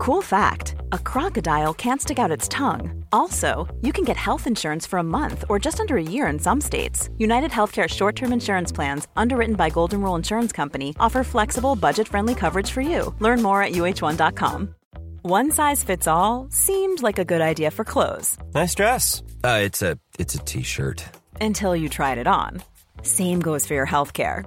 Cool 0.00 0.22
fact 0.22 0.76
a 0.92 0.98
crocodile 0.98 1.74
can't 1.74 2.00
stick 2.00 2.18
out 2.18 2.30
its 2.30 2.48
tongue. 2.48 3.04
Also, 3.12 3.68
you 3.82 3.92
can 3.92 4.02
get 4.02 4.16
health 4.16 4.46
insurance 4.46 4.86
for 4.86 4.98
a 4.98 5.02
month 5.18 5.44
or 5.50 5.58
just 5.58 5.78
under 5.78 5.98
a 5.98 6.02
year 6.02 6.26
in 6.28 6.38
some 6.38 6.58
states. 6.58 7.10
United 7.18 7.50
Healthcare 7.50 7.86
short 7.86 8.16
term 8.16 8.32
insurance 8.32 8.72
plans, 8.72 9.08
underwritten 9.14 9.56
by 9.56 9.68
Golden 9.68 10.00
Rule 10.00 10.14
Insurance 10.14 10.52
Company, 10.52 10.96
offer 10.98 11.22
flexible, 11.22 11.76
budget 11.76 12.08
friendly 12.08 12.34
coverage 12.34 12.70
for 12.70 12.80
you. 12.80 13.14
Learn 13.18 13.42
more 13.42 13.62
at 13.62 13.72
uh1.com. 13.72 14.74
One 15.20 15.50
size 15.50 15.84
fits 15.84 16.06
all 16.06 16.46
seemed 16.50 17.02
like 17.02 17.18
a 17.18 17.24
good 17.26 17.42
idea 17.42 17.70
for 17.70 17.84
clothes 17.84 18.38
Nice 18.54 18.74
dress. 18.74 19.22
Uh, 19.44 19.60
it's 19.62 19.82
a 19.82 19.98
it's 20.18 20.34
a 20.34 20.38
t-shirt. 20.38 21.04
until 21.42 21.76
you 21.76 21.90
tried 21.90 22.16
it 22.16 22.26
on. 22.26 22.62
Same 23.02 23.40
goes 23.40 23.66
for 23.66 23.74
your 23.74 23.86
healthcare. 23.86 24.46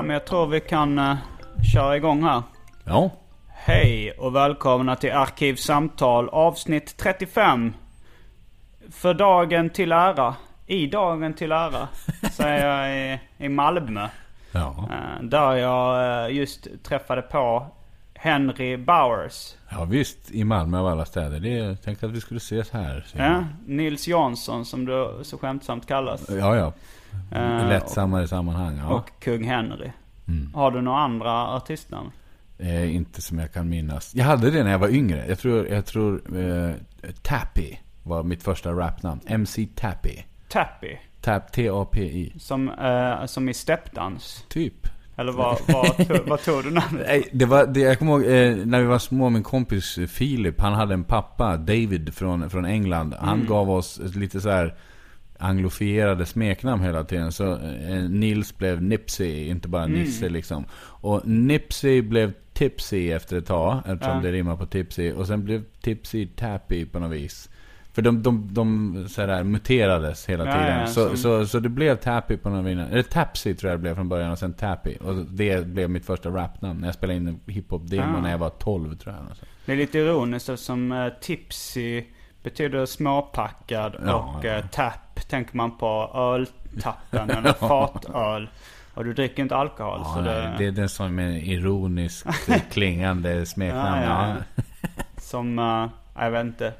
Ja, 0.00 0.04
men 0.04 0.14
jag 0.14 0.24
tror 0.24 0.46
vi 0.46 0.60
kan 0.60 0.98
uh, 0.98 1.16
köra 1.72 1.96
igång 1.96 2.22
här. 2.22 2.42
Ja. 2.84 3.10
Hej 3.48 4.10
och 4.10 4.34
välkomna 4.34 4.96
till 4.96 5.12
Arkivsamtal 5.12 6.28
avsnitt 6.28 6.96
35. 6.96 7.72
För 8.90 9.14
dagen 9.14 9.70
till 9.70 9.92
ära. 9.92 10.34
I 10.66 10.86
dagen 10.86 11.34
till 11.34 11.52
ära. 11.52 11.88
Säger 12.32 12.66
jag 12.66 12.96
i, 12.96 13.20
i 13.44 13.48
Malmö. 13.48 14.08
Ja. 14.52 14.88
Eh, 14.90 15.22
där 15.22 15.54
jag 15.54 16.24
eh, 16.24 16.36
just 16.36 16.68
träffade 16.82 17.22
på 17.22 17.66
Henry 18.14 18.76
Bowers. 18.76 19.54
ja, 19.70 19.84
visst. 19.84 20.30
I 20.30 20.44
Malmö 20.44 20.78
av 20.78 20.86
alla 20.86 21.04
städer. 21.04 21.40
Det, 21.40 21.48
jag 21.48 21.82
tänkte 21.82 22.06
att 22.06 22.12
vi 22.12 22.20
skulle 22.20 22.38
ses 22.38 22.70
här. 22.70 23.06
Ja, 23.12 23.44
Nils 23.66 24.08
Jansson 24.08 24.64
som 24.64 24.84
du 24.84 25.20
så 25.22 25.38
skämtsamt 25.38 25.86
kallas. 25.86 26.30
ja. 26.30 26.56
ja. 26.56 26.72
Eh, 27.32 27.68
Lättsammare 27.68 28.28
sammanhang. 28.28 28.76
Ja. 28.78 28.88
Och 28.94 29.10
kung 29.20 29.44
Henry. 29.44 29.90
Mm. 30.28 30.54
Har 30.54 30.70
du 30.70 30.80
några 30.80 30.98
andra 30.98 31.48
artistnamn? 31.48 32.10
Eh, 32.58 32.94
inte 32.96 33.22
som 33.22 33.38
jag 33.38 33.52
kan 33.52 33.68
minnas. 33.68 34.14
Jag 34.14 34.24
hade 34.24 34.50
det 34.50 34.64
när 34.64 34.70
jag 34.70 34.78
var 34.78 34.88
yngre. 34.88 35.24
Jag 35.28 35.38
tror, 35.38 35.66
jag 35.68 35.86
tror 35.86 36.22
eh, 36.38 36.74
Tappy 37.22 37.76
var 38.02 38.22
mitt 38.22 38.42
första 38.42 38.72
rapnamn. 38.72 39.20
MC 39.26 39.66
Tappy. 39.74 40.16
Tappy. 40.48 40.96
Tap, 41.20 41.52
T-A-P-I. 41.52 42.32
Som, 42.38 42.68
eh, 42.70 43.26
som 43.26 43.48
i 43.48 43.54
steppdans. 43.54 44.44
Typ. 44.48 44.86
Eller 45.16 45.32
vad, 45.32 45.58
vad, 45.68 45.96
tog, 46.08 46.18
vad 46.28 46.42
tog 46.42 46.64
du 46.64 46.70
namnet? 46.70 47.06
Nej, 47.06 47.28
det 47.32 47.44
var, 47.46 47.66
det, 47.66 47.80
jag 47.80 47.98
kommer 47.98 48.12
ihåg 48.12 48.22
eh, 48.22 48.66
när 48.66 48.80
vi 48.80 48.86
var 48.86 48.98
små, 48.98 49.30
min 49.30 49.42
kompis 49.42 49.98
Filip, 50.08 50.60
han 50.60 50.72
hade 50.72 50.94
en 50.94 51.04
pappa, 51.04 51.56
David 51.56 52.14
från, 52.14 52.50
från 52.50 52.64
England. 52.64 53.14
Han 53.20 53.34
Mm. 53.34 53.46
gav 53.46 53.70
oss 53.70 54.00
lite 54.14 54.40
så 54.40 54.50
här 54.50 54.74
anglofierade 55.40 56.26
smeknamn 56.26 56.82
hela 56.82 57.04
tiden. 57.04 57.32
Så 57.32 57.52
eh, 57.52 58.02
Nils 58.08 58.58
blev 58.58 58.82
Nipsey, 58.82 59.48
inte 59.48 59.68
bara 59.68 59.84
Mm. 59.84 59.98
Nisse 60.00 60.28
liksom. 60.28 60.64
Och 60.82 61.26
Nipsey 61.28 62.02
blev 62.02 62.32
Tipsy 62.52 63.10
efter 63.12 63.36
ett 63.38 63.46
tag, 63.46 63.78
eftersom 63.86 64.16
Ja. 64.16 64.22
det 64.22 64.32
rimmar 64.32 64.56
på 64.56 64.66
Tipsy. 64.66 65.12
Och 65.12 65.26
sen 65.26 65.44
blev 65.44 65.64
Tipsy 65.80 66.26
Tappy 66.26 66.86
på 66.86 66.98
något 66.98 67.10
vis. 67.16 67.50
För 67.92 68.02
de, 68.02 68.22
de, 68.22 68.48
de 68.54 69.06
så 69.08 69.22
här, 69.26 69.44
muterades 69.44 70.26
hela 70.28 70.46
Ja, 70.46 70.52
tiden. 70.52 70.80
ja, 70.80 70.86
så, 70.86 71.08
som- 71.08 71.16
så, 71.16 71.46
så 71.46 71.58
det 71.58 71.68
blev 71.68 71.96
Tappy 71.96 72.36
på 72.36 72.50
något 72.50 72.66
vis. 72.66 72.78
Eller 72.90 73.02
Tapsy 73.02 73.54
tror 73.54 73.70
jag 73.70 73.78
det 73.78 73.82
blev 73.82 73.94
från 73.94 74.08
början 74.08 74.30
och 74.32 74.38
sen 74.38 74.52
Tappy. 74.52 74.94
Och 74.96 75.14
det 75.16 75.66
blev 75.66 75.90
mitt 75.90 76.04
första 76.04 76.28
rapnamn. 76.30 76.80
När 76.80 76.88
jag 76.88 76.94
spelade 76.94 77.16
in 77.16 77.40
hiphop-demo 77.46 78.16
Ah. 78.18 78.20
när 78.22 78.30
jag 78.30 78.38
var 78.38 78.50
12 78.50 78.94
tror 78.96 79.14
jag. 79.14 79.24
Alltså. 79.28 79.44
Det 79.66 79.72
är 79.72 79.76
lite 79.76 79.98
ironiskt 79.98 80.48
eftersom 80.48 80.92
uh, 80.92 81.08
tipsy 81.20 82.04
betyder 82.42 82.86
småpackad 82.86 83.96
Ja, 84.06 84.14
och 84.38 84.44
ja. 84.44 84.50
eh, 84.56 84.64
tänker 85.28 85.56
man 85.56 85.78
på 85.78 86.10
öltappen 86.14 87.30
eller 87.38 87.52
fatöl. 87.52 88.48
Och 88.94 89.04
du 89.04 89.12
dricker 89.12 89.42
inte 89.42 89.56
alkohol. 89.56 90.00
Ja, 90.04 90.12
så 90.14 90.20
nej, 90.20 90.34
det, 90.34 90.54
det 90.58 90.66
är 90.66 90.70
den 90.72 90.88
som 90.88 91.18
är 91.18 91.30
ironiskt 91.30 92.26
klingande 92.72 93.46
smeknamn. 93.46 94.02
Ja, 94.02 94.36
Ja, 94.56 94.62
Som, 95.16 95.58
uh, 95.58 95.88
jag 96.14 96.30
vet 96.30 96.46
inte, 96.46 96.72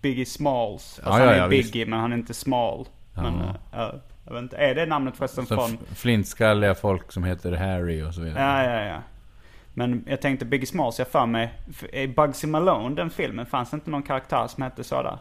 Biggie 0.00 0.26
Smalls. 0.26 1.00
Fast 1.04 1.18
ja, 1.18 1.24
han 1.24 1.34
är 1.34 1.38
ja, 1.38 1.46
visst. 1.46 1.72
Biggie 1.72 1.86
men 1.86 2.00
han 2.00 2.12
är 2.12 2.16
inte 2.16 2.34
Small. 2.34 2.86
Ja. 3.14 3.22
Men, 3.22 3.34
uh, 3.34 3.50
ja, 3.72 3.92
jag 4.24 4.32
vet 4.34 4.42
inte, 4.42 4.56
är 4.56 4.74
det 4.74 4.86
namnet 4.86 5.16
förresten 5.16 5.46
Så 5.46 5.54
från? 5.54 5.78
flintskalliga 5.94 6.74
folk 6.74 7.12
som 7.12 7.24
heter 7.24 7.52
Harry 7.52 8.02
och 8.02 8.14
så 8.14 8.20
vidare. 8.20 8.42
Ja, 8.42 8.64
ja, 8.80 8.84
ja. 8.84 9.02
Men 9.74 10.04
jag 10.06 10.20
tänkte 10.20 10.44
Biggie 10.44 10.66
Smalls, 10.66 10.98
jag 10.98 11.08
för 11.08 11.26
mig, 11.26 11.52
i 11.92 12.06
Bugsy 12.06 12.46
Malone, 12.46 12.94
den 12.94 13.10
filmen, 13.10 13.46
fanns 13.46 13.70
det 13.70 13.74
inte 13.74 13.90
någon 13.90 14.02
karaktär 14.02 14.46
som 14.46 14.62
hette 14.62 14.84
så 14.84 15.02
där? 15.02 15.18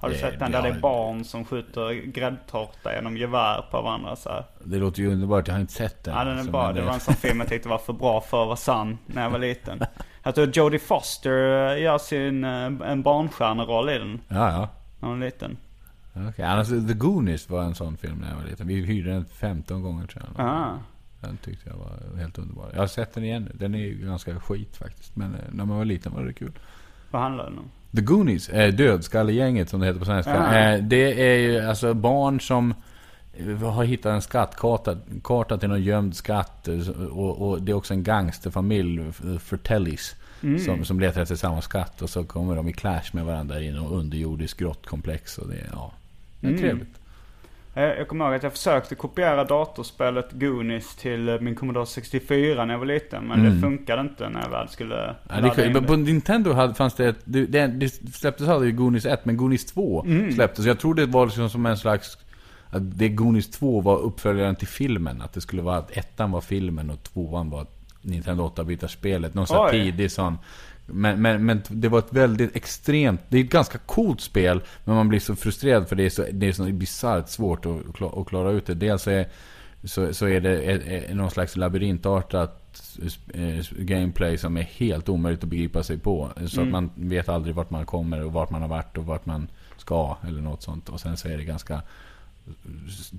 Har 0.00 0.10
du 0.10 0.14
sett 0.14 0.38
den 0.38 0.52
där 0.52 0.62
det 0.62 0.68
är 0.68 0.80
barn 0.80 1.24
som 1.24 1.44
skjuter 1.44 1.92
gräddtårta 1.92 2.94
genom 2.94 3.16
gevär 3.16 3.64
på 3.70 3.82
varandra 3.82 4.16
så 4.16 4.28
här? 4.28 4.44
Det 4.64 4.78
låter 4.78 5.02
ju 5.02 5.12
underbart, 5.12 5.48
jag 5.48 5.54
har 5.54 5.60
inte 5.60 5.72
sett 5.72 6.04
den. 6.04 6.14
Ja 6.14 6.24
den 6.24 6.32
är 6.32 6.36
alltså, 6.36 6.52
bra. 6.52 6.72
Det 6.72 6.82
var 6.82 6.92
en 6.92 7.00
sån 7.00 7.14
film 7.14 7.40
jag 7.40 7.48
tyckte 7.48 7.68
var 7.68 7.78
för 7.78 7.92
bra 7.92 8.20
för 8.20 8.42
att 8.42 8.46
vara 8.46 8.56
sann 8.56 8.98
när 9.06 9.22
jag 9.22 9.30
var 9.30 9.38
liten. 9.38 9.80
Jag 10.22 10.34
tror 10.34 10.50
Jodie 10.54 10.78
Foster 10.78 11.72
eh, 11.72 11.82
gör 11.82 11.98
sin, 11.98 12.44
eh, 12.44 12.90
en 12.90 13.02
barnstjärneroll 13.02 13.90
i 13.90 13.98
den. 13.98 14.20
Ja, 14.28 14.52
ja. 14.52 14.68
När 15.00 15.08
hon 15.08 15.22
är 15.22 15.26
liten. 15.26 15.56
Okej, 16.28 16.44
annars 16.44 16.68
The 16.68 16.94
Goonies 16.94 17.50
var 17.50 17.62
en 17.62 17.74
sån 17.74 17.96
film 17.96 18.18
när 18.18 18.28
jag 18.28 18.36
var 18.36 18.44
liten. 18.44 18.66
Vi 18.66 18.74
hyrde 18.74 19.10
den 19.10 19.24
15 19.24 19.82
gånger 19.82 20.06
tror 20.06 20.24
jag. 20.36 20.46
Ah. 20.46 20.78
Den 21.20 21.36
tyckte 21.36 21.70
jag 21.70 21.76
var 21.76 22.18
helt 22.18 22.38
underbar. 22.38 22.70
Jag 22.72 22.80
har 22.80 22.86
sett 22.86 23.14
den 23.14 23.24
igen 23.24 23.42
nu. 23.42 23.56
Den 23.58 23.74
är 23.74 23.78
ju 23.78 24.06
ganska 24.06 24.40
skit 24.40 24.76
faktiskt. 24.76 25.16
Men 25.16 25.34
eh, 25.34 25.40
när 25.52 25.64
man 25.64 25.76
var 25.76 25.84
liten 25.84 26.14
var 26.14 26.24
det 26.24 26.32
kul. 26.32 26.52
Vad 27.10 27.22
handlar 27.22 27.44
den 27.44 27.58
om? 27.58 27.70
The 27.96 28.00
Goonies, 28.02 28.48
eh, 28.48 28.74
Dödskallegänget 28.74 29.68
som 29.68 29.80
det 29.80 29.86
heter 29.86 29.98
på 29.98 30.04
svenska. 30.04 30.38
Ah. 30.42 30.58
Eh, 30.58 30.82
det 30.82 31.26
är 31.32 31.38
ju 31.38 31.60
alltså 31.60 31.94
barn 31.94 32.40
som 32.40 32.74
eh, 33.34 33.56
har 33.56 33.84
hittat 33.84 34.10
en 34.14 34.22
skattkarta 34.22 34.96
karta 35.24 35.58
till 35.58 35.68
någon 35.68 35.82
gömd 35.82 36.16
skatt. 36.16 36.68
eh, 36.68 36.88
Och, 37.10 37.48
och 37.50 37.62
det 37.62 37.72
är 37.72 37.76
också 37.76 37.94
en 37.94 38.02
gangsterfamilj, 38.02 39.00
eh, 39.00 39.38
Fratellis. 39.38 40.16
Mm. 40.42 40.58
Som, 40.58 40.84
som 40.84 41.00
letar 41.00 41.22
efter 41.22 41.36
samma 41.36 41.60
skatt. 41.60 42.02
Och 42.02 42.10
så 42.10 42.24
kommer 42.24 42.56
de 42.56 42.68
i 42.68 42.72
clash 42.72 43.02
med 43.12 43.24
varandra 43.24 43.60
i 43.60 43.70
någon 43.70 43.92
underjordisk 43.92 44.58
grottkomplex. 44.58 45.38
Och 45.38 45.48
det, 45.48 45.56
ja, 45.72 45.92
det 46.40 46.46
är 46.46 46.50
Mm. 46.50 46.60
trevligt. 46.62 46.99
Eh, 47.74 47.82
Jag 47.82 48.08
kommer 48.08 48.24
ihåg 48.24 48.34
att 48.34 48.42
jag 48.42 48.52
försökte 48.52 48.94
kopiera 48.94 49.44
datorspelet 49.44 50.32
Goonies 50.32 50.96
till 50.96 51.28
eh, 51.28 51.40
min 51.40 51.54
Commodore 51.54 51.86
64 51.86 52.64
när 52.64 52.74
jag 52.74 52.78
var 52.78 52.86
liten. 52.86 53.24
Men 53.24 53.40
Mm. 53.40 53.54
det 53.54 53.60
funkade 53.60 54.00
inte 54.00 54.28
när 54.28 54.42
jag 54.42 54.50
väl 54.50 54.68
skulle 54.68 55.16
Ja, 55.28 55.40
det, 55.56 55.66
in 55.66 55.72
men 55.72 55.84
på 55.84 55.96
det. 55.96 56.02
Nintendo 56.02 56.52
hade, 56.52 56.74
fanns 56.74 56.94
det 56.94 57.06
ett, 57.08 57.18
det, 57.24 57.46
det, 57.46 57.66
det 57.66 57.88
släpptes 58.14 58.48
aldrig 58.48 58.76
Goonies 58.76 59.06
1, 59.06 59.24
men 59.24 59.36
Goonies 59.36 59.66
2 59.66 60.04
Mm. 60.06 60.32
släpptes. 60.32 60.64
Jag 60.64 60.78
tror 60.78 60.94
det 60.94 61.06
var 61.06 61.26
liksom 61.26 61.50
som 61.50 61.66
en 61.66 61.76
slags, 61.76 62.18
att 62.70 62.98
det 62.98 63.08
Goonies 63.08 63.50
2 63.50 63.80
var 63.80 63.98
uppföljaren 63.98 64.56
till 64.56 64.68
filmen. 64.68 65.22
Att 65.22 65.32
det 65.32 65.40
skulle 65.40 65.62
vara 65.62 65.76
att 65.76 65.96
ettan 65.96 66.30
var 66.30 66.40
filmen 66.40 66.90
och 66.90 67.02
tvåan 67.02 67.50
var 67.50 67.66
Nintendo 68.02 68.44
8-bitars-spelet. 68.56 69.34
Någon 69.34 69.46
sån 69.46 69.70
tidig 69.70 70.10
sån. 70.10 70.38
Men, 70.92 71.22
men, 71.22 71.46
men 71.46 71.62
det 71.68 71.88
var 71.88 71.98
ett 71.98 72.12
väldigt 72.12 72.56
extremt, 72.56 73.20
det 73.28 73.38
är 73.38 73.44
ett 73.44 73.50
ganska 73.50 73.78
coolt 73.78 74.20
spel. 74.20 74.60
Men 74.84 74.94
man 74.94 75.08
blir 75.08 75.20
så 75.20 75.36
frustrerad 75.36 75.88
för 75.88 75.96
det 75.96 76.04
är 76.04 76.10
så, 76.10 76.26
det 76.32 76.46
är 76.48 76.52
så 76.52 76.64
bisarrt 76.64 77.28
svårt 77.28 77.66
att, 77.66 77.72
kla- 77.72 78.20
att 78.22 78.26
klara 78.28 78.50
ut 78.50 78.66
det. 78.66 78.74
Dels 78.74 79.06
är, 79.08 79.28
så, 79.84 80.14
så 80.14 80.26
är 80.26 80.40
det 80.40 80.58
ett, 80.60 80.82
ett, 80.86 81.16
någon 81.16 81.30
slags 81.30 81.56
labyrintartat 81.56 82.56
eh, 83.34 83.64
gameplay 83.78 84.38
som 84.38 84.56
är 84.56 84.62
helt 84.62 85.08
omöjligt 85.08 85.42
att 85.44 85.48
begripa 85.50 85.82
sig 85.82 85.98
på. 85.98 86.30
Så 86.46 86.60
Mm. 86.60 86.74
att 86.74 86.82
man 86.96 87.08
vet 87.08 87.28
aldrig 87.28 87.54
vart 87.54 87.70
man 87.70 87.86
kommer 87.86 88.24
och 88.24 88.32
vart 88.32 88.50
man 88.50 88.62
har 88.62 88.68
varit 88.68 88.98
och 88.98 89.06
vart 89.06 89.26
man 89.26 89.48
ska 89.76 90.16
eller 90.28 90.40
något 90.40 90.62
sånt. 90.62 90.88
Och 90.88 91.00
sen 91.00 91.16
så 91.16 91.28
är 91.28 91.36
det 91.36 91.44
ganska 91.44 91.82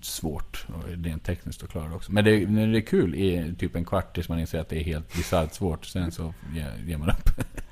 svårt 0.01 0.65
rent 1.03 1.23
tekniskt 1.23 1.63
att 1.63 1.69
klara 1.69 1.87
det 1.89 1.95
också. 1.95 2.11
Men 2.11 2.23
det, 2.25 2.45
det 2.45 2.77
är 2.77 2.81
kul 2.81 3.15
i 3.15 3.55
typ 3.59 3.75
en 3.75 3.85
kvart 3.85 4.13
tills 4.15 4.29
man 4.29 4.39
inser 4.39 4.59
att 4.59 4.69
det 4.69 4.79
är 4.79 4.83
helt 4.83 5.13
bisarrt 5.15 5.53
svårt. 5.53 5.85
Sen 5.85 6.11
så 6.11 6.33
ger, 6.55 6.73
ger 6.85 6.97
man 6.97 7.09
upp. 7.09 7.29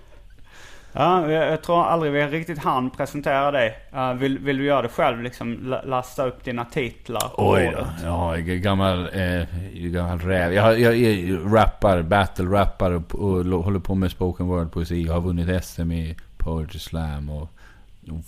Ja, 0.94 1.32
jag, 1.32 1.52
jag 1.52 1.62
tror 1.64 1.84
aldrig 1.84 2.12
vi 2.12 2.28
riktigt 2.28 2.60
hann 2.60 2.90
presentera 2.90 3.52
dig. 3.52 3.76
Vill, 4.20 4.40
vill 4.40 4.58
du 4.58 4.64
göra 4.66 4.82
det 4.82 4.88
själv? 4.90 5.22
Liksom 5.24 5.58
la- 5.64 5.82
lasta 5.86 6.28
upp 6.28 6.44
dina 6.44 6.66
titlar 6.66 7.20
på 7.36 7.52
Oj 7.52 7.74
då. 7.78 7.88
Ja, 8.04 8.38
jag 8.38 8.46
gammal, 8.46 9.10
eh, 9.14 9.44
gammal 9.74 10.20
räv. 10.20 10.54
Jag, 10.54 10.80
jag 10.80 10.96
är 10.96 11.38
rappar, 11.54 12.02
battle-rappar 12.02 12.92
och, 12.92 13.16
och, 13.16 13.46
lo- 13.46 13.62
håller 13.62 13.80
på 13.80 13.96
med 13.96 14.12
spoken 14.12 14.48
word-poesi. 14.48 15.06
Jag 15.08 15.14
har 15.14 15.22
vunnit 15.22 15.64
SM 15.66 15.92
i 15.92 16.18
Poetry 16.38 16.80
Slam 16.80 17.30
och 17.30 17.50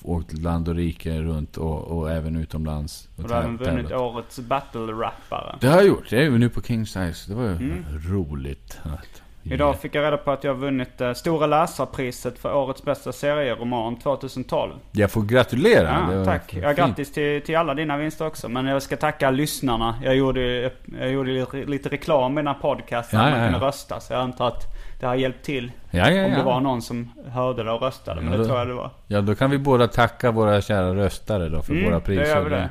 åkt 0.04 0.34
land 0.34 0.68
och 0.70 0.76
rike 0.76 1.22
runt 1.22 1.58
och, 1.58 1.82
och 1.98 2.12
även 2.12 2.36
utomlands. 2.36 3.10
Och 3.18 3.24
du 3.28 3.34
har 3.34 3.42
även 3.42 3.58
vunnit 3.58 3.92
årets 3.92 4.40
battle-rappare. 4.40 5.56
Det 5.62 5.68
har 5.68 5.76
jag 5.78 5.88
gjort. 5.88 6.10
Det 6.10 6.18
är 6.18 6.22
ju 6.22 6.38
nu 6.38 6.50
på 6.50 6.62
King 6.62 6.86
Size. 6.86 7.26
Det 7.32 7.36
var 7.36 7.44
ju 7.44 7.84
roligt. 8.10 8.80
Att, 8.84 8.90
Mm. 8.90 9.00
Idag 9.44 9.80
fick 9.80 9.96
jag 9.96 10.04
reda 10.04 10.18
på 10.18 10.32
att 10.32 10.44
jag 10.44 10.54
har 10.54 10.60
vunnit 10.60 11.02
eh, 11.02 11.14
Stora 11.14 11.48
läsarpriset 11.48 12.40
för 12.40 12.56
årets 12.56 12.84
bästa 12.84 13.12
serieroman 13.12 14.00
2012. 14.00 14.72
Jag 14.92 15.12
får 15.12 15.22
gratulera. 15.22 16.08
Ja, 16.12 16.18
var 16.18 16.26
tack. 16.26 16.54
Ja, 16.54 16.68
fint. 16.68 16.78
grattis 16.78 17.14
till, 17.14 17.42
till 17.42 17.58
alla 17.58 17.74
dina 17.74 17.98
vinster 17.98 18.28
också. 18.28 18.50
Men 18.50 18.66
jag 18.66 18.82
ska 18.82 18.98
tacka 18.98 19.32
lyssnarna. 19.32 19.96
Jag 20.04 20.16
gjorde, 20.16 20.72
jag 21.00 21.10
gjorde 21.12 21.32
lite, 21.32 21.58
lite 21.58 21.90
reklam 21.90 22.34
i 22.34 22.36
den 22.36 22.48
här 22.48 22.54
podcasten. 22.62 23.20
Ja, 23.20 23.26
man 23.30 23.40
ja, 23.40 23.46
ja. 23.46 23.52
kunde 23.52 23.66
rösta. 23.68 24.00
Så 24.00 24.14
jag 24.14 24.22
antar 24.22 24.48
att 24.48 24.64
det 25.00 25.06
har 25.06 25.16
hjälpt 25.16 25.46
till. 25.46 25.72
Ja, 25.92 26.10
ja, 26.10 26.26
Om 26.26 26.32
det 26.32 26.38
ja. 26.38 26.44
var 26.44 26.60
någon 26.62 26.82
som 26.82 27.12
hörde 27.32 27.64
det 27.64 27.72
och 27.72 27.82
röstade. 27.82 28.22
Men 28.22 28.32
Ja, 28.32 28.38
det 28.38 28.44
då- 28.44 28.48
tror 28.48 28.60
jag 28.60 28.68
det 28.68 28.74
var. 28.74 28.90
Ja, 29.08 29.22
då 29.22 29.36
kan 29.36 29.50
vi 29.50 29.58
båda 29.58 29.88
tacka 29.88 30.32
våra 30.32 30.62
kära 30.62 30.96
röstare 30.96 31.50
då 31.50 31.62
för 31.62 31.74
Mm, 31.74 31.86
våra 31.86 31.96
det 31.96 32.02
priser. 32.06 32.26
gör 32.26 32.44
vi 32.44 32.50
det. 32.50 32.70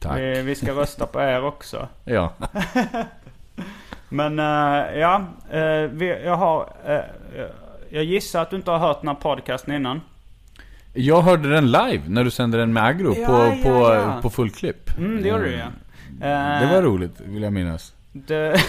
Tack. 0.00 0.18
Vi, 0.18 0.42
vi 0.42 0.54
ska 0.54 0.72
rösta 0.72 1.06
på 1.06 1.20
er 1.20 1.44
också. 1.44 1.88
Ja. 2.04 2.32
Men 4.08 4.38
eh, 4.38 4.98
ja, 4.98 5.22
eh, 5.50 5.90
vi, 5.90 6.22
jag 6.24 6.36
har... 6.36 6.72
eh, 6.86 7.00
jag 7.90 8.04
gissar 8.04 8.42
att 8.42 8.50
du 8.50 8.56
inte 8.56 8.70
har 8.70 8.78
hört 8.78 9.00
den 9.00 9.08
här 9.08 9.14
podcasten 9.14 9.74
innan. 9.74 10.00
Jag 10.92 11.22
hörde 11.22 11.50
den 11.50 11.70
live 11.70 12.02
när 12.06 12.24
du 12.24 12.30
sände 12.30 12.58
den 12.58 12.72
med 12.72 12.84
Agro 12.84 13.14
Ja, 13.18 13.26
på, 13.26 13.32
ja, 13.32 13.56
på, 13.62 13.94
ja. 13.94 14.18
på 14.22 14.30
fullklipp. 14.30 14.98
Mm, 14.98 15.22
det 15.22 15.28
gjorde 15.28 15.44
du 15.44 15.52
ja. 15.52 15.66
Det 16.60 16.68
var 16.74 16.82
roligt, 16.82 17.20
vill 17.20 17.42
jag 17.42 17.52
minnas. 17.52 17.92
Det, 18.12 18.60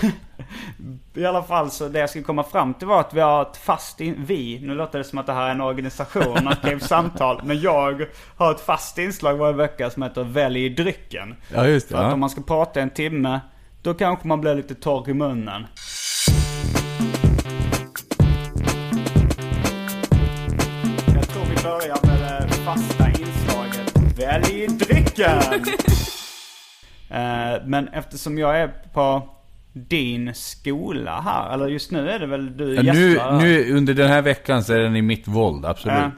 I 1.13 1.25
alla 1.25 1.43
fall 1.43 1.71
så 1.71 1.87
det 1.87 1.99
jag 1.99 2.09
skulle 2.09 2.23
komma 2.25 2.43
fram 2.43 2.73
till 2.73 2.87
var 2.87 2.99
att 2.99 3.13
vi 3.13 3.19
har 3.19 3.41
ett 3.41 3.57
fast 3.57 4.01
in, 4.01 4.15
vi, 4.27 4.59
nu 4.59 4.75
låter 4.75 4.97
det 4.97 5.03
som 5.03 5.19
att 5.19 5.25
det 5.25 5.33
här 5.33 5.47
är 5.47 5.51
en 5.51 5.61
organisation, 5.61 6.47
ett 6.63 6.83
samtal. 6.83 7.41
Men 7.43 7.61
jag 7.61 8.05
har 8.37 8.51
ett 8.51 8.61
fast 8.61 8.97
inslag 8.97 9.37
varje 9.37 9.53
vecka 9.53 9.89
som 9.89 10.03
heter 10.03 10.23
Välj 10.23 10.69
drycken. 10.69 11.35
Ja, 11.53 11.67
just 11.67 11.89
det. 11.89 11.95
För 11.95 12.03
att 12.03 12.13
om 12.13 12.19
man 12.19 12.29
ska 12.29 12.41
prata 12.41 12.81
en 12.81 12.89
timme, 12.89 13.39
då 13.81 13.93
kanske 13.93 14.27
man 14.27 14.41
blir 14.41 14.55
lite 14.55 14.75
torr 14.75 15.09
i 15.09 15.13
munnen. 15.13 15.65
Jag 21.15 21.29
tror 21.29 21.43
vi 21.45 21.63
börjar 21.63 22.07
med 22.07 22.47
det 22.49 22.53
fasta 22.53 23.07
inslaget 23.09 24.19
Välj 24.19 24.67
drycken! 24.67 25.41
Eh, 27.11 27.61
Men 27.65 27.87
eftersom 27.87 28.37
jag 28.37 28.59
är 28.59 28.67
på 28.93 29.29
din 29.73 30.33
skola 30.33 31.21
här, 31.21 31.53
eller 31.53 31.67
just 31.67 31.91
nu 31.91 32.09
är 32.09 32.19
det 32.19 32.25
väl 32.25 32.57
du 32.57 32.75
Ja, 32.75 32.93
nu, 32.93 33.19
nu 33.39 33.73
under 33.77 33.93
den 33.93 34.07
här 34.07 34.21
veckan 34.21 34.63
så 34.63 34.73
är 34.73 34.79
den 34.79 34.95
i 34.95 35.01
mitt 35.01 35.27
våld, 35.27 35.65
absolut. 35.65 35.97
Ja. 35.97 36.11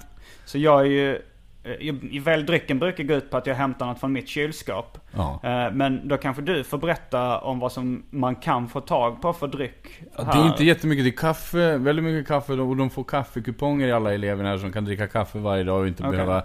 Så 0.46 0.58
jag 0.58 0.82
är 0.82 0.86
ju... 0.86 1.22
eh, 1.64 2.22
Välj 2.22 2.44
drycken 2.44 2.80
brukar 2.80 3.04
gå 3.04 3.14
ut 3.14 3.30
på 3.32 3.38
att 3.38 3.48
jag 3.48 3.56
hämtar 3.56 3.86
något 3.86 4.00
från 4.00 4.14
mitt 4.14 4.28
kylskåp. 4.28 4.98
Ja. 5.12 5.40
Eh, 5.44 5.74
Men 5.74 6.08
då 6.08 6.18
kanske 6.18 6.42
du 6.42 6.64
får 6.64 6.78
berätta 6.78 7.40
om 7.40 7.60
vad 7.60 7.72
som 7.72 8.04
man 8.10 8.36
kan 8.36 8.68
få 8.70 8.82
tag 8.82 9.22
på 9.22 9.34
för 9.34 9.48
dryck. 9.48 10.02
Ja, 10.18 10.24
det 10.24 10.40
är 10.40 10.48
inte 10.48 10.64
jättemycket, 10.64 11.06
det 11.06 11.10
är 11.10 11.18
kaffe, 11.18 11.78
väldigt 11.78 12.06
mycket 12.06 12.28
kaffe 12.28 12.54
och 12.54 12.78
de 12.78 12.90
får 12.90 13.04
kaffekuponger 13.04 13.88
i 13.88 13.92
alla 13.92 14.14
eleverna 14.14 14.50
här 14.50 14.58
som 14.58 14.72
kan 14.74 14.86
dricka 14.86 15.08
kaffe 15.08 15.38
varje 15.40 15.64
dag 15.64 15.82
och 15.82 15.88
inte 15.88 16.04
Okej. 16.04 16.12
behöva 16.12 16.44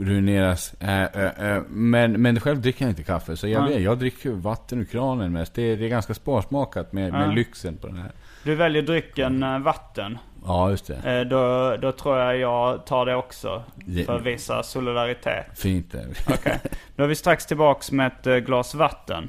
ruineras. 0.00 0.74
Eh, 0.80 1.62
Men, 1.68 2.22
men 2.22 2.40
själv 2.40 2.60
dricker 2.60 2.84
jag 2.84 2.90
inte 2.92 3.02
kaffe, 3.02 3.36
så 3.36 3.48
jag, 3.48 3.68
vet, 3.68 3.82
jag 3.82 3.98
dricker 3.98 4.30
vatten 4.30 4.80
ur 4.80 4.84
kranen 4.84 5.32
mest. 5.32 5.54
Det 5.54 5.62
är, 5.62 5.76
det 5.76 5.84
är 5.84 5.88
ganska 5.88 6.14
sparsmakat 6.14 6.92
med, 6.92 7.12
med 7.12 7.28
Ja. 7.28 7.32
lyxen 7.32 7.76
på 7.76 7.86
den 7.86 7.96
här. 7.96 8.12
Du 8.44 8.54
väljer 8.54 8.82
drycken 8.82 9.62
vatten. 9.62 10.18
Ja, 10.46 10.70
just 10.70 10.86
det. 10.86 11.18
Eh, 11.20 11.20
Då, 11.26 11.76
då 11.76 11.92
tror 11.92 12.18
jag 12.18 12.36
jag 12.38 12.86
tar 12.86 13.06
det 13.06 13.14
också. 13.14 13.62
För 14.06 14.16
att 14.16 14.22
visa 14.22 14.62
solidaritet. 14.62 15.46
Fint 15.54 15.92
det. 15.92 16.06
Okej. 16.28 16.58
Då 16.96 17.02
är 17.04 17.06
vi 17.08 17.14
strax 17.14 17.46
tillbaks 17.46 17.92
med 17.92 18.06
ett 18.06 18.26
eh, 18.26 18.36
glas 18.36 18.74
vatten. 18.74 19.28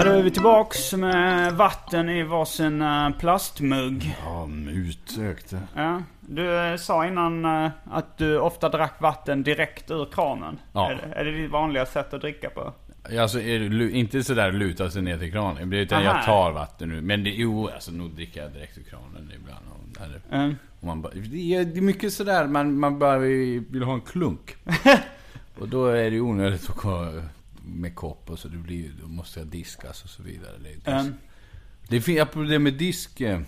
Ja, 0.00 0.04
då 0.04 0.12
är 0.12 0.22
vi 0.22 0.30
tillbaks 0.30 0.92
med 0.92 1.52
vatten 1.52 2.08
i 2.08 2.22
varsin 2.22 2.82
eh, 2.82 3.10
plastmugg. 3.10 4.16
Ja, 4.24 4.48
utsökt. 4.70 5.54
Ja, 5.76 6.02
du 6.20 6.58
eh, 6.58 6.76
sa 6.76 7.06
innan 7.06 7.44
eh, 7.44 7.70
att 7.90 8.18
du 8.18 8.38
ofta 8.38 8.68
drack 8.68 9.00
vatten 9.00 9.42
direkt 9.42 9.90
ur 9.90 10.08
kranen. 10.12 10.58
Ja. 10.72 10.90
Är, 10.90 10.94
det, 10.94 11.14
är 11.20 11.24
det 11.24 11.30
ditt 11.32 11.50
vanliga 11.50 11.86
sätt 11.86 12.14
att 12.14 12.20
dricka 12.20 12.50
på? 12.50 12.72
Alltså, 13.20 13.40
är 13.40 13.58
det, 13.58 13.68
lu- 13.68 13.90
inte 13.90 14.22
sådär 14.24 14.52
luta 14.52 14.90
sig 14.90 15.02
ner 15.02 15.18
till 15.18 15.32
kranen. 15.32 15.72
Utan 15.72 16.06
Aha. 16.06 16.16
jag 16.16 16.24
tar 16.24 16.50
vatten 16.52 16.88
nu. 16.88 17.00
Men 17.00 17.24
det, 17.24 17.30
jo, 17.30 17.68
alltså 17.68 17.92
nog 17.92 18.10
dricker 18.10 18.42
jag 18.42 18.52
direkt 18.52 18.78
ur 18.78 18.82
kranen 18.82 19.32
ibland. 19.36 19.64
Och, 19.70 20.04
eller, 20.04 20.20
Mm. 20.44 20.56
och 20.80 20.86
man 20.86 21.02
bara, 21.02 21.12
det, 21.14 21.54
är, 21.54 21.64
det 21.64 21.78
är 21.78 21.82
mycket 21.82 22.12
sådär, 22.12 22.46
man, 22.46 22.78
man 22.78 22.98
bara 22.98 23.18
vill, 23.18 23.64
vill 23.70 23.82
ha 23.82 23.94
en 23.94 24.00
klunk. 24.00 24.56
och 25.60 25.68
då 25.68 25.86
är 25.86 26.10
det 26.10 26.20
onödigt 26.20 26.70
att 26.70 26.76
gå 26.76 27.22
med 27.70 27.94
kopp 27.94 28.30
och 28.30 28.38
så. 28.38 28.48
Det 28.48 28.56
blir, 28.56 28.90
då 29.02 29.08
måste 29.08 29.40
jag 29.40 29.46
diskas 29.48 30.04
och 30.04 30.10
så 30.10 30.22
vidare. 30.22 30.52
Det, 30.62 30.90
är- 30.90 31.00
Mm. 31.00 31.14
det 31.88 32.00
finns 32.00 32.28
problem 32.32 32.62
med 32.62 32.74
disk. 32.74 33.20
eh, 33.20 33.40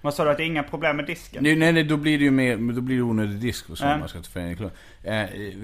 Vad 0.00 0.14
sa 0.14 0.24
du, 0.24 0.30
att 0.30 0.36
det 0.36 0.42
är 0.42 0.46
inga 0.46 0.62
problem 0.62 0.96
med 0.96 1.06
disken? 1.06 1.42
Nej, 1.42 1.56
nej, 1.56 1.72
nej, 1.72 1.84
då 1.84 1.96
blir 1.96 2.18
det 2.18 2.24
ju 2.24 2.30
mer, 2.30 2.56
då 2.74 2.80
blir 2.80 2.96
det 2.96 3.02
onödig 3.02 3.40
disk 3.40 3.70
och 3.70 3.78
så. 3.78 3.84
Mm. 3.84 4.00
Man 4.00 4.08
ska 4.08 4.22
klunk. 4.56 4.72
Eh, 5.02 5.12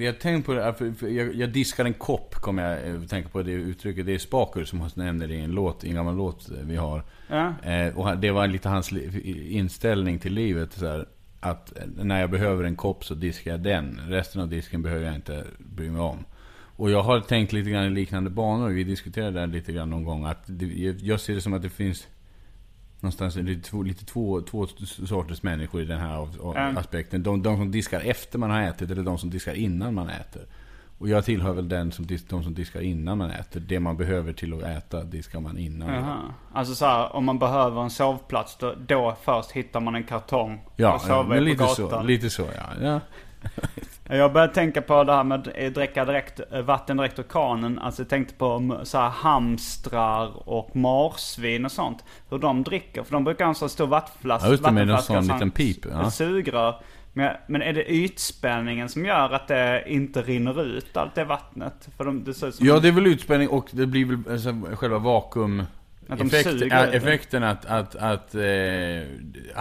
har 0.06 0.12
tänkt 0.12 0.46
på 0.46 0.52
det, 0.54 0.74
för, 0.74 1.08
jag, 1.08 1.34
jag 1.34 1.48
diskar 1.52 1.84
en 1.84 1.94
kopp, 1.94 2.34
kommer 2.34 2.70
jag 2.70 2.94
eh, 2.94 3.02
tänka 3.02 3.28
på 3.28 3.42
det 3.42 3.52
uttrycket. 3.52 4.06
Det 4.06 4.14
är 4.14 4.18
Spaker 4.18 4.64
som 4.64 4.90
nämner 4.94 5.28
det 5.28 5.34
i 5.34 5.40
en 5.40 5.50
låt, 5.52 5.84
i 5.84 5.88
en 5.88 5.94
gammal 5.94 6.16
låt 6.16 6.50
eh, 6.50 6.56
vi 6.62 6.76
har. 6.76 7.04
Ja. 7.28 7.54
Eh, 7.62 7.98
och 7.98 8.18
det 8.18 8.30
var 8.30 8.46
lite 8.46 8.68
hans 8.68 8.92
inställning 8.92 10.18
till 10.18 10.32
livet. 10.32 10.72
Så 10.72 10.86
här, 10.86 11.08
att 11.40 11.78
eh, 11.78 11.84
när 12.04 12.20
jag 12.20 12.30
behöver 12.30 12.64
en 12.64 12.76
kopp 12.76 13.04
så 13.04 13.14
diskar 13.14 13.50
jag 13.50 13.60
den. 13.60 14.00
Resten 14.08 14.40
av 14.40 14.48
disken 14.48 14.82
behöver 14.82 15.06
jag 15.06 15.14
inte 15.14 15.44
bry 15.58 15.90
mig 15.90 16.00
om. 16.00 16.24
Och 16.76 16.90
jag 16.90 17.02
har 17.02 17.20
tänkt 17.20 17.52
lite 17.52 17.70
grann 17.70 17.84
i 17.84 17.90
liknande 17.90 18.30
banor. 18.30 18.68
Vi 18.68 18.84
diskuterade 18.84 19.30
det 19.30 19.40
här 19.40 19.46
lite 19.46 19.72
grann 19.72 19.90
någon 19.90 20.04
gång. 20.04 20.24
Att 20.24 20.42
det, 20.46 20.66
jag- 21.00 21.20
ser 21.20 21.34
det 21.34 21.40
som 21.40 21.54
att 21.54 21.62
det 21.62 21.70
finns 21.70 22.06
någonstans 23.00 23.36
lite, 23.36 23.68
två, 23.70 23.82
lite 23.82 24.04
två, 24.04 24.40
två 24.40 24.66
sorters 25.06 25.42
människor 25.42 25.82
i 25.82 25.84
den 25.84 26.00
här 26.00 26.28
Mm. 26.56 26.76
aspekten. 26.76 27.22
De, 27.22 27.42
de 27.42 27.56
som 27.56 27.70
diskar 27.70 28.00
efter 28.00 28.38
man 28.38 28.50
har 28.50 28.62
ätit 28.62 28.90
eller 28.90 29.02
de 29.02 29.18
som 29.18 29.30
diskar 29.30 29.54
innan 29.54 29.94
man 29.94 30.08
äter. 30.08 30.42
Och 30.98 31.08
jag 31.08 31.24
tillhör 31.24 31.52
väl 31.52 31.68
den 31.68 31.92
som, 31.92 32.06
de 32.28 32.42
som 32.44 32.54
diskar 32.54 32.80
innan 32.80 33.18
man 33.18 33.30
äter. 33.30 33.60
Det 33.60 33.80
man 33.80 33.96
behöver 33.96 34.32
till 34.32 34.54
att 34.54 34.62
äta 34.62 35.04
diskar 35.04 35.40
man 35.40 35.58
innan. 35.58 35.88
Jaha. 35.94 36.18
Alltså 36.52 36.74
så 36.74 36.86
här, 36.86 37.16
om 37.16 37.24
man 37.24 37.38
behöver 37.38 37.82
en 37.82 37.90
sovplats 37.90 38.56
då, 38.56 38.74
då 38.86 39.16
först 39.24 39.50
hittar 39.50 39.80
man 39.80 39.94
en 39.94 40.04
kartong 40.04 40.60
Ja, 40.76 40.94
och 40.94 40.94
ja 40.94 40.98
sover 40.98 41.24
men 41.28 41.38
på 41.38 41.44
lite 41.44 41.66
så, 41.66 42.02
lite 42.02 42.30
så 42.30 42.42
ja. 42.56 42.86
ja. 42.86 43.00
Jag 44.08 44.32
började 44.32 44.54
tänka 44.54 44.82
på 44.82 45.04
det 45.04 45.12
här 45.12 45.24
med 45.24 45.48
att 45.48 45.74
dricka 45.74 46.04
direkt, 46.04 46.40
eh, 46.52 46.60
vatten 46.60 46.96
direkt 46.96 47.18
ur 47.18 47.22
kranen. 47.22 47.78
Alltså 47.78 48.02
jag 48.02 48.08
tänkte 48.08 48.34
på 48.34 48.80
så 48.82 48.98
här 48.98 49.08
hamstrar 49.08 50.48
och 50.48 50.76
marsvin 50.76 51.64
och 51.64 51.72
sånt. 51.72 52.04
Hur 52.30 52.38
de 52.38 52.62
dricker. 52.62 53.02
För 53.02 53.12
de 53.12 53.24
brukar 53.24 53.44
ha 53.44 53.48
en 53.48 53.54
sån 53.54 53.68
stor 53.68 53.86
vattenflaska. 53.86 54.46
Ja, 54.46 54.52
just 54.52 54.64
det, 54.64 54.70
med 54.70 54.90
en 54.90 55.02
sån 55.02 55.26
liten 55.26 55.50
pip, 55.50 55.86
ja. 55.92 56.10
Sugrör. 56.10 56.74
Men, 57.12 57.36
men 57.46 57.62
är 57.62 57.72
det 57.72 57.92
ytspänningen 57.92 58.88
som 58.88 59.04
gör 59.04 59.30
att 59.30 59.48
det 59.48 59.84
inte 59.86 60.22
rinner 60.22 60.62
ut 60.62 60.96
allt 60.96 61.14
det 61.14 61.24
vattnet? 61.24 61.88
För 61.96 62.04
de, 62.04 62.24
det 62.24 62.34
ser 62.34 62.48
ut 62.48 62.54
som 62.54 62.66
Ja, 62.66 62.78
det 62.80 62.88
är 62.88 62.92
väl 62.92 63.06
utspänning 63.06 63.48
och 63.48 63.68
det 63.70 63.86
blir 63.86 64.04
väl 64.04 64.32
alltså, 64.32 64.76
själva 64.76 64.98
vakuum... 64.98 65.62
Att 66.08 66.18
de 66.18 66.26
Effekt, 66.26 66.50
suger 66.50 66.86
det. 66.86 66.96
effekten 66.96 67.42
att, 67.42 67.66
att, 67.66 67.96
att 67.96 68.34
eh, 68.34 68.42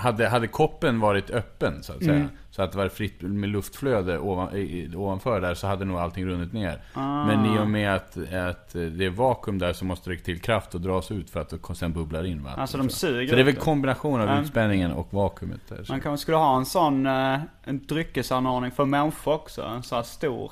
hade, 0.02 0.28
hade 0.28 0.48
koppen 0.48 1.00
varit 1.00 1.30
öppen 1.30 1.84
så 1.84 1.94
att 1.94 2.00
säga. 2.04 2.16
Mm. 2.16 2.28
Så 2.52 2.62
att 2.62 2.72
det 2.72 2.78
var 2.78 2.90
fritt 2.90 3.22
med 3.22 3.50
luftflöde 3.50 4.20
ovan, 4.20 4.56
i- 4.56 4.92
ovanför 4.96 5.42
där 5.42 5.54
så 5.54 5.68
hade 5.68 5.86
nog 5.86 5.98
allting 5.98 6.26
runnit 6.26 6.54
ner. 6.54 6.82
Ah. 6.94 7.26
Men 7.26 7.46
i 7.46 7.60
och 7.60 7.68
med 7.68 7.96
att, 7.96 8.18
att 8.34 8.74
det 8.74 9.06
är 9.06 9.10
vakuum 9.10 9.60
där 9.60 9.74
så 9.74 9.86
måste 9.86 10.10
det 10.10 10.18
till 10.18 10.40
kraft 10.42 10.76
och 10.76 10.82
dras 10.82 11.12
ut 11.12 11.30
för 11.30 11.40
att 11.40 11.50
det 11.50 11.76
sen 11.76 11.94
bubblar 11.94 12.24
in 12.26 12.44
vatten. 12.44 12.60
Alltså 12.62 12.78
de 12.78 12.90
suger 12.90 13.28
Så 13.30 13.36
det 13.36 13.42
är 13.42 13.46
väl 13.46 13.56
kombination 13.56 14.22
av 14.22 14.28
Mm. 14.30 14.44
utspänningen 14.44 14.92
och 14.92 15.08
vakuumet 15.14 15.62
där. 15.70 15.86
Man 15.90 16.02
kanske 16.02 16.22
skulle 16.22 16.38
ha 16.38 16.58
en 16.58 16.66
sån 16.66 17.06
eh, 17.06 17.40
en 17.64 17.86
dryckesanordning 17.88 18.72
för 18.72 18.86
människor 18.86 19.34
också. 19.34 19.62
En 19.62 19.84
sån 19.84 19.96
här 19.96 20.04
stor. 20.04 20.52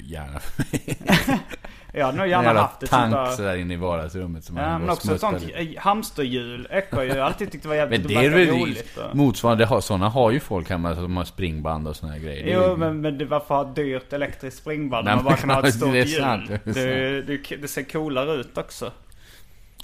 Gärna. 0.00 0.40
Jag 1.92 2.06
hade 2.06 2.18
nog 2.18 2.28
gärna 2.28 2.60
haft 2.60 2.82
ett 2.82 2.88
sånt 2.90 3.00
tank 3.00 3.14
där. 3.14 3.26
sådär 3.36 3.56
inne 3.56 3.74
i 3.74 3.76
vardagsrummet 3.76 4.44
som 4.44 4.56
Ja, 4.56 4.78
men 4.78 4.90
också 4.90 5.14
ett 5.14 5.20
sånt 5.20 5.42
hamsterhjul. 5.78 6.66
Ekorrhjul. 6.70 7.16
Jag 7.16 7.26
alltid 7.26 7.52
tyckt 7.52 7.62
det 7.62 7.68
var 7.68 7.76
jävligt 7.82 8.00
Men 8.00 8.08
det 8.08 8.24
är 8.26 8.30
väl 8.30 8.48
roligt. 8.48 8.98
motsvarande, 9.12 9.64
har- 9.64 9.80
sådana 9.80 10.08
har 10.08 10.30
ju 10.30 10.40
folk 10.40 10.70
hemma, 10.70 10.94
de 10.94 11.16
har 11.16 11.24
springband 11.24 11.88
och 11.88 11.96
såna 11.96 12.12
här 12.12 12.18
grejer. 12.20 12.54
Jo, 12.68 12.76
men, 12.76 13.00
men 13.00 13.18
det, 13.18 13.24
varför 13.24 13.54
ha 13.54 13.64
dyrt 13.64 14.12
elektriskt 14.12 14.60
springband 14.60 15.04
när 15.04 15.14
man 15.14 15.24
bara 15.24 15.30
men- 15.30 15.38
kan 15.40 15.50
ha 15.50 15.66
ett 15.68 15.74
stort 15.74 15.92
det 15.92 15.98
hjul? 15.98 16.20
sant, 16.22 16.50
det 16.64 16.72
det, 16.72 17.22
det, 17.22 17.56
det 17.56 17.68
ser 17.68 17.82
coolare 17.82 18.32
ut 18.34 18.58
också. 18.58 18.92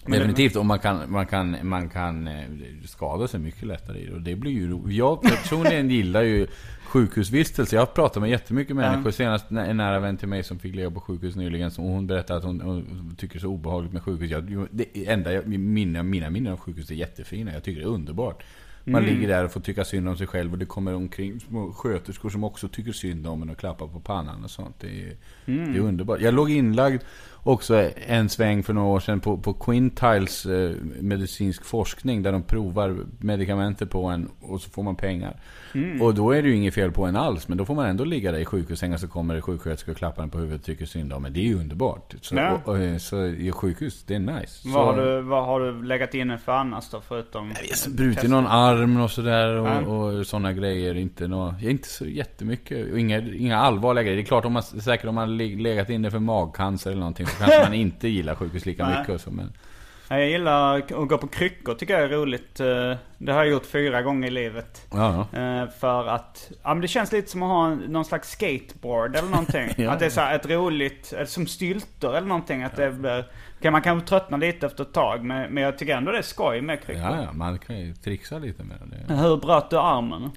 Definitivt, 0.07 0.57
och 0.57 0.67
man 0.67 0.79
kan, 0.79 1.13
man 1.13 1.27
kan, 1.27 1.57
man 1.69 1.89
kan 1.91 2.29
eh, 2.29 2.45
skada 2.87 3.29
sig 3.29 3.41
mycket 3.41 3.63
lättare 3.67 3.99
i 3.99 4.07
det. 4.07 4.13
Och 4.13 4.21
det 4.21 4.37
blir 4.37 4.53
ju 4.53 4.71
ro- 4.71 4.91
Jag 4.91 5.23
personligen 5.23 5.91
gillar 5.91 6.23
ju 6.23 6.47
sjukhusvistelse. 6.95 7.77
Jag 7.77 7.83
har 7.83 7.87
pratat 7.87 8.21
med 8.21 8.31
jättemycket 8.31 8.77
människor. 8.77 9.11
Senast 9.11 9.51
en 9.51 9.77
nära 9.77 9.99
vän 9.99 10.17
till 10.17 10.29
mig 10.29 10.43
som 10.43 10.59
fick 10.59 10.75
ligga 10.75 10.91
på 10.91 11.01
sjukhus 11.01 11.37
nyligen. 11.37 11.71
Och 11.79 11.85
hon 11.85 12.07
berättade 12.07 12.39
att 12.39 12.45
hon, 12.45 12.61
hon 12.61 13.15
tycker 13.19 13.39
så 13.39 13.49
obehagligt 13.49 13.93
med 13.93 14.03
sjukhus. 14.03 14.31
Jag, 14.31 14.69
det 14.71 15.09
enda 15.09 15.33
jag, 15.33 15.47
mina, 15.47 16.03
mina 16.03 16.31
minnen 16.31 16.53
av 16.53 16.59
sjukhus 16.59 16.91
är 16.91 16.95
jättefina. 16.95 17.53
Jag 17.53 17.63
tycker 17.63 17.81
det 17.81 17.87
är 17.87 17.91
underbart. 17.91 18.43
Man 18.85 19.03
ligger 19.03 19.29
där 19.29 19.45
och 19.45 19.53
får 19.53 19.61
tycka 19.61 19.85
synd 19.85 20.09
om 20.09 20.17
sig 20.17 20.27
själv. 20.27 20.53
Och 20.53 20.59
det 20.59 20.67
kommer 20.67 20.95
omkring 20.95 21.41
små 21.41 21.73
sköterskor 21.73 22.31
som 22.31 22.45
också 22.45 22.69
tycker 22.69 22.93
synd 22.93 23.27
om 23.27 23.43
en 23.43 23.51
och 23.51 23.59
klappar 23.59 23.87
på 23.87 24.01
pannan 24.01 24.45
och 24.45 24.51
sånt. 24.51 24.77
Det 24.81 25.03
är, 25.03 25.17
det 25.45 25.79
är 25.79 25.81
underbart. 25.81 26.21
Jag 26.21 26.35
låg 26.35 26.51
inlagd 26.51 27.03
också 27.45 27.91
en 28.07 28.29
sväng 28.29 28.63
för 28.63 28.73
några 28.73 28.89
år 28.89 29.01
sedan 29.01 29.21
på, 29.21 29.37
på 29.39 29.53
Quintiles 29.55 30.47
eh, 30.47 30.71
medicinsk 31.01 31.65
forskning. 31.65 32.23
Där 32.23 32.33
de 32.33 32.43
provar 32.43 32.97
medikamenter 33.19 33.87
på 33.87 34.05
en 34.05 34.29
och 34.41 34.61
så 34.61 34.71
får 34.71 34.83
man 34.83 34.97
pengar. 34.97 35.41
Och 36.01 36.15
då 36.15 36.31
är 36.31 36.43
det 36.43 36.49
ju 36.49 36.57
inget 36.57 36.75
fel 36.75 36.93
på 36.93 37.05
en 37.05 37.17
alls. 37.17 37.49
Men 37.49 37.59
då 37.59 37.65
får 37.65 37.75
man 37.75 37.87
ändå 37.87 38.05
ligga 38.05 38.33
där 38.33 38.39
i 38.39 38.45
sjukhussängen 38.45 38.99
så 38.99 39.09
kommer 39.09 39.41
sjuksköterskor 39.41 39.93
och 39.93 39.99
klappar 39.99 40.23
en 40.23 40.31
på 40.31 40.39
huvudet 40.39 40.61
och 40.61 40.67
tycker 40.67 40.87
synd 40.87 41.13
om 41.13 41.25
en. 41.25 41.33
Det 41.33 41.41
är 41.41 41.45
ju 41.45 41.55
underbart. 41.61 42.15
Så, 42.21 42.35
Ja. 42.37 42.61
och, 42.65 42.69
och, 42.95 43.01
så 43.01 43.27
i 43.27 43.53
sjukhus, 43.53 44.05
det 44.07 44.15
är 44.15 44.19
nice. 44.19 44.69
Vad, 44.69 44.85
har 44.87 44.95
så, 44.95 45.01
du, 45.01 45.21
vad 45.21 45.45
har 45.47 45.61
du 45.61 45.83
legat 45.83 46.15
inne 46.15 46.39
för 46.39 46.53
annars 46.53 46.91
då 46.91 47.01
förutom? 47.09 47.49
har 47.49 47.91
brutit 47.97 48.31
någon 48.31 48.47
arm 48.47 49.01
och 49.01 49.11
sådär 49.11 49.55
och, 49.55 49.67
Ja. 49.69 49.81
och 49.81 50.27
sådana 50.27 50.53
grejer. 50.53 50.95
Inte, 50.95 51.29
nå, 51.29 51.55
inte 51.61 51.89
så 51.89 52.07
jättemycket. 52.07 52.93
Och 52.93 52.99
inga, 52.99 53.19
inga 53.19 53.59
allvarliga 53.59 54.03
grejer. 54.03 54.17
Det 54.17 54.23
är 54.23 54.27
klart 54.27 54.45
om 54.45 54.53
man, 54.53 54.63
säkert 54.63 55.07
om 55.07 55.15
man 55.15 55.29
har 55.29 55.37
leg- 55.37 55.61
legat 55.63 55.91
inne 55.91 56.11
för 56.11 56.19
magcancer 56.19 56.91
eller 56.91 57.01
någonting 57.01 57.27
kanske 57.39 57.63
man 57.63 57.75
inte 57.85 58.09
gillar 58.09 58.35
sjukhus 58.35 58.67
lika 58.67 58.87
Nej. 58.89 58.99
mycket. 58.99 59.15
Och 59.15 59.21
så, 59.21 59.31
men, 59.31 59.53
Ja, 60.09 60.19
Jag 60.19 60.29
gillar 60.29 60.79
att 60.79 60.89
gå 60.91 61.19
på 61.19 61.27
kryckor 61.27 61.75
tycker 61.75 61.95
jag 61.95 62.03
är 62.03 62.09
roligt. 62.09 62.61
Eh, 62.61 62.67
Det 63.19 63.33
har 63.33 63.45
jag 63.45 63.49
gjort 63.49 63.67
fyra 63.67 64.03
gånger 64.03 64.29
i 64.29 64.31
livet. 64.31 64.87
ja. 64.93 65.21
Eh, 65.33 65.69
För 65.81 66.09
att, 66.09 66.51
ja 66.63 66.75
men 66.75 66.81
det 66.81 66.89
känns 66.89 67.13
lite 67.13 67.31
som 67.31 67.43
att 67.43 67.49
ha 67.49 67.69
någon 67.75 68.05
slags 68.05 68.31
skateboard 68.31 69.17
eller 69.17 69.29
någonting. 69.29 69.69
Ja. 69.77 69.91
Att 69.93 69.99
det 69.99 70.07
är 70.07 70.11
så 70.11 70.21
ett 70.21 70.47
roligt, 70.51 71.13
eller 71.13 71.25
som 71.27 71.47
stylter 71.47 72.09
eller 72.15 72.29
någonting. 72.29 72.63
Att 72.63 72.77
det 72.77 72.91
blir, 72.91 73.25
kan 73.63 73.73
man 73.73 73.83
kanske 73.83 74.09
tröttna 74.09 74.37
lite 74.37 74.67
efter 74.67 74.83
ett 74.85 74.93
tag. 74.93 75.25
Men, 75.25 75.51
men 75.55 75.63
jag 75.63 75.79
tycker 75.79 75.97
ändå 75.97 76.13
det 76.13 76.19
är 76.19 76.23
skoj 76.23 76.61
med 76.61 76.83
kryckor. 76.85 77.03
ja, 77.03 77.23
ja, 77.23 77.33
man 77.33 77.59
kan 77.59 77.79
ju 77.81 77.95
trixa 77.95 78.39
lite 78.39 78.63
med 78.65 78.77
det. 79.09 79.15
Hur 79.15 79.37
bröt 79.37 79.71
du 79.71 79.79
armen? 79.79 80.31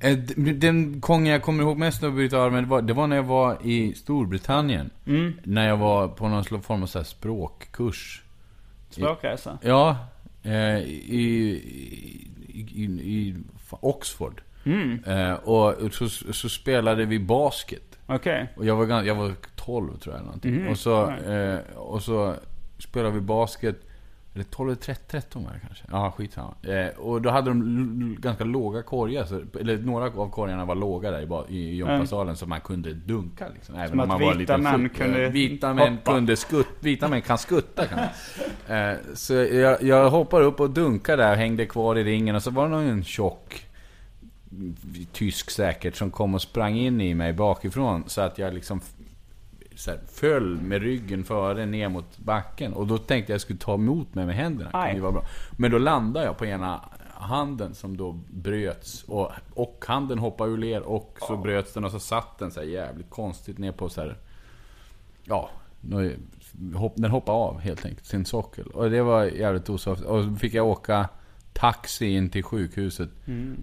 Eh, 0.00 0.18
Den 0.54 1.00
gången 1.00 1.32
jag 1.32 1.42
kommer 1.42 1.62
ihåg 1.62 1.78
mest 1.78 2.02
av 2.02 2.08
att 2.08 2.14
bryta 2.14 2.42
armen, 2.42 2.64
det 2.64 2.70
var, 2.70 2.82
det 2.82 2.92
var 2.92 3.06
när 3.06 3.16
jag 3.16 3.22
var 3.22 3.58
i 3.62 3.94
Storbritannien. 3.94 4.90
Mm. 5.06 5.32
När 5.44 5.68
jag 5.68 5.76
var 5.76 6.08
på 6.08 6.28
någon 6.28 6.62
form 6.62 6.82
av 6.82 6.86
så 6.86 7.04
språkkurs. 7.04 8.22
Språkresa? 8.90 9.58
Ja, 9.62 9.96
eh, 10.42 10.78
i, 10.78 11.60
i, 12.48 12.60
i, 12.74 12.84
i 12.84 13.34
Oxford. 13.70 14.42
Mm. 14.64 15.04
Eh, 15.04 15.32
och 15.32 15.94
så, 15.94 16.08
så 16.08 16.48
spelade 16.48 17.04
vi 17.04 17.18
basket. 17.18 17.98
Okej. 18.06 18.52
Och 18.56 18.64
jag 18.66 18.76
var, 18.76 19.02
jag 19.02 19.14
var 19.14 19.32
12 19.56 19.96
tror 19.98 20.14
jag. 20.14 20.24
Någonting. 20.24 20.54
Mhm, 20.54 20.68
Och, 20.68 20.78
så, 20.78 21.10
eh, 21.10 21.58
och 21.76 22.02
så 22.02 22.34
spelade 22.78 23.14
vi 23.14 23.20
basket. 23.20 23.85
Eller 24.36 24.44
12 24.44 24.68
eller 24.68 24.76
13, 24.80 25.04
13 25.08 25.44
var 25.44 25.52
det 25.52 25.60
kanske. 25.66 25.84
Ja, 25.90 26.10
skitsamma. 26.16 26.54
Eh, 26.62 26.98
och 26.98 27.22
då 27.22 27.30
hade 27.30 27.50
de 27.50 28.16
ganska 28.20 28.44
låga 28.44 28.82
korgar. 28.82 29.24
Så, 29.24 29.42
eller 29.60 29.78
några 29.78 30.04
av 30.06 30.30
korgarna 30.30 30.64
var 30.64 30.74
låga 30.74 31.10
där 31.10 31.46
i, 31.50 31.56
i 31.56 31.74
gympasalen. 31.76 32.36
Så 32.36 32.46
man 32.46 32.60
kunde 32.60 32.92
dunka 32.94 33.48
liksom. 33.54 33.74
Även 33.74 33.88
Som 33.88 34.00
om 34.00 34.08
man 34.08 34.20
var 34.20 34.34
lite 34.34 34.56
män 34.56 34.72
full. 34.80 34.88
kunde 34.88 35.24
Eh, 35.24 35.30
Vita 35.30 35.74
män 35.74 35.92
hoppa. 35.96 36.12
kunde 36.12 36.36
skutta. 36.36 36.70
Vita 36.80 37.08
män 37.08 37.22
kan 37.22 37.38
skutta 37.38 37.84
kan 37.86 37.98
eh, 38.76 38.96
Så 39.14 39.34
jag, 39.34 39.82
jag 39.82 40.10
hoppade 40.10 40.44
upp 40.44 40.60
och 40.60 40.70
dunkade 40.70 41.22
där 41.22 41.30
och 41.30 41.36
hängde 41.36 41.66
kvar 41.66 41.98
i 41.98 42.04
ringen. 42.04 42.36
Och 42.36 42.42
så 42.42 42.50
var 42.50 42.64
det 42.68 42.70
någon 42.70 43.04
tjock 43.04 43.62
tysk 45.12 45.50
säkert 45.50 45.96
som 45.96 46.10
kom 46.10 46.34
och 46.34 46.42
sprang 46.42 46.76
in 46.76 47.00
i 47.00 47.14
mig 47.14 47.32
bakifrån 47.32 48.04
så 48.06 48.20
att 48.20 48.38
jag 48.38 48.54
liksom 48.54 48.80
så 49.76 49.90
här, 49.90 50.00
föll 50.06 50.60
med 50.60 50.82
ryggen 50.82 51.24
före 51.24 51.66
ner 51.66 51.88
mot 51.88 52.18
backen. 52.18 52.72
Och 52.72 52.86
då 52.86 52.98
tänkte 52.98 53.14
jag 53.14 53.22
att 53.22 53.28
jag 53.28 53.40
skulle 53.40 53.58
ta 53.58 53.74
emot 53.74 54.14
mig 54.14 54.26
med 54.26 54.36
händerna. 54.36 54.70
Aj. 54.72 54.94
Det 54.94 55.00
var 55.00 55.12
bra. 55.12 55.24
Men 55.56 55.70
då 55.70 55.78
landade 55.78 56.26
jag 56.26 56.38
på 56.38 56.46
ena 56.46 56.80
handen 57.14 57.74
som 57.74 57.96
då 57.96 58.12
bröts. 58.30 59.04
Och, 59.04 59.30
och 59.54 59.84
handen 59.88 60.18
hoppade 60.18 60.50
ur 60.50 60.58
led 60.58 60.82
och 60.82 61.18
så 61.20 61.36
bröts 61.36 61.72
den 61.72 61.84
och 61.84 61.90
så 61.90 62.00
satt 62.00 62.38
den 62.38 62.50
så 62.50 62.62
jävligt 62.62 63.10
konstigt 63.10 63.58
ner 63.58 63.72
på 63.72 63.88
så 63.88 64.00
här. 64.00 64.16
Ja, 65.24 65.50
den 66.94 67.10
hoppade 67.10 67.38
av 67.38 67.58
helt 67.58 67.84
enkelt, 67.84 68.06
sin 68.06 68.24
sockel. 68.24 68.66
Och 68.66 68.90
det 68.90 69.02
var 69.02 69.24
jävligt 69.24 69.70
osoft. 69.70 70.02
Och 70.02 70.24
så 70.24 70.34
fick 70.34 70.54
jag 70.54 70.66
åka 70.66 71.08
taxi 71.58 72.06
in 72.06 72.30
till 72.30 72.42
sjukhuset. 72.42 73.08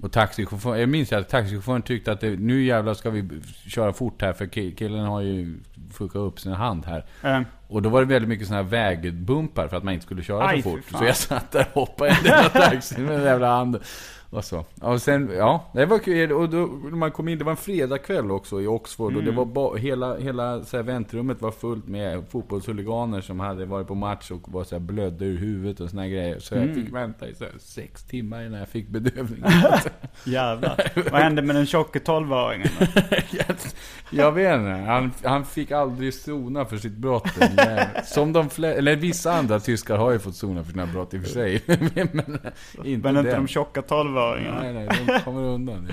Och 0.02 0.12
taxichauffören, 0.12 0.80
jag 0.80 0.90
minns 0.90 1.14
att 1.14 1.30
taxichauffören 1.30 1.82
tyckte 1.82 2.12
att 2.12 2.22
det, 2.22 2.30
nu 2.40 2.64
jävlar 2.64 2.94
ska 2.94 3.10
vi 3.10 3.30
köra 3.68 3.94
fort 3.94 4.22
här 4.22 4.34
för 4.34 4.46
ki- 4.46 4.76
killen 4.76 5.06
har 5.06 5.22
ju 5.22 5.56
fuckat 5.92 6.16
upp 6.16 6.40
sin 6.40 6.52
hand 6.52 6.86
här. 6.86 7.06
Eh, 7.24 7.42
Och 7.68 7.82
då 7.82 7.90
var 7.90 8.00
det 8.02 8.08
väldigt 8.08 8.30
mycket 8.30 8.48
sådana 8.48 8.64
här 8.64 8.70
vägbumpar 8.70 9.68
för 9.68 9.78
att 9.78 9.84
man 9.84 9.94
inte 9.94 10.06
skulle 10.06 10.24
köra 10.24 10.48
Aj, 10.48 10.62
så 10.62 10.70
fort. 10.70 11.00
Så 11.00 11.06
jag 11.06 11.16
satt 11.18 11.52
där 11.52 11.68
och 11.74 11.82
hoppade 11.82 12.10
i 12.12 12.14
den 12.24 12.32
där 12.44 12.50
taxin 12.70 13.06
med 13.06 13.16
den 13.16 13.24
jävla 13.24 13.56
handen. 13.56 13.82
Och 14.34 14.46
så. 14.46 14.66
Och 14.82 15.02
sen, 15.02 15.32
ja, 15.38 15.72
det 15.74 15.86
var 15.86 16.00
kul. 16.00 16.32
Och 16.32 16.50
då, 16.50 16.58
när 16.84 16.98
man 16.98 17.12
kom 17.12 17.28
in, 17.28 17.38
det 17.38 17.44
var 17.44 17.52
en 17.52 17.58
fredagkväll 17.58 18.32
också 18.32 18.62
i 18.62 18.68
Oxford. 18.68 19.16
Och 19.16 19.24
det 19.24 19.32
var 19.32 19.46
ba, 19.46 19.76
hela, 19.76 20.18
hela 20.18 20.64
så 20.64 20.78
här, 20.78 20.84
väntrummet 20.84 21.42
var 21.42 21.52
fullt 21.52 21.88
med 21.88 22.24
fotbollshuliganer 22.30 23.22
som 23.22 23.40
hade 23.40 23.66
varit 23.66 23.88
på 23.88 23.96
match 23.96 24.32
och 24.32 24.52
var 24.52 24.64
så 24.64 24.76
här, 24.76 24.80
blödde 24.80 25.26
ur 25.26 25.38
huvudet 25.38 25.80
och 25.80 25.90
såna 25.90 26.08
grejer. 26.08 26.40
Så 26.40 26.56
jag 26.56 26.76
fick 26.76 26.94
vänta 26.94 27.28
i 27.28 27.36
så 27.36 27.44
här, 27.44 27.54
sex 27.60 28.04
timmar 28.04 28.46
innan 28.46 28.60
jag 28.60 28.70
fick 28.70 28.88
bedövning. 28.88 29.44
jävlar. 30.24 30.92
Vad 31.12 31.22
hände 31.22 31.42
med 31.42 31.56
den 31.56 31.66
tjocke 31.66 32.00
tolvåringen? 32.00 32.68
jag, 33.32 33.56
jag 34.10 34.32
vet 34.32 34.60
inte. 34.60 34.72
Han, 34.72 35.12
han 35.24 35.46
fick 35.46 35.72
aldrig 35.72 36.14
sona 36.14 36.66
för 36.66 36.78
sitt 36.78 36.98
brott. 36.98 37.28
Som 38.06 38.34
de 38.34 38.50
flesta, 38.50 38.78
eller 38.78 38.96
vissa 38.96 39.34
andra 39.34 39.60
tyskar 39.60 39.98
har 39.98 40.12
ju 40.12 40.20
fått 40.20 40.36
sona 40.36 40.64
för 40.64 40.72
sina 40.72 40.86
brott 40.86 41.14
i 41.14 41.18
och 41.18 41.22
för 41.22 41.30
sig. 41.30 41.64
men 41.68 41.80
inte 41.80 42.52
Men 42.74 42.88
inte 42.88 43.12
den. 43.12 43.24
de 43.24 43.48
tjocka 43.48 43.82
tolvåringarna? 43.82 44.23
Nej, 44.32 44.74
nej, 44.74 44.88
de 45.08 45.20
kommer 45.20 45.42
undan. 45.42 45.88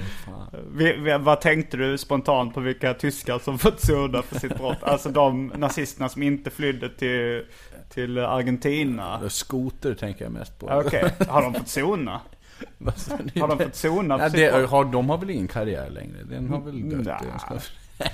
Vi, 0.72 0.92
vi, 0.92 1.18
vad 1.18 1.40
tänkte 1.40 1.76
du 1.76 1.98
spontant 1.98 2.54
på 2.54 2.60
vilka 2.60 2.94
tyskar 2.94 3.38
som 3.38 3.58
fått 3.58 3.80
sona 3.80 4.22
för 4.22 4.38
sitt 4.38 4.56
brott? 4.58 4.82
Alltså 4.82 5.08
de 5.08 5.46
nazisterna 5.56 6.08
som 6.08 6.22
inte 6.22 6.50
flydde 6.50 6.88
till, 6.88 7.44
till 7.88 8.18
Argentina? 8.18 9.20
Skoter 9.28 9.94
tänker 9.94 10.24
jag 10.24 10.32
mest 10.32 10.58
på. 10.58 10.66
Okej, 10.68 11.10
har 11.28 11.42
de 11.42 11.54
fått 11.54 11.68
sona? 11.68 12.20
Har 13.40 13.48
de 13.48 13.58
fått 13.58 13.74
sona 13.74 14.18
för 14.18 14.24
Ja, 14.24 14.30
sitt 14.30 14.38
det, 14.40 14.52
brott? 14.58 14.70
har, 14.70 14.84
de 14.84 15.10
har 15.10 15.18
väl 15.18 15.30
ingen 15.30 15.48
karriär 15.48 15.90
längre? 15.90 16.16
Den 16.30 16.48
har 16.50 16.60
väl 16.60 17.04
dött? 17.04 17.22
Ska- 17.40 17.58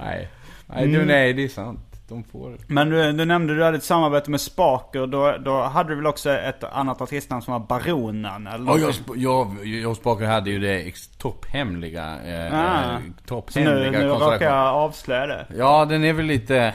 nej. 0.00 0.28
Nej, 0.66 0.86
du, 0.88 1.04
nej, 1.04 1.32
det 1.32 1.44
är 1.44 1.48
sant. 1.48 1.91
De 2.08 2.24
får... 2.24 2.56
Men 2.66 2.90
du, 2.90 3.12
du 3.12 3.24
nämnde 3.24 3.54
du 3.56 3.64
hade 3.64 3.76
ett 3.76 3.84
samarbete 3.84 4.30
med 4.30 4.40
Spaker. 4.40 5.06
Då, 5.06 5.34
då 5.44 5.62
hade 5.62 5.88
du 5.88 5.94
väl 5.96 6.06
också 6.06 6.30
ett 6.30 6.64
annat 6.64 7.00
artistnamn 7.00 7.42
som 7.42 7.52
var 7.52 7.60
Baronen? 7.60 8.46
Eller 8.46 8.66
Ja, 8.66 8.78
jag, 8.78 8.94
jag, 9.16 9.66
jag 9.66 9.96
Spaker 9.96 10.26
hade 10.26 10.50
ju 10.50 10.58
det 10.58 10.94
topphemliga, 11.18 12.18
eh, 12.24 12.54
Ah. 12.54 12.92
eh, 12.92 12.96
Så 12.96 13.00
nu, 13.00 13.12
topphemliga 13.26 13.90
nu 13.90 14.06
råkar 14.06 14.40
jag 14.42 14.66
avslöja 14.74 15.26
det. 15.26 15.46
Ja, 15.56 15.84
den 15.84 16.04
är 16.04 16.12
väl 16.12 16.26
lite... 16.26 16.74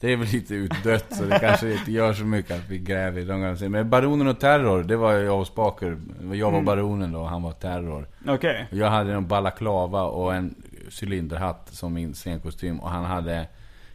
Det 0.00 0.12
är 0.12 0.16
väl 0.16 0.28
lite 0.28 0.54
utdött 0.54 1.06
så 1.16 1.24
det 1.24 1.38
kanske 1.38 1.72
inte 1.72 1.92
gör 1.92 2.12
så 2.12 2.24
mycket 2.24 2.56
att 2.56 2.68
vi 2.68 2.78
gräver 2.78 3.20
i 3.20 3.24
de 3.24 3.40
gamla. 3.40 3.68
Men 3.68 3.90
Baronen 3.90 4.26
och 4.28 4.40
Terror, 4.40 4.82
det 4.82 4.96
var 4.96 5.12
jag 5.12 5.40
och 5.40 5.46
Spaker. 5.46 5.98
Jag 6.32 6.50
var 6.50 6.62
Baronen 6.62 7.12
då 7.12 7.20
och 7.20 7.28
han 7.28 7.42
var 7.42 7.52
Terror. 7.52 8.08
Okej. 8.28 8.66
Jag 8.70 8.90
hade 8.90 9.12
en 9.12 9.28
balaklava 9.28 10.02
och 10.02 10.34
en 10.34 10.54
cylinderhatt 11.02 11.68
som 11.72 11.92
min 11.94 12.14
scenkostym. 12.14 12.80
Och 12.80 12.90
han 12.90 13.04
hade 13.04 13.46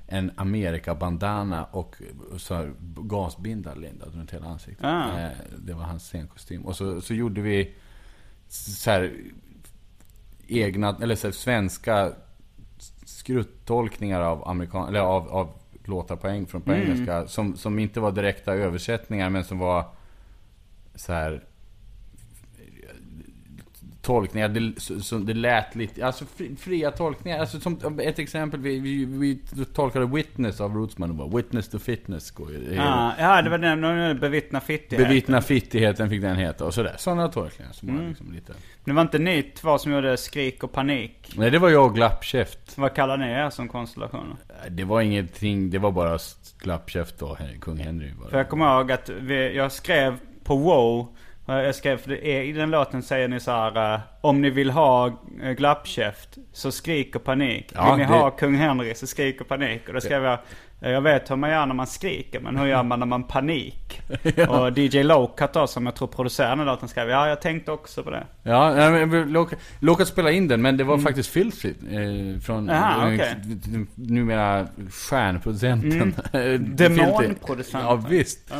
en 0.08 0.32
Amerika-bandana 0.36 1.64
och 1.66 1.96
så 2.38 2.56
här 2.56 2.74
gasbindlar 2.96 3.76
lindad 3.76 4.16
runt 4.16 4.34
hela 4.34 4.46
ansiktet. 4.46 4.86
Ah. 4.86 5.20
Eh, 5.20 5.30
Det 5.58 5.74
var 5.74 5.84
hans 5.84 6.04
scenkostym. 6.04 6.66
Och 6.66 6.76
så, 6.76 7.02
så 7.02 7.14
gjorde 7.14 7.42
vi 7.42 7.74
så 8.48 8.92
här 8.92 9.14
egna, 10.48 10.98
eller 11.02 11.16
så 11.16 11.28
här, 11.28 11.32
svenska 11.32 12.12
skruttolkningar 13.06 14.22
av, 14.22 14.48
amerikan, 14.48 14.88
eller 14.88 15.00
av, 15.00 15.28
av 15.28 15.50
låtar 15.84 16.16
på, 16.16 16.28
eng, 16.28 16.46
från 16.46 16.62
på 16.62 16.74
engelska. 16.74 17.28
Som, 17.28 17.58
som 17.58 17.80
inte 17.80 18.00
var 18.00 18.12
direkta 18.12 18.54
översättningar 18.54 19.30
men 19.30 19.44
som 19.44 19.60
var 19.60 19.86
så 20.96 21.14
här 21.14 21.44
tolkningar. 24.06 24.50
Det, 24.50 24.82
så, 24.82 25.00
så 25.00 25.18
det 25.18 25.34
lät 25.34 25.76
lite, 25.76 26.06
alltså 26.06 26.26
fri, 26.36 26.56
fria 26.60 26.92
tolkningar. 26.92 27.40
Alltså 27.40 27.60
som 27.60 28.00
ett 28.00 28.20
exempel, 28.20 28.60
vi, 28.60 28.80
vi, 28.80 29.06
vi 29.06 29.40
tolkade 29.74 30.06
Witness 30.06 30.62
av 30.62 30.74
Rootsman. 30.76 31.32
Witness 31.36 31.68
to 31.70 31.80
fitness. 31.80 32.34
ju- 32.40 32.74
Ja, 32.76 33.14
ja, 33.20 33.42
det 33.42 33.50
var 33.50 33.58
den, 33.58 34.20
bevittna 34.20 34.62
fittighet. 34.62 35.08
Bevittna 35.08 35.42
fittigheten 35.42 36.10
fick 36.10 36.22
den 36.22 36.36
heta 36.36 36.66
och 36.66 36.74
sådär. 36.74 36.96
Sådana 36.98 37.28
tolkningar 37.28 37.72
som 37.72 37.90
Mm. 37.90 38.08
liksom 38.10 38.32
lite... 38.34 38.54
Det 38.86 38.94
var 38.94 39.02
inte 39.02 39.20
ni 39.20 39.44
två 39.44 39.78
som 39.78 39.92
gjorde 39.92 40.18
skrik 40.18 40.64
och 40.64 40.72
panik. 40.72 41.34
Nej, 41.38 41.52
det 41.52 41.60
var 41.60 41.70
jag 41.70 41.86
och 41.86 41.96
Glappkäft. 41.96 42.78
Vad 42.78 42.94
kallar 42.94 43.18
ni 43.18 43.26
er 43.32 43.50
som 43.50 43.68
konstellationer? 43.68 44.36
Det 44.70 44.84
var 44.84 45.02
ingenting, 45.02 45.70
det 45.70 45.80
var 45.80 45.92
bara 45.92 46.20
Glappkäft 46.60 47.22
och 47.22 47.38
kung 47.62 47.78
Henry. 47.78 48.12
Bara. 48.20 48.30
För 48.30 48.38
jag 48.38 48.50
kommer 48.50 48.78
ihåg 48.78 48.92
att 48.92 49.10
vi, 49.10 49.56
jag 49.56 49.72
skrev 49.72 50.18
på 50.44 50.56
WoW. 50.56 51.08
Eh, 51.48 51.56
Jag 51.56 51.76
skrev, 51.76 51.98
för 51.98 52.10
det 52.10 52.28
är, 52.28 52.42
i 52.44 52.52
den 52.52 52.72
låten 52.72 53.02
säger 53.04 53.28
ni 53.28 53.40
så 53.40 53.52
här. 53.52 53.94
eh, 53.94 54.00
Om 54.22 54.42
ni 54.42 54.50
vill 54.50 54.70
ha 54.70 55.08
eh, 55.44 55.52
glappkäft 55.52 56.30
så 56.54 56.72
skrik 56.72 57.16
och 57.16 57.24
panik. 57.24 57.72
Ja, 57.76 57.86
vill 57.96 58.06
ni 58.06 58.12
det- 58.14 58.20
ha 58.20 58.30
kung 58.32 58.56
Henry 58.56 58.96
så 58.96 59.08
skrik 59.08 59.42
och 59.42 59.48
panik. 59.48 59.88
Och 59.88 59.94
då 59.94 60.02
skrev 60.02 60.24
jag. 60.24 60.40
Jag 60.80 61.02
vet 61.02 61.32
hur 61.32 61.36
man 61.36 61.50
gör 61.50 61.66
när 61.66 61.76
man 61.76 61.88
skriker 61.88 62.40
men 62.40 62.58
hur 62.58 62.66
gör 62.76 62.84
man 62.84 63.00
när 63.00 63.06
man 63.06 63.24
panik? 63.24 64.02
Och 64.50 64.78
DJ 64.78 65.04
Locat 65.04 65.54
då 65.54 65.68
som 65.68 65.86
jag 65.86 65.96
tror 65.96 66.08
producerar 66.08 66.56
den 66.56 66.66
låten 66.66 66.88
skrev. 66.90 67.10
Ja 67.10 67.28
jag 67.28 67.42
tänkte 67.42 67.72
också 67.72 68.04
på 68.04 68.10
det. 68.10 68.24
Ja, 68.44 68.74
nej, 68.76 68.92
men 68.92 69.10
vi 69.10 69.26
låg- 69.32 69.54
låg 69.80 70.08
spela 70.08 70.32
in 70.32 70.48
den, 70.48 70.62
men 70.62 70.78
det 70.78 70.84
var 70.84 70.98
faktiskt 70.98 71.30
Filthy. 71.30 71.70
Eh, 71.70 72.40
från 72.40 72.70
Aha, 72.70 73.08
okej. 73.14 73.36
numera 73.96 74.68
stjärnproducenten. 74.92 76.16
Demonproducenten. 76.76 77.82
Ja, 77.90 77.96
visst. 78.10 78.52
Eh, 78.52 78.58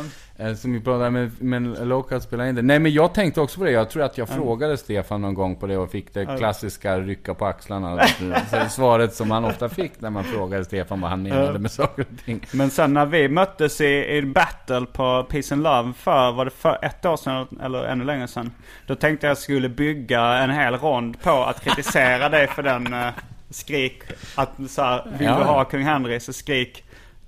Som 0.56 0.72
vi 0.72 0.80
pratade 0.80 1.10
med, 1.10 1.30
men 1.38 1.72
Local 1.74 2.20
spelade 2.20 2.48
in 2.48 2.54
det. 2.54 2.62
Nej 2.62 2.78
men 2.78 2.92
jag 2.92 3.14
tänkte 3.14 3.40
också 3.40 3.58
på 3.58 3.64
det. 3.64 3.70
Jag 3.70 3.90
tror 3.90 4.02
att 4.02 4.18
jag 4.18 4.28
frågade 4.28 4.76
Stefan 4.76 5.20
någon 5.20 5.34
gång 5.34 5.56
på 5.56 5.66
det 5.66 5.76
och 5.76 5.90
fick 5.90 6.14
det 6.14 6.26
klassiska 6.38 6.98
rycka 6.98 7.34
på 7.34 7.46
axlarna. 7.46 8.06
Så 8.50 8.68
Svaret 8.70 9.14
som 9.14 9.28
man 9.28 9.44
ofta 9.44 9.68
fick 9.68 10.00
när 10.00 10.10
man 10.10 10.24
frågade 10.24 10.64
Stefan 10.64 11.00
vad 11.00 11.10
han 11.10 11.22
menade 11.22 11.58
med 11.58 11.70
saker 11.70 12.02
och 12.12 12.24
ting. 12.24 12.46
Men 12.52 12.70
sen 12.70 12.94
när 12.94 13.06
vi 13.06 13.28
möttes 13.28 13.80
i, 13.80 14.16
i 14.16 14.22
battle 14.22 14.86
på 14.92 15.26
Peace 15.30 15.54
and 15.54 15.62
Love 15.62 15.92
för, 15.98 16.32
var 16.32 16.44
det 16.44 16.50
för 16.50 16.78
ett 16.82 17.04
år 17.04 17.16
sedan 17.16 17.46
eller 17.62 17.84
ännu 17.84 18.04
längre 18.04 18.28
sedan? 18.28 18.52
Då 18.86 18.94
tänkte 18.94 19.26
jag 19.26 19.38
skulle 19.38 19.68
bygga 19.68 20.20
en 20.22 20.50
hel 20.50 20.74
rond 20.74 21.20
på 21.22 21.30
att 21.44 21.60
kritisera 21.64 22.28
dig 22.28 22.46
för 22.46 22.62
den 22.62 22.94
eh, 22.94 23.08
skrik. 23.50 24.02
Att 24.34 24.50
så 24.68 24.82
här, 24.82 25.02
vill 25.18 25.26
Ja. 25.26 25.38
du 25.38 25.44
ha 25.44 25.64
kung 25.64 25.82
Henry 25.82 26.20
så 26.20 26.32
skrik 26.32 26.82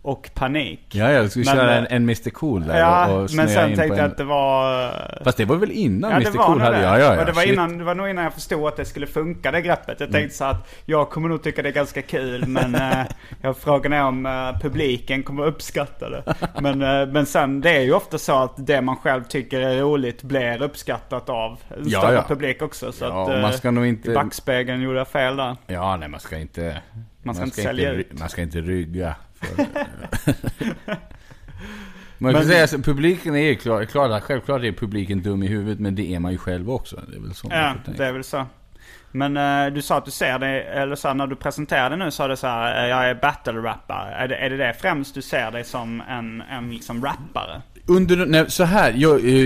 och 0.09 0.31
panik. 0.35 0.81
Ja, 0.93 1.11
jag 1.13 1.31
skulle 1.31 1.45
Men, 1.45 1.55
köra 1.55 1.71
eh, 1.73 1.79
en, 1.79 1.87
en 1.87 2.03
Mr 2.03 2.31
Cool 2.31 2.67
där 2.67 2.79
Ja, 2.79 3.09
och, 3.09 3.23
och 3.25 3.31
men 3.35 3.49
sen 3.49 3.71
in 3.71 3.77
tänkte 3.77 3.97
jag 3.97 4.05
en... 4.05 4.11
att 4.11 4.17
det 4.17 4.25
var... 4.25 4.85
eh, 4.87 5.25
Fast 5.25 5.37
det 5.39 5.45
var 5.45 5.57
väl 5.57 5.71
innan 5.71 6.11
Ja, 6.11 6.17
Mr 6.17 6.31
Cool 6.47 6.61
hade... 6.61 6.83
Ja, 6.83 6.99
ja, 6.99 7.15
ja. 7.15 7.21
Och 7.21 7.27
det 7.27 7.33
var, 7.33 7.43
shit. 7.43 7.53
innan, 7.53 7.79
det 7.79 7.85
var 7.85 7.95
nog 7.95 8.09
innan 8.09 8.25
jag 8.25 8.33
förstod 8.35 8.69
att 8.69 8.77
det 8.77 8.85
skulle 8.85 9.07
funka 9.07 9.51
det 9.51 9.61
greppet. 9.61 10.01
Jag 10.01 10.13
tänkte 10.13 10.37
så 10.37 10.45
att 10.45 10.75
jag 10.85 11.11
kommer 11.11 11.29
nog 11.29 11.43
tycka 11.43 11.63
det 11.63 11.69
är 11.69 11.73
ganska 11.73 12.03
kul 12.03 12.47
men 12.47 12.75
eh, 12.75 12.99
jag 13.43 13.57
frågan 13.57 13.93
är 13.93 14.03
om 14.05 14.27
eh, 14.27 14.61
publiken 14.63 15.23
kommer 15.23 15.47
uppskatta 15.47 16.11
det. 16.11 16.23
Men, 16.61 16.83
eh, 16.83 17.07
men 17.13 17.27
sen 17.27 17.61
det 17.61 17.71
är 17.77 17.81
ju 17.83 17.93
ofta 17.95 18.19
så 18.19 18.43
att 18.43 18.67
det 18.67 18.81
man 18.81 18.97
själv 18.97 19.25
tycker 19.25 19.61
är 19.61 19.81
roligt 19.81 20.23
blir 20.23 20.63
uppskattat 20.63 21.29
av 21.29 21.59
en 21.69 21.89
Ja, 21.89 22.01
större 22.01 22.15
ja. 22.15 22.25
publik 22.29 22.63
också. 22.63 22.93
Så 22.93 23.05
Ja, 23.05 23.23
att, 23.23 23.29
och 23.29 23.35
eh, 23.35 23.43
man 23.43 23.53
ska 23.53 23.71
nog 23.71 23.87
inte- 23.87 24.11
backspegeln 24.11 24.83
gjorde 24.83 24.99
jag 24.99 25.09
fel 25.09 25.37
där. 25.37 25.57
Ja, 25.67 25.97
nej 25.97 26.09
man 26.09 26.21
ska 26.21 26.39
inte... 26.39 26.83
Man 27.23 27.35
ska 27.35 27.45
inte 27.45 27.63
sälja 27.63 27.93
ry- 27.93 27.97
ut. 28.01 28.19
Man 28.21 28.29
ska 28.29 28.43
inte 28.43 28.59
rygga. 28.61 29.15
Man 32.21 32.33
kan 32.33 32.41
Men- 32.41 32.49
säga 32.51 32.65
att 32.65 32.85
publiken 32.85 33.35
är 33.37 33.47
ju 33.47 33.55
klar, 33.57 33.85
klar, 33.85 34.21
självklart 34.21 34.63
är 34.63 34.73
publiken 34.73 35.23
dum 35.23 35.43
i 35.43 35.47
huvudet, 35.47 35.79
men 35.81 35.95
det 35.95 36.15
är 36.15 36.19
man 36.19 36.33
ju 36.33 36.39
själv 36.39 36.71
också. 36.71 36.97
Det 37.09 37.17
är 37.17 37.21
väl 37.21 37.35
så 37.35 37.49
Ja, 37.51 37.75
det 37.97 38.05
är 38.07 38.13
väl 38.13 38.25
så. 38.25 38.47
Men 39.13 39.37
eh, 39.37 39.67
du 39.75 39.83
sa 39.83 39.97
att 39.99 40.05
du 40.05 40.11
ser 40.11 40.39
dig, 40.39 40.63
eller 40.63 40.95
så 40.97 41.09
här, 41.09 41.15
när 41.15 41.27
du 41.27 41.37
presenterade 41.37 41.97
nu 41.97 42.11
sa 42.11 42.29
du 42.29 42.37
så 42.37 42.47
här, 42.47 42.85
eh, 42.85 42.91
jag 42.91 43.11
är 43.11 43.15
battle-rappare. 43.15 44.15
Är 44.15 44.29
det, 44.29 44.37
är 44.37 44.51
det 44.51 44.57
det 44.57 44.75
främst 44.81 45.15
du 45.15 45.23
ser 45.23 45.51
dig 45.51 45.65
som 45.65 46.03
en, 46.09 46.43
en 46.51 46.71
liksom 46.71 47.05
rappare? 47.05 47.63
Under, 47.91 48.27
nej, 48.27 48.51
så 48.51 48.65
här, 48.65 48.95
jag, 48.97 49.25
eh, 49.25 49.45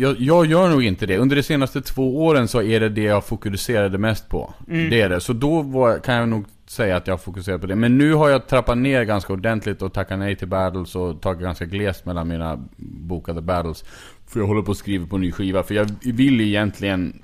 jag, 0.00 0.20
jag 0.20 0.46
gör 0.46 0.68
nog 0.68 0.84
inte 0.84 1.06
det. 1.06 1.18
Under 1.18 1.36
de 1.36 1.42
senaste 1.42 1.80
två 1.80 2.24
åren 2.24 2.48
så 2.48 2.62
är 2.62 2.80
det 2.80 2.88
det 2.88 3.02
jag 3.02 3.24
fokuserade 3.24 3.98
mest 3.98 4.28
på. 4.28 4.54
Mm. 4.68 4.90
Det 4.90 5.00
är 5.00 5.08
det. 5.08 5.20
Så 5.20 5.32
då 5.32 5.62
var, 5.62 5.98
kan 5.98 6.14
jag 6.14 6.28
nog 6.28 6.44
säga 6.66 6.96
att 6.96 7.06
jag 7.06 7.22
fokuserar 7.22 7.58
på 7.58 7.66
det. 7.66 7.76
Men 7.76 7.98
nu 7.98 8.14
har 8.14 8.28
jag 8.28 8.46
trappat 8.46 8.78
ner 8.78 9.04
ganska 9.04 9.32
ordentligt 9.32 9.82
och 9.82 9.92
tackat 9.92 10.18
nej 10.18 10.36
till 10.36 10.48
battles 10.48 10.96
och 10.96 11.20
tagit 11.20 11.42
ganska 11.42 11.64
glest 11.64 12.06
mellan 12.06 12.28
mina 12.28 12.64
bokade 12.76 13.42
battles. 13.42 13.84
För 14.26 14.40
jag 14.40 14.46
håller 14.46 14.62
på 14.62 14.70
att 14.72 14.78
skriva 14.78 15.06
på 15.06 15.16
en 15.16 15.22
ny 15.22 15.32
skiva. 15.32 15.62
För 15.62 15.74
jag 15.74 15.90
vill 16.02 16.40
egentligen 16.40 17.23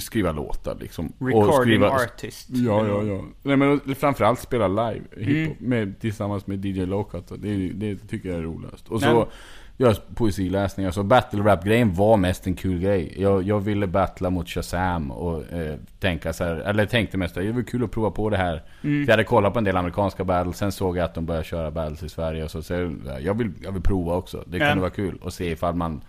skriva 0.00 0.32
låtar 0.32 0.76
liksom. 0.80 1.12
Och 1.18 1.26
Recording 1.26 1.62
skriva, 1.62 1.90
artist. 1.90 2.48
Ja, 2.50 2.86
ja, 2.86 3.02
ja. 3.02 3.24
Nej 3.42 3.56
men 3.56 3.80
framförallt 3.94 4.40
spela 4.40 4.68
live 4.68 5.04
hiphop 5.16 5.56
Mm. 5.60 5.70
med, 5.70 6.00
tillsammans 6.00 6.46
med 6.46 6.64
DJ 6.64 6.84
Locat. 6.86 7.32
Det, 7.38 7.56
det 7.68 7.96
tycker 7.96 8.28
jag 8.28 8.38
är 8.38 8.42
roligast. 8.42 8.88
Och 8.88 9.00
så 9.00 9.28
göra 9.76 9.94
poesiläsningar. 10.14 10.90
Så 10.90 11.02
battle 11.02 11.42
rap 11.42 11.64
grejen 11.64 11.94
var 11.94 12.16
mest 12.16 12.46
en 12.46 12.54
kul 12.54 12.78
grej. 12.78 13.14
Jag, 13.18 13.42
jag 13.42 13.60
ville 13.60 13.86
battla 13.86 14.30
mot 14.30 14.48
Shazam 14.48 15.10
och 15.10 15.52
eh, 15.52 15.76
tänka 16.00 16.32
så 16.32 16.44
här, 16.44 16.56
eller 16.56 16.86
tänkte 16.86 17.18
mest 17.18 17.36
att 17.36 17.42
det 17.42 17.52
var 17.52 17.62
kul 17.62 17.84
att 17.84 17.90
prova 17.90 18.10
på 18.10 18.30
det 18.30 18.36
här. 18.36 18.62
Mm. 18.82 19.04
För 19.04 19.10
jag 19.10 19.12
hade 19.12 19.24
kollat 19.24 19.52
på 19.52 19.58
en 19.58 19.64
del 19.64 19.76
amerikanska 19.76 20.24
battles, 20.24 20.56
sen 20.56 20.72
såg 20.72 20.96
jag 20.96 21.04
att 21.04 21.14
de 21.14 21.26
började 21.26 21.44
köra 21.44 21.70
battles 21.70 22.02
i 22.02 22.08
Sverige 22.08 22.44
och 22.44 22.50
så, 22.50 22.62
så 22.62 22.94
jag, 23.20 23.38
vill, 23.38 23.50
jag 23.62 23.72
vill 23.72 23.82
prova 23.82 24.14
också. 24.14 24.44
Det 24.46 24.58
kunde 24.58 24.80
vara 24.80 24.90
kul 24.90 25.18
och 25.22 25.32
se 25.32 25.50
ifall 25.50 25.74
man 25.74 26.00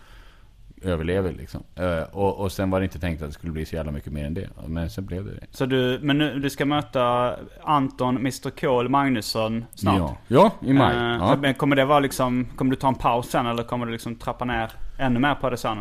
överlever 0.81 1.31
liksom. 1.31 1.63
Eh, 1.75 2.03
och, 2.11 2.37
och 2.37 2.51
sen 2.51 2.69
var 2.69 2.79
det 2.79 2.83
inte 2.83 2.99
tänkt 2.99 3.21
att 3.21 3.29
det 3.29 3.33
skulle 3.33 3.53
bli 3.53 3.65
så 3.65 3.75
jävla 3.75 3.91
mycket 3.91 4.13
mer 4.13 4.25
än 4.25 4.33
det. 4.33 4.49
Men 4.67 4.89
sen 4.89 5.05
blev 5.05 5.25
det 5.25 5.31
det. 5.31 5.45
Så 5.51 5.65
du, 5.65 5.99
men 6.01 6.17
nu, 6.17 6.39
du 6.39 6.49
ska 6.49 6.65
möta 6.65 7.35
Anton 7.63 8.17
Mr 8.17 8.49
Kohl 8.49 8.89
Magnusson 8.89 9.65
snart? 9.73 9.97
Ja, 9.97 10.17
ja 10.27 10.69
i 10.69 10.73
maj. 10.73 10.95
Eh, 10.95 11.01
ja. 11.01 11.37
Men 11.41 11.53
kommer 11.53 11.75
det 11.75 11.85
vara 11.85 11.99
liksom, 11.99 12.47
kommer 12.55 12.71
du 12.71 12.77
ta 12.77 12.87
en 12.87 12.95
paus 12.95 13.29
sen 13.29 13.45
eller 13.45 13.63
kommer 13.63 13.85
du 13.85 13.91
liksom 13.91 14.15
trappa 14.15 14.45
ner 14.45 14.71
ännu 14.97 15.19
mer 15.19 15.35
på 15.35 15.49
det 15.49 15.57
sen? 15.57 15.77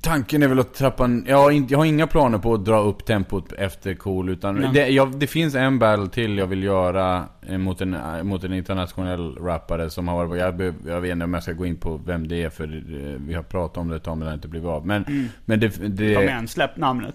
Tanken 0.00 0.42
är 0.42 0.48
väl 0.48 0.58
att 0.58 0.74
trappa... 0.74 1.08
Jag 1.26 1.36
har, 1.36 1.50
inte, 1.50 1.74
jag 1.74 1.78
har 1.78 1.84
inga 1.84 2.06
planer 2.06 2.38
på 2.38 2.54
att 2.54 2.64
dra 2.64 2.78
upp 2.78 3.04
tempot 3.04 3.52
efter 3.52 3.94
cool 3.94 4.28
utan 4.28 4.72
det, 4.72 4.88
jag, 4.88 5.18
det 5.18 5.26
finns 5.26 5.54
en 5.54 5.78
battle 5.78 6.08
till 6.08 6.38
jag 6.38 6.46
vill 6.46 6.62
göra 6.62 7.24
eh, 7.48 7.58
mot 7.58 7.80
en, 7.80 7.94
eh, 7.94 8.22
mot 8.22 8.44
en 8.44 8.52
internationell 8.52 9.36
rappare 9.36 9.90
som 9.90 10.08
har 10.08 10.26
varit... 10.26 10.40
Jag, 10.40 10.56
be- 10.56 10.74
jag 10.86 11.00
vet 11.00 11.12
inte 11.12 11.24
om 11.24 11.34
jag 11.34 11.42
ska 11.42 11.52
gå 11.52 11.66
in 11.66 11.76
på 11.76 12.00
vem 12.06 12.28
det 12.28 12.42
är 12.42 12.50
för 12.50 12.64
eh, 12.64 13.20
vi 13.26 13.34
har 13.34 13.42
pratat 13.42 13.76
om 13.76 13.88
det 13.88 13.96
ett 13.96 14.02
tag 14.04 14.16
men 14.16 14.24
det 14.24 14.30
har 14.30 14.34
inte 14.34 14.48
blivit 14.48 14.68
av. 14.68 14.86
Men, 14.86 15.28
men 15.44 15.60
det... 15.60 15.68
det 15.88 16.14
Kom 16.14 16.22
igen, 16.24 16.48
släpp 16.48 16.76
namnet. 16.76 17.14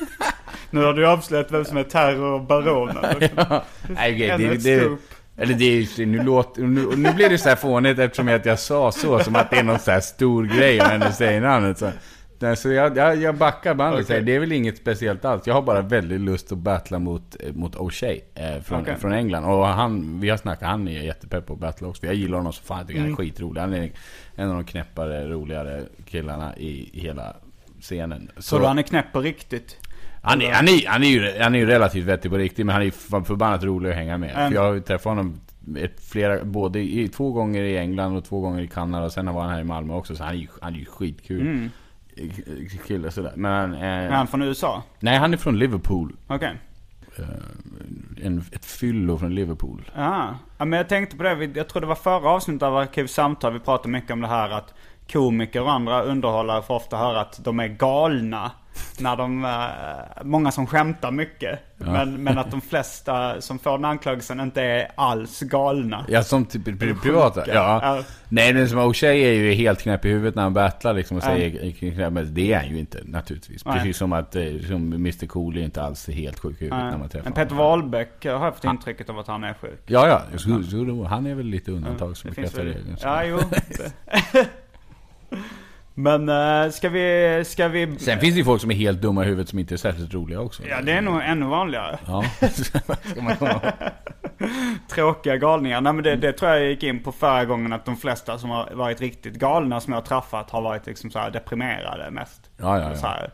nu 0.70 0.80
har 0.80 0.92
du 0.92 1.08
avslöjat 1.08 1.52
vem 1.52 1.64
som 1.64 1.76
är 1.76 1.82
terrorbaronen. 1.82 2.96
Okej, 3.90 4.30
Ännu 4.30 4.54
det, 4.54 4.80
det. 4.80 4.96
Eller 5.38 5.54
det 5.54 5.64
är 5.64 6.06
nu 6.06 6.22
låter, 6.22 6.62
nu, 6.62 6.96
nu 6.96 7.12
blir 7.12 7.28
det 7.28 7.38
så 7.38 7.48
här 7.48 7.56
fånigt 7.56 7.98
eftersom 7.98 8.28
att 8.28 8.46
jag 8.46 8.58
sa 8.58 8.92
så, 8.92 9.18
som 9.18 9.36
att 9.36 9.50
det 9.50 9.58
är 9.58 9.62
någon 9.62 9.78
så 9.78 9.90
här 9.90 10.00
stor 10.00 10.44
grej 10.44 10.80
om 10.80 10.86
jag 10.86 10.94
ändå 10.94 11.10
säger 11.12 11.40
namnet. 11.40 11.78
Så, 11.78 11.90
Nej, 12.40 12.56
så 12.56 12.72
jag, 12.72 12.96
jag, 12.96 13.16
jag 13.16 13.34
backar 13.34 13.74
bandet 13.74 14.06
säger, 14.06 14.20
det 14.22 14.34
är 14.34 14.40
väl 14.40 14.52
inget 14.52 14.76
speciellt 14.76 15.24
alls. 15.24 15.42
Jag 15.46 15.54
har 15.54 15.62
bara 15.62 15.80
väldigt 15.80 16.20
lust 16.20 16.52
att 16.52 16.58
battla 16.58 16.98
mot, 16.98 17.36
eh, 17.40 17.52
mot 17.52 17.76
O'Shea 17.76 18.20
eh, 18.34 18.62
från, 18.62 18.80
Okej. 18.80 18.96
från 18.96 19.12
England. 19.12 19.44
Och 19.44 19.66
han, 19.66 20.20
vi 20.20 20.30
har 20.30 20.36
snackat, 20.36 20.68
han 20.68 20.88
är 20.88 21.02
jättepepp 21.02 21.46
på 21.46 21.52
att 21.52 21.58
battla 21.58 21.88
också. 21.88 22.06
Jag 22.06 22.14
gillar 22.14 22.36
honom 22.36 22.52
så 22.52 22.62
fan, 22.62 22.78
jag 22.78 22.86
tycker 22.86 23.00
Mm. 23.00 23.12
han 23.12 23.24
är 23.24 23.26
skitrolig. 23.26 23.60
Han 23.60 23.72
är 23.74 23.90
en 24.34 24.48
av 24.48 24.54
de 24.54 24.64
knäppare, 24.64 25.28
roligare 25.28 25.82
killarna 26.06 26.56
i, 26.56 26.90
hela 26.92 27.36
scenen. 27.80 28.30
Så 28.38 28.58
du 28.58 28.64
han 28.64 28.78
är 28.78 28.82
knäpp 28.82 29.12
på 29.12 29.20
riktigt? 29.20 29.76
Han 30.22 30.42
är, 30.42 30.52
han, 30.52 30.68
är, 30.68 30.86
han, 30.88 31.02
är 31.02 31.08
ju, 31.08 31.40
han 31.40 31.54
är 31.54 31.58
ju 31.58 31.66
relativt 31.66 32.04
vettig 32.04 32.30
på 32.30 32.36
riktigt, 32.36 32.66
men 32.66 32.72
han 32.72 32.82
är 32.82 32.84
ju 32.86 32.90
för- 32.90 33.20
förbannat 33.20 33.62
rolig 33.64 33.90
att 33.90 33.96
hänga 33.96 34.18
med. 34.18 34.30
Mm. 34.30 34.48
För 34.48 34.54
jag 34.54 34.62
har 34.62 34.72
ju 34.72 34.80
träffat 34.80 35.04
honom 35.16 35.40
flera, 36.10 36.44
både 36.44 36.80
i, 36.80 37.08
två 37.08 37.32
gånger 37.32 37.62
i 37.62 37.78
England 37.78 38.16
och 38.16 38.24
två 38.24 38.40
gånger 38.40 38.62
i 38.62 38.68
Kanada. 38.68 39.04
Och 39.04 39.12
sen 39.12 39.34
var 39.34 39.42
han 39.42 39.50
här 39.50 39.60
i 39.60 39.64
Malmö 39.64 39.94
också, 39.94 40.16
så 40.16 40.24
han 40.24 40.34
är 40.34 40.38
ju, 40.38 40.46
han 40.62 40.74
är 40.74 40.78
ju 40.78 40.84
skitkul. 40.84 41.40
Mm. 41.40 41.70
Kille 42.86 43.10
sådär. 43.10 43.32
Men 43.36 43.52
han, 43.52 43.74
eh, 43.74 43.82
Är 43.82 44.10
han 44.10 44.26
från 44.26 44.42
USA? 44.42 44.82
Nej, 45.00 45.18
han 45.18 45.32
är 45.32 45.36
från 45.36 45.58
Liverpool. 45.58 46.16
Okej. 46.26 46.56
En, 48.22 48.44
ett 48.52 48.64
fyllo 48.64 49.18
från 49.18 49.34
Liverpool. 49.34 49.90
Ja. 49.94 50.38
ja, 50.58 50.64
men 50.64 50.76
jag 50.76 50.88
tänkte 50.88 51.16
på 51.16 51.22
det. 51.22 51.50
Jag 51.54 51.68
tror 51.68 51.80
det 51.80 51.86
var 51.86 51.94
förra 51.94 52.30
avsnittet 52.30 52.62
av 52.62 52.76
Arkivsamtal. 52.76 53.52
Vi 53.52 53.60
pratade 53.60 53.88
mycket 53.88 54.10
om 54.10 54.20
det 54.20 54.28
här 54.28 54.50
att 54.50 54.74
komiker 55.12 55.62
och 55.62 55.72
andra 55.72 56.02
underhållare 56.02 56.62
får 56.62 56.74
ofta 56.74 56.96
höra 56.96 57.20
att 57.20 57.44
de 57.44 57.60
är 57.60 57.68
galna. 57.68 58.50
När 59.00 59.16
de, 59.16 59.44
eh, 59.44 60.24
många 60.24 60.50
som 60.50 60.66
skämtar 60.66 61.10
mycket. 61.10 61.58
Men, 61.76 62.22
men 62.22 62.38
att 62.38 62.50
de 62.50 62.60
flesta 62.60 63.40
som 63.40 63.58
får 63.58 63.70
den 63.72 63.84
anklagelsen 63.84 64.40
inte 64.40 64.62
är 64.62 64.88
alls 64.94 65.40
galna. 65.40 66.04
Ja, 66.08 66.22
som 66.22 66.44
typ 66.44 66.66
pri- 66.66 67.00
privata. 67.02 67.44
Ja. 67.46 67.80
Ja. 67.82 68.02
Nej, 68.28 68.54
men 68.54 68.68
som 68.68 68.78
O'Shea 68.78 69.06
är 69.12 69.32
ju 69.32 69.52
helt 69.52 69.80
knäpp 69.82 70.04
i 70.04 70.08
huvudet 70.08 70.34
när 70.34 70.42
han 70.42 70.54
battlar 70.54 70.94
liksom 70.94 71.16
och 71.16 71.22
Ja. 71.22 71.28
säger 71.28 72.10
men 72.10 72.34
det 72.34 72.52
är 72.52 72.58
han 72.60 72.68
ju 72.68 72.78
inte 72.78 72.98
naturligtvis. 73.04 73.64
Nej. 73.64 73.74
Precis 73.74 73.96
som 73.96 74.12
att 74.12 74.36
eh, 74.36 74.42
som 74.68 74.92
Mr 74.92 75.26
Cool 75.26 75.56
är 75.56 75.62
inte 75.62 75.82
alls 75.82 76.08
helt 76.08 76.38
sjuk 76.38 76.60
i 76.60 76.64
huvudet 76.64 76.84
när 76.90 76.98
man 76.98 77.08
träffar 77.08 77.24
Men 77.24 77.32
Peter 77.32 77.54
honom. 77.54 77.66
Wahlbeck 77.80 78.24
har 78.24 78.38
haft 78.38 78.64
intrycket 78.64 79.10
av 79.10 79.18
att 79.18 79.26
han 79.26 79.44
är 79.44 79.54
sjuk. 79.54 79.82
Ja, 79.86 80.06
ja. 80.08 81.06
Han 81.08 81.26
är 81.26 81.34
väl 81.34 81.46
lite 81.46 81.72
undantag 81.72 82.16
som 82.16 82.30
Det 82.30 82.36
bekräftar 82.36 82.74
så. 82.96 83.06
Ja, 83.06 83.24
jo. 83.24 83.38
Men 85.94 86.28
uh, 86.28 86.70
ska 86.70 86.88
vi, 86.88 87.42
ska 87.46 87.68
vi... 87.68 87.98
Sen 87.98 88.20
finns 88.20 88.34
det 88.34 88.38
ju 88.38 88.44
folk 88.44 88.60
som 88.60 88.70
är 88.70 88.74
helt 88.74 89.00
dumma 89.00 89.24
i 89.24 89.26
huvudet 89.26 89.48
som 89.48 89.58
inte 89.58 89.74
är 89.74 89.76
särskilt 89.76 90.14
roliga 90.14 90.40
också. 90.40 90.62
Ja, 90.66 90.80
det 90.82 90.92
är 90.92 91.00
nog 91.00 91.22
ännu 91.22 91.46
vanligare. 91.46 91.98
Ja. 92.06 92.24
Tråkiga 94.88 95.36
galningar. 95.36 95.80
Nej 95.80 95.92
men 95.92 96.04
det, 96.04 96.16
det 96.16 96.32
tror 96.32 96.50
jag 96.50 96.68
gick 96.68 96.82
in 96.82 97.02
på 97.02 97.12
förra 97.12 97.44
gången 97.44 97.72
att 97.72 97.84
de 97.84 97.96
flesta 97.96 98.38
som 98.38 98.50
har 98.50 98.70
varit 98.74 99.00
riktigt 99.00 99.34
galna 99.34 99.80
som 99.80 99.92
jag 99.92 100.00
har 100.00 100.06
träffat 100.06 100.50
har 100.50 100.62
varit 100.62 100.86
liksom 100.86 101.10
så 101.10 101.18
här 101.18 101.30
deprimerade 101.30 102.10
mest. 102.10 102.50
Ja, 102.56 102.80
ja, 102.80 102.96
Så 102.96 103.06
ja. 103.06 103.10
här, 103.10 103.30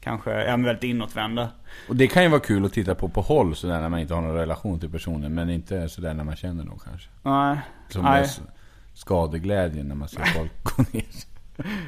kanske, 0.00 0.30
ja 0.30 0.56
men 0.56 0.64
väldigt 0.64 0.84
inåtvända. 0.84 1.48
Och 1.88 1.96
det 1.96 2.06
kan 2.06 2.22
ju 2.22 2.28
vara 2.28 2.40
kul 2.40 2.64
att 2.64 2.72
titta 2.72 2.94
på 2.94 3.08
på 3.08 3.20
håll 3.20 3.56
sådär 3.56 3.80
när 3.80 3.88
man 3.88 4.00
inte 4.00 4.14
har 4.14 4.22
någon 4.22 4.36
relation 4.36 4.80
till 4.80 4.90
personen. 4.90 5.34
Men 5.34 5.50
inte 5.50 5.88
sådär 5.88 6.14
när 6.14 6.24
man 6.24 6.36
känner 6.36 6.64
någon 6.64 6.78
kanske. 6.78 7.08
Nej. 7.22 7.58
Som 7.88 8.04
Nej. 8.04 8.28
skadeglädjen 8.94 9.88
när 9.88 9.94
man 9.94 10.08
ser 10.08 10.24
folk 10.34 10.52
gå 10.62 10.84
ner. 10.92 11.29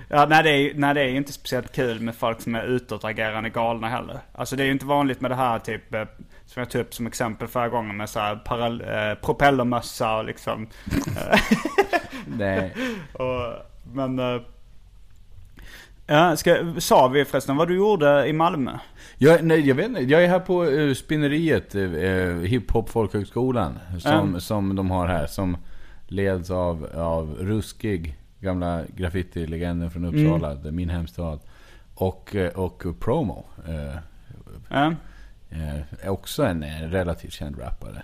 Ja, 0.08 0.26
nej 0.28 0.42
det, 0.42 0.50
är, 0.50 0.74
nej 0.74 0.94
det 0.94 1.00
är 1.00 1.08
ju 1.08 1.16
inte 1.16 1.32
speciellt 1.32 1.72
kul 1.72 2.00
med 2.00 2.14
folk 2.14 2.40
som 2.40 2.54
är 2.54 2.64
utåtagerande 2.64 3.50
galna 3.50 3.88
heller. 3.88 4.18
Alltså 4.32 4.56
det 4.56 4.62
är 4.62 4.66
ju 4.66 4.72
inte 4.72 4.86
vanligt 4.86 5.20
med 5.20 5.30
det 5.30 5.34
här 5.34 5.58
typ, 5.58 5.94
eh, 5.94 6.04
som 6.46 6.60
jag 6.60 6.70
tog 6.70 6.80
upp 6.80 6.94
som 6.94 7.06
exempel 7.06 7.48
förra 7.48 7.68
gången 7.68 7.96
med 7.96 8.08
så 8.10 8.20
här 8.20 8.36
paral, 8.36 8.80
eh, 8.80 9.14
propellermössa 9.14 10.16
och 10.16 10.24
liksom. 10.24 10.68
Nej. 12.26 12.74
Och, 13.12 13.52
men... 13.92 14.18
Eh, 14.18 14.40
ja, 16.06 16.36
ska, 16.36 16.74
sa 16.78 17.08
vi 17.08 17.24
förresten 17.24 17.56
vad 17.56 17.68
du 17.68 17.76
gjorde 17.76 18.26
i 18.28 18.32
Malmö? 18.32 18.78
Jag, 19.18 19.44
nej, 19.44 19.68
jag 19.68 19.74
vet 19.74 19.86
inte. 19.88 20.00
Jag 20.00 20.24
är 20.24 20.28
här 20.28 20.40
på 20.40 20.64
uh, 20.64 20.94
Spinneriet, 20.94 21.74
uh, 21.74 22.40
Hiphop 22.40 22.90
Folkhögskolan. 22.90 23.78
Som, 23.98 24.12
Mm. 24.12 24.40
som 24.40 24.76
de 24.76 24.90
har 24.90 25.06
här. 25.06 25.26
Som 25.26 25.56
leds 26.08 26.50
av, 26.50 26.88
av 26.94 27.36
Ruskig, 27.40 28.16
gamla 28.42 28.84
graffiti-legenden 28.96 29.90
från 29.90 30.04
Uppsala. 30.04 30.54
det 30.54 30.68
är 30.68 30.72
Min 30.72 30.90
hemstad. 30.90 31.40
Och, 31.94 32.34
eh, 32.34 32.52
och 32.52 32.84
Promo. 33.00 33.44
är 36.00 36.08
också 36.08 36.44
en 36.44 36.90
relativt 36.90 37.32
känd 37.32 37.58
rappare. 37.58 38.02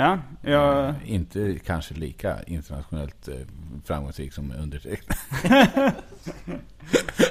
Ja, 0.00 0.18
jag, 0.42 0.88
Eh, 0.88 0.94
inte 1.04 1.58
kanske 1.66 1.94
lika 1.94 2.36
internationellt 2.46 3.28
eh, 3.28 3.34
framgångsrik 3.84 4.32
som 4.32 4.52
undertecknad. 4.62 5.18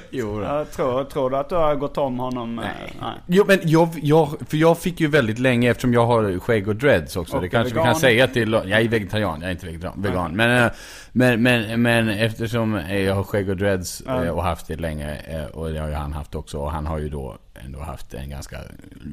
jo, 0.10 0.42
jag 0.44 0.72
tror, 0.72 1.04
tror 1.04 1.30
du 1.30 1.38
att 1.38 1.50
du 1.50 1.56
har 1.56 1.76
gått 1.76 1.98
om 1.98 2.20
honom? 2.20 2.60
eh, 2.60 2.66
Nej. 3.02 3.14
Jo, 3.28 3.44
men 3.48 3.60
jag, 3.64 3.90
jag, 4.02 4.36
för 4.48 4.58
jag 4.58 4.78
fick 4.78 5.00
ju 5.00 5.08
väldigt 5.08 5.40
länge, 5.40 5.72
eftersom 5.72 5.94
jag 5.94 6.06
har 6.06 6.40
skägg 6.40 6.68
och 6.68 6.76
dreads 6.76 7.16
också. 7.16 7.36
Och 7.36 7.42
det 7.42 7.50
kanske 7.50 7.74
vi 7.74 7.80
vegan. 7.80 7.94
kan 7.94 7.96
säga 7.96 8.28
till... 8.28 8.52
Jag 8.52 8.72
är 8.72 8.88
vegetarian, 8.88 9.42
jag 9.42 9.48
är 9.48 9.52
inte 9.52 9.66
vegetarian, 9.66 10.02
vegan. 10.02 10.36
Men, 10.36 10.72
men, 11.12 11.44
men, 11.44 11.82
men 11.82 12.10
eftersom 12.10 12.82
jag 12.90 13.16
har 13.16 13.24
skägg 13.24 13.50
och 13.50 13.58
dreads 13.58 14.02
eh, 14.02 14.30
och 14.30 14.44
haft 14.44 14.68
det 14.68 14.76
länge. 14.76 15.18
Och 15.54 15.70
det 15.70 15.80
har 15.80 15.88
ju 15.88 15.94
han 15.94 16.14
haft 16.14 16.36
också. 16.36 16.58
Och 16.58 16.72
han 16.72 16.86
har 16.86 16.98
ju 16.98 17.10
då 17.10 17.38
ändå 17.66 17.80
haft 17.80 18.14
en 18.14 18.30
ganska 18.30 18.58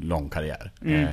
lång 0.03 0.29
karriär. 0.29 0.71
Mm. 0.83 1.09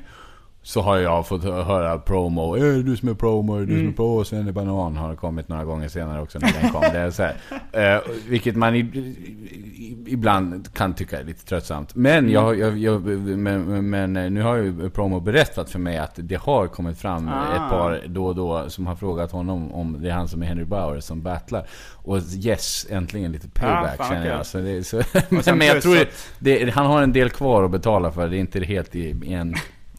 Eh, 0.64 0.66
Så 0.66 0.82
har 0.82 0.98
jag 0.98 1.28
fått 1.28 1.44
hö- 1.44 1.64
höra 1.64 1.98
promo. 1.98 2.56
Är 2.56 2.64
det 2.64 2.84
du 2.84 2.98
som 2.98 3.10
är 3.10 3.14
promo? 3.14 3.56
Är 3.56 3.60
det 3.60 3.66
du 3.66 3.74
Mm. 3.74 3.84
som 3.86 3.90
är 3.90 3.96
promo? 3.96 4.20
Och 4.20 4.28
sen 4.28 4.48
är 4.48 4.52
banan. 4.52 4.96
Har 4.98 5.16
kommit 5.16 5.48
några 5.50 5.64
gånger 5.64 5.88
senare 5.88 6.22
också 6.22 6.40
när 6.40 6.54
den 6.62 6.72
kom. 6.72 6.82
Det 6.82 7.00
är 7.00 7.12
så 7.12 7.24
här, 7.24 7.96
eh, 7.96 8.02
vilket 8.28 8.56
man 8.56 8.76
i, 8.76 8.80
i, 8.80 10.06
ibland 10.08 10.74
kan 10.74 10.94
tycka 10.94 11.20
är 11.20 11.24
lite 11.24 11.46
tröttsamt. 11.46 11.96
Men, 11.96 12.30
jag, 12.32 12.60
jag, 12.60 12.78
jag, 12.78 13.02
men, 13.38 13.90
men 13.90 14.14
nu 14.14 14.42
har 14.42 14.56
ju 14.56 14.90
promo 14.90 15.20
berättat 15.20 15.70
för 15.70 15.80
mig 15.80 15.98
att 15.98 16.12
det 16.16 16.36
har 16.36 16.68
kommit 16.68 16.98
fram 16.98 17.28
Ah. 17.28 17.54
ett 17.54 17.70
par 17.72 18.02
då 18.08 18.26
och 18.26 18.36
då 18.36 18.70
som 18.70 18.88
har 18.88 18.96
frågat 18.96 19.32
honom 19.32 19.72
om 19.72 19.98
det 20.02 20.10
är 20.10 20.14
han 20.14 20.28
som 20.28 20.42
är 20.44 20.46
Henry 20.48 20.66
Bauer 20.66 21.00
som 21.00 21.22
battlar. 21.22 21.68
Och 21.94 22.18
yes, 22.46 22.88
äntligen 22.90 23.32
lite 23.32 23.50
payback 23.50 23.98
fan, 23.98 24.10
känner 24.10 24.28
jag. 24.30 24.46
Så 24.46 24.58
det, 24.58 24.84
så, 24.84 25.02
men, 25.30 25.42
men 25.58 25.68
jag 25.68 25.82
tror 25.82 25.98
att- 26.02 26.30
det, 26.40 26.70
han 26.74 26.86
har 26.86 27.02
en 27.04 27.14
del 27.14 27.30
kvar 27.30 27.64
att 27.64 27.72
betala 27.72 28.12
för. 28.12 28.28
Det 28.30 28.38
är 28.38 28.40
inte 28.40 28.60
helt 28.60 28.96
i 28.96 29.10
i 29.24 29.34
en... 29.34 29.56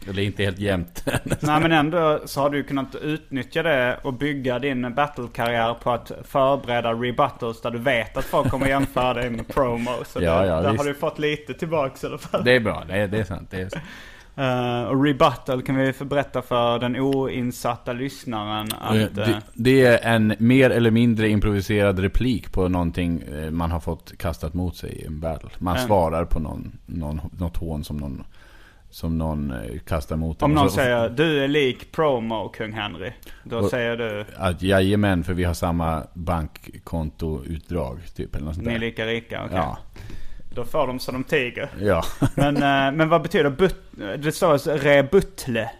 Eller 0.08 0.22
inte 0.22 0.42
helt 0.44 0.58
jämnt. 0.58 1.04
Nej 1.40 1.60
men 1.60 1.72
ändå 1.72 2.20
så 2.24 2.40
har 2.40 2.50
du 2.50 2.62
kunnat 2.62 2.94
utnyttja 2.94 3.62
det 3.62 3.98
och 4.02 4.12
bygga 4.12 4.58
din 4.58 4.94
battle-karriär 4.94 5.74
på 5.74 5.90
att 5.90 6.12
förbereda 6.24 6.92
rebuttals 6.92 7.60
där 7.60 7.70
du 7.70 7.78
vet 7.78 8.16
att 8.16 8.24
folk 8.24 8.50
kommer 8.50 8.66
jämföra 8.66 9.14
dig 9.14 9.30
med 9.30 9.48
promo. 9.48 9.90
Så 10.06 10.22
Ja, 10.22 10.40
det, 10.40 10.46
ja, 10.46 10.60
där 10.60 10.70
visst. 10.72 10.84
har 10.84 10.88
du 10.88 10.94
fått 10.98 11.18
lite 11.18 11.54
tillbaks 11.54 12.04
i 12.04 12.06
alla 12.06 12.18
fall. 12.18 12.44
Det 12.44 12.52
är 12.52 12.60
bra, 12.60 12.82
det 12.88 12.94
är, 12.94 13.08
det 13.08 13.18
är 13.18 13.24
sant. 13.24 13.48
Det 13.50 13.60
är, 13.60 13.68
sant. 13.68 13.84
Eh, 14.36 14.82
och 14.84 15.04
rebuttal 15.04 15.62
kan 15.62 15.76
vi 15.76 15.92
berätta 16.04 16.42
för 16.42 16.78
den 16.78 16.96
oinsatta 16.96 17.92
lyssnaren 17.92 18.68
att... 18.80 18.94
Eh, 18.94 19.02
eh, 19.02 19.08
det, 19.14 19.40
det 19.54 19.86
är 19.86 20.14
en 20.14 20.34
mer 20.38 20.70
eller 20.70 20.90
mindre 20.90 21.28
improviserad 21.28 21.98
replik 21.98 22.52
på 22.52 22.68
någonting 22.68 23.22
eh, 23.22 23.50
man 23.50 23.70
har 23.70 23.80
fått 23.80 24.18
kastat 24.18 24.54
mot 24.54 24.76
sig 24.76 24.90
i 24.90 25.06
en 25.06 25.20
battle. 25.20 25.48
Man 25.58 25.76
Mm. 25.76 25.86
svarar 25.86 26.24
på 26.24 26.38
någon, 26.40 26.72
någon, 26.86 27.20
något 27.38 27.56
hån 27.56 27.84
som 27.84 27.96
någon, 27.96 28.24
som 28.94 29.18
någon 29.18 29.50
eh, 29.50 29.78
kastar 29.86 30.16
mot 30.16 30.42
om 30.42 30.52
någon 30.54 30.70
så- 30.70 30.74
säger 30.76 31.08
du 31.08 31.44
är 31.44 31.48
lik 31.48 31.92
promo 31.92 32.48
kung 32.48 32.72
Henry. 32.72 33.12
Då 33.44 33.58
Och- 33.58 33.70
säger 33.70 33.96
du 33.96 34.24
Att 34.36 34.62
jajamän, 34.62 35.24
för 35.24 35.34
vi 35.34 35.44
har 35.44 35.54
samma 35.54 36.02
bankkontoutdrag 36.14 37.98
typ. 38.16 38.34
Eller 38.34 38.46
något 38.46 38.54
sånt 38.54 38.66
ni 38.66 38.72
är 38.74 38.78
där. 38.78 38.86
lika 38.86 39.06
rika. 39.06 39.42
okej. 39.44 39.56
Ja, 39.56 39.78
Då 40.54 40.64
får 40.64 40.86
de 40.86 40.98
som 40.98 41.14
de 41.14 41.24
tiger. 41.24 41.68
ja. 41.80 42.04
Men, 42.34 42.56
eh, 42.56 42.96
men 42.96 43.08
vad 43.08 43.22
betyder 43.22 43.50
but... 43.50 43.76
Det 44.18 44.32
står 44.32 44.78
rebutle. 44.78 45.70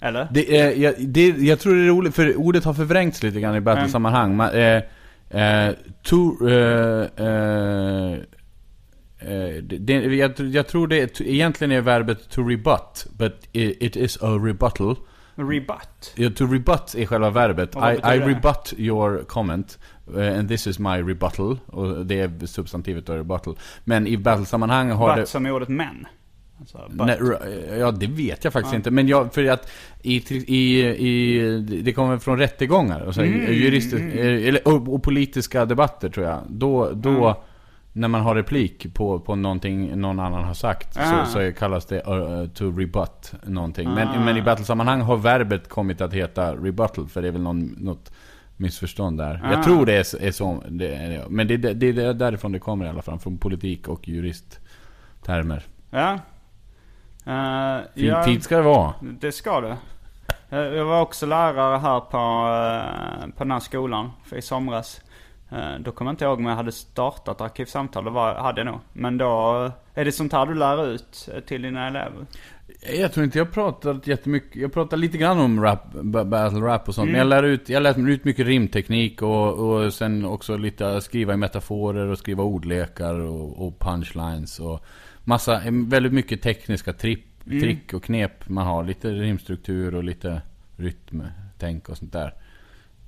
Eller? 0.00 0.28
Det 0.30 0.58
är, 0.58 0.76
jag, 0.76 0.94
det, 0.98 1.26
jag 1.28 1.60
tror 1.60 1.74
det 1.74 1.82
är 1.82 1.86
roligt, 1.88 2.14
för 2.14 2.36
ordet 2.36 2.64
har 2.64 2.74
förvrängts 2.74 3.22
lite 3.22 3.40
grann 3.40 3.56
i 3.56 3.60
battlesammanhang. 3.60 4.36
Man, 4.36 4.50
eh, 4.54 4.82
eh, 5.30 5.74
to, 6.02 6.48
eh, 6.48 7.06
eh, 7.16 7.26
eh, 7.26 8.18
det, 9.62 9.78
det, 9.78 9.92
jag, 9.94 10.32
jag 10.40 10.68
tror 10.68 10.86
det 10.86 11.00
är, 11.00 11.22
egentligen 11.22 11.72
är 11.72 11.80
verbet 11.80 12.28
to 12.30 12.42
rebut, 12.42 13.06
but 13.18 13.32
it, 13.52 13.76
it 13.82 13.96
is 13.96 14.18
a 14.22 14.38
rebuttal. 14.46 14.96
Rebut. 15.34 16.12
Ja, 16.14 16.30
to 16.36 16.46
rebut 16.46 16.94
är 16.98 17.06
själva 17.06 17.30
verbet. 17.30 17.76
I, 17.76 17.78
I 17.78 17.96
det? 18.02 18.26
rebut 18.26 18.74
your 18.76 19.24
comment. 19.28 19.78
eh, 20.16 20.38
and 20.38 20.48
this 20.48 20.66
is 20.66 20.78
my 20.78 21.02
rebuttal. 21.02 21.58
Och 21.66 22.06
det 22.06 22.20
är 22.20 22.46
substantivet 22.46 23.08
av 23.08 23.16
rebuttal. 23.16 23.56
Men 23.84 24.06
i 24.06 24.16
battlesammanhang 24.16 24.90
har 24.90 25.16
det... 25.16 25.22
But 25.22 25.28
som 25.28 25.46
i 25.46 25.50
ordet 25.50 25.68
män. 25.68 26.06
Alltså. 26.60 26.78
Nej, 26.90 27.16
ra- 27.20 27.78
ja, 27.78 27.90
det 27.90 28.06
vet 28.06 28.44
jag 28.44 28.52
faktiskt 28.52 28.74
inte. 28.74 28.90
Men 28.90 29.08
jag, 29.08 29.34
för 29.34 29.46
att 29.50 29.70
i, 30.02 30.16
i, 30.46 30.80
i, 30.86 31.58
det 31.82 31.92
kommer 31.92 32.18
från 32.18 32.38
rättegångar. 32.38 33.00
Och, 33.00 33.14
så, 33.14 33.20
Mm, 33.22 33.52
jurister, 33.54 33.96
eh, 33.98 34.48
eller, 34.48 34.68
och, 34.68 34.94
och 34.94 35.02
politiska 35.02 35.64
debatter 35.64 36.08
tror 36.08 36.26
jag. 36.26 36.38
Då, 36.48 36.90
då 36.94 37.10
Mm. 37.10 37.34
När 37.92 38.08
man 38.08 38.20
har 38.20 38.34
replik 38.34 38.94
på, 38.94 39.20
på 39.20 39.34
någonting 39.34 40.00
någon 40.00 40.20
annan 40.20 40.44
har 40.44 40.54
sagt. 40.54 40.96
Ah. 40.98 41.24
Så, 41.24 41.32
så 41.32 41.52
kallas 41.58 41.86
det 41.86 41.96
uh, 42.08 42.48
to 42.48 42.64
rebut 42.78 43.32
någonting. 43.42 43.88
Ah. 43.88 43.94
Men, 43.94 44.24
men 44.24 44.36
i 44.36 44.42
battlesammanhang 44.42 45.00
har 45.00 45.16
verbet 45.16 45.68
kommit 45.68 46.00
att 46.00 46.12
heta 46.12 46.54
rebuttal. 46.56 47.08
För 47.08 47.22
det 47.22 47.28
är 47.28 47.32
väl 47.32 47.42
någon, 47.42 47.60
något 47.78 48.12
missförstånd 48.56 49.18
där. 49.18 49.40
Ah. 49.44 49.52
Jag 49.52 49.62
tror 49.62 49.86
det 49.86 49.92
är, 49.94 50.22
är 50.22 50.30
så. 50.30 50.62
Det, 50.68 50.94
är- 50.94 51.24
men 51.28 51.46
det, 51.46 51.56
det, 51.56 51.74
det 51.74 52.02
är 52.02 52.14
därifrån 52.14 52.52
det 52.52 52.58
kommer 52.58 52.84
i 52.84 52.88
alla 52.88 53.02
fall. 53.02 53.18
Från 53.18 53.38
politik 53.38 53.88
och 53.88 54.08
juristtermer. 54.08 55.62
Ja. 55.90 56.18
Uh, 57.26 57.78
Fint, 57.94 58.06
ja, 58.08 58.22
fint 58.22 58.42
ska 58.44 58.56
det 58.56 58.62
vara. 58.62 58.94
det 59.00 59.32
ska 59.32 59.60
det. 59.60 59.76
Eh, 60.50 60.58
Jag 60.58 60.84
var 60.84 61.00
också 61.00 61.26
lärare 61.26 61.78
här 61.78 62.00
på, 62.00 62.16
eh, 63.26 63.36
på 63.36 63.44
den 63.44 63.50
här 63.50 63.60
skolan 63.60 64.10
för 64.24 64.36
i 64.36 64.42
somras. 64.42 65.00
Eh, 65.52 65.78
Då 65.80 65.92
kommer 65.92 66.08
jag 66.10 66.12
inte 66.12 66.24
ihåg 66.24 66.38
om 66.38 66.46
jag 66.46 66.56
hade 66.56 66.72
startat 66.72 67.40
Arkivsamtal. 67.40 68.04
Det 68.04 68.10
var, 68.10 68.34
hade 68.34 68.60
jag 68.60 68.66
nog. 68.66 68.80
Men 68.92 69.18
då, 69.18 69.64
eh, 69.64 70.00
är 70.00 70.04
det 70.04 70.12
sånt 70.12 70.32
här 70.32 70.46
du 70.46 70.54
lär 70.54 70.86
ut 70.86 71.28
eh, 71.34 71.40
till 71.40 71.62
dina 71.62 71.86
elever? 71.86 72.26
Jag 72.98 73.12
tror 73.12 73.24
inte 73.24 73.38
jag 73.38 73.52
pratat 73.52 74.06
jättemycket. 74.06 74.56
Jag 74.62 74.72
pratar 74.72 74.96
lite 74.96 75.18
grann 75.18 75.38
om 75.38 75.62
rap, 75.62 75.92
ba- 75.92 76.24
battle 76.24 76.60
rap 76.60 76.88
och 76.88 76.94
sånt. 76.94 77.08
Mm. 77.08 77.12
Men 77.12 77.18
jag 77.18 77.28
lär 77.42 77.48
ut, 77.48 77.68
jag 77.68 77.82
lär 77.82 78.08
ut 78.08 78.24
mycket 78.24 78.46
rimteknik 78.46 79.22
och, 79.22 79.52
och 79.58 79.94
sen 79.94 80.24
också 80.24 80.56
lite 80.56 81.00
skriva 81.00 81.34
i 81.34 81.36
metaforer 81.36 82.06
och 82.06 82.18
skriva 82.18 82.42
ordlekar 82.44 83.14
och, 83.20 83.66
och 83.66 83.78
punchlines 83.78 84.60
och 84.60 84.84
massa, 85.24 85.60
väldigt 85.70 86.12
mycket 86.12 86.42
tekniska 86.42 86.92
tripp, 86.92 87.24
Mm. 87.46 87.60
trick 87.60 87.92
och 87.94 88.04
knep 88.04 88.48
man 88.48 88.66
har. 88.66 88.84
Lite 88.84 89.08
rimstruktur 89.10 89.94
och 89.94 90.04
lite 90.04 90.42
rytm, 90.76 91.22
tänk 91.58 91.88
och 91.88 91.96
sånt 91.98 92.12
där. 92.12 92.34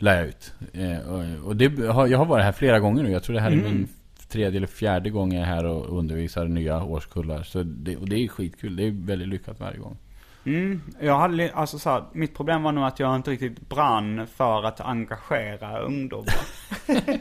Lär 0.02 0.16
jag 0.18 0.26
ut. 0.28 0.54
Eh, 0.72 1.44
och, 1.44 1.56
det 1.56 1.86
har, 1.86 2.06
jag 2.06 2.18
har 2.18 2.24
varit 2.26 2.44
här 2.44 2.52
flera 2.52 2.80
gånger 2.80 3.02
nu. 3.02 3.10
Jag 3.10 3.22
tror 3.22 3.34
det 3.34 3.40
här 3.40 3.50
är 3.50 3.52
Mm. 3.52 3.64
min 3.64 3.88
tredje 4.28 4.56
eller 4.56 4.66
fjärde 4.66 5.10
gång 5.10 5.32
jag 5.32 5.42
är 5.42 5.46
här 5.46 5.66
och 5.66 5.98
undervisar 5.98 6.44
nya 6.44 6.82
årskullar. 6.84 7.42
Så 7.42 7.62
det, 7.62 7.96
och 7.96 8.08
det 8.08 8.16
är 8.24 8.28
skitkul. 8.28 8.76
Det 8.76 8.86
är 8.86 8.90
väldigt 9.06 9.28
lyckat 9.28 9.60
varje 9.60 9.78
gång. 9.78 9.96
Mm, 10.44 10.80
jag 11.00 11.18
hade, 11.18 11.52
alltså 11.54 11.78
så 11.78 11.90
här, 11.90 12.04
mitt 12.12 12.36
problem 12.36 12.62
var 12.62 12.72
nog 12.72 12.84
att 12.84 13.00
jag 13.00 13.16
inte 13.16 13.30
riktigt 13.30 13.68
brann 13.68 14.26
för 14.26 14.64
att 14.64 14.80
engagera 14.80 15.78
ungdomar. 15.80 16.34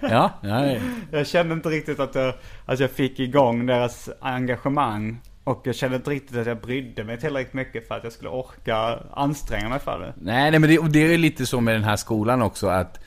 Ja, 0.00 0.30
nej. 0.42 0.80
Jag 1.10 1.26
kände 1.26 1.54
inte 1.54 1.68
riktigt 1.68 2.00
att 2.00 2.14
jag, 2.14 2.34
att 2.66 2.80
jag 2.80 2.90
fick 2.90 3.20
igång 3.20 3.66
deras 3.66 4.10
engagemang. 4.20 5.20
Och 5.44 5.60
jag 5.64 5.74
kände 5.74 5.96
inte 5.96 6.10
riktigt 6.10 6.36
att 6.36 6.46
jag 6.46 6.60
brydde 6.60 7.04
mig 7.04 7.18
tillräckligt 7.20 7.54
mycket 7.54 7.88
för 7.88 7.94
att 7.94 8.04
jag 8.04 8.12
skulle 8.12 8.30
orka 8.30 8.98
anstränga 9.12 9.68
mig 9.68 9.78
för 9.78 9.98
det. 9.98 10.14
Nej, 10.16 10.50
nej 10.50 10.60
men 10.60 10.70
det, 10.70 10.78
och 10.78 10.90
det 10.90 11.14
är 11.14 11.18
lite 11.18 11.46
så 11.46 11.60
med 11.60 11.74
den 11.74 11.84
här 11.84 11.96
skolan 11.96 12.42
också 12.42 12.66
att 12.66 13.00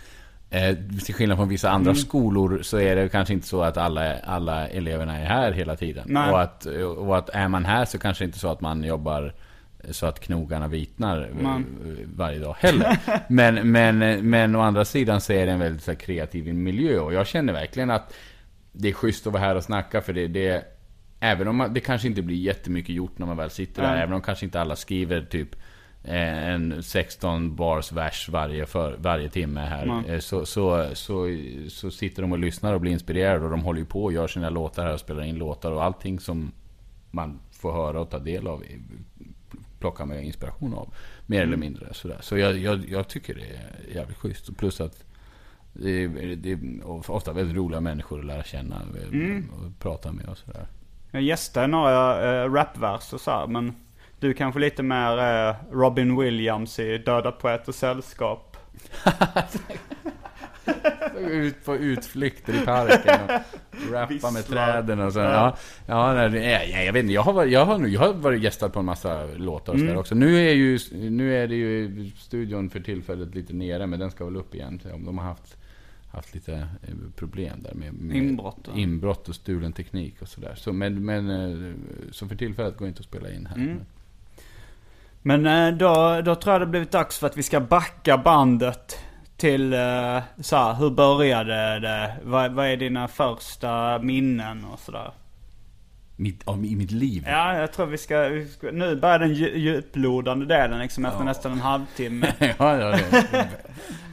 Eh, 0.50 0.76
till 1.06 1.16
skillnad 1.16 1.38
från 1.38 1.50
vissa 1.50 1.70
andra 1.70 1.96
skolor 1.96 2.60
så 2.62 2.80
är 2.80 2.96
det 2.96 3.10
kanske 3.10 3.34
inte 3.34 3.48
så 3.48 3.62
att 3.62 3.78
alla, 3.78 4.20
alla 4.20 4.68
eleverna 4.68 5.18
är 5.18 5.26
här 5.26 5.52
hela 5.52 5.76
tiden. 5.76 6.04
Nej. 6.08 6.32
Och 6.32 6.42
att, 6.42 6.66
och 6.98 7.18
att 7.18 7.30
är 7.30 7.48
man 7.48 7.66
här 7.66 7.86
så 7.86 8.00
kanske 8.00 8.24
inte 8.26 8.40
så 8.40 8.48
att 8.48 8.62
man 8.62 8.84
jobbar 8.84 9.34
så 9.92 10.06
att 10.06 10.20
knogarna 10.20 10.68
vitnar 10.68 11.30
eh, 11.42 11.60
varje 12.16 12.40
dag 12.40 12.56
heller. 12.60 12.98
men, 13.28 13.72
men, 13.72 14.00
men 14.30 14.56
å 14.56 14.62
andra 14.62 14.86
sidan 14.86 15.22
så 15.22 15.34
är 15.34 15.46
det 15.46 15.52
en 15.52 15.60
väldigt 15.60 15.84
så 15.84 15.96
kreativ 15.96 16.54
miljö. 16.54 17.00
Och 17.00 17.14
jag 17.14 17.28
känner 17.28 17.54
verkligen 17.54 17.92
att 17.92 18.14
det 18.72 18.90
är 18.90 18.94
schysst 18.94 19.28
att 19.28 19.34
vara 19.34 19.44
här 19.44 19.56
och 19.56 19.64
snacka. 19.64 20.02
För 20.02 20.14
det, 20.14 20.28
det 20.28 20.77
Även 21.20 21.48
om 21.48 21.56
man, 21.56 21.74
det 21.74 21.80
kanske 21.80 22.08
inte 22.08 22.22
blir 22.22 22.38
jättemycket 22.38 22.96
gjort 22.96 23.18
när 23.18 23.26
man 23.26 23.38
väl 23.38 23.50
sitter 23.50 23.82
där. 23.82 23.92
Nej. 23.92 24.04
Även 24.04 24.14
om 24.16 24.22
kanske 24.22 24.46
inte 24.46 24.62
alla 24.62 24.76
skriver 24.76 25.22
typ 25.22 25.56
eh, 26.04 26.48
en 26.48 26.84
16 26.84 27.56
bars 27.56 27.92
vers 27.92 28.30
varje, 28.30 28.66
för, 28.66 28.98
varje 28.98 29.30
timme 29.30 29.60
här. 29.60 29.86
Eh, 30.08 30.20
Så, 30.20 30.46
så, 30.46 30.90
så, 30.94 31.28
så 31.70 31.92
sitter 31.92 32.22
de 32.22 32.32
och 32.32 32.40
lyssnar 32.40 32.74
och 32.74 32.82
blir 32.82 32.92
inspirerade. 32.92 33.46
Och 33.46 33.52
de 33.52 33.64
håller 33.64 33.80
ju 33.80 33.86
på 33.86 34.04
och 34.04 34.14
gör 34.14 34.28
sina 34.28 34.50
låtar 34.50 34.86
här 34.86 34.94
och 34.94 35.00
spelar 35.00 35.24
in 35.24 35.36
låtar. 35.38 35.72
Och 35.72 35.84
allting 35.84 36.20
som 36.20 36.52
man 37.12 37.40
får 37.52 37.74
höra 37.74 38.00
och 38.02 38.10
ta 38.10 38.20
del 38.20 38.48
av 38.48 38.64
i- 38.64 38.80
plockar 39.80 40.06
med 40.06 40.24
inspiration 40.26 40.74
av. 40.74 40.94
Mer 41.26 41.42
eller 41.42 41.58
mindre 41.58 41.94
sådär. 41.94 42.18
Så 42.22 42.38
jag, 42.38 42.58
jag, 42.58 42.90
jag 42.90 43.08
tycker 43.08 43.36
det 43.36 43.42
är 43.42 43.96
jävligt 43.96 44.18
schysst. 44.18 44.58
Plus 44.58 44.82
att 44.82 45.04
det 45.74 45.90
är, 46.04 46.36
det 46.36 46.52
är 46.52 46.60
ofta 47.12 47.34
väldigt 47.34 47.56
roliga 47.58 47.82
människor 47.82 48.20
att 48.20 48.26
lära 48.26 48.44
känna 48.44 48.82
och 49.52 49.80
prata 49.80 50.12
med 50.12 50.26
och 50.26 50.38
sådär. 50.38 50.68
Jag 51.12 51.22
gästade 51.22 51.68
några 51.68 52.44
äh, 52.44 52.54
rapverser 52.54 53.18
så 53.18 53.32
här, 53.32 53.48
men 53.48 53.76
du 54.20 54.34
kanske 54.34 54.60
lite 54.60 54.84
mer 54.84 55.18
eh, 55.50 55.56
Robin 55.72 56.18
Williams 56.20 56.80
i 56.80 56.98
Döda 56.98 57.32
Poeters 57.32 57.76
Sällskap. 57.76 58.58
Ut 61.18 61.66
på 61.66 61.76
utflykter 61.76 62.54
i 62.62 62.66
parken 62.66 63.20
och 63.72 63.92
rappa 63.94 64.32
med 64.32 64.34
Visslar. 64.34 64.72
träden 64.72 65.00
och 65.00 65.14
så. 65.14 65.20
Ja. 65.20 65.58
Ja, 65.86 66.14
nej, 66.14 66.84
jag, 66.86 66.94
vet 66.94 67.02
inte. 67.04 67.14
Jag 67.14 67.22
har, 67.22 67.34
varit, 67.34 67.52
jag, 67.52 67.66
har, 67.66 67.88
jag 67.88 68.00
har 68.02 68.14
varit 68.14 68.42
gästad 68.42 68.70
på 68.70 68.80
en 68.80 68.86
massa 68.86 69.26
låtar 69.36 69.74
och 69.74 69.80
Mm. 69.80 69.98
också. 69.98 70.16
Nu 70.16 70.50
är, 70.50 70.54
ju, 70.54 70.80
nu 70.92 71.36
är 71.44 71.48
det 71.48 71.56
ju 71.56 72.10
studion 72.18 72.70
för 72.70 72.80
tillfället 72.80 73.36
lite 73.36 73.54
nere, 73.54 73.88
men 73.88 74.00
den 74.00 74.12
ska 74.12 74.26
väl 74.26 74.36
upp 74.36 74.56
igen. 74.56 74.80
Så 74.84 74.90
De 74.90 75.18
har 75.18 75.26
haft, 75.26 75.57
haft 76.18 76.36
lite 76.36 76.54
eh, 76.54 76.96
problem 77.16 77.64
där 77.64 77.74
med, 77.74 77.94
med 77.94 78.18
Inbrott, 78.18 78.68
inbrott 78.76 79.30
och 79.30 79.36
stulen 79.36 79.74
teknik 79.74 80.22
och 80.22 80.28
sådär. 80.28 80.56
Så, 80.56 80.74
men, 80.74 81.06
men, 81.06 81.30
eh, 81.30 81.76
så 82.12 82.28
för 82.28 82.36
tillfället 82.36 82.78
går 82.78 82.86
det 82.86 82.90
inte 82.90 83.00
att 83.00 83.06
spela 83.06 83.32
in 83.32 83.46
här. 83.46 83.56
Mm. 83.56 83.80
Men 85.22 85.46
eh, 85.46 85.78
då, 85.78 86.22
då 86.22 86.36
tror 86.36 86.54
jag 86.54 86.62
det 86.62 86.66
blivit 86.66 86.92
dags 86.92 87.18
för 87.18 87.28
att 87.28 87.38
vi 87.38 87.44
ska 87.44 87.60
backa 87.60 88.18
bandet 88.18 89.00
till 89.38 89.72
så 90.42 90.56
här, 90.56 90.74
hur 90.74 90.90
började 90.90 91.80
det? 91.80 92.18
Vad, 92.24 92.52
vad 92.52 92.68
är 92.68 92.78
dina 92.78 93.08
första 93.08 94.00
minnen 94.00 94.66
och 94.66 94.80
sådär? 94.80 95.12
Mitt, 96.20 96.48
av, 96.48 96.66
I 96.66 96.76
mitt 96.76 96.92
liv. 96.92 97.24
Ja, 97.28 97.58
jag 97.60 97.74
tror 97.74 97.86
vi 97.86 97.98
ska, 97.98 98.20
vi 98.30 98.48
ska 98.48 98.72
nu 98.72 98.96
börjar 98.96 99.20
den 99.20 99.34
dju- 99.36 99.56
djuplodande 99.58 100.46
delen 100.46 100.80
liksom 100.80 101.06
efter 101.06 101.24
nästan 101.24 101.52
en 101.52 101.60
halvtimme. 101.60 102.34
ja, 102.40 102.78
ja, 102.78 102.90
det, 102.92 103.48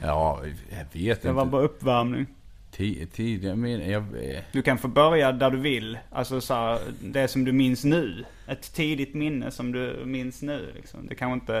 ja, 0.03 0.41
jag 0.69 1.01
vet 1.01 1.21
Det 1.21 1.31
var 1.31 1.41
inte. 1.41 1.51
bara 1.51 1.61
uppvärmning. 1.61 2.25
Tid, 2.71 3.11
tid, 3.13 3.43
jag 3.43 4.03
Du 4.51 4.61
kan 4.61 4.77
få 4.77 4.87
börja 4.87 5.31
där 5.31 5.51
du 5.51 5.57
vill. 5.57 5.97
Alltså 6.11 6.41
så 6.41 6.53
här, 6.53 6.79
det 7.01 7.27
som 7.27 7.45
du 7.45 7.51
minns 7.51 7.83
nu. 7.83 8.25
Ett 8.47 8.73
tidigt 8.73 9.13
minne 9.13 9.51
som 9.51 9.71
du 9.71 10.01
minns 10.05 10.41
nu 10.41 10.71
liksom. 10.75 11.07
Det 11.07 11.15
kan 11.15 11.31
inte, 11.33 11.53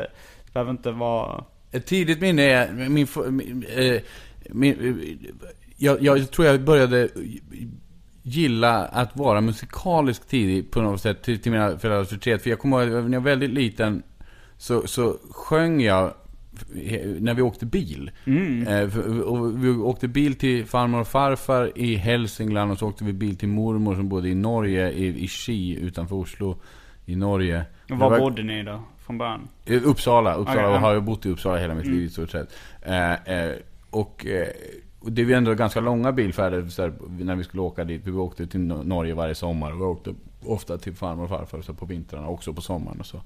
det 0.45 0.53
behöver 0.53 0.71
inte 0.71 0.91
vara... 0.91 1.43
Ett 1.71 1.85
tidigt 1.85 2.21
minne 2.21 2.43
är 2.43 2.73
min... 2.73 3.07
min, 3.29 3.65
eh, 3.75 4.01
min 4.49 4.99
eh, 4.99 5.29
jag, 5.77 6.01
jag 6.01 6.31
tror 6.31 6.47
jag 6.47 6.61
började 6.61 7.09
gilla 8.27 8.85
att 8.85 9.17
vara 9.17 9.41
musikalisk 9.41 10.27
tidigt 10.27 10.71
på 10.71 10.81
något 10.81 11.01
sätt 11.01 11.23
till, 11.23 11.39
till 11.39 11.51
mina 11.51 11.77
föräldrars 11.77 12.07
förtret. 12.09 12.41
För 12.43 12.49
jag 12.49 12.59
kommer 12.59 12.87
ihåg 12.87 13.03
när 13.03 13.13
jag 13.13 13.21
var 13.21 13.29
väldigt 13.29 13.49
liten 13.49 14.03
så, 14.57 14.87
så 14.87 15.17
sjöng 15.31 15.81
jag 15.81 16.03
eh, 16.83 17.07
när 17.19 17.33
vi 17.33 17.41
åkte 17.41 17.65
bil. 17.65 18.11
Eh, 18.67 18.89
för- 18.89 19.21
och 19.21 19.63
vi 19.65 19.69
åkte 19.69 20.07
bil 20.07 20.35
till 20.35 20.65
farmor 20.65 20.99
och 21.01 21.07
farfar 21.07 21.71
i 21.75 21.95
Hälsingland 21.95 22.71
och 22.71 22.77
så 22.79 22.87
åkte 22.87 23.03
vi 23.03 23.13
bil 23.13 23.37
till 23.37 23.49
mormor 23.49 23.95
som 23.95 24.09
bodde 24.09 24.29
i 24.29 24.35
Norge, 24.35 24.91
i, 24.91 25.23
i 25.23 25.27
Ski 25.27 25.77
utanför 25.81 26.15
Oslo 26.15 26.57
i 27.05 27.15
Norge. 27.15 27.65
Och 27.91 27.97
var 27.97 28.09
var- 28.09 28.19
bodde 28.19 28.43
ni 28.43 28.63
då? 28.63 28.83
Från 29.05 29.17
början? 29.17 29.47
Eh, 29.65 29.81
Uppsala, 29.87 30.33
Uppsala. 30.35 30.37
Okej, 30.59 30.65
och 30.65 30.71
ja. 30.75 30.77
har 30.77 30.99
bott 30.99 31.25
i 31.25 31.29
Uppsala 31.29 31.57
hela 31.57 31.73
mitt 31.75 31.85
liv 31.85 32.01
i 32.03 32.09
stort 32.09 32.29
sett. 32.31 32.49
Eh, 32.81 33.11
eh, 33.13 33.51
och, 33.89 34.25
eh, 34.25 34.47
det 35.07 35.25
var 35.25 35.31
ändå 35.31 35.53
ganska 35.53 35.79
långa 35.79 36.11
bilfärder 36.11 36.81
här, 36.81 36.93
när 37.23 37.35
vi 37.35 37.43
skulle 37.43 37.61
åka 37.61 37.83
dit. 37.83 38.01
Vi 38.05 38.11
åkte 38.11 38.47
till 38.47 38.59
No- 38.59 38.83
Norge 38.83 39.13
varje 39.13 39.35
sommar. 39.35 39.71
Och 39.71 39.79
vi 39.79 39.83
åkte 39.83 40.13
ofta 40.45 40.77
till 40.77 40.93
farmor 40.95 41.23
och 41.23 41.29
farfar 41.29 41.61
så 41.61 41.73
på 41.73 41.85
vintrarna, 41.85 42.27
också 42.27 42.53
på 42.53 42.61
sommaren 42.61 42.99
och 42.99 43.05
så. 43.05 43.21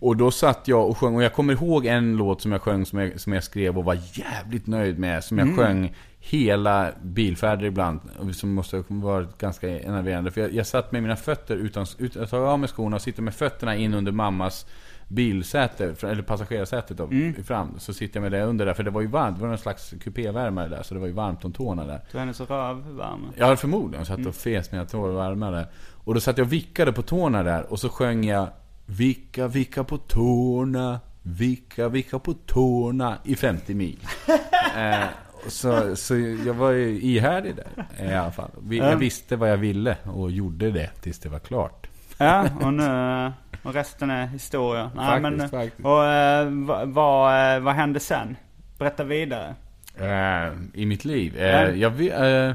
Och 0.00 0.16
då 0.16 0.30
satt 0.30 0.68
jag 0.68 0.88
och 0.88 0.98
sjöng. 0.98 1.14
Och 1.16 1.22
jag 1.22 1.34
kommer 1.34 1.52
ihåg 1.52 1.86
en 1.86 2.16
låt 2.16 2.42
som 2.42 2.52
jag 2.52 2.62
sjöng 2.62 2.86
som 2.86 2.98
jag, 2.98 3.20
som 3.20 3.32
jag 3.32 3.44
skrev 3.44 3.78
och 3.78 3.84
var 3.84 3.98
jävligt 4.12 4.66
nöjd 4.66 4.98
med. 4.98 5.24
Som 5.24 5.38
jag 5.38 5.56
sjöng 5.56 5.94
hela 6.18 6.90
bilfärder 7.02 7.64
ibland. 7.66 8.00
Som 8.32 8.54
måste 8.54 8.76
ha 8.76 8.84
varit 8.88 9.38
ganska 9.38 9.80
enerverande. 9.80 10.30
För 10.30 10.40
jag, 10.40 10.52
jag 10.52 10.66
satt 10.66 10.92
med 10.92 11.02
mina 11.02 11.16
fötter 11.16 11.56
utan, 11.56 11.86
utan 11.98 12.22
att 12.22 12.30
ta 12.30 12.38
av 12.38 12.58
mig 12.58 12.68
skorna 12.68 12.96
och 12.96 13.02
sitter 13.02 13.22
med 13.22 13.34
fötterna 13.34 13.76
in 13.76 13.94
under 13.94 14.12
mammas 14.12 14.66
bilsäte, 15.10 15.94
eller 16.02 16.22
passagerarsätet 16.22 16.96
då, 16.96 17.08
fram. 17.44 17.78
Så 17.78 17.94
sitter 17.94 18.16
jag 18.16 18.22
med 18.22 18.32
det 18.32 18.44
under 18.44 18.66
där, 18.66 18.74
för 18.74 18.82
det 18.82 18.90
var 18.90 19.00
ju 19.00 19.06
varmt. 19.06 19.36
Det 19.36 19.42
var 19.42 19.48
någon 19.48 19.58
slags 19.58 19.94
kupévärmare 20.04 20.68
där, 20.68 20.82
så 20.82 20.94
det 20.94 21.00
var 21.00 21.06
ju 21.06 21.12
varmt 21.12 21.44
om 21.44 21.52
tårna 21.52 21.84
där. 21.84 22.00
Så 22.12 22.18
hennes 22.18 22.40
rövvärme? 22.40 23.28
Ja, 23.36 23.56
förmodligen. 23.56 24.06
Satt 24.06 24.26
och 24.26 24.34
fes 24.34 24.72
mina 24.72 24.84
tår 24.84 25.08
varmare. 25.08 25.66
Och 26.04 26.14
då 26.14 26.20
satt 26.20 26.38
jag 26.38 26.44
och 26.44 26.52
vickade 26.52 26.92
på 26.92 27.02
tårna 27.02 27.42
där. 27.42 27.72
Och 27.72 27.80
så 27.80 27.88
sjöng 27.88 28.24
jag 28.24 28.48
Vicka, 28.86 29.48
vicka 29.48 29.84
på 29.84 29.98
tårna. 29.98 31.00
Vicka, 31.22 31.88
vicka 31.88 32.18
på 32.18 32.34
tårna. 32.34 33.18
I 33.24 33.36
50 33.36 33.74
mil. 33.74 33.98
eh, 34.76 35.04
så, 35.46 35.96
så 35.96 36.16
jag 36.16 36.54
var 36.54 36.70
ju 36.70 37.00
ihärdig 37.00 37.54
där 37.56 37.86
i 38.06 38.14
alla 38.14 38.30
fall. 38.30 38.50
Jag 38.70 38.96
visste 38.96 39.36
vad 39.36 39.50
jag 39.50 39.56
ville 39.56 39.96
och 40.04 40.30
gjorde 40.30 40.70
det 40.70 40.90
tills 41.00 41.18
det 41.18 41.28
var 41.28 41.38
klart. 41.38 41.86
Ja, 42.18 42.48
och 42.62 42.72
nu... 42.72 43.32
Och 43.62 43.74
resten 43.74 44.10
är 44.10 44.26
historia. 44.26 44.90
Nej, 44.96 45.06
Faktiskt, 45.06 45.38
men, 45.38 45.48
faktiskt. 45.48 45.86
Och 45.86 46.04
eh, 46.04 46.48
vad, 46.50 46.88
vad, 46.88 47.54
eh, 47.56 47.60
vad 47.60 47.74
hände 47.74 48.00
sen? 48.00 48.36
Berätta 48.78 49.04
vidare. 49.04 49.54
Eh, 49.98 50.52
I 50.74 50.86
mitt 50.86 51.04
liv? 51.04 51.38
Eh, 51.38 51.46
Ja. 51.46 51.70
jag, 51.70 52.00
eh, 52.48 52.54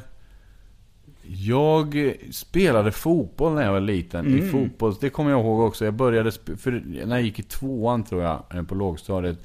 jag 1.27 2.13
spelade 2.31 2.91
fotboll 2.91 3.53
när 3.53 3.63
jag 3.63 3.71
var 3.71 3.79
liten. 3.79 4.25
Mm. 4.25 4.39
I 4.39 4.49
fotboll, 4.49 4.93
det 5.01 5.09
kommer 5.09 5.31
jag 5.31 5.39
ihåg 5.39 5.59
också. 5.59 5.85
Jag 5.85 5.93
började, 5.93 6.31
för 6.31 6.83
när 7.05 7.15
jag 7.15 7.21
gick 7.21 7.39
i 7.39 7.43
tvåan 7.43 8.03
tror 8.03 8.23
jag, 8.23 8.43
eh, 8.53 8.63
på 8.63 8.75
lågstadiet. 8.75 9.37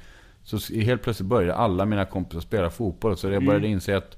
Så 0.42 0.75
helt 0.75 1.03
plötsligt 1.03 1.29
började 1.29 1.55
alla 1.55 1.85
mina 1.85 2.05
kompisar 2.05 2.40
spela 2.40 2.70
fotboll. 2.70 3.16
Så 3.16 3.29
jag 3.29 3.44
började 3.46 3.68
inse 3.68 3.96
att 3.96 4.16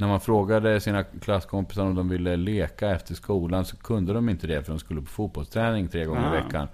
när 0.00 0.08
man 0.08 0.20
frågade 0.20 0.80
sina 0.80 1.02
klasskompisar 1.04 1.84
om 1.84 1.94
de 1.94 2.08
ville 2.08 2.36
leka 2.36 2.90
efter 2.90 3.14
skolan 3.14 3.64
så 3.64 3.76
kunde 3.76 4.12
de 4.12 4.28
inte 4.28 4.46
det 4.46 4.62
för 4.62 4.72
de 4.72 4.78
skulle 4.78 5.00
på 5.00 5.06
fotbollsträning 5.06 5.88
tre 5.88 6.04
gånger 6.04 6.30
Ah. 6.32 6.38
i 6.38 6.42
veckan. 6.42 6.68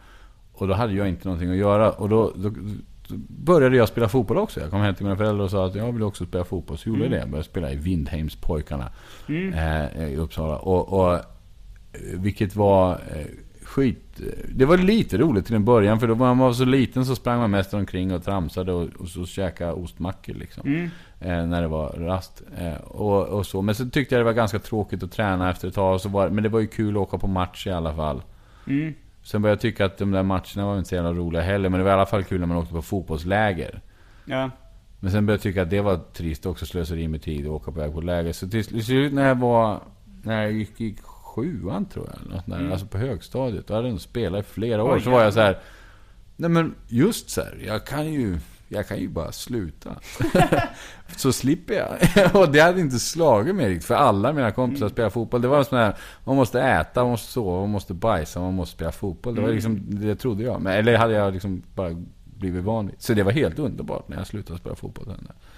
Och 0.53 0.69
då 0.69 0.75
hade 0.75 0.93
jag 0.93 1.09
inte 1.09 1.29
någonting 1.29 1.51
att 1.51 1.57
göra. 1.57 1.91
Och 1.93 2.09
då, 2.09 2.33
då, 2.37 2.51
då 3.09 3.15
började 3.29 3.77
jag 3.77 3.89
spela 3.89 4.09
fotboll 4.09 4.39
också. 4.39 4.61
Jag 4.61 4.71
kom 4.71 4.81
hem 4.81 4.95
till 4.95 5.05
mina 5.05 5.17
föräldrar 5.17 5.45
och 5.45 5.51
sa 5.51 5.67
att 5.67 5.75
jag 5.75 5.93
vill 5.93 6.03
också 6.03 6.27
spela 6.27 6.45
fotboll. 6.45 6.79
Så 6.79 6.89
gjorde 6.89 7.03
jag 7.03 7.11
det. 7.11 7.19
Jag 7.19 7.29
började 7.29 7.49
spela 7.49 7.73
i 7.73 7.77
Vindheimspojkarna 7.77 8.91
eh, 9.29 10.09
i 10.13 10.17
Uppsala. 10.17 10.57
Och, 10.57 10.93
och, 11.01 11.15
eh, 11.15 11.21
vilket 12.15 12.57
var 12.57 12.93
eh, 12.93 13.27
skit... 13.67 14.21
Det 14.49 14.65
var 14.65 14.79
lite 14.79 15.19
roligt 15.19 15.47
till 15.47 15.55
en 15.55 15.65
början. 15.65 16.01
För 16.01 16.09
då 16.09 16.15
var 16.15 16.27
man 16.27 16.39
var 16.39 16.53
så 16.53 16.65
liten 16.65 17.07
så 17.07 17.17
sprang 17.17 17.39
man 17.39 17.51
mest 17.51 17.75
omkring 17.75 18.15
och 18.15 18.25
tramsade 18.25 18.73
och, 18.73 18.89
och 18.99 19.09
så 19.09 19.27
käkade 19.27 19.73
ostmackor 19.73 20.35
liksom. 20.35 20.91
Eh, 21.21 21.47
när 21.47 21.63
det 21.63 21.69
var 21.69 21.89
rast. 21.89 22.43
Eh, 22.59 22.75
och, 22.75 23.27
och 23.27 23.47
så. 23.47 23.63
Men 23.63 23.75
så 23.75 23.89
tyckte 23.91 24.15
jag 24.15 24.21
det 24.21 24.25
var 24.25 24.33
ganska 24.33 24.59
tråkigt 24.59 25.03
att 25.03 25.13
träna 25.13 25.51
efter 25.51 25.69
ett 25.69 25.75
tag. 25.75 26.01
Så 26.01 26.09
var, 26.09 26.29
men 26.29 26.43
det 26.43 26.49
var 26.49 26.61
ju 26.61 26.67
kul 26.67 26.97
att 26.97 27.03
åka 27.03 27.19
på 27.19 27.27
match 27.27 27.67
i 27.67 27.71
alla 27.71 27.95
fall. 27.95 28.23
Sen 29.23 29.43
började 29.43 29.55
jag 29.55 29.61
tycka 29.61 29.85
att 29.85 29.99
de 29.99 30.11
där 30.11 30.23
matcherna 30.23 30.67
var 30.67 30.79
inte 30.79 30.89
så 30.89 30.95
jävla 30.95 31.13
roliga 31.13 31.43
heller. 31.43 31.69
Men 31.69 31.79
det 31.79 31.85
var 31.85 31.91
i 31.91 31.95
alla 31.95 32.07
fall 32.07 32.25
kul 32.25 32.41
när 32.41 32.47
man 32.47 32.57
åkte 32.57 32.75
på 32.75 32.83
fotbollsläger. 32.83 33.81
Ja. 34.25 34.51
Men 35.01 35.11
sen 35.11 35.27
började 35.27 35.39
jag 35.39 35.43
tycka 35.43 35.63
att 35.63 35.71
det 35.71 35.81
var 35.81 36.01
trist 36.13 36.47
också, 36.47 36.67
slöseri 36.67 37.09
med 37.09 37.23
tid 37.23 37.47
att 37.47 37.53
åka 37.53 37.73
på 37.73 37.81
väg 37.81 37.93
på 37.93 38.01
läger. 38.01 38.33
Så 38.33 38.49
till 38.49 38.85
slut 38.85 39.13
när 39.13 39.29
jag 39.29 39.35
var, 39.35 39.81
när 40.23 40.43
jag 40.43 40.53
gick 40.53 40.81
i 40.81 40.97
sjuan 41.37 41.87
tror 41.87 42.11
jag, 42.13 42.35
något 42.35 42.47
där, 42.47 42.71
alltså 42.71 42.87
på 42.87 42.99
högstadiet. 42.99 43.67
Då 43.67 43.75
hade 43.75 43.89
ändå 43.89 44.01
spelat 44.01 44.45
i 44.45 44.49
flera 44.49 44.83
år. 44.83 44.89
Mm. 44.89 44.97
Oj, 44.97 45.05
så 45.05 45.11
var 45.11 45.23
jag 45.23 45.33
så 45.33 45.41
här. 45.41 45.59
Nej 46.37 46.51
men 46.51 46.75
just 46.89 47.31
så 47.31 47.41
här, 47.41 47.63
jag 47.67 47.87
kan 47.87 48.13
ju, 48.13 48.39
jag 48.69 48.89
kan 48.89 48.99
ju 48.99 49.09
bara 49.09 49.33
sluta. 49.33 49.97
så 51.17 51.33
slipper 51.33 51.75
jag. 51.75 51.97
och 52.43 52.53
det 52.53 52.61
hade 52.61 52.81
inte 52.81 52.99
slagit 52.99 53.55
mig 53.55 53.69
riktigt. 53.69 53.87
För 53.87 53.95
alla 53.95 54.33
mina 54.33 54.51
kompisar 54.51 54.89
spelar 54.89 55.11
fotboll. 55.11 55.43
Det 55.43 55.49
var 55.49 55.65
sån 55.65 55.79
här, 55.79 55.97
man 56.25 56.37
måste 56.37 56.61
äta, 56.61 57.03
man 57.03 57.11
måste 57.11 57.33
sova, 57.33 57.61
man 57.61 57.71
måste 57.71 57.95
bajsa, 57.95 58.41
man 58.41 58.55
måste 58.55 58.75
spela 58.75 58.93
fotboll. 58.93 59.35
Det 59.35 59.41
var 59.41 59.49
liksom, 59.49 59.81
det 59.87 60.17
trodde 60.17 60.43
jag. 60.43 60.63
Men, 60.63 60.73
eller 60.73 60.97
hade 60.97 61.15
jag 61.15 61.33
liksom 61.33 61.63
bara 61.75 61.91
blivit 62.25 62.65
vanligt. 62.65 63.03
Så 63.03 63.15
det 63.15 63.23
var 63.23 63.33
helt 63.33 63.59
underbart 63.59 64.09
när 64.09 64.17
jag 64.17 64.27
slutade 64.27 64.59
spela 64.59 64.75
fotboll. 64.75 65.07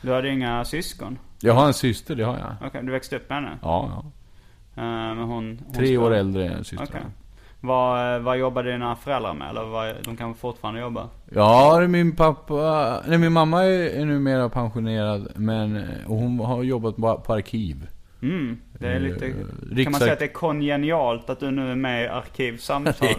Du 0.03 0.13
hade 0.13 0.29
inga 0.29 0.65
syskon? 0.65 1.19
Jag 1.41 1.55
har 1.55 1.67
en 1.67 1.75
syster, 1.75 2.17
det 2.17 2.25
har 2.25 2.39
jag. 2.39 2.53
Okej, 2.57 2.69
okay, 2.69 2.83
du 2.83 2.93
växte 2.93 3.17
upp 3.17 3.29
med 3.29 3.39
henne? 3.39 3.59
Ja, 3.63 3.91
ja. 3.91 4.11
Uh, 4.79 4.85
men 4.85 5.19
hon, 5.19 5.61
hon 5.65 5.75
Tre 5.75 5.99
år 5.99 6.15
äldre 6.15 6.49
än 6.49 6.65
syster. 6.65 6.87
Okay. 6.87 7.01
Vad, 7.61 8.23
vad 8.23 8.39
jobbar 8.39 8.63
dina 8.63 8.97
föräldrar 8.97 9.35
med? 9.35 9.51
Eller 9.51 9.65
vad, 9.65 9.95
de 10.05 10.17
kanske 10.17 10.41
fortfarande 10.41 10.81
jobbar? 10.81 11.09
Ja, 11.35 11.87
min 11.89 12.17
pappa... 12.17 13.03
Nej, 13.07 13.19
min 13.19 13.33
mamma 13.33 13.65
är, 13.65 14.01
är 14.01 14.05
numera 14.05 14.49
pensionerad. 14.49 15.29
Men 15.37 15.85
och 16.07 16.17
hon 16.17 16.39
har 16.39 16.63
jobbat 16.63 16.97
på, 16.97 17.19
på 17.19 17.33
arkiv. 17.33 17.89
Mm, 18.23 18.59
det 18.79 18.89
är 18.89 19.01
lite... 19.01 19.27
Riksark... 19.27 19.85
Kan 19.85 19.93
man 19.93 20.01
säga 20.01 20.13
att 20.13 20.19
det 20.19 20.25
är 20.25 20.33
kongenialt 20.33 21.31
att 21.31 21.41
du 21.41 21.51
nu 21.51 21.71
är 21.71 21.77
med 21.77 22.05
i 22.05 22.09
Arkivsamtal? 22.09 23.09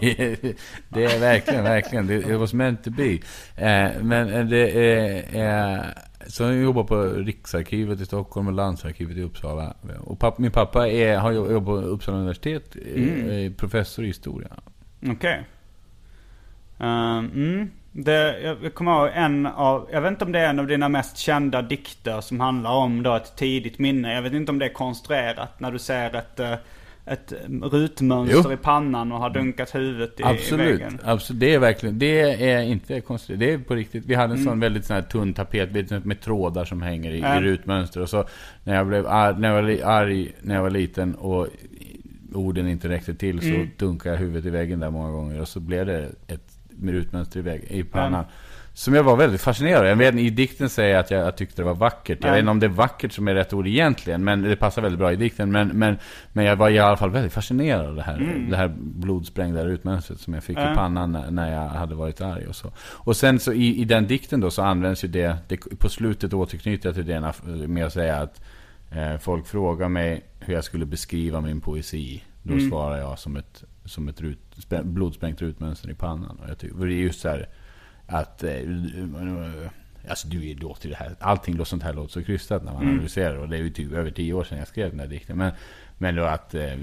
det 0.88 1.04
är 1.04 1.20
verkligen, 1.20 1.64
verkligen. 1.64 2.06
Det 2.06 2.36
was 2.36 2.52
meant 2.52 2.84
to 2.84 2.90
be. 2.90 3.12
Eh, 3.56 4.02
men 4.02 4.48
det 4.48 4.70
är... 4.70 5.78
Eh, 5.78 5.84
så 6.26 6.42
jag 6.42 6.54
jobbar 6.54 6.84
på 6.84 7.02
Riksarkivet 7.02 8.00
i 8.00 8.06
Stockholm 8.06 8.46
och 8.46 8.52
Landsarkivet 8.52 9.16
i 9.16 9.22
Uppsala. 9.22 9.74
Och 10.00 10.18
pappa, 10.18 10.42
min 10.42 10.50
pappa 10.50 10.88
är, 10.88 11.18
har 11.18 11.32
jobbat 11.32 11.64
på 11.64 11.76
Uppsala 11.76 12.18
universitet, 12.18 12.76
mm. 12.96 13.54
professor 13.54 14.04
i 14.04 14.08
historia. 14.08 14.48
Okej. 15.02 15.12
Okay. 15.12 15.40
Um, 16.78 17.30
mm. 17.34 17.70
Det, 17.92 18.40
jag 18.62 18.74
kommer 18.74 18.92
ihåg 18.92 19.10
en 19.14 19.46
av, 19.46 19.88
jag 19.92 20.00
vet 20.00 20.10
inte 20.10 20.24
om 20.24 20.32
det 20.32 20.38
är 20.38 20.48
en 20.48 20.58
av 20.58 20.66
dina 20.66 20.88
mest 20.88 21.16
kända 21.16 21.62
dikter 21.62 22.20
som 22.20 22.40
handlar 22.40 22.70
om 22.70 23.02
då 23.02 23.14
ett 23.14 23.36
tidigt 23.36 23.78
minne. 23.78 24.14
Jag 24.14 24.22
vet 24.22 24.32
inte 24.32 24.52
om 24.52 24.58
det 24.58 24.64
är 24.64 24.72
konstruerat 24.72 25.60
när 25.60 25.72
du 25.72 25.78
ser 25.78 26.16
ett, 26.16 26.40
eh, 26.40 26.54
ett 27.06 27.32
rutmönster 27.62 28.42
jo. 28.44 28.52
i 28.52 28.56
pannan 28.56 29.12
och 29.12 29.18
har 29.18 29.30
dunkat 29.30 29.74
huvudet 29.74 30.20
i, 30.20 30.22
absolut, 30.22 30.68
i 30.68 30.72
väggen. 30.72 30.98
Absolut, 31.04 31.40
det 31.40 31.54
är 31.54 31.58
verkligen, 31.58 31.98
det 31.98 32.50
är 32.50 32.62
inte 32.62 33.00
konstruerat. 33.00 33.40
Det 33.40 33.52
är 33.52 33.58
på 33.58 33.74
riktigt. 33.74 34.06
Vi 34.06 34.14
hade 34.14 34.32
en 34.32 34.40
mm. 34.40 34.44
sån 34.44 34.60
väldigt 34.60 34.84
sån 34.84 34.94
här 34.94 35.02
tunn 35.02 35.34
tapet 35.34 36.04
med 36.04 36.20
trådar 36.20 36.64
som 36.64 36.82
hänger 36.82 37.10
i, 37.12 37.20
mm. 37.20 37.44
i 37.44 37.46
rutmönster. 37.46 38.00
Och 38.00 38.08
så 38.08 38.24
när 38.64 38.74
jag 38.74 38.86
blev 38.86 39.06
arg, 39.06 39.38
när 39.38 39.48
jag 39.48 39.62
var 39.62 39.92
arg 39.92 40.32
när 40.40 40.54
jag 40.54 40.62
var 40.62 40.70
liten 40.70 41.14
och 41.14 41.46
orden 42.34 42.68
inte 42.68 42.88
räckte 42.88 43.14
till 43.14 43.40
så 43.40 43.46
mm. 43.46 43.70
dunkade 43.76 44.14
jag 44.14 44.20
huvudet 44.20 44.44
i 44.44 44.50
väggen 44.50 44.80
där 44.80 44.90
många 44.90 45.10
gånger. 45.10 45.40
Och 45.40 45.48
så 45.48 45.60
blev 45.60 45.86
det 45.86 46.08
ett 46.26 46.59
rutmönster 46.82 47.38
i, 47.38 47.42
väg, 47.42 47.64
i 47.70 47.82
pannan. 47.82 48.14
Mm. 48.14 48.32
Som 48.72 48.94
jag 48.94 49.02
var 49.02 49.16
väldigt 49.16 49.40
fascinerad 49.40 49.88
Jag 49.88 49.96
vet, 49.96 50.14
I 50.14 50.30
dikten 50.30 50.68
säger 50.68 50.90
jag 50.90 51.00
att 51.00 51.10
jag, 51.10 51.26
jag 51.26 51.36
tyckte 51.36 51.62
det 51.62 51.66
var 51.66 51.74
vackert. 51.74 52.18
Jag 52.20 52.28
mm. 52.28 52.32
vet 52.32 52.40
inte 52.40 52.50
om 52.50 52.60
det 52.60 52.66
är 52.66 52.68
vackert 52.68 53.12
som 53.12 53.28
är 53.28 53.34
rätt 53.34 53.52
ord 53.52 53.66
egentligen. 53.66 54.24
Men 54.24 54.42
det 54.42 54.56
passar 54.56 54.82
väldigt 54.82 54.98
bra 54.98 55.12
i 55.12 55.16
dikten. 55.16 55.52
Men, 55.52 55.68
men, 55.68 55.98
men 56.32 56.44
jag 56.44 56.56
var 56.56 56.70
i 56.70 56.78
alla 56.78 56.96
fall 56.96 57.10
väldigt 57.10 57.32
fascinerad 57.32 57.86
av 57.86 57.94
det 57.94 58.02
här, 58.02 58.16
mm. 58.16 58.50
det 58.50 58.56
här 58.56 58.74
blodsprängda 58.78 59.64
rutmönstret 59.64 60.20
som 60.20 60.34
jag 60.34 60.44
fick 60.44 60.58
mm. 60.58 60.72
i 60.72 60.74
pannan 60.74 61.12
när, 61.12 61.30
när, 61.30 61.52
jag 61.52 61.68
hade 61.68 61.94
varit 61.94 62.20
arg 62.20 62.46
och 62.46 62.56
så. 62.56 62.72
Och 62.80 63.16
sen 63.16 63.38
så 63.38 63.52
i, 63.52 63.80
i 63.80 63.84
den 63.84 64.06
dikten 64.06 64.40
då 64.40 64.50
så 64.50 64.62
används 64.62 65.04
ju 65.04 65.08
det, 65.08 65.36
det 65.48 65.56
på 65.56 65.88
slutet 65.88 66.34
återknyter 66.34 66.88
jag 66.88 66.94
till 66.96 67.06
det 67.06 67.68
med 67.68 67.86
att 67.86 67.92
säga 67.92 68.16
att 68.16 68.42
eh, 68.90 69.18
folk 69.18 69.46
frågar 69.46 69.88
mig 69.88 70.24
hur 70.38 70.54
jag 70.54 70.64
skulle 70.64 70.86
beskriva 70.86 71.40
min 71.40 71.60
poesi. 71.60 72.22
Då 72.42 72.52
mm. 72.52 72.70
svarar 72.70 72.98
jag 72.98 73.18
som 73.18 73.36
ett 73.36 73.64
som 73.84 74.08
ett 74.08 74.20
rut, 74.20 74.49
blodsprängt 74.68 75.42
rutmönster 75.42 75.90
i 75.90 75.94
pannan. 75.94 76.38
Och 76.42 76.50
jag 76.50 76.58
tycker, 76.58 76.86
det 76.86 76.94
är 76.94 76.96
just 76.96 77.20
så 77.20 77.28
här 77.28 77.48
att... 78.06 78.42
Eh, 78.42 78.52
alltså 80.08 80.28
du 80.28 80.54
låter 80.54 80.88
det 80.88 80.96
här, 80.96 81.16
allting 81.20 81.64
sånt 81.64 81.82
här 81.82 81.92
låter 81.92 82.12
så 82.12 82.22
krystat 82.22 82.64
när 82.64 82.72
man 82.72 82.82
mm. 82.82 82.94
analyserar 82.94 83.36
och 83.36 83.48
det 83.48 83.56
är 83.56 83.62
ju 83.62 83.70
typ 83.70 83.92
över 83.92 84.10
tio 84.10 84.32
år 84.32 84.44
sedan 84.44 84.58
jag 84.58 84.68
skrev 84.68 84.90
den 84.90 85.00
här 85.00 85.06
dikten. 85.06 85.38
Men, 85.38 85.52
men 85.98 86.14
då 86.14 86.24
att, 86.24 86.54
eh, 86.54 86.74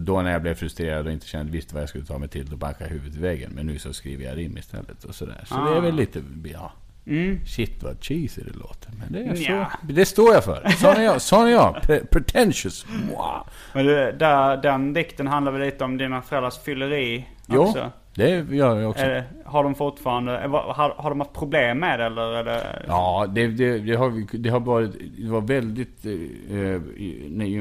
då 0.00 0.22
när 0.22 0.32
jag 0.32 0.42
blev 0.42 0.54
frustrerad 0.54 1.06
och 1.06 1.12
inte 1.12 1.26
kände, 1.26 1.52
visste 1.52 1.74
vad 1.74 1.82
jag 1.82 1.88
skulle 1.88 2.04
ta 2.04 2.18
mig 2.18 2.28
till, 2.28 2.46
då 2.46 2.56
bankade 2.56 2.84
jag 2.84 2.90
huvudet 2.90 3.16
i 3.16 3.20
väggen. 3.20 3.52
Men 3.54 3.66
nu 3.66 3.78
så 3.78 3.92
skriver 3.92 4.24
jag 4.24 4.36
rim 4.36 4.58
istället 4.58 5.04
och 5.04 5.14
sådär. 5.14 5.44
Så 5.46 5.54
ah. 5.54 5.70
det 5.70 5.76
är 5.76 5.80
väl 5.80 5.94
lite, 5.94 6.22
ja. 6.44 6.72
Mm. 7.06 7.46
Shit 7.46 7.82
vad 7.82 8.04
cheesy 8.04 8.42
det 8.42 8.58
låter. 8.58 8.90
Men 8.98 9.12
det, 9.12 9.30
är 9.30 9.34
så, 9.34 9.66
det 9.82 10.06
står 10.06 10.34
jag 10.34 10.44
för. 10.44 10.68
Sån 10.68 10.96
är 10.96 11.02
jag. 11.02 11.20
Sån 11.20 11.46
är 11.46 11.50
jag. 11.50 11.82
Pretentious. 12.10 12.86
Wow. 13.10 13.46
Men 13.72 13.86
du, 13.86 14.12
där, 14.12 14.56
den 14.56 14.92
dikten 14.92 15.26
handlar 15.26 15.52
väl 15.52 15.60
lite 15.60 15.84
om 15.84 15.96
dina 15.96 16.22
föräldrars 16.22 16.58
fylleri 16.58 17.28
också? 17.48 17.78
Jo, 17.78 17.90
det 18.14 18.56
gör 18.56 18.80
jag 18.80 18.90
också. 18.90 19.04
Det, 19.04 19.24
har 19.44 19.64
de 19.64 19.74
fortfarande, 19.74 20.32
har, 20.48 20.94
har 20.96 21.10
de 21.10 21.20
haft 21.20 21.32
problem 21.32 21.78
med 21.78 21.98
det 21.98 22.04
eller? 22.04 22.44
Det... 22.44 22.82
Ja, 22.88 23.26
det, 23.28 23.46
det, 23.46 23.78
det, 23.78 23.94
har, 23.94 24.38
det 24.38 24.50
har 24.50 24.60
varit, 24.60 24.92
det 25.18 25.30
var 25.30 25.40
väldigt, 25.40 26.06
eh, 26.06 26.80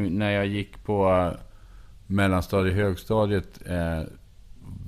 när 0.09 0.31
jag 0.31 0.45
gick 0.45 0.83
på 0.83 1.09
eh, 1.09 1.39
mellanstadiet, 2.07 2.75
högstadiet. 2.75 3.59
Eh, 3.65 4.03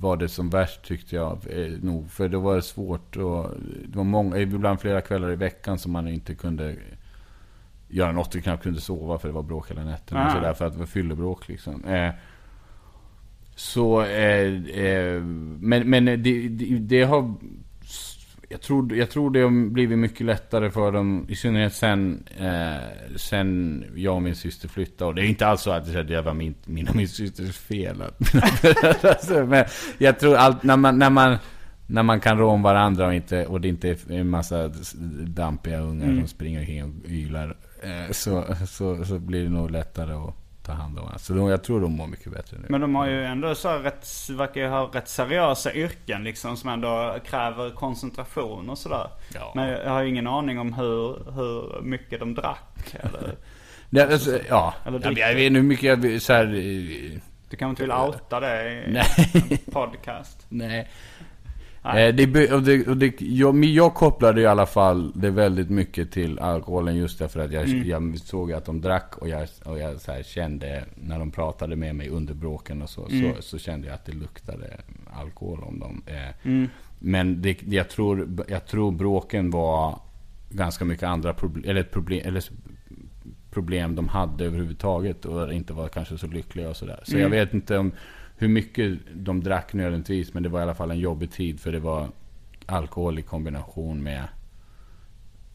var 0.00 0.16
det 0.16 0.28
som 0.28 0.50
värst 0.50 0.82
tyckte 0.82 1.16
jag 1.16 1.38
eh, 1.50 1.72
nog. 1.82 2.10
För 2.10 2.28
då 2.28 2.40
var 2.40 2.56
det 2.56 2.62
svårt 2.62 3.16
och 3.16 3.50
det 3.84 3.96
var 3.96 4.04
många, 4.04 4.38
ibland 4.38 4.80
flera 4.80 5.00
kvällar 5.00 5.32
i 5.32 5.36
veckan 5.36 5.78
som 5.78 5.92
man 5.92 6.08
inte 6.08 6.34
kunde 6.34 6.76
göra 7.88 8.12
något. 8.12 8.34
Och 8.34 8.42
knappt 8.42 8.62
kunde 8.62 8.80
sova 8.80 9.18
för 9.18 9.28
det 9.28 9.34
var 9.34 9.42
bråk 9.42 9.70
hela 9.70 9.84
nätterna. 9.84 10.26
Och 10.26 10.32
sådär, 10.32 10.54
för 10.54 10.64
att 10.64 10.72
det 10.72 10.78
var 10.78 10.86
fyllebråk 10.86 11.48
liksom. 11.48 11.84
Eh, 11.84 12.10
så, 13.54 14.02
eh, 14.02 14.64
eh, 14.64 15.22
men, 15.60 15.90
men 15.90 16.04
det, 16.04 16.16
det, 16.16 16.78
det, 16.78 17.02
har 17.02 17.34
jag 18.48 18.60
tror, 18.60 18.96
jag 18.96 19.10
tror 19.10 19.30
det 19.30 19.40
har 19.40 19.70
blivit 19.70 19.98
mycket 19.98 20.26
lättare 20.26 20.70
för 20.70 20.92
dem, 20.92 21.26
i 21.28 21.36
synnerhet 21.36 21.74
sen, 21.74 22.24
eh, 22.38 23.16
sen 23.16 23.84
jag 23.94 24.14
och 24.14 24.22
min 24.22 24.36
syster 24.36 24.68
flyttade. 24.68 25.08
Och 25.08 25.14
det 25.14 25.22
är 25.22 25.26
inte 25.26 25.46
alls 25.46 25.62
så 25.62 25.70
att 25.70 25.92
det 25.92 26.22
var 26.22 26.34
min, 26.34 26.54
min 26.64 26.88
och 26.88 26.96
min 26.96 27.08
systers 27.08 27.58
fel. 27.58 28.02
alltså, 29.02 29.46
men 29.46 29.64
jag 29.98 30.18
tror 30.18 30.36
allt, 30.36 30.62
när 30.62 30.76
man, 30.76 30.98
när 30.98 31.10
man, 31.10 31.38
när 31.86 32.02
man 32.02 32.20
kan 32.20 32.38
rå 32.38 32.50
om 32.50 32.62
varandra 32.62 33.06
och, 33.06 33.14
inte, 33.14 33.46
och 33.46 33.60
det 33.60 33.68
inte 33.68 33.88
är 33.88 34.12
en 34.12 34.30
massa 34.30 34.72
dampiga 35.26 35.80
ungar 35.80 36.06
mm. 36.06 36.18
som 36.18 36.28
springer 36.28 36.60
omkring 36.60 36.84
och 36.84 37.10
ylar. 37.10 37.56
Eh, 37.82 38.12
så, 38.12 38.44
så, 38.68 39.04
så 39.04 39.18
blir 39.18 39.44
det 39.44 39.50
nog 39.50 39.70
lättare 39.70 40.12
att 40.12 40.45
ta 40.66 40.72
hand 40.72 40.98
om. 40.98 41.12
Så 41.18 41.32
de, 41.32 41.48
jag 41.48 41.64
tror 41.64 41.80
de 41.80 41.92
mår 41.92 42.06
mycket 42.06 42.32
bättre 42.32 42.56
nu. 42.60 42.66
Men 42.68 42.80
de 42.80 42.94
har 42.94 43.06
ju 43.06 43.24
ändå 43.24 43.54
så 43.54 43.78
rätt, 43.78 44.08
verkar 44.30 44.60
ju 44.60 44.66
ha 44.68 44.90
rätt 44.92 45.08
seriösa 45.08 45.72
yrken 45.74 46.24
liksom 46.24 46.56
som 46.56 46.70
ändå 46.70 47.16
kräver 47.24 47.70
koncentration 47.70 48.70
och 48.70 48.78
sådär. 48.78 49.10
Ja. 49.34 49.52
Men 49.54 49.68
jag 49.68 49.90
har 49.90 50.02
ju 50.02 50.08
ingen 50.08 50.26
aning 50.26 50.58
om 50.58 50.72
hur, 50.72 51.32
hur 51.32 51.82
mycket 51.82 52.20
de 52.20 52.34
drack 52.34 52.94
eller... 53.00 53.34
Nej, 53.90 54.12
alltså, 54.12 54.38
ja, 54.48 54.74
eller 54.84 55.00
jag, 55.04 55.18
jag 55.18 55.34
vet 55.34 55.42
inte 55.42 55.58
hur 55.60 55.66
mycket 55.66 56.02
jag 56.02 56.22
så 56.22 56.32
här, 56.32 56.46
Du 57.50 57.56
kanske 57.56 57.70
inte 57.70 57.82
vill 57.82 57.92
outa 57.92 58.40
det 58.40 58.72
i 58.72 58.92
Nej. 58.92 59.58
podcast? 59.72 60.46
Nej. 60.48 60.88
Eh, 61.94 62.14
det, 62.14 62.52
och 62.52 62.62
det, 62.62 62.88
och 62.88 62.96
det, 62.96 63.20
jag, 63.20 63.64
jag 63.64 63.94
kopplade 63.94 64.40
i 64.40 64.46
alla 64.46 64.66
fall 64.66 65.12
det 65.14 65.30
väldigt 65.30 65.70
mycket 65.70 66.12
till 66.12 66.38
alkoholen 66.38 66.96
just 66.96 67.18
därför 67.18 67.40
att 67.40 67.52
jag, 67.52 67.64
mm. 67.64 67.88
jag 67.88 68.18
såg 68.18 68.52
att 68.52 68.64
de 68.64 68.80
drack 68.80 69.16
och 69.18 69.28
jag, 69.28 69.48
och 69.64 69.78
jag 69.78 70.00
så 70.00 70.12
kände 70.24 70.84
när 70.94 71.18
de 71.18 71.30
pratade 71.30 71.76
med 71.76 71.94
mig 71.94 72.08
under 72.08 72.34
bråken 72.34 72.82
och 72.82 72.90
så, 72.90 73.08
mm. 73.08 73.34
så, 73.36 73.42
så, 73.42 73.58
kände 73.58 73.86
jag 73.86 73.94
att 73.94 74.04
det 74.04 74.12
luktade 74.12 74.76
alkohol 75.12 75.60
om 75.62 75.78
dem. 75.78 76.02
Eh, 76.06 76.46
mm. 76.46 76.68
Men 76.98 77.42
det, 77.42 77.62
jag, 77.62 77.88
tror, 77.88 78.28
jag 78.48 78.66
tror 78.66 78.92
bråken 78.92 79.50
var 79.50 79.98
ganska 80.50 80.84
mycket 80.84 81.08
andra 81.08 81.34
problem, 81.34 81.70
eller, 81.70 81.82
problem, 81.82 82.22
eller 82.24 82.44
problem 83.50 83.94
de 83.94 84.08
hade 84.08 84.44
överhuvudtaget 84.44 85.24
och 85.24 85.52
inte 85.52 85.72
var 85.72 85.88
kanske 85.88 86.18
så 86.18 86.26
lyckliga 86.26 86.68
och 86.68 86.76
sådär. 86.76 87.00
Så, 87.04 87.10
så 87.10 87.16
jag 87.16 87.26
mm. 87.26 87.38
vet 87.38 87.54
inte 87.54 87.78
om 87.78 87.92
hur 88.36 88.48
mycket 88.48 88.98
de 89.14 89.42
drack 89.42 89.72
nödvändigtvis. 89.72 90.34
Men 90.34 90.42
det 90.42 90.48
var 90.48 90.60
i 90.60 90.62
alla 90.62 90.74
fall 90.74 90.90
en 90.90 90.98
jobbig 90.98 91.32
tid. 91.32 91.60
För 91.60 91.72
det 91.72 91.80
var 91.80 92.08
alkohol 92.66 93.18
i 93.18 93.22
kombination 93.22 94.02
med 94.02 94.22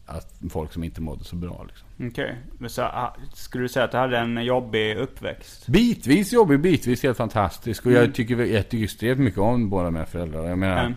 att 0.06 0.40
folk 0.50 0.72
som 0.72 0.84
inte 0.84 1.00
mådde 1.00 1.24
så 1.24 1.36
bra. 1.36 1.66
Liksom. 1.68 1.88
Okej. 2.08 2.36
Okay. 2.60 2.84
Ah, 2.84 3.16
skulle 3.34 3.64
du 3.64 3.68
säga 3.68 3.84
att 3.84 3.90
du 3.90 3.96
hade 3.96 4.18
en 4.18 4.44
jobbig 4.44 4.96
uppväxt? 4.96 5.66
Bitvis 5.66 6.32
jobbig, 6.32 6.60
bitvis 6.60 7.02
helt 7.02 7.16
fantastisk. 7.16 7.86
Och 7.86 7.92
mm. 7.92 8.02
jag 8.02 8.14
tycker, 8.14 8.44
jag 8.44 8.68
tycker 8.68 8.84
extremt 8.84 9.20
mycket 9.20 9.40
om 9.40 9.70
båda 9.70 9.90
mina 9.90 10.06
föräldrar. 10.06 10.48
Jag 10.48 10.58
menar, 10.58 10.94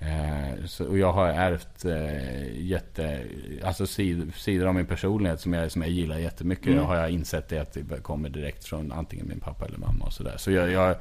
mm. 0.00 0.52
eh, 0.58 0.64
så, 0.64 0.84
och 0.84 0.98
jag 0.98 1.12
har 1.12 1.28
ärvt 1.28 1.84
eh, 1.84 2.60
jätte, 2.66 3.22
alltså 3.64 3.86
sid, 3.86 4.32
sidor 4.34 4.66
av 4.66 4.74
min 4.74 4.86
personlighet 4.86 5.40
som 5.40 5.52
jag, 5.52 5.70
som 5.70 5.82
jag 5.82 5.90
gillar 5.90 6.18
jättemycket. 6.18 6.66
Mm. 6.66 6.78
Jag 6.78 6.84
har 6.84 6.96
jag 6.96 7.10
insett 7.10 7.48
det 7.48 7.58
att 7.58 7.72
det 7.72 8.02
kommer 8.02 8.28
direkt 8.28 8.64
från 8.64 8.92
antingen 8.92 9.28
min 9.28 9.40
pappa 9.40 9.66
eller 9.66 9.78
mamma 9.78 10.04
och 10.04 10.12
sådär. 10.12 10.34
Så 10.36 10.50
jag, 10.50 10.70
jag 10.70 10.96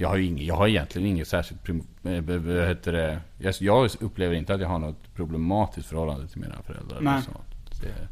jag 0.00 0.08
har, 0.08 0.18
ing, 0.18 0.44
jag 0.44 0.54
har 0.54 0.68
egentligen 0.68 1.08
inget 1.08 1.28
särskilt... 1.28 1.60
Vad 2.02 2.68
heter 2.68 2.92
det? 2.92 3.20
Jag, 3.38 3.54
jag, 3.60 3.90
upplever 4.00 4.34
inte 4.34 4.54
att 4.54 4.60
jag 4.60 4.68
har 4.68 4.78
något 4.78 5.14
problematiskt 5.14 5.88
förhållande 5.88 6.28
till 6.28 6.40
mina 6.40 6.62
föräldrar. 6.62 7.00
Nej. 7.00 7.22
Det, 7.80 8.08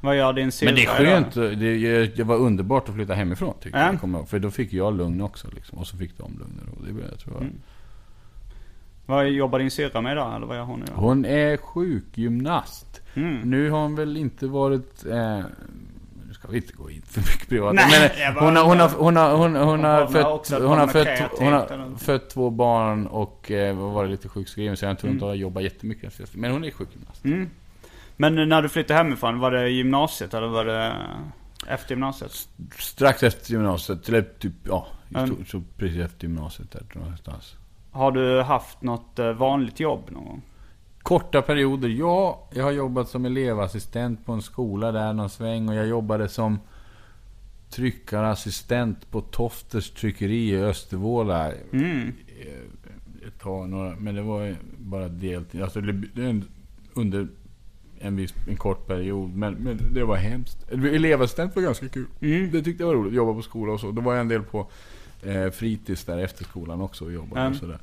vad 0.00 0.16
gör 0.16 0.32
din 0.32 0.52
syrra 0.52 0.68
Men 0.68 0.74
det 0.74 0.84
är 0.84 0.86
skönt. 0.86 1.34
Det, 1.34 2.06
det, 2.16 2.24
var 2.24 2.36
underbart 2.36 2.88
att 2.88 2.94
flytta 2.94 3.14
hemifrån 3.14 3.54
tyckte 3.60 3.78
äh. 3.78 3.94
jag. 4.02 4.28
För 4.28 4.38
då 4.38 4.50
fick 4.50 4.72
jag 4.72 4.96
lugn 4.96 5.20
också. 5.20 5.48
Liksom, 5.54 5.78
och 5.78 5.86
så 5.86 5.96
fick 5.96 6.18
de 6.18 6.38
lugn 6.38 6.60
och 6.76 6.86
det, 6.86 7.08
jag 7.10 7.18
tror 7.18 7.34
jag. 7.34 7.42
Mm. 7.42 7.60
Vad 9.06 9.28
jobbar 9.28 9.58
din 9.58 9.70
syrra 9.70 10.00
med 10.00 10.12
idag? 10.12 10.36
Eller 10.36 10.46
vad 10.46 10.56
gör 10.56 10.64
hon 10.64 10.82
idag? 10.82 10.94
Hon 10.94 11.24
är 11.24 11.56
sjukgymnast. 11.56 13.00
Mm. 13.14 13.50
Nu 13.50 13.70
har 13.70 13.82
hon 13.82 13.96
väl 13.96 14.16
inte 14.16 14.46
varit... 14.46 15.06
Eh, 15.06 15.40
vill 16.50 16.62
inte 16.62 16.72
gå 16.76 16.90
in 16.90 17.02
för 17.02 17.20
mycket 17.20 17.48
privat. 17.48 17.74
Nej, 17.74 18.12
men 18.18 18.34
bara- 18.34 18.44
hon 18.44 18.56
har, 18.56 18.64
hon 18.64 18.80
har, 18.80 18.88
hon 18.98 19.16
har, 19.16 19.36
hon, 19.36 19.56
hon 19.56 19.84
har 19.84 20.06
fött, 20.06 20.60
hon 20.62 20.78
har 20.78 20.86
fött, 20.86 21.30
hon 21.38 21.52
har 21.52 21.98
fött 21.98 22.30
två 22.30 22.50
barn 22.50 23.06
och 23.06 23.50
eh, 23.50 23.76
var 23.76 24.06
lite 24.06 24.28
sjukskriven. 24.28 24.76
Så 24.76 24.84
jag 24.84 24.98
tror 24.98 25.08
Mm. 25.08 25.16
inte 25.16 25.24
hon 25.24 25.30
har 25.30 25.36
jobbat 25.36 25.62
jättemycket. 25.62 26.34
Men 26.34 26.50
hon 26.52 26.64
är 26.64 26.70
sjukgymnast. 26.70 27.24
Men 28.16 28.48
när 28.48 28.62
du 28.62 28.68
flyttade 28.68 28.98
hemifrån, 28.98 29.38
var 29.38 29.50
det 29.50 29.68
gymnasiet 29.68 30.34
eller 30.34 30.46
var 30.46 30.64
det 30.64 30.92
efter 31.68 31.90
gymnasiet? 31.90 32.48
Strax 32.78 33.22
efter 33.22 33.50
gymnasiet, 33.50 34.08
eller 34.08 34.22
typ, 34.38 34.52
ja, 34.64 34.86
Mm. 35.14 35.44
så, 35.46 35.62
precis 35.76 35.98
efter 36.04 36.22
gymnasiet 36.26 36.70
där 36.70 36.82
någonstans. 36.94 37.54
Har 37.90 38.12
du 38.12 38.42
haft 38.42 38.82
något 38.82 39.18
eh, 39.18 39.32
vanligt 39.32 39.80
jobb 39.80 40.02
någon 40.10 40.24
gång? 40.24 40.42
Korta 41.10 41.42
perioder, 41.42 41.88
ja. 41.88 42.48
Jag 42.54 42.64
har 42.64 42.70
jobbat 42.72 43.08
som 43.08 43.24
elevassistent 43.24 44.26
på 44.26 44.32
en 44.32 44.42
skola 44.42 44.92
där 44.92 45.12
någon 45.12 45.30
sväng. 45.30 45.68
Och 45.68 45.74
jag 45.74 45.86
jobbade 45.86 46.28
som 46.28 46.58
tryckarassistent 47.70 49.10
på 49.10 49.20
Tofters 49.20 49.90
tryckeri 49.90 50.50
i 50.50 50.62
Östervåla. 50.62 51.52
Mm. 51.72 52.12
Eh, 52.40 53.26
Ett 53.28 53.40
tag, 53.40 53.68
några, 53.68 53.96
men 53.96 54.14
det 54.14 54.22
var 54.22 54.56
bara 54.78 55.08
deltid. 55.08 55.62
Alltså 55.62 55.80
under 56.94 57.28
en, 57.98 58.16
viss, 58.16 58.34
en 58.48 58.56
kort 58.56 58.86
period. 58.86 59.36
Men, 59.36 59.54
men 59.54 59.78
det 59.94 60.04
var 60.04 60.16
hemskt. 60.16 60.70
Elevassistent 60.72 61.56
var 61.56 61.62
ganska 61.62 61.88
kul. 61.88 62.06
Mm. 62.20 62.50
Det 62.50 62.62
tyckte 62.62 62.82
jag 62.82 62.88
var 62.88 62.94
roligt. 62.94 63.14
Jobba 63.14 63.34
på 63.34 63.42
skola 63.42 63.72
och 63.72 63.80
så. 63.80 63.90
Då 63.90 64.00
var 64.02 64.12
jag 64.12 64.20
en 64.20 64.28
del 64.28 64.42
på 64.42 64.66
eh, 65.22 65.50
fritids 65.50 66.04
där 66.04 66.18
efter 66.18 66.44
skolan 66.44 66.80
också 66.80 67.04
och 67.04 67.12
jobbade 67.12 67.40
Mm. 67.40 67.52
och 67.52 67.58
sådär. 67.58 67.78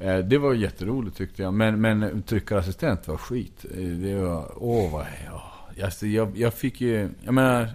Eh, 0.00 0.18
det 0.18 0.38
var 0.38 0.54
jätteroligt 0.54 1.16
tyckte 1.16 1.42
jag. 1.42 1.54
Men, 1.54 1.80
men 1.80 2.22
tryckarassistent 2.22 3.08
var 3.08 3.16
skit. 3.16 3.64
Eh, 3.74 3.78
det 3.78 4.14
var, 4.14 4.52
åh 4.56 4.92
vad, 4.92 5.06
ja. 5.26 5.42
Alltså, 5.84 6.06
jag, 6.06 6.36
jag 6.36 6.54
fick 6.54 6.80
ju, 6.80 7.08
jag 7.22 7.34
menar. 7.34 7.68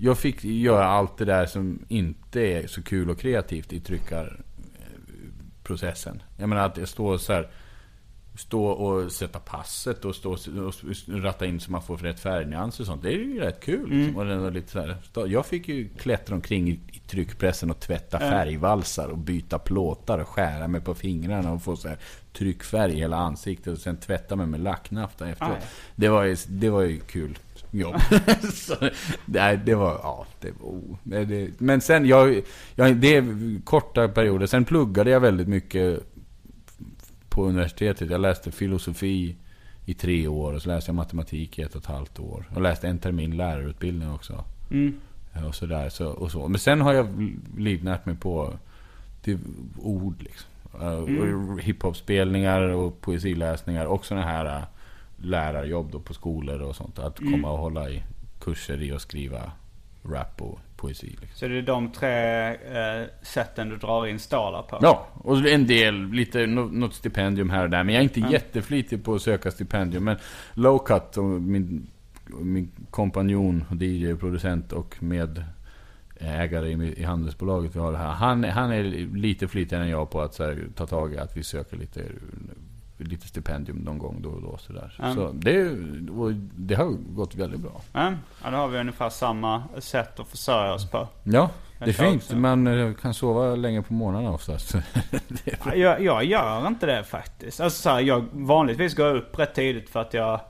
Jag 0.00 0.18
fick 0.18 0.44
göra 0.44 0.86
allt 0.86 1.18
det 1.18 1.24
där 1.24 1.46
som 1.46 1.78
inte 1.88 2.40
är 2.40 2.66
så 2.66 2.82
kul 2.82 3.10
och 3.10 3.18
kreativt 3.18 3.72
i 3.72 3.80
tryckarprocessen. 3.80 6.22
Jag 6.36 6.48
menar 6.48 6.66
att 6.66 6.76
jag 6.76 6.88
står 6.88 7.18
så 7.18 7.32
här. 7.32 7.48
Stå 8.38 8.64
och 8.64 9.12
sätta 9.12 9.38
passet 9.38 10.04
och 10.04 10.14
stå 10.14 10.32
och 10.32 10.74
ratta 11.08 11.46
in 11.46 11.60
så 11.60 11.70
man 11.70 11.82
får 11.82 11.96
rätt 11.96 12.20
färgnyanser 12.20 12.82
och 12.82 12.86
sånt. 12.86 13.02
Det 13.02 13.08
är 13.08 13.18
ju 13.18 13.40
rätt 13.40 13.60
kul. 13.60 13.90
Liksom. 13.90 14.16
Och 14.16 14.52
lite 14.52 14.72
så 14.72 14.80
här, 14.80 14.96
jag 15.26 15.46
fick 15.46 15.68
ju 15.68 15.88
klättra 15.88 16.34
omkring 16.34 16.68
i, 16.68 16.80
tryckpressen 17.06 17.70
och 17.70 17.80
tvätta 17.80 18.18
färgvalsar 18.18 19.08
och 19.08 19.18
byta 19.18 19.58
plåtar 19.58 20.18
och 20.18 20.28
skära 20.28 20.68
mig 20.68 20.80
på 20.80 20.94
fingrarna 20.94 21.52
och 21.52 21.62
få 21.62 21.76
så 21.76 21.88
här 21.88 21.98
tryckfärg 22.32 22.92
i 22.92 22.96
hela 22.96 23.16
ansiktet 23.16 23.72
och 23.72 23.78
sen 23.78 23.96
tvätta 23.96 24.36
mig 24.36 24.46
med 24.46 24.60
lacknafta 24.60 25.28
efteråt. 25.28 25.56
Aj. 25.56 25.66
Det 25.96 26.08
var 26.08 26.24
ju, 26.24 26.36
det 26.48 26.70
var 26.70 26.82
ju 26.82 27.00
kul 27.00 27.38
jobb. 27.70 28.00
så, 28.54 28.74
nej, 29.24 29.60
det 29.64 29.74
var, 29.74 30.00
ja, 30.02 30.26
det 30.40 30.50
var, 30.60 30.68
oh, 30.68 30.96
det, 31.02 31.24
det, 31.24 31.50
men 31.58 31.80
sen, 31.80 32.06
jag, 32.06 32.42
jag, 32.74 32.96
det 32.96 33.16
är 33.16 33.60
korta 33.64 34.08
perioder. 34.08 34.46
Sen 34.46 34.64
pluggade 34.64 35.10
jag 35.10 35.20
väldigt 35.20 35.48
mycket 35.48 36.02
på 37.38 37.44
universitetet. 37.44 38.10
Jag 38.10 38.20
läste 38.20 38.50
filosofi 38.50 39.36
i 39.86 39.94
tre 39.94 40.28
år 40.28 40.52
och 40.52 40.62
så 40.62 40.68
läste 40.68 40.88
jag 40.88 40.96
matematik 40.96 41.58
i 41.58 41.62
ett 41.62 41.74
och 41.74 41.82
ett 41.82 41.86
halvt 41.86 42.18
år. 42.18 42.44
Och 42.54 42.62
läste 42.62 42.88
en 42.88 42.98
termin 42.98 43.36
lärarutbildning 43.36 44.10
också. 44.10 44.44
Mm. 44.70 45.00
Ja, 45.32 45.46
Och 45.46 45.54
sådär, 45.54 45.88
så, 45.88 46.08
och 46.08 46.30
så. 46.30 46.48
Men 46.48 46.58
sen 46.58 46.80
har 46.80 46.92
jag 46.92 47.36
livnärt 47.56 48.06
mig 48.06 48.16
på 48.16 48.54
till 49.22 49.38
ord 49.78 50.22
liksom. 50.22 50.50
Uh, 50.80 51.50
och 51.52 51.60
Hiphop-spelningar 51.60 52.60
och 52.60 53.00
poesiläsningar. 53.00 53.86
Och 53.86 54.04
sådana 54.04 54.26
här 54.26 54.58
uh, 54.58 54.64
lärarjobb 55.16 55.90
då 55.92 56.00
på 56.00 56.14
skolor 56.14 56.60
och 56.60 56.76
sånt. 56.76 56.98
Att 56.98 57.18
komma 57.18 57.50
och 57.50 57.58
hålla 57.58 57.90
i 57.90 58.02
kurser 58.40 58.82
i 58.82 58.92
att 58.92 59.02
skriva 59.02 59.52
rap 60.04 60.42
och 60.42 60.58
poesi. 60.78 61.06
Liksom. 61.06 61.28
Så 61.34 61.48
det 61.48 61.58
är 61.58 61.62
de 61.62 61.92
tre 61.92 62.48
eh, 62.48 63.06
sätten 63.22 63.68
du 63.68 63.76
drar 63.76 64.06
in 64.06 64.18
stålar 64.18 64.62
på? 64.62 64.78
Ja, 64.82 65.06
och 65.14 65.48
en 65.48 65.66
del, 65.66 66.10
lite, 66.10 66.46
nå- 66.46 66.66
något 66.72 66.94
stipendium 66.94 67.50
här 67.50 67.64
och 67.64 67.70
där. 67.70 67.84
Men 67.84 67.94
jag 67.94 68.00
är 68.00 68.04
inte 68.16 68.32
jätteflitig 68.32 69.04
på 69.04 69.14
att 69.14 69.22
söka 69.22 69.50
stipendium. 69.50 70.04
Men 70.04 70.16
Low 70.54 70.78
Cut, 70.78 71.16
och 71.16 71.24
min, 71.24 71.86
min 72.40 72.70
kompanjon, 72.90 73.64
DJ, 73.80 74.14
producent 74.14 74.72
och 74.72 75.02
med 75.02 75.44
ägare 76.20 76.68
i, 76.68 76.94
i 77.00 77.04
handelsbolaget 77.04 77.76
vi 77.76 77.80
har 77.80 77.92
här. 77.92 78.08
Han, 78.12 78.44
han 78.44 78.72
är 78.72 78.82
lite 79.16 79.48
flitigare 79.48 79.84
än 79.84 79.90
jag 79.90 80.10
på 80.10 80.20
att 80.20 80.38
här, 80.38 80.64
ta 80.74 80.86
tag 80.86 81.14
i 81.14 81.18
att 81.18 81.36
vi 81.36 81.42
söker 81.42 81.76
lite, 81.76 82.02
lite 82.98 83.28
stipendium 83.28 83.76
någon 83.76 83.98
gång 83.98 84.22
då 84.22 84.28
och 84.28 84.42
då. 84.42 84.58
Så. 84.58 84.72
Mm. 85.02 85.14
så 85.14 85.32
det, 85.32 85.76
det 86.56 86.74
har 86.74 87.14
gått 87.14 87.34
väldigt 87.34 87.60
bra. 87.60 87.80
Ja, 87.92 88.12
ja, 88.44 88.50
då 88.50 88.56
har 88.56 88.68
vi 88.68 88.78
ungefär 88.78 89.10
samma 89.10 89.62
sätt 89.78 90.20
att 90.20 90.28
försörja 90.28 90.72
oss 90.72 90.90
på. 90.90 91.08
Ja, 91.22 91.50
det 91.78 91.84
är 91.84 91.92
fint. 91.92 92.22
också. 92.22 92.36
Man 92.36 92.66
eh, 92.66 92.94
kan 92.94 93.14
sova 93.14 93.54
länge 93.56 93.82
på 93.82 93.92
morgnarna 93.92 94.30
oftast. 94.30 94.74
Jag, 95.74 96.02
jag 96.02 96.24
gör 96.24 96.66
inte 96.66 96.86
det 96.86 97.04
faktiskt. 97.04 97.60
Alltså 97.60 97.82
så 97.82 97.90
här, 97.90 98.00
jag 98.00 98.24
vanligtvis 98.32 98.94
går 98.94 99.06
jag 99.06 99.16
upp 99.16 99.38
rätt 99.38 99.54
tidigt 99.54 99.90
för 99.90 100.00
att 100.00 100.14
jag 100.14 100.40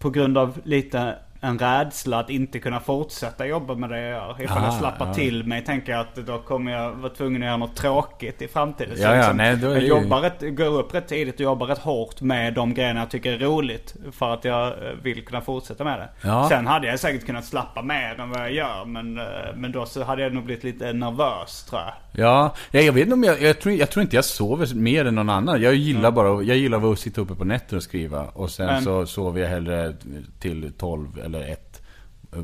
på 0.00 0.10
grund 0.10 0.38
av 0.38 0.60
lite 0.64 1.14
en 1.44 1.58
rädsla 1.58 2.18
att 2.20 2.30
inte 2.30 2.58
kunna 2.58 2.80
fortsätta 2.80 3.46
jobba 3.46 3.74
med 3.74 3.90
det 3.90 4.00
jag 4.00 4.10
gör. 4.10 4.42
Ifall 4.42 4.62
jag 4.62 4.68
Ah, 4.72 4.78
slappar 4.78 5.06
ja. 5.06 5.14
till 5.14 5.44
mig 5.46 5.64
tänker 5.64 5.92
jag 5.92 6.00
att 6.00 6.14
då 6.14 6.38
kommer 6.38 6.72
jag 6.72 6.92
vara 6.92 7.12
tvungen 7.12 7.42
att 7.42 7.46
göra 7.46 7.56
något 7.56 7.76
tråkigt 7.76 8.42
i 8.42 8.48
framtiden. 8.48 8.96
Så 8.96 9.02
Ja, 9.02 9.10
ja, 9.10 9.16
liksom, 9.16 9.36
nej, 9.36 9.56
då 9.56 9.66
är 9.68 9.72
jag 9.74 9.82
ju- 9.82 9.88
jobbar 9.88 10.20
rätt, 10.20 10.56
går 10.56 10.78
upp 10.78 10.94
rätt 10.94 11.08
tidigt 11.08 11.34
och 11.34 11.40
jobbar 11.40 11.66
rätt 11.66 11.78
hårt 11.78 12.20
med 12.20 12.54
de 12.54 12.74
grejerna 12.74 13.00
jag 13.00 13.10
tycker 13.10 13.32
är 13.32 13.38
roligt. 13.38 13.94
För 14.12 14.34
att 14.34 14.44
jag 14.44 14.66
eh, 14.66 14.72
vill 15.02 15.24
kunna 15.24 15.40
fortsätta 15.40 15.84
med 15.84 15.98
det. 15.98 16.08
Ja. 16.28 16.46
Sen 16.48 16.66
hade 16.66 16.86
jag 16.86 17.00
säkert 17.00 17.26
kunnat 17.26 17.44
slappa 17.44 17.82
mer 17.82 18.20
än 18.20 18.30
vad 18.30 18.40
jag 18.40 18.52
gör. 18.52 18.84
Men, 18.84 19.18
eh, 19.18 19.24
men 19.56 19.72
då 19.72 19.86
så 19.86 20.02
hade 20.04 20.22
jag 20.22 20.34
nog 20.34 20.44
blivit 20.44 20.64
lite 20.64 20.92
nervös 20.92 21.64
tror 21.70 21.80
jag. 21.80 21.92
Ja, 22.16 22.54
ja, 22.70 22.80
jag 22.80 22.92
vet 22.92 23.02
inte 23.02 23.14
om 23.14 23.24
jag, 23.24 23.42
jag 23.42 23.60
tror, 23.60 23.74
jag 23.74 23.90
tror 23.90 24.02
inte 24.02 24.16
jag 24.16 24.24
sover 24.24 24.74
mer 24.74 25.04
än 25.04 25.14
någon 25.14 25.30
annan. 25.30 25.62
Jag 25.62 25.74
gillar 25.74 26.10
bara, 26.10 26.42
jag 26.42 26.56
gillar 26.56 26.92
att 26.92 26.98
sitta 26.98 27.20
uppe 27.20 27.34
på 27.34 27.44
nätter 27.44 27.76
och 27.76 27.82
skriva. 27.82 28.24
Och 28.24 28.50
sen 28.50 28.66
Men- 28.66 28.82
så 28.82 29.06
sover 29.06 29.40
jag 29.40 29.48
hellre 29.48 29.94
till 30.40 30.72
12 30.78 31.08
eller 31.24 31.33
1 31.42 31.82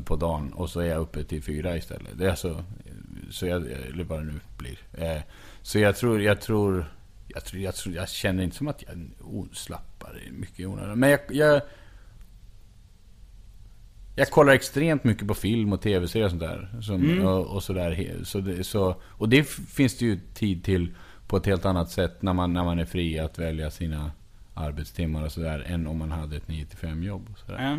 på 0.05 0.15
dagen. 0.15 0.53
Och 0.53 0.69
så 0.69 0.79
är 0.79 0.85
jag 0.85 1.01
uppe 1.01 1.23
till 1.23 1.43
4 1.43 1.77
istället. 1.77 2.17
Det 2.17 2.29
är 2.29 2.35
så, 2.35 2.63
så 3.29 3.45
jag, 3.47 3.71
eller 3.71 4.03
vad 4.03 4.19
det 4.19 4.25
nu 4.25 4.39
blir. 4.57 4.77
Eh, 4.93 5.21
Så 5.61 5.79
jag 5.79 5.95
tror, 5.95 6.21
jag 6.21 6.41
tror, 6.41 6.85
jag 7.27 7.45
tror, 7.45 7.61
jag 7.61 7.75
tror, 7.75 7.95
jag 7.95 8.09
känner 8.09 8.43
inte 8.43 8.55
som 8.55 8.67
att 8.67 8.83
jag 8.87 9.09
slappar 9.53 10.21
mycket 10.31 10.59
i 10.59 10.65
onödan. 10.65 10.99
Men 10.99 11.09
jag, 11.09 11.19
jag 11.29 11.61
jag 14.15 14.29
kollar 14.29 14.53
extremt 14.53 15.03
mycket 15.03 15.27
på 15.27 15.33
film 15.33 15.73
och 15.73 15.81
tv-serier 15.81 16.25
och 16.25 16.31
sånt 16.31 16.41
där. 16.41 16.81
Som, 16.81 17.21
och, 17.27 17.45
och 17.55 17.63
sådär. 17.63 18.19
Så 18.23 18.39
det, 18.39 18.63
så, 18.63 18.95
och 19.03 19.29
det 19.29 19.43
finns 19.49 19.97
det 19.97 20.05
ju 20.05 20.19
tid 20.33 20.63
till 20.63 20.95
på 21.27 21.37
ett 21.37 21.45
helt 21.45 21.65
annat 21.65 21.91
sätt 21.91 22.21
när 22.21 22.33
man, 22.33 22.53
när 22.53 22.63
man 22.63 22.79
är 22.79 22.85
fri 22.85 23.19
att 23.19 23.39
välja 23.39 23.71
sina 23.71 24.11
arbetstimmar 24.53 25.25
och 25.25 25.31
sådär. 25.31 25.63
Än 25.67 25.87
om 25.87 25.97
man 25.97 26.11
hade 26.11 26.35
ett 26.37 26.47
9-5 26.47 27.03
jobb. 27.03 27.27
Och 27.31 27.39
sådär. 27.39 27.63
Ja. 27.63 27.77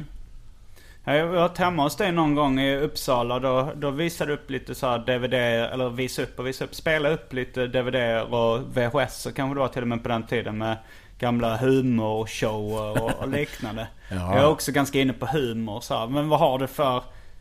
Ja, 1.05 1.15
Jag 1.15 1.27
har 1.27 1.35
varit 1.35 1.59
hemma 1.59 1.83
hos 1.83 1.97
dig 1.97 2.13
någon 2.13 2.35
gång 2.35 2.61
i 2.61 2.77
Uppsala. 2.77 3.39
Då, 3.39 3.73
då 3.77 3.91
visade 3.91 4.31
du 4.31 4.35
upp 4.35 4.51
lite 4.51 4.75
så 4.75 4.87
här 4.87 4.99
DVD, 4.99 5.35
eller 5.73 5.91
visa 5.91 6.23
upp 6.23 6.39
och 6.39 6.47
visa 6.47 6.65
upp. 6.65 6.75
Spela 6.75 7.09
upp 7.09 7.33
lite 7.33 7.67
DVD 7.67 8.23
och 8.23 8.61
VHS 8.77 9.27
och 9.27 9.35
kanske 9.37 9.55
det 9.55 9.61
var 9.61 9.69
till 9.69 9.83
och 9.83 9.89
med 9.89 10.03
på 10.03 10.09
den 10.09 10.27
tiden 10.27 10.59
med 10.59 10.77
gamla 11.19 11.57
humorshower 11.57 13.03
och, 13.03 13.23
och 13.23 13.29
liknande. 13.39 13.87
Ja. 14.11 14.17
Jag 14.17 14.45
är 14.45 14.49
också 14.49 14.73
ganska 14.73 15.01
inne 15.01 15.13
på 15.13 15.27
humor 15.27 15.81
så 15.81 15.99
här. 15.99 16.07
Men 16.07 16.29
vad 16.29 16.39
har 16.39 16.59
du 16.59 16.67
för 16.67 16.97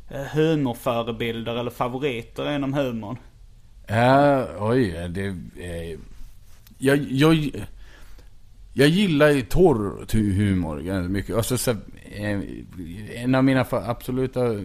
eh, 0.09 0.22
humorförebilder 0.22 1.55
eller 1.55 1.72
favoriter 1.72 2.55
inom 2.55 2.74
humorn? 2.74 3.18
Ja, 3.88 4.45
oj, 4.59 5.07
det... 5.09 5.28
Eh, 5.64 5.99
jag, 6.78 6.97
jag, 7.12 7.51
jag 8.74 8.88
gillar 8.88 9.30
ju 9.30 9.41
torr 9.41 10.05
humor 10.14 10.80
ganska 10.80 11.09
mycket. 11.09 11.36
Och 11.36 11.45
så, 11.45 11.57
så, 11.57 11.76
en 13.16 13.36
av 13.36 13.43
mina 13.43 13.66
absoluta 13.72 14.45
eh, 14.45 14.59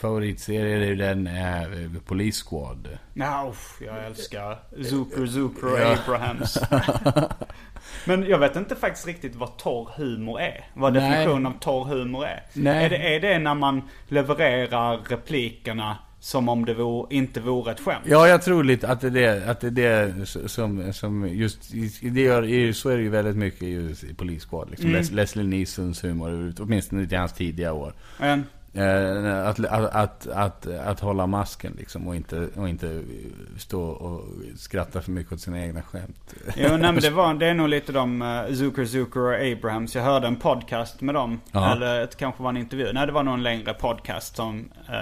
favoritserier 0.00 0.80
är 0.80 0.86
ju 0.86 0.96
den 0.96 1.26
eh, 1.26 2.02
Police 2.06 2.44
Squad. 2.44 2.88
Uff, 3.48 3.82
jag 3.86 4.06
älskar 4.06 4.58
Zucker, 4.84 5.26
Zucker 5.26 5.72
och 5.72 5.78
Ja. 5.80 5.96
Abrahams. 6.04 6.58
Men 8.04 8.26
jag 8.26 8.38
vet 8.38 8.56
inte 8.56 8.76
faktiskt 8.76 9.06
riktigt 9.06 9.34
vad 9.34 9.56
torr 9.56 9.88
humor 9.96 10.40
är. 10.40 10.64
Vad 10.74 10.94
definitionen 10.94 11.46
av 11.46 11.58
torr 11.60 11.84
humor 11.84 12.24
är. 12.26 12.42
Nej. 12.52 12.84
Är 12.84 12.90
det, 12.90 12.96
är 13.16 13.20
det 13.20 13.38
när 13.38 13.54
man 13.54 13.82
levererar 14.08 14.96
replikerna 14.98 15.98
som 16.22 16.48
om 16.48 16.64
det 16.64 16.74
vore, 16.74 17.14
inte 17.14 17.40
vore 17.40 17.72
ett 17.72 17.80
skämt? 17.80 18.04
Ja, 18.06 18.28
jag 18.28 18.42
tror 18.42 18.64
lite 18.64 18.88
att 18.88 19.00
det 19.00 19.06
är 19.06 19.10
det, 19.10 19.50
att 19.50 19.60
det, 19.60 19.84
är 19.84 20.06
det 20.06 20.26
som, 20.48 20.92
som 20.92 21.28
just, 21.28 21.72
det 22.00 22.20
gör, 22.20 22.72
så 22.72 22.88
är 22.88 22.96
det 22.96 23.02
ju 23.02 23.08
väldigt 23.08 23.36
mycket 23.36 23.62
i 23.62 24.14
Police 24.16 24.46
Squad. 24.48 24.70
Liksom. 24.70 24.90
Les, 24.90 25.10
Leslie 25.10 25.44
Neesons 25.44 26.04
humor, 26.04 26.54
åtminstone 26.58 27.02
i 27.10 27.14
hans 27.14 27.32
tidiga 27.32 27.72
år. 27.72 27.94
Eh, 28.20 28.36
att, 28.74 29.64
att, 29.64 29.94
att, 29.94 30.26
att, 30.26 30.66
att 30.66 31.00
hålla 31.00 31.26
masken 31.26 31.74
liksom 31.78 32.08
och 32.08 32.16
inte, 32.16 32.48
och 32.56 32.68
inte 32.68 33.02
stå 33.58 33.82
och 33.82 34.24
skratta 34.56 35.02
för 35.02 35.10
mycket 35.10 35.32
åt 35.32 35.40
sina 35.40 35.60
egna 35.60 35.82
skämt. 35.82 36.34
Jo, 36.56 36.68
nej, 36.68 36.78
men 36.78 36.94
det, 36.94 37.10
var, 37.14 37.34
det 37.34 37.46
är 37.46 37.54
nog 37.54 37.68
lite 37.68 37.92
de, 37.92 38.22
uh, 38.22 38.54
Zucker, 38.54 38.84
Zucker 38.84 39.20
och 39.20 39.34
Abrahams. 39.34 39.94
Jag 39.94 40.02
hörde 40.02 40.26
en 40.26 40.36
podcast 40.36 41.00
med 41.00 41.14
dem. 41.14 41.40
Ja. 41.52 41.72
Eller 41.72 42.00
det 42.00 42.16
kanske 42.16 42.42
var 42.42 42.50
en 42.50 42.56
intervju. 42.56 42.92
Nej, 42.92 43.06
det 43.06 43.12
var 43.12 43.22
nog 43.22 43.34
en 43.34 43.42
längre 43.42 43.74
podcast 43.74 44.36
som, 44.36 44.58
uh, 44.58 44.94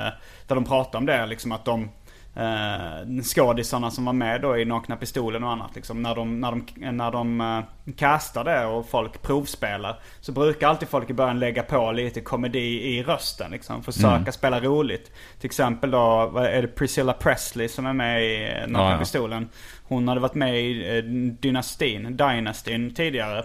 där 0.46 0.54
de 0.54 0.64
pratade 0.64 0.98
om 0.98 1.06
det. 1.06 1.26
Liksom 1.26 1.52
att 1.52 1.64
de 1.64 1.88
uh, 2.36 3.22
skådisarna 3.22 3.90
som 3.90 4.04
var 4.04 4.12
med 4.12 4.40
då 4.40 4.58
i 4.58 4.64
Nakna 4.64 4.96
Pistolen 4.96 5.44
och 5.44 5.50
annat. 5.50 5.74
Liksom, 5.74 6.02
när 6.02 6.14
de, 6.14 6.40
när 6.40 6.50
de, 6.50 6.64
när 6.96 7.10
de 7.10 7.40
uh, 7.40 7.92
castar 7.96 8.44
det 8.44 8.64
och 8.66 8.88
folk 8.88 9.22
provspelar. 9.22 10.00
Så 10.20 10.32
brukar 10.32 10.68
alltid 10.68 10.88
folk 10.88 11.10
i 11.10 11.14
början 11.14 11.38
lägga 11.38 11.62
på 11.62 11.92
lite 11.92 12.20
komedi 12.20 12.96
i 12.96 13.02
rösten. 13.02 13.50
Liksom, 13.50 13.82
försöka 13.82 14.08
Mm. 14.16 14.32
spela 14.32 14.60
roligt. 14.60 15.12
Till 15.40 15.46
exempel 15.46 15.90
då, 15.90 16.36
är 16.38 16.62
det 16.62 16.68
Priscilla 16.68 17.12
Presley 17.12 17.68
som 17.68 17.86
är 17.86 17.92
med 17.92 18.24
i 18.24 18.42
eh, 18.42 18.60
Nakna 18.68 18.78
Ja, 18.84 18.92
ja. 18.92 18.98
Pistolen. 18.98 19.48
Hon 19.88 20.08
hade 20.08 20.20
varit 20.20 20.34
med 20.34 20.60
i 20.60 20.98
eh, 20.98 21.04
Dynastin, 21.40 22.16
Dynastin 22.16 22.94
tidigare. 22.94 23.44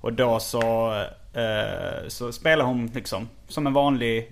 Och 0.00 0.12
då 0.12 0.40
så, 0.40 0.92
eh, 0.92 1.06
så 2.08 2.32
spelar 2.32 2.64
hon 2.64 2.86
liksom 2.86 3.28
som 3.48 3.66
en 3.66 3.72
vanlig 3.72 4.28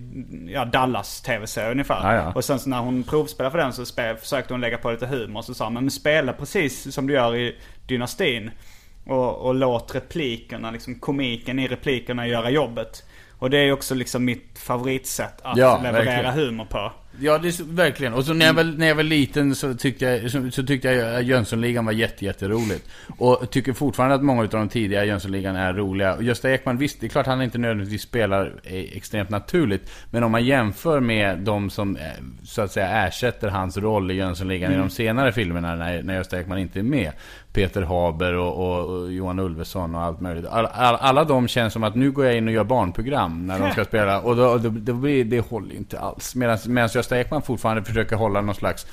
ja, 0.47 0.65
Dallas 0.65 1.21
tv-serie 1.21 1.71
ungefär. 1.71 2.15
Ja, 2.15 2.23
ja. 2.23 2.31
Och 2.35 2.45
sen 2.45 2.59
så 2.59 2.69
när 2.69 2.79
hon 2.79 3.03
provspelade 3.03 3.51
för 3.51 3.57
den 3.57 3.73
så 3.73 3.85
spe, 3.85 4.15
försökte 4.15 4.53
hon 4.53 4.61
lägga 4.61 4.77
på 4.77 4.91
lite 4.91 5.05
humor. 5.05 5.41
Så 5.41 5.53
sa 5.53 5.69
men 5.69 5.91
spela 5.91 6.33
precis 6.33 6.93
som 6.93 7.07
du 7.07 7.13
gör 7.13 7.35
i 7.35 7.55
Dynastin. 7.87 8.51
Och, 9.05 9.35
och 9.45 9.55
låt 9.55 9.95
replikerna, 9.95 10.71
liksom 10.71 10.99
komiken 10.99 11.59
i 11.59 11.67
replikerna 11.67 12.27
göra 12.27 12.49
jobbet. 12.49 13.03
Och 13.39 13.49
det 13.49 13.57
är 13.57 13.71
också 13.71 13.95
liksom 13.95 14.25
mitt 14.25 14.59
favoritsätt 14.59 15.41
att 15.41 15.57
Ja, 15.57 15.79
leverera 15.83 16.05
verkligen. 16.05 16.33
humor 16.47 16.65
på. 16.65 16.91
Ja, 17.19 17.37
det 17.37 17.47
är 17.47 17.73
verkligen. 17.73 18.13
Och 18.13 18.25
så 18.25 18.33
när 18.33 18.45
jag, 18.45 18.53
var, 18.53 18.63
när 18.63 18.87
jag 18.87 18.95
var 18.95 19.03
liten 19.03 19.55
så 19.55 19.73
tyckte 19.73 20.05
jag, 20.05 20.31
så, 20.31 20.51
så 20.51 20.63
tyckte 20.63 20.91
jag 20.91 21.15
att 21.15 21.25
Jönssonligan 21.25 21.85
var 21.85 21.91
jätte, 21.91 22.25
jätteroligt. 22.25 22.89
Och 23.17 23.51
tycker 23.51 23.73
fortfarande 23.73 24.15
att 24.15 24.23
många 24.23 24.41
av 24.41 24.49
de 24.49 24.69
tidiga 24.69 25.05
Jönssonligan 25.05 25.55
är 25.55 25.73
roliga. 25.73 26.15
Och 26.15 26.23
Gösta 26.23 26.51
Ekman, 26.51 26.77
visst, 26.77 26.99
det 26.99 27.07
är 27.07 27.09
klart 27.09 27.25
han 27.25 27.41
inte 27.41 27.57
nödvändigtvis 27.57 28.01
spelar 28.01 28.53
eh, 28.63 28.97
extremt 28.97 29.29
naturligt. 29.29 29.91
Men 30.11 30.23
om 30.23 30.31
man 30.31 30.45
jämför 30.45 30.99
med 30.99 31.39
de 31.39 31.69
som, 31.69 31.95
eh, 31.95 32.03
så 32.43 32.61
att 32.61 32.71
säga, 32.71 33.07
ersätter 33.07 33.47
hans 33.47 33.77
roll 33.77 34.11
i 34.11 34.13
Jönssonligan 34.13 34.73
i 34.73 34.77
de 34.77 34.89
senare 34.89 35.31
filmerna 35.31 35.75
när, 35.75 36.03
när 36.03 36.15
Gösta 36.15 36.39
Ekman 36.39 36.57
inte 36.57 36.79
är 36.79 36.83
med. 36.83 37.11
Peter 37.53 37.81
Haber 37.81 38.33
och, 38.33 38.55
och, 38.55 38.89
och 38.89 39.11
Johan 39.11 39.39
Ulveson 39.39 39.95
och 39.95 40.01
allt 40.01 40.21
möjligt. 40.21 40.45
All, 40.45 40.65
all, 40.65 40.95
alla 40.95 41.23
de 41.23 41.47
känns 41.47 41.73
som 41.73 41.83
att 41.83 41.95
nu 41.95 42.11
går 42.11 42.25
jag 42.25 42.37
in 42.37 42.47
och 42.47 42.53
gör 42.53 42.63
barnprogram 42.63 43.47
när 43.47 43.59
de 43.59 43.71
ska 43.71 43.85
spela. 43.93 44.21
Och 44.21 44.35
då, 44.35 44.57
då, 44.57 44.69
då 44.69 44.93
blir, 44.93 45.25
det 45.25 45.39
håller 45.39 45.75
inte 45.75 45.99
alls. 45.99 46.35
Medan 46.35 46.89
Gösta 46.93 47.19
Ekman 47.19 47.41
fortfarande 47.41 47.83
försöker 47.83 48.15
hålla 48.15 48.41
någon 48.41 48.55
slags 48.55 48.87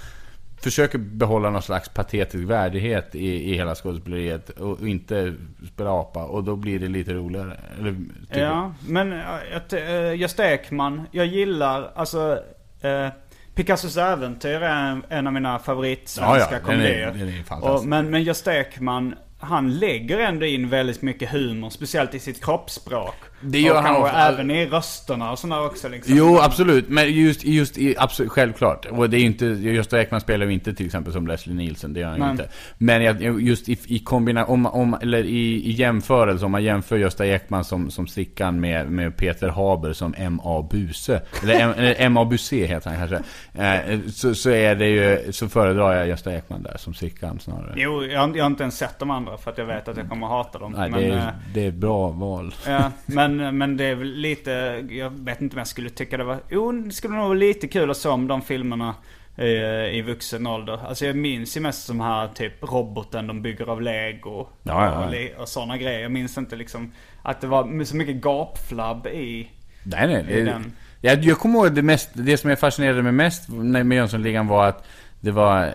Försöker 0.62 0.98
behålla 0.98 1.50
någon 1.50 1.62
slags 1.62 1.88
patetisk 1.88 2.44
värdighet 2.44 3.14
i, 3.14 3.50
i 3.50 3.54
hela 3.54 3.74
skådespeleriet 3.74 4.50
och 4.50 4.88
inte 4.88 5.34
spela 5.74 5.90
apa. 5.90 6.24
Och 6.24 6.44
då 6.44 6.56
blir 6.56 6.78
det 6.78 6.88
lite 6.88 7.12
roligare. 7.12 7.56
Eller. 7.78 7.96
Ja, 8.28 8.74
men 8.88 9.12
äh, 9.12 9.78
äh, 9.78 10.14
Gösta 10.14 10.50
Ekman, 10.50 11.02
jag 11.10 11.26
gillar 11.26 11.90
alltså 11.94 12.42
äh, 12.80 13.08
Picassos 13.54 13.96
äventyr 13.96 14.62
är 14.62 14.90
en, 14.90 15.02
en 15.08 15.26
av 15.26 15.32
mina 15.32 15.58
favoritsvenska 15.58 16.38
Ja, 16.38 16.38
ja, 16.38 16.46
den 16.50 16.54
är- 16.54 16.64
komedier. 16.64 17.12
den 17.50 17.62
är. 17.62 17.64
Och, 17.74 17.84
men, 17.84 18.10
men 18.10 18.22
Gösta 18.22 18.54
Ekman, 18.56 19.14
han 19.38 19.78
lägger 19.78 20.18
ändå 20.18 20.46
in 20.46 20.68
väldigt 20.68 21.02
mycket 21.02 21.30
humor, 21.30 21.70
speciellt 21.70 22.14
i 22.14 22.18
sitt 22.18 22.44
kroppsspråk. 22.44 23.14
Det 23.42 23.60
gör 23.60 23.74
och 23.76 23.82
han 23.82 23.94
kanske 23.94 24.16
även 24.18 24.50
i 24.50 24.66
rösterna 24.66 25.30
och 25.32 25.38
sådana 25.38 25.62
också 25.62 25.88
liksom. 25.88 26.16
Jo, 26.16 26.38
absolut. 26.38 26.88
Men 26.88 27.12
just, 27.12 27.44
just 27.44 27.78
i, 27.78 27.94
absolut, 27.98 28.30
självklart. 28.32 28.86
Och 28.86 29.10
det 29.10 29.16
är 29.16 29.18
ju 29.20 29.26
inte, 29.26 29.46
Gösta 29.46 30.00
Ekman 30.02 30.20
spelar 30.20 30.46
ju 30.46 30.52
inte 30.52 30.74
till 30.74 30.86
exempel 30.86 31.12
som 31.12 31.26
Leslie 31.26 31.54
Nielsen, 31.56 31.92
det 31.92 32.00
gör 32.00 32.08
han 32.08 32.20
ju 32.24 32.30
inte. 32.30 32.48
Men 32.78 33.02
jag, 33.02 33.42
just 33.42 33.68
i, 33.68 33.78
i 33.86 33.98
kombination, 33.98 34.66
om, 34.66 34.66
om, 34.66 34.96
eller 35.02 35.24
i, 35.24 35.66
i 35.66 35.70
jämförelse, 35.70 36.44
om 36.44 36.50
man 36.52 36.62
jämför 36.64 36.96
Gösta 36.96 37.26
Ekman 37.26 37.64
som, 37.64 37.90
som 37.90 38.06
Sickan 38.06 38.60
med, 38.60 38.90
med 38.90 39.16
Peter 39.16 39.48
Haber 39.48 39.92
som 39.92 40.14
M.A. 40.18 40.68
Buse. 40.70 41.22
Eller, 41.42 41.94
M.A. 41.98 42.24
Buse 42.24 42.56
heter 42.56 42.90
han 42.90 42.98
kanske. 43.08 43.22
Eh, 43.64 44.00
så, 44.12 44.34
så 44.34 44.50
är 44.50 44.74
det 44.74 44.88
ju, 44.88 45.32
så 45.32 45.48
föredrar 45.48 45.92
jag 45.96 46.08
Gösta 46.08 46.32
Ekman 46.34 46.62
där 46.62 46.76
som 46.76 46.94
Sickan 46.94 47.38
snarare. 47.40 47.72
Jo, 47.76 48.04
jag, 48.04 48.20
har- 48.20 48.36
jag 48.36 48.44
har 48.44 48.50
inte 48.50 48.62
ens 48.62 48.76
sett 48.78 48.98
de 48.98 49.10
andra 49.10 49.36
för 49.36 49.50
att 49.50 49.58
jag 49.58 49.66
vet 49.66 49.88
att 49.88 49.96
jag 49.96 50.08
kommer 50.08 50.26
hata 50.26 50.58
dem. 50.58 50.74
Nej, 50.78 50.90
men, 50.90 51.00
det, 51.00 51.08
eh, 51.08 51.22
är, 51.26 51.32
det 51.54 51.64
är 51.64 51.68
ett 51.68 51.74
bra 51.74 52.08
val. 52.08 52.54
Ja, 52.66 52.90
men, 53.06 53.29
men 53.36 53.76
det 53.76 53.84
är 53.84 53.94
väl 53.94 54.12
lite, 54.14 54.50
jag 54.90 55.10
vet 55.10 55.40
inte 55.40 55.54
om 55.54 55.58
jag 55.58 55.66
skulle 55.66 55.90
tycka 55.90 56.16
det 56.16 56.24
var, 56.24 56.40
jo 56.48 56.72
det 56.72 56.92
skulle 56.92 57.14
nog 57.14 57.22
vara 57.24 57.34
lite 57.34 57.68
kul 57.68 57.90
att 57.90 57.96
se 57.96 58.08
om 58.08 58.26
de 58.28 58.42
filmerna 58.42 58.94
eh, 59.36 59.96
i 59.96 60.02
vuxen 60.06 60.46
ålder. 60.46 60.78
Alltså 60.88 61.06
jag 61.06 61.16
minns 61.16 61.56
ju 61.56 61.60
mest 61.60 61.86
som 61.86 62.00
här 62.00 62.28
typ 62.28 62.52
roboten 62.62 63.26
de 63.26 63.42
bygger 63.42 63.70
av 63.70 63.82
lego. 63.82 64.48
Ja, 64.62 64.84
ja, 64.84 65.12
ja. 65.14 65.32
Och, 65.36 65.42
och 65.42 65.48
sådana 65.48 65.76
grejer. 65.78 66.00
Jag 66.00 66.12
minns 66.12 66.38
inte 66.38 66.56
liksom 66.56 66.92
att 67.22 67.40
det 67.40 67.46
var 67.46 67.84
så 67.84 67.96
mycket 67.96 68.16
gapflabb 68.16 69.06
i. 69.06 69.50
Nej, 69.84 70.06
nej. 70.06 70.24
I 70.28 70.34
Det, 70.34 70.44
den. 70.44 70.72
jag, 71.00 71.24
jag 71.24 71.38
kommer 71.38 71.58
ihåg 71.58 71.74
det 71.74 71.82
mest, 71.82 72.10
det 72.12 72.36
som 72.36 72.50
jag 72.50 72.58
fascinerade 72.58 73.02
mig 73.02 73.12
mest 73.12 73.48
med 73.48 73.92
Jönssonligan 73.92 74.46
var 74.46 74.66
att 74.66 74.86
det 75.20 75.30
var 75.30 75.66
eh, 75.66 75.72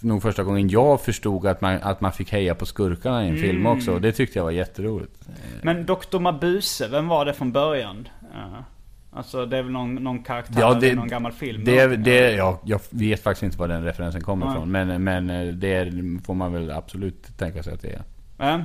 nog 0.00 0.22
första 0.22 0.42
gången 0.42 0.68
jag 0.68 1.00
förstod 1.00 1.46
att 1.46 1.60
man, 1.60 1.78
att 1.82 2.00
man 2.00 2.12
fick 2.12 2.32
heja 2.32 2.54
på 2.54 2.66
skurkarna 2.66 3.24
i 3.26 3.28
en 3.28 3.36
film 3.36 3.56
Mm. 3.60 3.66
också. 3.72 3.92
Och 3.92 4.00
det 4.00 4.12
tyckte 4.12 4.38
jag 4.38 4.44
var 4.44 4.50
jätteroligt. 4.50 5.28
Men 5.62 5.86
Dr. 5.86 6.18
Mabuse, 6.18 6.88
vem 6.88 7.08
var 7.08 7.24
det 7.24 7.32
från 7.32 7.52
början? 7.52 8.08
Ja. 8.34 8.64
Alltså 9.12 9.46
det 9.46 9.56
är 9.58 9.62
väl 9.62 9.72
någon, 9.72 9.94
någon 9.94 10.22
karaktär 10.22 10.60
Ja, 10.60 10.76
eller 10.76 10.94
någon 10.94 11.08
gammal 11.08 11.32
film? 11.32 11.64
Det, 11.64 11.96
det, 11.96 12.32
ja, 12.32 12.60
jag 12.64 12.80
vet 12.90 13.22
faktiskt 13.22 13.42
inte 13.42 13.58
var 13.58 13.68
den 13.68 13.84
referensen 13.84 14.20
kommer 14.20 14.46
Nej. 14.46 14.54
ifrån. 14.54 14.70
Men, 14.70 15.04
men 15.04 15.30
eh, 15.30 15.46
det 15.54 15.92
får 16.26 16.34
man 16.34 16.52
väl 16.52 16.70
absolut 16.70 17.38
tänka 17.38 17.62
sig 17.62 17.74
att 17.74 17.82
det 17.82 17.88
är. 17.92 18.02
Ja. 18.38 18.60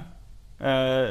Eh, 0.63 0.69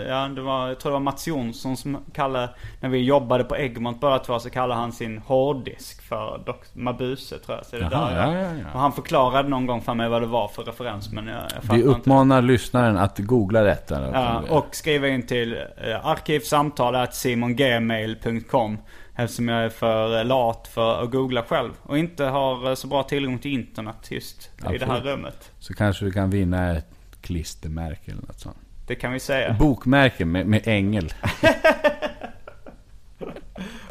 ja, 0.09 0.29
det 0.29 0.41
var, 0.41 0.69
jag 0.69 0.81
tror 0.81 0.91
det 0.91 0.93
var 0.93 1.01
Mats 1.01 1.29
Jonsson 1.29 1.77
som 1.77 1.99
kallade, 2.13 2.51
när 2.81 2.89
vi 2.89 2.99
jobbade 2.99 3.45
på 3.45 3.57
Egmont 3.57 4.01
bara 4.01 4.19
två 4.19 4.39
så 4.39 4.51
kallade 4.51 4.81
han 4.81 4.93
sin 4.93 5.19
hårddisk 5.19 6.03
för 6.03 6.39
Dr. 6.47 6.53
Mabuse 6.73 7.39
tror 7.39 7.57
jag. 7.57 7.67
Så 7.67 7.77
det 7.77 7.89
Jaha, 7.93 8.11
där, 8.11 8.17
ja, 8.17 8.35
ja, 8.35 8.41
ja. 8.59 8.65
Och 8.75 8.81
han 8.81 8.93
förklarade 8.93 9.49
någon 9.49 9.67
gång 9.67 9.81
för 9.83 9.95
mig 9.95 10.09
vad 10.09 10.23
det 10.23 10.27
var 10.27 10.49
för 10.49 10.63
referens 10.63 11.13
men 11.13 11.27
jag, 11.27 11.37
jag 11.37 11.43
Vi 11.75 11.77
inte. 11.77 11.89
uppmanar 11.89 12.43
lyssnaren 12.43 12.99
att 12.99 13.19
googla 13.19 13.61
detta. 13.63 14.11
Ja, 14.13 14.43
och 14.49 14.67
skriva 14.75 15.09
in 15.09 15.27
till 15.27 15.57
eh, 15.57 16.07
arkivsamtal.simongmail.com 16.07 18.79
Eftersom 19.17 19.49
jag 19.49 19.65
är 19.65 19.69
för 19.69 20.25
lat 20.25 20.69
för 20.69 21.03
att 21.03 21.11
googla 21.11 21.43
själv. 21.43 21.71
Och 21.83 21.99
inte 21.99 22.25
har 22.25 22.69
eh, 22.69 22.75
så 22.75 22.87
bra 22.87 23.03
tillgång 23.03 23.39
till 23.39 23.53
internet 23.53 23.97
just 24.11 24.43
i 24.43 24.49
det 24.63 24.69
här 24.69 24.75
Absolut. 24.75 25.05
rummet. 25.05 25.51
Så 25.59 25.75
kanske 25.75 26.05
du 26.05 26.13
kan 26.13 26.31
vinna 26.31 26.77
ett 26.77 26.87
klistermärke 27.21 28.11
eller 28.11 28.23
något 28.23 28.41
sånt. 28.41 28.57
Det 28.91 28.97
kan 28.97 29.13
vi 29.13 29.21
säga. 29.21 29.57
Bokmärke 29.59 30.25
med, 30.25 30.47
med 30.47 30.61
ängel. 30.69 31.13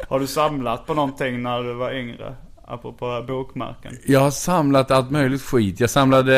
Har 0.08 0.20
du 0.20 0.26
samlat 0.26 0.86
på 0.86 0.94
någonting 0.94 1.42
när 1.42 1.62
du 1.62 1.74
var 1.74 1.92
yngre? 1.92 2.34
Apropå 2.64 3.24
bokmärken. 3.28 3.92
Jag 4.06 4.20
har 4.20 4.30
samlat 4.30 4.90
allt 4.90 5.10
möjligt 5.10 5.42
skit. 5.42 5.80
Jag 5.80 5.90
samlade 5.90 6.36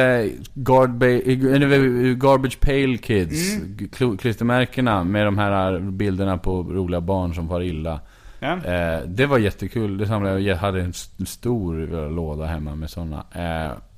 eller, 0.54 2.14
Garbage 2.14 2.60
Pail 2.60 2.98
Kids. 2.98 3.56
kl- 3.78 4.16
Klistermärkena 4.16 5.04
med 5.04 5.26
de 5.26 5.38
här 5.38 5.78
bilderna 5.78 6.38
på 6.38 6.62
roliga 6.62 7.00
barn 7.00 7.34
som 7.34 7.48
far 7.48 7.62
illa. 7.62 8.00
Ja. 8.40 8.52
Eh, 8.64 9.00
det 9.06 9.26
var 9.26 9.38
jättekul. 9.38 9.98
Det 9.98 10.06
samlade 10.06 10.34
jag. 10.34 10.42
Jag 10.42 10.56
hade 10.56 10.80
en 10.80 10.90
st- 10.90 11.26
stor 11.26 11.94
eh, 11.94 12.10
låda 12.10 12.44
hemma 12.46 12.74
med 12.74 12.90
sådana. 12.90 13.24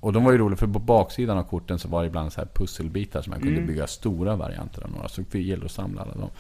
Och 0.05 0.13
de 0.13 0.25
var 0.25 0.33
ju 0.33 0.39
roliga 0.39 0.57
för 0.57 0.67
på 0.67 0.79
baksidan 0.79 1.39
av 1.39 1.43
korten 1.43 1.79
så 1.79 1.89
var 1.89 2.01
det 2.03 2.07
ibland 2.07 2.33
så 2.33 2.41
här 2.41 2.49
pusselbitar 2.55 3.23
som 3.23 3.31
man 3.31 3.41
kunde 3.41 3.55
Mm. 3.57 3.67
bygga 3.67 3.87
stora 3.87 4.37
varianter 4.37 4.83
av 4.85 4.91
några. 4.91 5.09
Så 5.09 5.23
det 5.31 5.41
gällde 5.43 5.65
att 5.67 5.73
samla 5.73 6.03
alla 6.03 6.15
dem. 6.15 6.31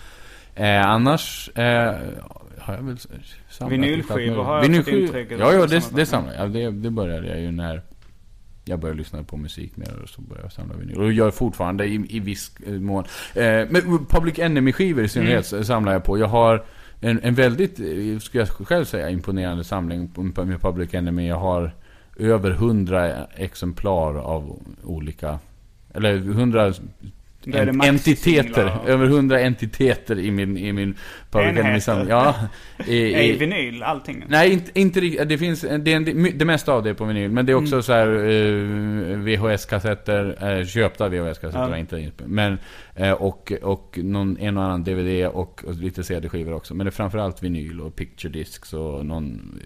Eh, 0.55 0.87
annars 0.87 1.51
eh, 1.55 1.95
har 2.59 2.75
jag 2.75 2.83
väl 2.83 2.97
samlat 3.51 3.73
Vinylskivor 3.73 4.45
har 4.45 4.55
jag 4.57 4.65
fått 4.65 4.71
Vinylskivor- 4.71 5.03
intrycket 5.07 5.39
Ja, 5.39 5.53
ja 5.53 5.67
det, 5.67 5.91
det 5.97 6.07
samlade 6.07 6.37
jag. 6.39 6.51
Det, 6.51 6.71
det 6.71 6.91
började 6.91 7.29
jag 7.29 7.41
ju 7.41 7.51
när 7.51 7.83
jag 8.65 8.81
började 8.81 8.99
lyssna 8.99 9.23
på 9.23 9.37
musik 9.37 9.77
mer 9.77 10.03
och 10.03 10.09
så 10.09 10.21
började 10.21 10.45
jag 10.45 10.53
samla 10.53 10.75
vinyl. 10.77 10.99
Och 11.01 11.13
gör 11.13 11.31
fortfarande 11.31 11.87
i, 11.87 12.07
i 12.09 12.21
viss 12.21 12.53
eh, 12.67 12.73
mån. 12.73 13.05
Eh, 13.35 13.43
men 13.45 14.07
Public 14.09 14.39
Enemy-skivor 14.39 15.05
i 15.05 15.09
synnerhet 15.09 15.53
Mm. 15.53 15.65
samlar 15.65 15.93
jag 15.93 16.05
på. 16.05 16.19
Jag 16.19 16.29
har 16.29 16.65
en, 17.01 17.21
en 17.23 17.35
väldigt, 17.35 17.81
eh, 17.81 18.19
skulle 18.21 18.41
jag 18.43 18.49
själv 18.49 18.85
säga, 18.85 19.11
imponerande 19.11 19.65
samling 19.65 20.11
med 20.45 20.61
Public 20.61 20.95
Enemy. 20.95 21.29
Jag 21.29 21.37
har 21.39 21.75
över 22.17 22.51
hundra 22.51 23.25
exemplar 23.25 24.15
av 24.15 24.59
olika, 24.85 25.39
eller 25.95 26.19
hundra 26.19 26.75
en, 27.47 27.81
entiteter. 27.81 28.43
singlar. 28.43 28.81
Över 28.87 29.07
hundra 29.07 29.41
entiteter 29.41 30.19
i 30.19 30.31
min, 30.31 30.57
i 30.59 30.73
min 30.73 30.95
Public 31.31 31.49
Enheter. 31.49 31.65
Enemy-samling. 31.69 32.09
Ja. 32.09 32.35
I, 32.87 32.97
i 32.97 33.29
i, 33.29 33.37
vinyl 33.37 33.83
allting? 33.83 34.25
Nej, 34.29 34.53
inte, 34.53 34.81
inte 34.81 35.01
riktigt. 35.01 35.29
Det 35.29 35.39
finns, 35.39 35.61
det, 35.61 35.93
är 35.93 35.97
en, 35.97 36.39
det 36.39 36.45
mesta 36.45 36.73
av 36.73 36.83
det 36.83 36.91
är 36.91 36.95
på 36.95 37.05
vinyl. 37.05 37.31
Men 37.31 37.47
det 37.47 37.53
är 37.53 37.57
också 37.57 37.75
Mm. 37.75 37.83
så 37.83 37.93
här 37.93 38.09
eh, 38.09 39.19
VHS-kassetter, 39.19 40.59
eh, 40.59 40.67
köpta 40.67 41.09
VHS-kassetter, 41.09 41.71
Ja. 41.71 41.77
inte 41.77 42.11
Men, 42.27 42.59
eh, 42.95 43.13
och, 43.13 43.53
och 43.63 43.99
någon, 44.03 44.37
en 44.39 44.57
och 44.57 44.63
annan 44.65 44.85
DVD 44.85 45.27
och, 45.27 45.65
och 45.65 45.75
lite 45.75 46.05
CD-skivor 46.05 46.55
också. 46.55 46.75
Men 46.75 46.87
det 46.87 46.89
är 46.89 46.93
framförallt 46.93 47.43
vinyl 47.43 47.81
och 47.81 47.97
picture 47.97 48.33
discs 48.33 48.73
och 48.73 49.07
någon 49.07 49.59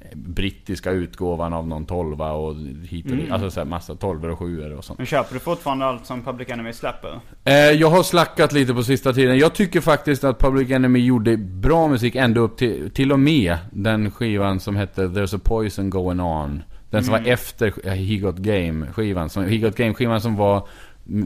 eh, 0.00 0.16
brittiska 0.18 0.90
utgåvan 0.90 1.52
av 1.52 1.68
någon 1.68 1.86
tolva 1.86 2.32
och 2.32 2.56
hit 2.88 3.06
och. 3.06 3.12
Mm. 3.12 3.32
Alltså 3.32 3.50
så 3.50 3.60
här 3.60 3.64
massa 3.64 3.94
tolvor 3.94 4.30
och 4.30 4.38
sjuor 4.38 4.72
och 4.72 4.84
sånt. 4.84 4.98
Men 4.98 5.06
köper 5.06 5.34
du 5.34 5.40
fortfarande 5.40 5.84
allt 5.84 6.06
som 6.06 6.22
Public 6.22 6.48
Enemy 6.48 6.72
släpper? 6.72 7.20
Eh, 7.44 7.54
jag 7.54 7.90
har 7.90 8.02
slackat 8.02 8.52
lite 8.52 8.74
på 8.74 8.82
sista 8.82 9.12
tiden. 9.12 9.38
Jag 9.38 9.54
tycker 9.54 9.80
faktiskt 9.80 10.24
att 10.24 10.38
Public 10.38 10.70
Enemy 10.70 10.98
gjorde 10.98 11.36
bra 11.36 11.88
musik 11.88 12.14
ända 12.16 12.40
upp 12.40 12.56
till, 12.56 12.90
till 12.90 13.12
och 13.12 13.20
med 13.20 13.56
den 13.72 14.10
skivan 14.10 14.60
som 14.60 14.76
hette 14.76 15.02
There's 15.02 15.36
a 15.36 15.40
Poison 15.44 15.90
Going 15.90 16.20
On. 16.20 16.62
Den 16.90 17.04
som 17.04 17.14
Mm. 17.14 17.24
var 17.24 17.32
efter 17.32 17.90
He 17.94 18.16
Got 18.16 18.36
Game 18.36 18.86
skivan. 18.86 19.30
Som, 19.30 19.44
He 19.44 19.56
Got 19.56 19.76
Game 19.76 19.94
skivan 19.94 20.20
som 20.20 20.36
var 20.36 20.68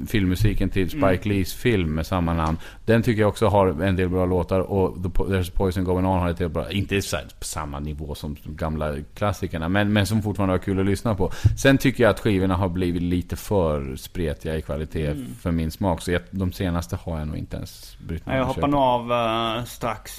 filmmusiken 0.08 0.70
till 0.70 0.90
Spike 0.90 1.06
Mm. 1.06 1.20
Lees 1.28 1.54
film 1.54 1.94
med 1.94 2.06
samma 2.06 2.34
namn. 2.34 2.58
Den 2.84 3.02
tycker 3.02 3.20
jag 3.20 3.28
också 3.28 3.46
har 3.46 3.82
en 3.82 3.96
del 3.96 4.08
bra 4.08 4.26
låtar 4.26 4.60
och 4.60 5.02
The, 5.02 5.08
Po- 5.08 5.28
There's 5.28 5.52
Poison 5.52 5.84
Going 5.84 6.06
On 6.06 6.18
har 6.20 6.30
ett 6.30 6.36
del 6.38 6.48
bra, 6.48 6.70
inte 6.70 7.00
på 7.38 7.44
samma 7.44 7.80
nivå 7.80 8.14
som 8.14 8.36
de 8.44 8.56
gamla 8.56 8.94
klassikerna, 9.14 9.68
men, 9.68 9.92
men 9.92 10.06
som 10.06 10.22
fortfarande 10.22 10.52
var 10.52 10.58
kul 10.58 10.80
att 10.80 10.86
lyssna 10.86 11.14
på. 11.14 11.32
Sen 11.58 11.78
tycker 11.78 12.02
jag 12.04 12.10
att 12.10 12.20
skivorna 12.20 12.54
har 12.56 12.68
blivit 12.68 13.02
lite 13.02 13.36
för 13.36 13.96
spretiga 13.96 14.56
i 14.56 14.62
kvalitet 14.62 15.06
Mm. 15.06 15.34
för 15.40 15.50
min 15.50 15.70
smak, 15.70 16.02
så 16.02 16.10
jag, 16.12 16.22
de 16.30 16.52
senaste 16.52 16.96
har 17.02 17.18
jag 17.18 17.28
nog 17.28 17.36
inte 17.36 17.56
ens 17.56 17.96
brytt 18.06 18.26
mig 18.26 18.36
jag 18.36 18.44
om 18.44 18.50
att 18.50 18.56
hoppar 18.56 18.68
nog 18.68 18.80
av 18.80 19.12
eh, 19.58 19.64
strax, 19.64 20.12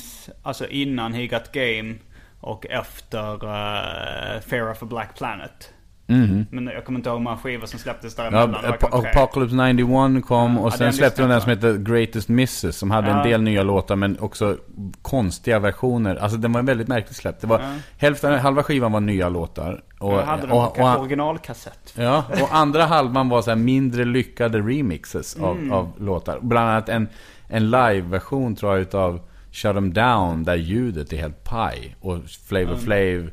alltså 0.44 0.68
innan 0.68 1.14
He 1.14 1.28
Got 1.28 1.52
Game 1.52 1.96
och 2.40 2.66
efter 2.70 3.34
uh, 3.34 4.42
Fear 4.42 4.72
of 4.72 4.84
a 4.84 4.86
Black 4.86 5.18
Planet. 5.18 5.74
Mhm. 6.10 6.46
Men 6.52 6.66
jag 6.68 6.86
kommer 6.86 7.00
inte 7.00 7.10
ihåg 7.10 7.18
hur 7.18 7.24
många 7.24 7.38
skivor 7.38 7.66
som 7.66 7.80
släpptes 7.80 8.16
Ja, 8.18 8.24
däremellan. 8.24 8.62
Tre. 8.62 9.12
Apocalypse 9.16 9.56
91 9.74 10.26
kom 10.26 10.58
och 10.60 10.68
Ja, 10.68 10.72
sen 10.72 10.86
den 10.86 10.94
släppte 10.94 11.22
de 11.22 11.30
den 11.30 11.42
som 11.42 11.50
heter 11.50 11.78
Greatest 11.78 12.30
Misses 12.30 12.78
som 12.78 12.92
hade 12.92 13.10
Ja. 13.10 13.18
en 13.24 13.30
del 13.30 13.42
nya 13.42 13.64
låtar 13.64 13.96
men 13.96 14.20
också 14.20 14.58
konstiga 15.02 15.60
versioner. 15.60 16.16
Alltså 16.16 16.38
den 16.38 16.52
var 16.52 16.62
väldigt 16.64 16.88
märkligt 16.88 17.16
släppt. 17.16 17.42
Det 17.42 17.48
var, 17.48 17.60
Ja. 17.60 17.66
hälften, 17.98 18.40
halva 18.40 18.64
skivan 18.64 18.92
var 18.92 19.00
nya 19.00 19.30
låtar. 19.30 19.82
Och, 20.00 20.14
Jag 20.14 20.22
hade 20.24 20.44
och, 20.44 20.76
på 20.76 20.82
och, 20.84 21.00
originalkassett. 21.00 21.94
Ja, 21.98 22.24
och 22.42 22.56
andra 22.56 22.86
halvan 22.86 23.30
var 23.30 23.42
så 23.42 23.56
mindre 23.56 24.06
lyckade 24.06 24.60
remixes 24.60 25.36
av, 25.36 25.58
Mm. 25.58 25.72
av 25.72 25.92
låtar. 26.00 26.40
Bland 26.42 26.70
annat 26.70 26.90
en, 26.90 27.08
en 27.48 27.70
live-version 27.72 28.56
tror 28.56 28.72
jag 28.72 28.82
utav 28.82 29.20
Shut 29.52 29.76
'em 29.76 29.94
Down 29.94 30.44
där 30.44 30.56
ljudet 30.56 31.14
är 31.14 31.18
helt 31.18 31.44
paj. 31.44 31.96
Och 32.02 32.18
Flavor 32.48 32.68
Mm. 32.68 32.80
Flav 32.80 33.30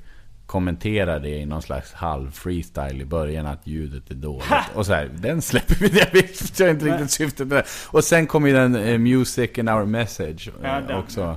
kommenterar 0.55 1.21
det 1.21 1.29
i 1.29 1.47
någon 1.47 1.63
slags 1.63 1.93
halv 1.93 2.31
freestyle 2.31 3.01
i 3.01 3.05
början 3.05 3.47
att 3.47 3.67
ljudet 3.67 4.11
är 4.11 4.15
dåligt. 4.15 4.45
Och 4.75 4.87
så 4.87 4.93
här, 4.95 5.11
den 5.15 5.43
släpper 5.43 5.75
vi, 5.75 5.99
jag 5.99 6.13
vet 6.13 6.61
jag 6.61 6.71
inte 6.71 6.85
riktigt 6.87 7.11
syftet 7.11 7.49
med 7.49 7.57
det. 7.59 7.65
Och 7.91 8.05
sen 8.05 8.27
kom 8.27 8.47
ju 8.47 8.53
den 8.53 8.77
eh, 8.77 8.99
Music 8.99 9.59
and 9.59 9.71
Our 9.71 9.85
Message 9.85 10.49
eh, 10.49 10.69
Ja, 10.71 10.81
den. 10.81 10.97
också. 10.99 11.37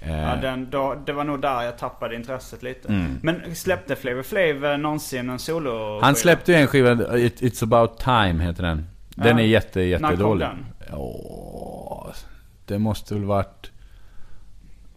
Eh, 0.00 0.20
Ja, 0.20 0.36
den, 0.36 0.70
då, 0.70 1.02
det 1.06 1.12
var 1.12 1.24
nog 1.24 1.40
där 1.42 1.62
jag 1.62 1.78
tappade 1.78 2.14
intresset 2.16 2.62
lite. 2.62 2.88
Mm. 2.88 3.18
Men 3.22 3.54
släppte 3.54 3.96
Flavor 3.96 4.22
Flav 4.22 4.64
eh, 4.64 4.78
någonsin 4.78 5.30
en 5.30 5.38
solo 5.38 6.00
Han 6.02 6.14
släppte 6.16 6.52
ju 6.52 6.58
en 6.58 6.66
skiva, 6.66 7.18
It, 7.18 7.42
It's 7.42 7.62
about 7.64 7.98
time 8.00 8.44
heter 8.44 8.62
den. 8.62 8.86
Den 9.14 9.38
Ja. 9.38 9.42
är 9.44 9.46
jätte, 9.46 9.78
När 9.78 9.98
kom 9.98 10.10
jättedålig. 10.10 10.46
den? 10.46 10.66
Åh, 10.98 12.06
det 12.66 12.78
måste 12.78 13.14
väl 13.14 13.24
varit... 13.24 13.69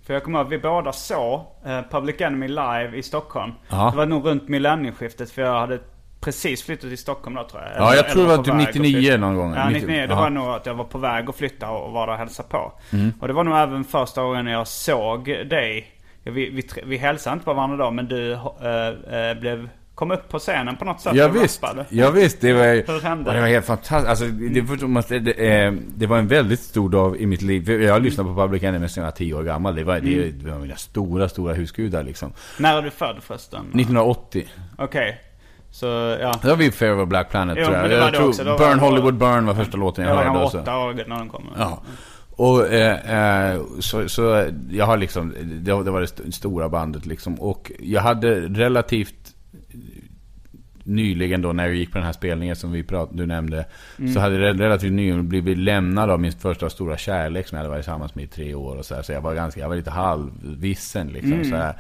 För 0.05 0.13
jag 0.13 0.23
kommer 0.23 0.39
ihåg, 0.39 0.49
vi 0.49 0.57
båda 0.59 0.91
såg 0.91 1.41
eh, 1.65 1.81
Public 1.91 2.21
Enemy 2.21 2.47
live 2.47 2.91
i 2.97 3.03
Stockholm. 3.03 3.51
Ja. 3.69 3.89
Det 3.91 3.97
var 3.97 4.05
nog 4.05 4.25
runt 4.27 4.47
millennieskiftet 4.47 5.31
för 5.31 5.41
jag 5.41 5.59
hade 5.59 5.79
precis 6.21 6.63
flyttat 6.63 6.89
till 6.89 6.97
Stockholm 6.97 7.35
då 7.35 7.43
tror 7.43 7.61
jag. 7.61 7.71
Ja, 7.71 7.95
jag 7.95 8.05
Eller- 8.05 8.09
tror 8.09 8.23
det 8.23 8.37
var 8.37 8.43
typ 8.43 8.53
väg 8.53 8.61
att 8.67 8.75
99 8.75 8.97
flytta. 9.01 9.17
någon 9.17 9.35
gång. 9.35 9.53
Ja, 9.55 9.69
99. 9.69 9.95
Det 10.07 10.13
Ja. 10.13 10.15
var 10.15 10.29
nog 10.29 10.47
att 10.47 10.65
jag 10.65 10.73
var 10.73 10.83
på 10.85 10.97
väg 10.97 11.29
att 11.29 11.35
flytta 11.35 11.69
och 11.69 11.91
var 11.91 12.07
där 12.07 12.13
och 12.13 12.19
hälsade 12.19 12.49
på. 12.49 12.73
Mm. 12.93 13.13
Och 13.21 13.27
det 13.27 13.33
var 13.33 13.43
nog 13.43 13.57
även 13.57 13.83
första 13.83 14.21
gången 14.23 14.47
jag 14.47 14.67
såg 14.67 15.25
dig. 15.25 15.87
Vi, 16.23 16.31
vi, 16.49 16.63
vi 16.85 16.97
hälsade 16.97 17.33
inte 17.33 17.45
på 17.45 17.53
varandra 17.53 17.85
då, 17.85 17.91
men 17.91 18.07
du 18.07 18.31
eh, 18.33 19.19
eh, 19.29 19.39
blev, 19.39 19.69
kom 19.95 20.11
upp 20.11 20.29
på 20.29 20.39
scenen 20.39 20.75
på 20.77 20.85
något 20.85 21.01
sätt 21.01 21.15
Ja, 21.15 21.25
och 21.27 21.35
visst, 21.35 21.63
rappade. 21.63 21.85
ja 21.89 22.11
visst, 22.11 22.41
det 22.41 22.53
var, 22.53 22.63
Hur 22.93 23.01
hände 23.01 23.29
och 23.29 23.35
det 23.35 23.41
var 23.41 23.47
helt 23.47 23.65
fantastiskt. 23.65 24.09
Alltså, 24.09 24.25
det, 24.25 25.19
det, 25.19 25.31
eh, 25.63 25.73
det 25.95 26.07
var 26.07 26.17
en 26.17 26.27
väldigt 26.27 26.59
stor 26.59 26.89
dag 26.89 27.17
i 27.17 27.25
mitt 27.25 27.41
liv. 27.41 27.71
Jag 27.81 27.93
har 27.93 27.99
lyssnat 27.99 28.27
på 28.27 28.35
Public 28.35 28.63
Enemy 28.63 28.87
sedan 28.87 29.03
jag 29.03 29.11
var 29.11 29.15
10 29.17 29.33
år 29.33 29.43
gammal. 29.43 29.75
Det 29.75 29.83
var, 29.83 29.97
Mm. 29.97 30.33
det 30.43 30.51
var 30.51 30.59
mina 30.59 30.75
stora, 30.75 31.29
stora 31.29 31.53
husgudar 31.53 32.03
liksom. 32.03 32.33
När 32.59 32.77
är 32.77 32.81
du 32.81 32.89
född 32.89 33.15
förresten? 33.21 33.59
1980. 33.59 34.47
Okej. 34.77 35.21
Så, 35.71 35.85
ja. 36.21 36.33
Det 36.41 36.47
var 36.47 36.55
vid 36.55 36.73
Fair 36.73 36.99
of 37.01 37.09
Black 37.09 37.29
Planet 37.29 37.57
Jo, 37.59 37.65
tror 37.65 37.77
jag. 37.77 37.89
det 37.89 37.95
var 37.95 38.03
jag 38.03 38.13
det 38.13 38.17
tror 38.17 38.27
också. 38.29 38.43
Då 38.43 38.51
var 38.51 38.57
Burn 38.57 38.69
jag- 38.69 38.77
Hollywood 38.77 39.13
Burn 39.17 39.45
var 39.45 39.53
första 39.55 39.77
låten 39.77 40.03
jag, 40.05 40.11
Jag 40.11 40.15
var 40.17 40.23
hörde. 40.23 40.45
och 40.45 40.51
så. 40.51 40.59
åtta 40.59 40.77
år 40.77 40.93
när 41.07 41.17
den 41.17 41.29
kom. 41.29 41.43
Ja. 41.57 41.81
Och 42.35 42.67
eh, 42.73 43.51
eh, 43.53 43.61
så, 43.79 44.09
så 44.09 44.45
jag 44.71 44.85
har 44.85 44.97
liksom, 44.97 45.33
det, 45.43 45.83
det 45.83 45.91
var 45.91 45.99
det 45.99 46.03
st- 46.05 46.31
stora 46.31 46.69
bandet 46.69 47.05
liksom. 47.05 47.35
Och 47.41 47.71
jag 47.79 48.01
hade 48.01 48.39
relativt 48.41 49.15
nyligen 50.83 51.41
då 51.41 51.53
när 51.53 51.65
jag 51.65 51.75
gick 51.75 51.91
på 51.91 51.97
den 51.97 52.05
här 52.05 52.13
spelningen 52.13 52.55
som 52.55 52.71
vi 52.71 52.83
prat, 52.83 53.09
du 53.13 53.25
nämnde. 53.25 53.65
Mm. 53.99 54.13
Så 54.13 54.19
hade 54.19 54.35
jag 54.39 54.59
relativt 54.59 54.91
nyligen 54.93 55.29
blivit 55.29 55.57
lämnad 55.57 56.09
av 56.09 56.19
min 56.19 56.31
första 56.31 56.69
stora 56.69 56.97
kärlek 56.97 57.47
som 57.47 57.55
jag 57.55 57.59
hade 57.59 57.69
varit 57.69 57.83
tillsammans 57.83 58.15
med 58.15 58.23
i 58.23 58.27
tre 58.27 58.55
år 58.55 58.75
och 58.75 58.85
så 58.85 58.95
här. 58.95 59.01
Så 59.01 59.11
jag 59.11 59.21
var 59.21 59.33
ganska, 59.35 59.61
jag 59.61 59.69
var 59.69 59.75
lite 59.75 59.91
halvvissen 59.91 61.07
liksom 61.07 61.33
Mm. 61.33 61.49
så 61.49 61.55
här. 61.55 61.73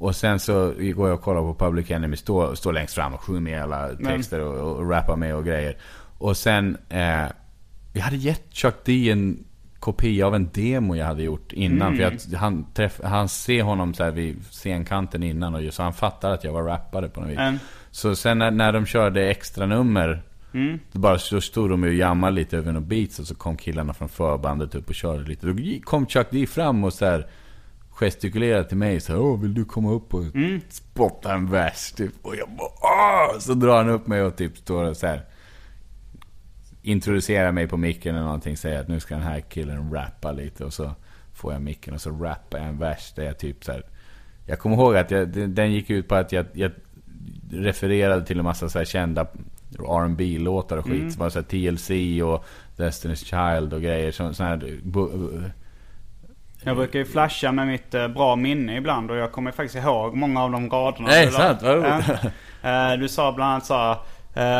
Och 0.00 0.16
sen 0.16 0.38
så 0.38 0.72
går 0.94 1.08
jag 1.08 1.14
och 1.18 1.22
kollar 1.22 1.40
på 1.40 1.54
Public 1.54 1.90
Enemy, 1.90 2.16
står 2.16 2.54
stå 2.54 2.72
längst 2.72 2.94
fram 2.94 3.14
och 3.14 3.20
sjunger 3.20 3.62
alla 3.62 3.88
Men- 3.98 4.04
texter 4.12 4.40
och, 4.40 4.76
och 4.76 4.90
rappar 4.90 5.16
med 5.16 5.34
och 5.34 5.44
grejer. 5.44 5.76
Och 6.18 6.36
sen, 6.36 6.76
eh, 6.88 7.24
jag 7.92 8.02
hade 8.02 8.16
gett 8.16 8.42
Chuck 8.50 8.74
D 8.84 9.10
en 9.10 9.44
kopia 9.80 10.26
av 10.26 10.34
en 10.34 10.48
demo 10.54 10.96
jag 10.96 11.06
hade 11.06 11.22
gjort 11.22 11.52
innan. 11.52 11.88
Mm. 11.94 11.98
För 11.98 12.04
att 12.04 12.40
han, 12.40 12.66
träff, 12.74 13.00
han 13.04 13.28
ser 13.28 13.62
honom 13.62 13.94
så 13.94 14.04
här 14.04 14.10
vid 14.10 14.44
scenkanten 14.50 15.22
innan 15.22 15.54
och 15.54 15.74
så 15.74 15.82
han 15.82 15.92
fattar 15.92 16.30
att 16.30 16.44
jag 16.44 16.52
var 16.52 16.62
rappare 16.62 17.08
på 17.08 17.20
något 17.20 17.30
vis. 17.30 17.38
Mm. 17.38 17.58
Så 17.98 18.16
sen 18.16 18.38
när, 18.38 18.50
när 18.50 18.72
de 18.72 18.86
körde 18.86 19.28
extra 19.30 19.66
nummer 19.66 20.22
Mm. 20.54 20.78
då 20.92 20.98
bara 20.98 21.18
så 21.18 21.40
stod 21.40 21.70
de 21.70 21.82
och 21.84 21.92
jammade 21.92 22.32
lite 22.32 22.56
över 22.56 22.72
några 22.72 22.86
beats 22.86 23.18
och 23.18 23.26
så 23.26 23.34
kom 23.34 23.56
killarna 23.56 23.94
från 23.94 24.08
förbandet 24.08 24.74
upp 24.74 24.88
och 24.88 24.94
körde 24.94 25.24
lite. 25.24 25.46
Då 25.46 25.54
kom 25.84 26.06
Chuck 26.06 26.26
D 26.30 26.46
fram 26.46 26.84
och 26.84 26.92
så 26.92 27.04
här 27.04 27.26
gestikulerade 27.90 28.64
till 28.68 28.76
mig 28.76 29.00
så 29.00 29.12
här, 29.12 29.20
Åh, 29.20 29.40
vill 29.40 29.54
du 29.54 29.64
komma 29.64 29.92
upp 29.92 30.14
och 30.14 30.22
Mm. 30.34 30.60
spotta 30.68 31.34
en 31.34 31.50
vers 31.50 31.92
typ? 31.92 32.12
Och 32.22 32.36
jag 32.36 32.48
bara 32.48 32.68
Åh! 32.82 33.38
Så 33.38 33.54
drar 33.54 33.76
han 33.76 33.88
upp 33.88 34.06
mig 34.06 34.22
och 34.22 34.36
typ 34.36 34.56
står 34.58 34.84
och 34.84 34.96
så 34.96 35.06
här 35.06 35.24
introducerar 36.82 37.52
mig 37.52 37.68
på 37.68 37.76
micken 37.76 38.14
eller 38.14 38.24
någonting. 38.24 38.56
Säger 38.56 38.80
att 38.80 38.88
nu 38.88 39.00
ska 39.00 39.14
den 39.14 39.24
här 39.24 39.40
killen 39.40 39.92
rappa 39.94 40.32
lite 40.32 40.64
och 40.64 40.72
så 40.74 40.90
får 41.34 41.52
jag 41.52 41.62
micken 41.62 41.94
och 41.94 42.00
så 42.00 42.10
rappar 42.10 42.58
jag 42.58 42.68
en 42.68 42.78
vers 42.78 43.12
där 43.16 43.22
jag 43.24 43.38
typ 43.38 43.64
så 43.64 43.72
här. 43.72 43.82
Jag 44.46 44.58
kommer 44.58 44.76
ihåg 44.76 44.96
att 44.96 45.10
jag, 45.10 45.28
den 45.28 45.72
gick 45.72 45.90
ut 45.90 46.08
på 46.08 46.14
att 46.14 46.32
jag, 46.32 46.46
jag 46.52 46.72
refererade 47.52 48.26
till 48.26 48.38
en 48.38 48.44
massa 48.44 48.68
så 48.68 48.84
kända 48.84 49.26
rb 49.78 50.20
låtar 50.20 50.76
och 50.76 50.84
skit. 50.84 50.94
Mm. 50.94 51.10
Som 51.10 51.20
var 51.22 51.30
så 51.30 51.42
TLC 51.42 51.90
och 52.24 52.44
Destiny's 52.76 53.24
Child 53.24 53.72
och 53.74 53.82
grejer. 53.82 54.12
Så, 54.12 54.34
så 54.34 54.44
här, 54.44 54.56
bu- 54.84 55.50
Jag 56.64 56.76
brukar 56.76 56.98
ju 56.98 57.04
flasha 57.04 57.52
med 57.52 57.66
mitt 57.66 57.94
eh, 57.94 58.08
bra 58.08 58.36
minne 58.36 58.76
ibland 58.76 59.10
och 59.10 59.16
jag 59.16 59.32
kommer 59.32 59.50
faktiskt 59.50 59.84
ihåg 59.84 60.16
många 60.16 60.42
av 60.42 60.50
de 60.50 60.70
raderna. 60.70 61.08
Nej, 61.08 61.30
sant? 61.30 61.62
Vad 61.62 61.74
roligt. 61.76 62.08
Eh, 62.62 62.92
Du 63.00 63.08
sa 63.08 63.32
bland 63.32 63.50
annat 63.52 63.66
så 63.66 63.74
här, 63.74 63.96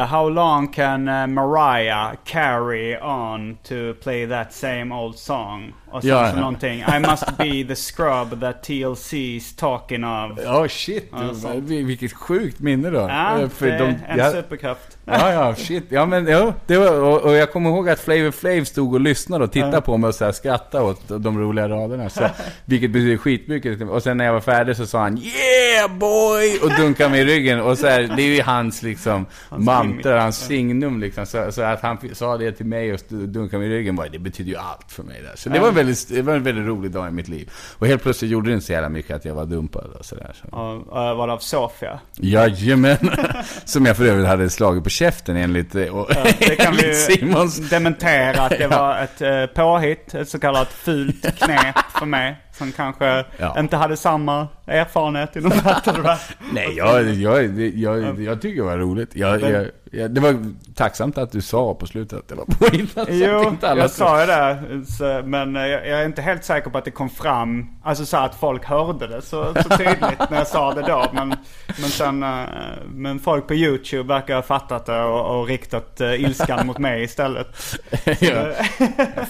eh, 0.01 0.07
How 0.07 0.29
long 0.31 0.69
can 0.69 1.09
eh, 1.09 1.27
Mariah 1.27 2.12
carry 2.25 2.97
on 2.97 3.57
to 3.57 3.75
play 4.03 4.27
that 4.29 4.53
same 4.53 4.95
old 4.95 5.16
song? 5.16 5.73
Och 5.93 6.03
sen 6.03 6.11
Ja, 6.11 6.30
så 6.30 6.36
ja. 6.36 6.41
någonting. 6.41 6.80
I 6.80 6.99
must 7.11 7.36
be 7.39 7.64
the 7.68 7.76
scrub 7.76 8.41
that 8.41 8.68
TLC's 8.68 9.59
talking 9.59 10.05
of. 10.05 10.39
Ja, 10.45 10.68
shit. 10.68 11.11
Sant. 11.43 11.64
Vil- 11.68 11.86
Vilket 11.86 12.12
sjukt 12.12 12.61
minne 12.61 12.91
då. 12.91 12.99
Ja, 12.99 13.41
Eh, 13.41 13.49
det 13.59 13.68
är 13.70 13.80
en 14.09 14.18
jag- 14.18 14.32
superkraft. 14.32 14.99
Ja, 15.05 15.32
ja, 15.32 15.55
shit. 15.55 15.84
Ja, 15.89 16.07
men 16.07 16.26
ja, 16.26 16.55
det 16.66 16.76
var, 16.78 17.01
och, 17.03 17.20
och 17.22 17.34
jag 17.34 17.53
kommer 17.53 17.70
ihåg 17.70 17.89
att 17.89 18.01
Flavor 18.01 18.30
Flav 18.30 18.64
stod 18.64 18.95
och 18.95 19.01
lyssnade 19.01 19.45
och 19.45 19.53
tittade 19.53 19.76
Ja. 19.76 19.80
på 19.80 19.97
mig 19.97 20.09
och 20.09 20.14
så 20.14 20.24
här 20.24 20.32
skrattade 20.32 20.84
åt 20.84 21.03
de 21.09 21.39
roliga 21.41 21.68
raderna. 21.68 22.09
Så, 22.11 22.28
vilket 22.64 22.91
betyder 22.91 23.16
skitmycket. 23.16 23.82
Och 23.91 24.03
sen 24.03 24.16
när 24.16 24.24
jag 24.24 24.32
var 24.32 24.41
färdig 24.41 24.76
så 24.76 24.86
sa 24.86 24.99
han 25.01 25.18
yeah 25.18 25.91
boy! 25.99 26.59
Och 26.62 26.70
dunkar 26.76 27.09
mig 27.09 27.20
i 27.20 27.24
ryggen. 27.24 27.61
Och 27.61 27.78
så 27.78 27.86
här, 27.86 28.12
det 28.16 28.22
är 28.22 28.34
ju 28.36 28.43
hans 28.43 28.82
liksom 28.82 29.26
mantra, 29.57 30.20
hans 30.20 30.39
signum 30.47 31.01
liksom. 31.01 31.26
Så, 31.26 31.53
så, 31.53 31.62
att 31.62 31.80
han 31.82 31.99
sa 32.12 32.36
det 32.36 32.53
till 32.53 32.66
mig 32.66 32.93
och 32.93 33.01
dunkade 33.11 33.59
mig 33.62 33.68
i 33.72 33.74
ryggen, 33.78 33.97
bara, 33.97 34.09
det 34.09 34.18
betyder 34.18 34.51
ju 34.51 34.57
allt 34.57 34.93
för 34.93 35.03
mig. 35.03 35.22
Där. 35.22 35.32
Så 35.36 35.49
det 35.49 35.59
var, 35.61 35.72
väldigt, 35.79 36.09
det 36.09 36.22
var 36.22 36.35
en 36.35 36.43
väldigt 36.43 36.66
rolig 36.66 36.91
dag 36.91 37.09
i 37.09 37.11
mitt 37.11 37.29
liv. 37.29 37.51
Och 37.79 37.87
helt 37.87 38.03
plötsligt 38.03 38.31
gjorde 38.31 38.51
det 38.51 38.55
inte 38.55 38.66
så 38.66 38.72
jävla 38.72 38.89
mycket 38.89 39.16
att 39.16 39.24
jag 39.24 39.35
var 39.35 39.47
dumpad 39.47 39.85
och 39.99 40.05
sådär. 40.05 40.35
Så. 40.41 40.57
Och, 40.57 40.87
var 41.16 41.26
det 41.26 41.33
av 41.33 41.39
Sofia? 41.39 42.01
Jajamän! 42.16 42.97
Som 43.64 43.87
jag 43.87 43.97
för 43.97 44.05
övrigt 44.05 44.26
hade 44.26 44.51
slagit 44.51 44.85
på 44.85 44.91
käften 44.91 45.37
enligt, 45.37 45.74
och, 45.74 45.81
ja, 46.14 46.26
det 46.39 46.57
kan 46.57 46.76
vi 46.76 46.95
Simons. 46.95 47.57
dementera 47.70 48.43
att 48.43 48.59
det 48.59 48.66
var 48.70 48.99
ett 48.99 49.20
eh, 49.22 49.47
påhitt, 49.47 50.14
ett 50.14 50.29
så 50.29 50.39
kallat 50.41 50.72
fult 50.72 51.39
knep 51.39 51.76
för 51.99 52.07
mig. 52.07 52.37
Som 52.59 52.73
kanske 52.73 53.25
ja. 53.37 53.61
inte 53.61 53.77
hade 53.77 53.97
samma 53.97 54.49
erfarenhet 54.67 55.37
inom 55.37 55.53
battle. 55.65 56.17
Nej, 56.53 56.75
jag, 56.77 57.11
jag, 57.11 57.61
jag, 57.61 58.21
jag, 58.21 58.41
tycker 58.41 58.63
det 58.63 58.69
var 58.69 58.79
roligt. 58.79 59.17
Jag, 59.17 59.41
jag, 59.41 59.67
jag, 59.91 60.11
det 60.11 60.21
var 60.21 60.55
tacksamt 60.75 61.19
att 61.19 61.33
du 61.33 61.43
sa 61.43 61.75
på 61.75 61.87
slutet 61.87 62.19
att 62.19 62.29
det 62.29 62.35
var 62.35 62.45
påhittat. 62.45 63.09
Jo, 63.11 63.57
jag 63.63 63.91
sa 63.91 64.21
ju 64.21 64.27
det. 64.27 64.85
Så, 64.87 65.23
men 65.25 65.55
jag, 65.55 65.89
är 65.89 66.05
inte 66.05 66.23
helt 66.23 66.45
säker 66.45 66.71
på 66.71 66.79
att 66.79 66.85
det 66.85 66.91
kom 66.91 67.11
fram. 67.11 67.67
Alltså 67.83 68.07
så 68.07 68.17
att 68.17 68.35
folk 68.35 68.65
hörde 68.65 69.07
det 69.07 69.23
så, 69.23 69.55
så 69.55 69.77
tydligt 69.77 70.31
när 70.31 70.37
jag 70.37 70.47
sa 70.47 70.75
det 70.75 70.83
då. 70.83 71.07
Men, 71.13 71.29
men 71.67 71.91
sen, 71.91 72.23
eh, 72.23 72.45
men 72.91 73.19
folk 73.19 73.47
på 73.47 73.55
YouTube 73.55 74.15
verkar 74.15 74.35
ha 74.35 74.43
fattat 74.43 74.87
det 74.87 75.03
och, 75.03 75.41
och 75.41 75.47
riktat 75.47 76.01
uh, 76.01 76.21
ilskan 76.21 76.67
mot 76.67 76.79
mig 76.79 77.03
istället. 77.03 77.57
ja. 78.21 78.53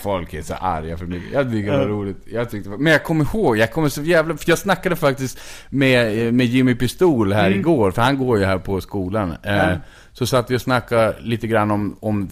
Folk 0.03 0.35
är 0.35 0.43
så 0.43 0.55
arga 0.55 0.97
för 0.97 1.07
mycket. 1.07 1.33
Jag 1.33 1.51
tycker 1.51 1.73
det 1.73 1.79
var 1.79 1.87
roligt. 1.87 2.19
Jag 2.25 2.51
tyckte, 2.51 2.71
men 2.71 2.93
jag 2.93 3.05
kommer 3.27 3.45
ihåg, 3.45 3.59
jag 3.59 3.73
kommer 3.73 3.89
så 3.89 4.03
jävla, 4.03 4.37
för 4.37 4.51
jag 4.51 4.59
snackade 4.59 4.97
faktiskt 4.97 5.41
med, 5.69 6.35
med 6.35 6.47
Jimmy 6.47 6.75
Pistol 6.75 7.33
här 7.33 7.47
mm. 7.47 7.59
igår. 7.59 7.91
För 7.91 8.03
han 8.03 8.19
går 8.19 8.39
ju 8.39 8.45
här 8.45 8.59
på 8.59 8.81
skolan. 8.81 9.35
Mm. 9.43 9.79
Så 10.19 10.27
satt 10.27 10.51
vi 10.51 10.57
och 10.57 10.61
snackade 10.61 11.15
lite 11.21 11.47
grann 11.47 11.71
om, 11.71 11.97
om 12.01 12.29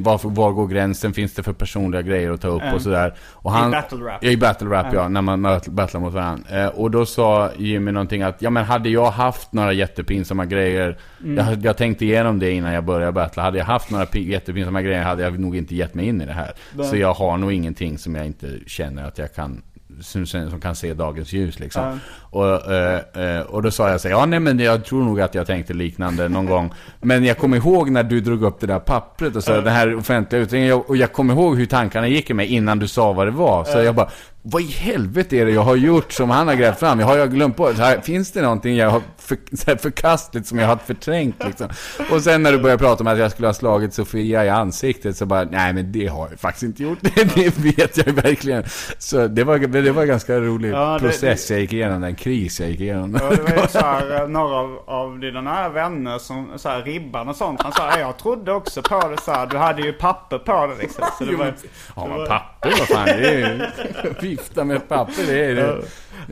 var, 0.00 0.30
var 0.30 0.52
går 0.52 0.66
gränsen, 0.66 1.12
finns 1.12 1.34
det 1.34 1.42
för 1.42 1.52
personliga 1.52 2.02
grejer 2.02 2.30
att 2.30 2.40
ta 2.40 2.48
upp 2.48 2.62
mm. 2.62 2.74
och 2.74 2.82
sådär. 2.82 3.14
Och 3.32 3.52
han, 3.52 3.68
I 3.68 3.72
battle 3.72 3.98
rap? 3.98 4.24
I 4.24 4.36
battle 4.36 4.68
rap 4.68 4.86
ja, 4.92 5.08
när 5.08 5.22
man 5.22 5.60
battlar 5.66 6.00
mot 6.00 6.12
varandra. 6.12 6.62
Eh, 6.64 6.66
och 6.66 6.90
då 6.90 7.06
sa 7.06 7.50
Jimmy 7.56 7.92
någonting 7.92 8.22
att, 8.22 8.42
ja 8.42 8.50
men 8.50 8.64
hade 8.64 8.88
jag 8.88 9.10
haft 9.10 9.52
några 9.52 9.72
jättepinsamma 9.72 10.44
grejer, 10.44 10.98
mm. 11.24 11.36
jag, 11.36 11.64
jag 11.64 11.76
tänkte 11.76 12.04
igenom 12.04 12.38
det 12.38 12.50
innan 12.50 12.72
jag 12.72 12.84
började 12.84 13.12
battla. 13.12 13.42
Hade 13.42 13.58
jag 13.58 13.64
haft 13.64 13.90
några 13.90 14.06
jättepinsamma 14.12 14.82
grejer 14.82 15.02
hade 15.02 15.22
jag 15.22 15.38
nog 15.38 15.56
inte 15.56 15.74
gett 15.74 15.94
mig 15.94 16.06
in 16.06 16.20
i 16.20 16.26
det 16.26 16.32
här. 16.32 16.52
Så 16.90 16.96
jag 16.96 17.14
har 17.14 17.38
nog 17.38 17.52
ingenting 17.52 17.98
som 17.98 18.14
jag 18.14 18.26
inte 18.26 18.58
känner 18.66 19.04
att 19.04 19.18
jag 19.18 19.34
kan 19.34 19.62
som, 20.00 20.26
som 20.26 20.60
kan 20.60 20.74
se 20.74 20.94
dagens 20.94 21.32
ljus 21.32 21.58
liksom. 21.60 21.84
Mm. 21.84 21.98
Och, 22.30 22.72
eh, 22.72 23.00
eh, 23.14 23.40
och 23.40 23.62
då 23.62 23.70
sa 23.70 23.90
jag 23.90 24.00
så 24.00 24.08
ja 24.08 24.26
nej 24.26 24.40
men 24.40 24.58
jag 24.58 24.84
tror 24.84 25.04
nog 25.04 25.20
att 25.20 25.34
jag 25.34 25.46
tänkte 25.46 25.74
liknande 25.74 26.28
någon 26.28 26.46
gång. 26.46 26.72
Men 27.00 27.24
jag 27.24 27.38
kommer 27.38 27.56
ihåg 27.56 27.90
när 27.90 28.02
du 28.02 28.20
drog 28.20 28.42
upp 28.42 28.60
det 28.60 28.66
där 28.66 28.78
pappret 28.78 29.36
och 29.36 29.44
så, 29.44 29.52
mm. 29.52 29.64
den 29.64 29.74
här 29.74 29.96
offentliga 29.96 30.42
utredningen. 30.42 30.82
Och 30.86 30.96
jag 30.96 31.12
kommer 31.12 31.34
ihåg 31.34 31.56
hur 31.56 31.66
tankarna 31.66 32.08
gick 32.08 32.30
i 32.30 32.34
mig 32.34 32.46
innan 32.46 32.78
du 32.78 32.88
sa 32.88 33.12
vad 33.12 33.26
det 33.26 33.30
var. 33.30 33.64
Så 33.64 33.78
jag 33.78 33.94
bara, 33.94 34.10
vad 34.42 34.62
i 34.62 34.66
helvete 34.66 35.36
är 35.36 35.46
det 35.46 35.52
jag 35.52 35.62
har 35.62 35.76
gjort 35.76 36.12
som 36.12 36.30
han 36.30 36.48
har 36.48 36.54
grävt 36.54 36.78
fram? 36.78 37.00
Jag 37.00 37.06
har 37.06 37.16
jag 37.16 37.30
glömt 37.30 37.56
på 37.56 37.72
det. 37.72 38.00
Finns 38.02 38.32
det 38.32 38.42
någonting 38.42 38.76
jag 38.76 38.90
har 38.90 39.02
för, 39.18 39.38
här 39.66 39.76
förkastligt 39.76 40.46
som 40.46 40.58
jag 40.58 40.66
har 40.66 40.76
förträngt 40.76 41.44
liksom? 41.46 41.68
Och 42.10 42.22
sen 42.22 42.42
när 42.42 42.52
du 42.52 42.58
började 42.58 42.78
prata 42.78 43.02
om 43.02 43.06
att 43.06 43.18
jag 43.18 43.30
skulle 43.30 43.48
ha 43.48 43.54
slagit 43.54 43.94
Sofia 43.94 44.44
i 44.44 44.48
ansiktet 44.48 45.16
så 45.16 45.26
bara, 45.26 45.44
nej 45.44 45.72
men 45.72 45.92
det 45.92 46.06
har 46.06 46.28
jag 46.30 46.40
faktiskt 46.40 46.62
inte 46.62 46.82
gjort. 46.82 46.98
Det, 47.14 47.34
det 47.34 47.58
vet 47.58 47.96
jag 47.96 48.12
verkligen. 48.12 48.64
Så 48.98 49.26
det 49.26 49.44
var, 49.44 49.58
det 49.58 49.90
var 49.90 50.02
en 50.02 50.08
ganska 50.08 50.40
rolig 50.40 50.72
ja, 50.72 50.92
det, 50.92 51.00
process 51.00 51.50
jag 51.50 51.60
gick 51.60 51.72
igenom, 51.72 52.00
den 52.00 52.14
kris 52.14 52.60
jag 52.60 52.70
gick 52.70 52.80
igenom. 52.80 53.18
Ja, 53.20 53.30
det 53.36 53.42
var 53.42 53.62
ju 53.62 53.68
så 53.68 53.78
här, 53.78 54.28
några 54.28 54.56
av, 54.56 54.78
av 54.86 55.18
dina 55.18 55.40
nära 55.40 55.68
vänner 55.68 56.18
som, 56.18 56.52
så 56.56 56.68
här, 56.68 56.82
Ribban 56.82 57.28
och 57.28 57.36
sånt. 57.36 57.62
Han 57.62 57.72
sa, 57.72 57.98
jag 57.98 58.18
trodde 58.18 58.52
också 58.52 58.82
på 58.82 59.08
det 59.08 59.20
så 59.20 59.32
här, 59.32 59.46
du 59.46 59.56
hade 59.56 59.82
ju 59.82 59.92
papper 59.92 60.38
på 60.38 60.66
det 60.66 60.82
liksom. 60.82 61.04
Så 61.18 61.24
det 61.24 61.36
var, 61.36 61.54
ja 61.96 62.06
men 62.06 62.26
papper, 62.26 62.59
vad 62.62 62.88
fan, 62.88 63.06
det 63.06 63.42
är 63.42 64.20
vifta 64.20 64.64
med 64.64 64.88
papper, 64.88 65.26
det 65.26 65.44
är 65.44 65.54
det. 65.54 65.82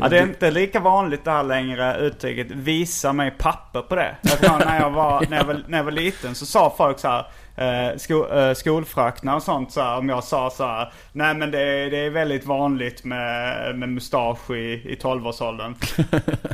Ja, 0.01 0.09
det 0.09 0.19
är 0.19 0.23
inte 0.23 0.51
lika 0.51 0.81
vanligt 0.81 1.25
det 1.25 1.31
här 1.31 1.43
längre 1.43 1.97
uttrycket 1.99 2.51
visa 2.51 3.13
mig 3.13 3.31
papper 3.31 3.83
på 3.83 3.95
det. 3.97 4.17
Jag 4.23 4.67
när, 4.67 4.81
jag 4.81 4.91
var, 4.91 5.27
när, 5.31 5.37
jag 5.37 5.45
var, 5.45 5.63
när 5.69 5.79
jag 5.79 5.85
var 5.85 5.93
liten 5.93 6.35
så 6.35 6.47
sa 6.47 6.75
folk 6.77 6.99
så 6.99 7.09
här 7.09 7.27
eh, 7.57 7.97
sko, 7.97 8.27
eh, 8.27 8.55
skolfröknar 8.55 9.37
och 9.37 9.43
sånt 9.43 9.73
så 9.73 9.81
här, 9.81 9.99
om 9.99 10.09
jag 10.09 10.25
sa 10.25 10.51
så 10.51 10.67
här, 10.67 10.93
nej 11.13 11.35
men 11.35 11.51
det 11.51 11.61
är, 11.61 11.91
det 11.91 11.99
är 11.99 12.11
väldigt 12.11 12.47
vanligt 12.47 13.05
med, 13.05 13.79
med 13.79 13.89
mustasch 13.89 14.51
i, 14.51 14.73
i 14.73 14.99
12-årsåldern. 15.03 15.75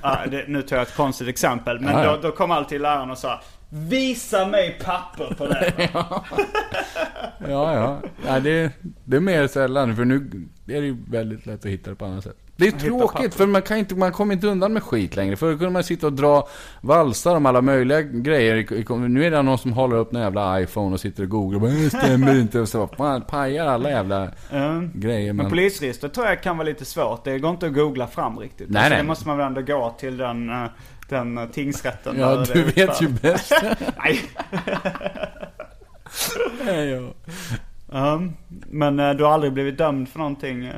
ah, 0.03 0.17
nu 0.47 0.63
tar 0.63 0.77
jag 0.77 0.83
ett 0.83 0.97
konstigt 0.97 1.29
exempel, 1.29 1.81
men 1.81 1.93
ja, 1.93 2.05
ja. 2.05 2.17
Då, 2.17 2.29
då 2.29 2.31
kom 2.31 2.51
alltid 2.51 2.81
läraren 2.81 3.11
och 3.11 3.19
sa 3.19 3.41
Visa 3.77 4.47
mig 4.47 4.79
papper 4.85 5.35
på 5.39 5.47
det. 5.47 5.73
ja, 5.93 6.25
ja. 7.49 8.01
ja 8.27 8.41
det, 8.41 8.73
det 9.05 9.17
är 9.17 9.21
mer 9.21 9.47
sällan, 9.47 9.97
för 9.97 10.05
nu 10.05 10.15
är 10.67 10.81
det 10.81 10.87
ju 10.87 10.97
väldigt 11.09 11.47
lätt 11.47 11.65
att 11.65 11.71
hitta 11.71 11.91
det 11.91 11.97
på 11.97 12.05
annat 12.05 12.25
sätt. 12.25 12.37
Det 12.57 12.67
är 12.67 12.73
tråkigt, 12.73 13.35
för 13.35 13.47
man, 13.47 13.63
kan 13.63 13.79
inte, 13.79 13.95
man 13.95 14.13
kommer 14.13 14.35
inte 14.35 14.47
undan 14.47 14.73
med 14.73 14.83
skit 14.83 15.17
längre. 15.17 15.37
Förr 15.37 15.53
kunde 15.53 15.71
man 15.71 15.85
sitta 15.85 16.07
och 16.07 16.13
dra 16.13 16.49
valsar 16.81 17.37
om 17.37 17.47
alla 17.47 17.63
möjliga 17.63 18.03
grejer. 18.03 19.09
Nu 19.09 19.25
är 19.25 19.31
det 19.31 19.43
någon 19.43 19.59
som 19.59 19.73
håller 19.73 19.97
upp 19.97 20.15
en 20.15 20.21
jävla 20.21 20.61
iPhone 20.61 20.95
och 20.95 21.01
sitter 21.01 21.23
och 21.23 21.29
googlar 21.29 21.57
och 21.57 21.61
bara, 21.61 21.71
det 21.71 21.91
stämmer 21.91 22.41
inte. 22.41 22.61
Och 22.61 22.69
så 22.69 22.87
fan, 22.87 23.23
pajar 23.23 23.67
alla 23.67 23.91
jävla 23.91 24.29
mm. 24.51 24.91
grejer. 24.95 25.33
Men, 25.33 25.37
men 25.37 25.51
polisregister 25.51 26.09
tror 26.09 26.27
jag 26.27 26.43
kan 26.43 26.57
vara 26.57 26.67
lite 26.67 26.85
svårt. 26.85 27.25
Det 27.25 27.39
går 27.39 27.51
inte 27.51 27.67
att 27.67 27.75
googla 27.75 28.07
fram 28.07 28.39
riktigt. 28.39 28.71
Nej, 28.71 28.81
alltså, 28.81 28.91
nej. 28.95 29.03
Det 29.03 29.09
måste 29.09 29.29
man 29.29 29.37
väl 29.37 29.47
ändå 29.47 29.63
gå 29.63 29.95
till 29.99 30.17
den, 30.17 30.51
eh, 30.51 30.67
den 31.15 31.39
eh, 31.39 31.49
tingsrätten. 31.49 32.19
Ja, 32.19 32.45
du 32.53 32.63
vet 32.63 33.03
ju 33.03 33.09
bäst. 33.09 33.53
nej. 33.99 34.21
nej 36.65 36.89
ja. 36.89 37.15
Um, 38.15 38.35
men 38.71 39.01
uh, 39.01 39.17
du 39.17 39.25
har 39.25 39.31
aldrig 39.31 39.53
blivit 39.53 39.79
dömd 39.79 40.09
för 40.09 40.19
någonting? 40.19 40.63
Uh, 40.65 40.73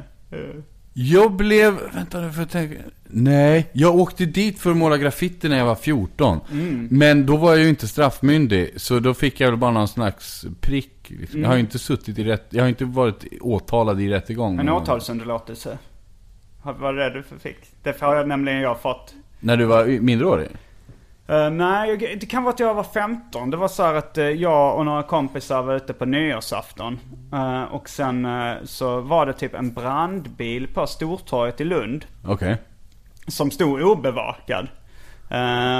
jag 0.92 1.32
blev, 1.32 1.78
vänta 1.94 2.20
nu 2.20 2.32
för 2.32 2.42
att 2.42 2.50
tänka. 2.50 2.74
Nej, 3.04 3.70
jag 3.72 3.96
åkte 3.96 4.26
dit 4.26 4.58
för 4.58 4.70
att 4.70 4.76
måla 4.76 4.96
graffiti 4.96 5.48
när 5.48 5.58
jag 5.58 5.66
var 5.66 5.74
14. 5.74 6.40
Mm. 6.52 6.88
Men 6.90 7.26
då 7.26 7.36
var 7.36 7.50
jag 7.50 7.62
ju 7.62 7.68
inte 7.68 7.88
straffmyndig. 7.88 8.70
Så 8.76 8.98
då 8.98 9.14
fick 9.14 9.40
jag 9.40 9.50
väl 9.50 9.58
bara 9.58 9.70
någon 9.70 9.88
slags 9.88 10.46
prick. 10.60 10.92
Liksom. 11.06 11.26
Mm. 11.30 11.42
Jag 11.42 11.48
har 11.48 11.54
ju 11.54 11.60
inte 11.60 11.78
suttit 11.78 12.18
i 12.18 12.24
rätt, 12.24 12.46
jag 12.50 12.62
har 12.62 12.68
inte 12.68 12.84
varit 12.84 13.24
åtalad 13.40 14.00
i 14.00 14.08
rättegång. 14.08 14.60
En 14.60 14.68
åtalsunderlåtelse? 14.68 15.78
Var 16.62 16.92
det 16.92 17.10
det 17.10 17.10
du 17.30 17.38
fick? 17.38 17.56
Det 17.82 18.00
har 18.00 18.16
jag 18.16 18.28
nämligen 18.28 18.60
jag 18.60 18.80
fått. 18.80 19.14
När 19.40 19.56
du 19.56 19.64
var 19.64 19.84
mindreårig? 19.84 20.48
Uh, 21.30 21.50
nej, 21.50 22.16
det 22.20 22.26
kan 22.26 22.42
vara 22.42 22.54
att 22.54 22.60
jag 22.60 22.74
var 22.74 22.84
15. 22.84 23.50
Det 23.50 23.56
var 23.56 23.68
så 23.68 23.82
att 23.82 24.18
uh, 24.18 24.24
jag 24.24 24.78
och 24.78 24.84
några 24.84 25.02
kompisar 25.02 25.62
var 25.62 25.74
ute 25.74 25.92
på 25.92 26.04
nyårsafton. 26.04 27.00
Uh, 27.32 27.62
och 27.62 27.88
sen 27.88 28.28
så 28.64 29.00
var 29.00 29.26
det 29.26 29.32
typ 29.32 29.54
en 29.54 29.72
brandbil 29.72 30.68
på 30.68 30.86
Stortorget 30.86 31.60
i 31.60 31.64
Lund. 31.64 32.06
Okej. 32.24 32.34
Okay. 32.34 32.56
Som 33.28 33.50
stod 33.50 33.82
obevakad. 33.82 34.68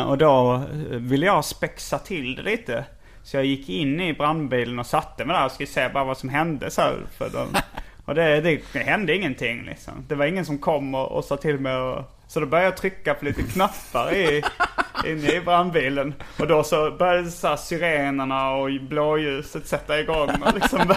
och 0.06 0.18
då 0.18 0.62
ville 0.90 1.26
jag 1.26 1.44
spexa 1.44 1.98
till 1.98 2.34
det 2.34 2.42
lite. 2.42 2.84
Så 3.22 3.36
jag 3.36 3.44
gick 3.44 3.68
in 3.68 4.00
i 4.00 4.14
brandbilen 4.14 4.78
och 4.78 4.86
satte 4.86 5.24
mig 5.24 5.36
där 5.36 5.44
och 5.44 5.52
skulle 5.52 5.66
se 5.66 5.88
bara 5.88 6.04
vad 6.04 6.18
som 6.18 6.28
hände 6.28 6.70
så 6.70 6.80
här, 6.80 6.96
för 7.18 7.30
dem. 7.30 7.48
Och 8.04 8.14
det, 8.14 8.40
det, 8.40 8.60
det, 8.72 8.78
hände 8.78 9.16
ingenting 9.16 9.62
liksom. 9.62 9.92
Det 10.08 10.14
var 10.14 10.26
ingen 10.26 10.44
som 10.44 10.58
kom 10.58 10.94
och, 10.94 11.12
och 11.12 11.24
sa 11.24 11.36
till 11.36 11.58
mig 11.58 11.76
och, 11.76 12.04
Så 12.28 12.40
då 12.40 12.46
började 12.46 12.66
jag 12.66 12.76
trycka 12.76 13.14
på 13.14 13.24
lite 13.24 13.42
knappar 13.42 14.14
i, 14.14 14.42
inne 15.06 15.32
i 15.32 15.40
brandbilen. 15.40 16.14
Och 16.38 16.46
då 16.46 16.62
så 16.62 16.90
började 16.90 17.30
så 17.30 17.48
här 17.48 17.56
syrenerna 17.56 18.50
och 18.50 18.68
blåljuset 18.88 19.66
sätta 19.66 20.00
igång. 20.00 20.30
Och, 20.46 20.54
liksom, 20.54 20.94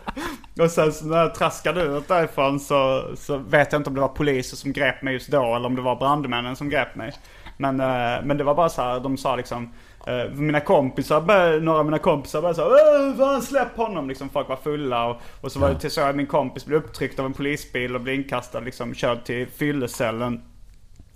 och 0.60 0.70
sen 0.70 0.92
så 0.92 1.06
när 1.06 1.18
jag 1.18 1.34
traskade 1.34 1.82
ut 1.82 2.08
därifrån 2.08 2.60
så, 2.60 3.10
så 3.16 3.36
vet 3.36 3.72
jag 3.72 3.80
inte 3.80 3.90
om 3.90 3.94
det 3.94 4.00
var 4.00 4.08
poliser 4.08 4.56
som 4.56 4.72
grep 4.72 5.02
mig 5.02 5.12
just 5.14 5.28
då 5.28 5.56
eller 5.56 5.66
om 5.66 5.76
det 5.76 5.82
var 5.82 5.96
brandmännen 5.96 6.56
som 6.56 6.70
grep 6.70 6.94
mig. 6.94 7.12
Men, 7.56 7.80
eh, 7.80 8.24
men 8.24 8.36
det 8.36 8.44
var 8.44 8.54
bara 8.54 8.68
så 8.68 8.82
här, 8.82 9.00
de 9.00 9.16
sa 9.16 9.36
liksom 9.36 9.72
Uh, 10.08 10.34
mina 10.34 10.60
kompisar, 10.60 11.20
började, 11.20 11.60
några 11.60 11.78
av 11.78 11.84
mina 11.84 11.98
kompisar 11.98 12.40
började 12.40 13.16
såhär 13.16 13.40
släpp 13.40 13.76
honom 13.76 14.08
liksom. 14.08 14.28
Folk 14.28 14.48
var 14.48 14.56
fulla 14.56 15.06
och, 15.06 15.20
och 15.40 15.52
så 15.52 15.58
var 15.58 15.68
det 15.68 15.78
till 15.78 15.90
så 15.90 16.00
att 16.00 16.16
min 16.16 16.26
kompis 16.26 16.66
blev 16.66 16.78
upptryckt 16.78 17.18
av 17.18 17.26
en 17.26 17.32
polisbil 17.32 17.94
och 17.94 18.00
blev 18.00 18.14
inkastad 18.14 18.60
liksom, 18.60 18.94
körd 18.94 19.24
till 19.24 19.46
fyllecellen. 19.46 20.42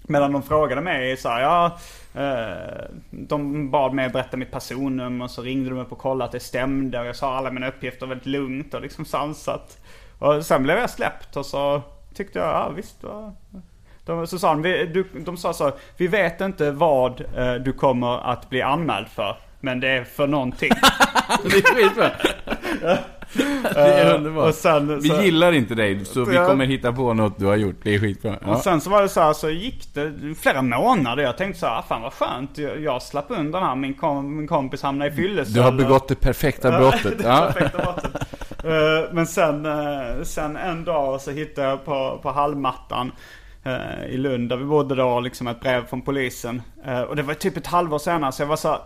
Medan 0.03 0.32
de 0.32 0.42
frågade 0.42 0.80
mig 0.80 1.16
så 1.16 1.28
här, 1.28 1.40
ja, 1.40 1.78
eh, 2.14 2.84
de 3.11 3.70
bad 3.70 3.94
mig 3.94 4.09
berätta 4.09 4.36
mitt 4.36 4.51
personnummer 4.51 5.24
och 5.24 5.30
så 5.30 5.42
ringde 5.42 5.70
de 5.70 5.78
upp 5.78 5.92
och 5.92 5.98
kollade 5.98 6.24
att 6.24 6.32
det 6.32 6.40
stämde 6.40 7.01
och 7.01 7.07
jag 7.07 7.16
sa 7.16 7.36
alla 7.36 7.51
mina 7.51 7.68
uppgifter 7.68 8.07
väldigt 8.07 8.26
lugnt 8.26 8.74
och 8.74 8.82
liksom 8.82 9.05
sansat. 9.05 9.78
Och 10.18 10.46
sen 10.46 10.62
blev 10.62 10.78
jag 10.78 10.90
släppt 10.90 11.36
och 11.36 11.46
så 11.46 11.82
tyckte 12.14 12.38
jag, 12.38 12.48
ja 12.48 12.68
visst. 12.76 13.03
Va? 13.03 13.32
De, 14.05 14.26
så 14.26 14.38
sa 14.38 14.48
de, 14.48 14.62
vi, 14.62 14.86
du, 14.86 15.07
de 15.24 15.36
sa 15.36 15.53
så, 15.53 15.72
vi 15.96 16.07
vet 16.07 16.40
inte 16.40 16.70
vad 16.70 17.20
eh, 17.36 17.55
du 17.55 17.72
kommer 17.72 18.30
att 18.30 18.51
bli 18.51 18.62
anmäld 18.62 19.09
för. 19.09 19.36
Men 19.61 19.80
det 19.80 19.88
är 19.88 20.05
för 20.05 20.26
någonting. 20.26 20.70
det 23.35 23.81
är 23.81 24.09
Eh, 24.11 24.14
underbart. 24.14 24.49
Och 24.49 24.55
sen, 24.55 25.01
Vi 25.01 25.09
så, 25.09 25.22
gillar 25.22 25.53
inte 25.53 25.74
dig, 25.74 26.05
så 26.05 26.24
vi 26.24 26.37
kommer 26.37 26.66
hitta 26.66 26.93
på 26.93 27.14
något 27.14 27.39
du 27.39 27.47
har 27.47 27.57
gjort. 27.57 27.76
Det 27.83 27.95
är 27.95 27.99
skitbra. 27.99 28.31
och 28.31 28.39
Ja. 28.47 28.61
sen 28.61 28.81
så 28.81 28.91
var 28.91 29.03
det 29.03 29.09
så 29.09 29.20
här, 29.20 29.33
så 29.33 29.51
gick 29.51 29.95
det 29.95 30.12
flera 30.41 30.62
månader. 30.62 31.22
Jag 31.22 31.37
tänkte 31.39 31.61
så 31.61 31.66
här, 31.66 31.78
"Ah, 31.78 31.83
fan 31.89 32.03
vad 32.03 32.12
skönt. 32.12 32.59
Jag, 32.59 32.81
jag 32.81 33.03
slapp 33.03 33.26
undan 33.28 33.62
här. 33.62 33.76
Min, 33.76 33.95
kom, 33.95 34.37
min 34.37 34.49
kompis 34.49 34.83
hamnade 34.83 35.11
i 35.11 35.14
fyllecell. 35.14 35.55
Du 35.55 35.61
har 35.61 35.72
begått 35.72 36.09
det 36.09 36.14
perfekta 36.20 36.70
brottet. 36.78 37.18
det 37.18 37.24
perfekta 37.24 37.78
brottet. 37.78 38.14
Eh, 38.64 39.12
Men 39.12 39.26
sen, 39.26 39.66
eh, 39.66 40.22
sen 40.22 40.57
en 40.57 40.85
dag 40.85 41.20
så 41.20 41.31
hittade 41.31 41.68
jag 41.68 41.85
på, 41.85 42.18
på 42.22 42.31
hallmattan 42.31 43.12
i 44.08 44.16
Lund 44.16 44.48
där 44.48 44.56
vi 44.56 44.64
bodde 44.64 44.94
då 44.94 45.20
liksom 45.20 45.46
ett 45.46 45.61
brev 45.61 45.86
från 45.86 46.02
polisen. 46.02 46.62
Eh, 46.84 47.00
Och 47.00 47.16
det 47.16 47.22
var 47.22 47.34
typ 47.34 47.56
ett 47.56 47.66
halvår 47.66 47.98
senare 47.98 48.32
så 48.32 48.42
jag 48.42 48.46
var 48.46 48.56
så 48.56 48.68
här, 48.68 48.78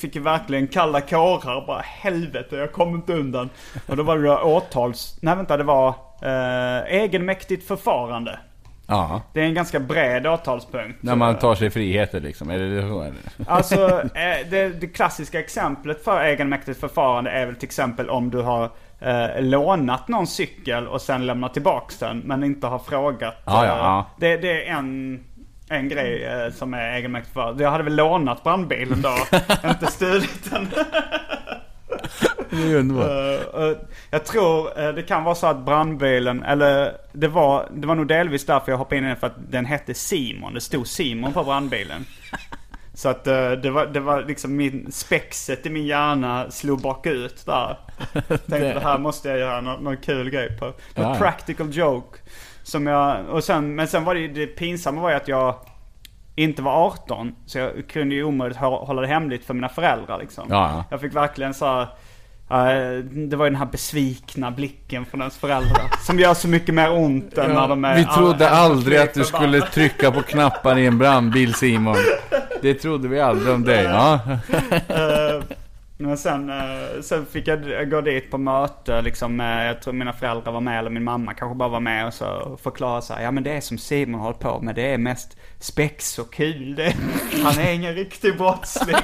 fick 0.00 0.14
ju 0.14 0.20
verkligen 0.22 0.68
kalla 0.68 1.00
kårar. 1.00 1.66
Bara 1.66 1.80
helvete 1.80 2.56
jag 2.56 2.72
kom 2.72 2.94
inte 2.94 3.12
undan. 3.12 3.50
Och 3.86 3.96
då 3.96 4.02
var 4.02 4.18
det 4.18 4.24
då 4.28 4.36
åtals... 4.38 5.18
Nej 5.22 5.36
vänta 5.36 5.56
det 5.56 5.64
var 5.64 5.88
eh, 6.22 6.94
egenmäktigt 7.02 7.68
förfarande. 7.68 8.38
ja. 8.86 9.22
Det 9.32 9.40
är 9.40 9.44
en 9.44 9.54
ganska 9.54 9.80
bred 9.80 10.26
åtalspunkt. 10.26 11.02
När 11.02 11.16
man 11.16 11.38
tar 11.38 11.54
sig 11.54 11.70
friheter 11.70 12.20
liksom. 12.20 12.50
Är 12.50 12.58
det 12.58 12.82
så? 12.88 13.00
Eller? 13.02 13.14
Alltså 13.46 14.00
eh, 14.00 14.48
det, 14.50 14.80
det 14.80 14.86
klassiska 14.86 15.40
exemplet 15.40 16.04
för 16.04 16.20
egenmäktigt 16.24 16.80
förfarande 16.80 17.30
är 17.30 17.46
väl 17.46 17.54
till 17.56 17.66
exempel 17.68 18.10
om 18.10 18.30
du 18.30 18.38
har 18.42 18.70
eh, 19.04 19.42
lånat 19.42 20.08
någon 20.08 20.26
cykel 20.26 20.88
och 20.88 21.02
sen 21.02 21.26
lämnat 21.26 21.52
tillbaks 21.52 21.98
den 21.98 22.18
men 22.18 22.44
inte 22.44 22.66
har 22.66 22.78
frågat. 22.78 23.42
Ja, 23.44 23.66
ja, 23.66 23.72
eh, 23.72 23.78
ja. 23.78 24.06
Det, 24.16 24.36
det 24.36 24.68
är 24.68 24.72
en, 24.72 25.20
en 25.68 25.88
grej 25.88 26.24
eh, 26.24 26.52
som 26.52 26.74
är 26.74 26.92
egenmäktigt 26.96 27.32
förfarande. 27.34 27.62
Jag 27.62 27.70
hade 27.70 27.84
väl 27.84 27.96
lånat 27.96 28.42
brandbilen 28.42 29.02
då, 29.02 29.16
inte 29.68 29.86
stulit 29.86 30.50
den. 30.50 30.68
Eh, 32.52 33.76
jag 34.10 34.24
tror 34.24 34.80
eh, 34.80 34.94
det 34.94 35.02
kan 35.02 35.24
vara 35.24 35.34
så 35.34 35.46
att 35.46 35.58
brandbilen, 35.64 36.42
eller 36.42 36.92
det 37.12 37.28
var, 37.28 37.68
det 37.72 37.86
var 37.86 37.94
nog 37.94 38.08
delvis 38.08 38.46
därför 38.46 38.72
jag 38.72 38.78
hoppade 38.78 38.96
in 38.96 39.04
i 39.04 39.08
den 39.08 39.16
för 39.16 39.26
att 39.26 39.50
den 39.50 39.64
hette 39.64 39.94
Simon. 39.94 40.54
Det 40.54 40.60
stod 40.60 40.86
Simon 40.86 41.32
på 41.32 41.44
brandbilen. 41.44 42.04
Så 42.94 43.08
att 43.08 43.26
eh, 43.26 43.50
det 43.52 43.70
var, 43.70 43.86
det 43.86 44.00
var 44.00 44.22
liksom 44.22 44.56
min, 44.56 44.92
spexet 44.92 45.66
i 45.66 45.70
min 45.70 45.86
hjärna 45.86 46.50
slog 46.50 46.80
bakut 46.80 47.46
där. 47.46 47.78
Tänkte 48.28 48.74
det 48.74 48.80
här 48.80 48.98
måste 48.98 49.28
jag 49.28 49.38
göra 49.38 49.60
någon, 49.60 49.84
någon 49.84 49.96
kul 49.96 50.30
grej 50.30 50.58
på. 50.58 50.64
Något 50.66 50.76
Ja. 50.94 51.14
practical 51.18 51.68
joke. 51.76 52.18
Som 52.62 52.86
jag, 52.86 53.28
och 53.28 53.44
sen, 53.44 53.74
men 53.74 53.88
sen 53.88 54.04
var 54.04 54.14
det 54.14 54.20
ju, 54.20 54.28
det 54.28 54.46
pinsamma 54.46 55.00
var 55.00 55.10
ju 55.10 55.16
att 55.16 55.28
jag 55.28 55.54
inte 56.36 56.62
var 56.62 56.86
18. 56.86 57.34
Så 57.46 57.58
jag 57.58 57.88
kunde 57.88 58.14
ju 58.14 58.24
omöjligt 58.24 58.58
hå- 58.58 58.86
hålla 58.86 59.00
det 59.02 59.08
hemligt 59.08 59.44
för 59.44 59.54
mina 59.54 59.68
föräldrar 59.68 60.18
liksom. 60.18 60.46
Ja, 60.50 60.70
ja. 60.70 60.84
Jag 60.90 61.00
fick 61.00 61.14
verkligen 61.14 61.54
så 61.54 61.66
här, 61.66 61.86
det 63.28 63.36
var 63.36 63.44
ju 63.44 63.50
den 63.50 63.58
här 63.58 63.66
besvikna 63.66 64.50
blicken 64.50 65.04
från 65.06 65.20
ens 65.20 65.36
föräldrar. 65.36 66.04
Som 66.06 66.18
gör 66.18 66.34
så 66.34 66.48
mycket 66.48 66.74
mer 66.74 66.92
ont 66.92 67.38
än 67.38 67.50
när 67.50 67.68
de 67.68 67.84
är... 67.84 67.96
Vi 67.96 68.04
trodde 68.04 68.44
ja, 68.44 68.50
aldrig 68.50 68.98
att 68.98 69.14
du 69.14 69.24
skulle 69.24 69.60
trycka 69.60 70.10
på 70.10 70.22
knappar 70.22 70.78
i 70.78 70.86
en 70.86 70.98
brandbil 70.98 71.54
Simon. 71.54 71.96
Det 72.62 72.74
trodde 72.74 73.08
vi 73.08 73.20
aldrig 73.20 73.54
om 73.54 73.64
dig. 73.64 73.84
Ja. 73.84 74.20
Eh, 74.88 75.42
Men 75.96 76.18
sen, 76.18 76.50
eh, 76.50 77.00
sen 77.02 77.26
fick 77.26 77.48
jag 77.48 77.90
gå 77.90 78.00
dit 78.00 78.30
på 78.30 78.38
möte 78.38 79.02
liksom 79.02 79.40
jag 79.40 79.82
tror 79.82 79.94
mina 79.94 80.12
föräldrar 80.12 80.52
var 80.52 80.60
med 80.60 80.78
eller 80.78 80.90
min 80.90 81.04
mamma 81.04 81.34
kanske 81.34 81.54
bara 81.54 81.68
var 81.68 81.80
med 81.80 82.06
och 82.06 82.14
så 82.14 82.58
förklara 82.62 83.00
så 83.00 83.14
här, 83.14 83.22
ja 83.22 83.30
men 83.30 83.42
det 83.42 83.50
är 83.52 83.60
som 83.60 83.78
Simon 83.78 84.20
håller 84.20 84.38
på 84.38 84.60
med, 84.60 84.74
det 84.74 84.92
är 84.92 84.98
mest 84.98 85.36
spex 85.60 86.18
och 86.18 86.32
kul 86.32 86.74
det. 86.74 86.94
Han 87.44 87.58
är 87.58 87.72
ingen 87.72 87.94
riktig 87.94 88.36
brottsling. 88.36 88.96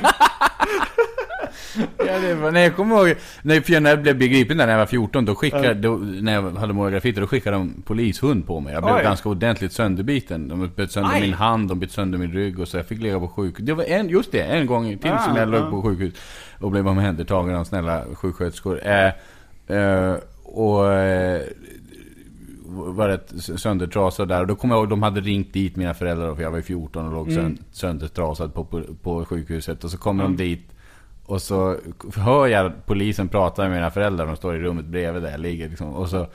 Ja, 1.99 2.19
det 2.19 2.35
var, 2.35 2.51
nej, 2.51 2.63
jag 2.65 2.77
kommer 2.77 2.97
ihåg, 3.09 3.17
när 3.43 3.89
jag 3.91 4.03
blev 4.03 4.19
begripen 4.19 4.57
där 4.57 4.67
när 4.67 4.73
jag 4.73 4.79
var 4.79 4.87
14, 4.87 5.25
då 5.25 5.35
skickade, 5.35 5.75
då, 5.75 5.97
när 5.97 6.33
jag 6.35 6.51
hade 6.51 6.73
morgrafitter, 6.73 7.21
då 7.21 7.27
skickade 7.27 7.57
de 7.57 7.83
polishund 7.85 8.47
på 8.47 8.61
mig. 8.61 8.73
Jag 8.75 8.83
blev 8.83 8.95
Oj. 8.95 9.03
ganska 9.03 9.29
ordentligt 9.29 9.73
sönderbiten. 9.73 10.49
De 10.49 10.69
bytte 10.77 10.93
sönder 10.93 11.15
Aj. 11.15 11.21
min 11.21 11.33
hand, 11.33 11.69
de 11.69 11.79
bytte 11.81 11.93
sönder 11.93 12.19
min 12.19 12.33
rygg 12.33 12.59
och 12.61 12.69
så 12.69 12.77
jag 12.77 12.87
fick 12.87 13.01
ligga 13.03 13.19
på 13.21 13.29
sjukhus. 13.29 13.67
Det 13.67 13.73
var 13.75 13.85
en, 13.85 14.09
just 14.09 14.33
det, 14.33 14.43
en 14.43 14.67
gång 14.67 14.99
till 14.99 15.11
Ah, 15.13 15.19
som 15.19 15.37
jag 15.37 15.49
låg 15.49 15.71
på 15.71 15.83
sjukhus 15.83 16.15
och 16.59 16.71
blev 16.71 16.89
omhändertagen 16.89 17.55
av 17.57 17.65
snälla 17.65 18.05
sjuksköterskor. 18.15 18.81
Eh, 18.87 19.07
eh, 19.77 20.15
och 20.45 20.93
eh, 20.93 21.41
var 22.73 23.09
rätt 23.09 23.33
söndertrasad 23.57 24.29
där. 24.29 24.41
Och 24.41 24.47
då 24.47 24.55
kommer 24.57 24.75
jag 24.75 24.83
ihåg, 24.83 24.89
de 24.91 25.03
hade 25.03 25.21
ringt 25.21 25.53
dit 25.53 25.77
mina 25.77 25.95
föräldrar, 25.95 26.35
för 26.35 26.43
jag 26.43 26.51
var 26.51 26.57
ju 26.59 26.63
14 26.63 27.07
och 27.07 27.13
låg 27.13 27.29
Mm. 27.29 27.43
sönd, 27.43 27.59
söndertrasad 27.73 28.55
på, 28.55 28.65
på, 28.65 28.83
på 29.03 29.25
sjukhuset. 29.25 29.85
Och 29.85 29.91
så 29.91 29.99
kommer 29.99 30.23
de 30.25 30.37
dit 30.37 30.63
och 31.31 31.43
så 31.43 31.77
hör 32.17 32.47
jag 32.47 32.73
polisen 32.87 33.29
prata 33.29 33.63
med 33.63 33.71
mina 33.71 33.91
föräldrar, 33.91 34.27
de 34.27 34.37
står 34.37 34.57
i 34.57 34.59
rummet 34.59 34.85
bredvid 34.85 35.23
där 35.23 35.31
jag 35.31 35.41
ligger 35.41 35.69
liksom. 35.69 35.95
Och 35.95 36.09
så, 36.09 36.27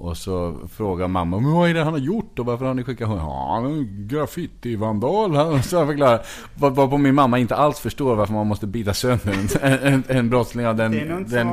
och 0.00 0.16
så 0.16 0.56
frågar 0.76 1.08
mamma, 1.08 1.38
men 1.40 1.52
vad 1.52 1.70
är 1.70 1.74
det 1.74 1.84
han 1.84 1.92
har 1.92 2.00
gjort 2.00 2.38
och 2.38 2.46
varför 2.46 2.64
har 2.64 2.74
ni 2.74 2.84
skickat 2.84 3.08
honom? 3.08 3.24
Ja, 3.24 3.54
han 3.54 3.64
är 3.64 3.76
en 3.78 4.08
graffiti-vandal. 4.08 5.34
han." 5.36 5.62
Så 5.62 5.76
jag 5.76 5.86
förklarar. 5.86 6.20
Var- 6.54 6.70
Varpå 6.70 6.96
min 6.98 7.14
mamma 7.14 7.38
inte 7.38 7.56
alls 7.56 7.78
förstår 7.80 8.16
varför 8.16 8.34
man 8.34 8.46
måste 8.46 8.66
bita 8.66 8.94
sönder 8.94 9.34
en, 9.62 9.78
en, 9.92 10.04
en 10.08 10.30
brottsling 10.30 10.66
av 10.66 10.76
den, 10.76 10.92
den 11.28 11.48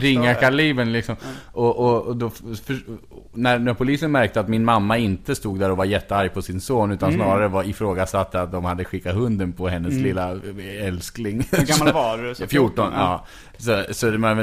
ringa 0.00 0.34
kalibern 0.34 0.92
liksom. 0.92 1.16
Och, 1.52 1.76
och, 1.78 2.02
och 2.02 2.16
då, 2.16 2.30
för, 2.30 2.76
när, 3.32 3.58
när 3.58 3.74
polisen 3.74 4.12
märkte 4.12 4.40
att 4.40 4.48
min 4.48 4.64
mamma 4.64 4.98
inte 4.98 5.34
stod 5.34 5.58
där 5.58 5.70
och 5.70 5.76
var 5.76 5.84
jättearg 5.84 6.34
på 6.34 6.42
sin 6.42 6.60
son, 6.60 6.92
utan 6.92 7.06
Mm. 7.16 7.26
snarare 7.26 7.48
var 7.48 7.64
ifrågasatte 7.64 8.40
att 8.40 8.52
de 8.52 8.64
hade 8.64 8.84
skickat 8.84 9.14
hunden 9.14 9.52
på 9.52 9.68
hennes 9.68 9.92
lilla 9.94 10.38
älskling. 10.80 11.48
Hur 11.50 11.66
gammal 11.66 11.94
var 12.18 12.18
du? 12.18 12.34
Så 12.34 12.46
14, 12.46 12.92
ja. 12.94 13.24
Så, 13.58 13.84
så 13.90 14.10
det 14.10 14.18
var 14.18 14.34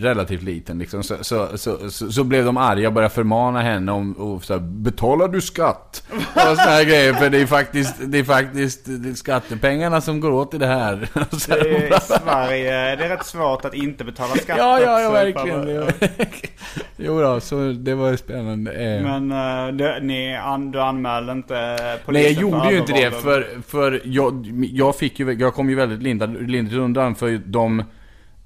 relativt 0.00 0.42
liten 0.42 0.78
liksom. 0.78 1.02
Så, 1.02 1.14
så, 1.20 1.48
så, 1.58 1.90
så, 1.90 2.12
så 2.12 2.24
blev 2.24 2.44
de 2.44 2.56
arga 2.66 2.88
och 2.88 2.94
började 2.94 3.14
förmana 3.14 3.60
henne 3.62 3.92
om, 3.92 4.12
och 4.12 4.44
så 4.44 4.52
här, 4.52 4.60
betalar 4.60 5.28
du 5.28 5.40
skatt? 5.40 6.02
Och 6.34 6.40
såna 6.40 6.54
här 6.70 6.84
grejer, 6.84 7.12
för 7.12 7.30
det 7.30 7.38
är 7.38 7.46
faktiskt, 7.46 7.94
det 8.00 8.18
är 8.18 8.24
faktiskt 8.24 8.80
det 8.84 9.08
är 9.08 9.14
skattepengarna 9.14 10.00
som 10.00 10.20
går 10.20 10.30
åt 10.30 10.54
i 10.54 10.58
det 10.58 10.66
här. 10.66 11.08
Så 11.38 11.50
här, 11.52 11.60
Det 11.62 11.76
är, 11.76 11.96
I 11.96 12.00
Sverige 12.00 12.96
det 12.96 13.04
är 13.04 13.08
rätt 13.08 13.26
svårt 13.26 13.64
att 13.64 13.74
inte 13.74 14.04
betala 14.04 14.34
skatt 14.34 14.58
Ja, 14.58 14.80
ja, 14.80 15.00
ja, 15.00 15.10
verkligen. 15.10 15.80
var... 15.80 15.92
jo 16.96 17.20
då, 17.20 17.40
så 17.40 17.56
det 17.72 17.94
var 17.94 18.16
spännande. 18.16 18.72
Eh, 18.72 19.02
Men 19.02 19.32
uh, 19.32 19.74
du, 19.76 20.06
ni, 20.06 20.36
an, 20.36 20.70
du 20.70 20.80
anmälde 20.80 21.32
inte 21.32 21.78
polisen 22.06 22.24
Nej, 22.24 22.32
jag 22.32 22.42
gjorde 22.42 22.72
ju 22.72 22.78
inte 22.78 22.92
det 22.92 23.10
för, 23.10 23.46
för 23.68 24.00
jag, 24.04 24.46
jag 24.72 24.96
fick 24.96 25.20
ju, 25.20 25.32
jag 25.32 25.54
kom 25.54 25.70
ju 25.70 25.76
väldigt 25.76 26.02
lindrigt 26.02 26.74
undan 26.74 27.14
för 27.14 27.40
de 27.46 27.82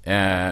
eh, 0.03 0.51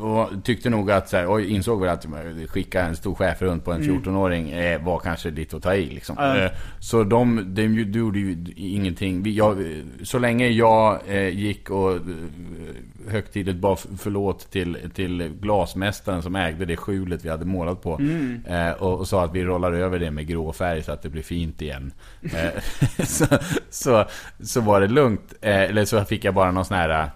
och 0.00 0.44
tyckte 0.44 0.70
nog 0.70 0.90
att 0.90 1.08
så 1.08 1.16
här, 1.16 1.26
och 1.26 1.40
insåg 1.40 1.80
väl 1.80 1.90
att 1.90 2.06
skicka 2.48 2.82
en 2.82 2.96
stor 2.96 3.14
schäferhund 3.14 3.64
på 3.64 3.72
en 3.72 3.82
14-åring 3.82 4.50
eh, 4.50 4.84
var 4.84 4.98
kanske 4.98 5.30
lite 5.30 5.56
att 5.56 5.62
ta 5.62 5.74
i 5.74 5.86
liksom. 5.86 6.18
Mm. 6.18 6.44
Eh, 6.44 6.50
så 6.80 7.04
de, 7.04 7.54
de, 7.54 7.84
de 7.84 7.98
gjorde 7.98 8.18
ju 8.18 8.36
ingenting. 8.56 9.22
Vi, 9.22 9.36
jag, 9.36 9.82
så 10.02 10.18
länge 10.18 10.48
jag 10.48 11.00
eh, 11.06 11.28
gick 11.28 11.70
och 11.70 11.92
eh, 11.92 12.00
högtidligt 13.08 13.58
bad 13.58 13.78
förlåt 13.98 14.50
till, 14.50 14.90
till 14.94 15.32
glasmästaren 15.40 16.22
som 16.22 16.36
ägde 16.36 16.64
det 16.64 16.76
skjulet 16.76 17.24
vi 17.24 17.28
hade 17.28 17.44
målat 17.44 17.82
på. 17.82 18.00
Eh, 18.46 18.70
och, 18.70 18.98
och 18.98 19.08
sa 19.08 19.24
att 19.24 19.34
vi 19.34 19.44
rollar 19.44 19.72
över 19.72 19.98
det 19.98 20.10
med 20.10 20.26
grå 20.26 20.52
färg 20.52 20.82
så 20.82 20.92
att 20.92 21.02
det 21.02 21.08
blir 21.08 21.22
fint 21.22 21.62
igen. 21.62 21.92
Så, 23.04 23.26
så, 23.70 24.04
så 24.40 24.60
var 24.60 24.80
det 24.80 24.88
lugnt. 24.88 25.34
Eller 25.40 25.84
så 25.84 26.04
fick 26.04 26.24
jag 26.24 26.34
bara 26.34 26.50
någon 26.50 26.64
sån 26.64 26.76
här... 26.76 27.10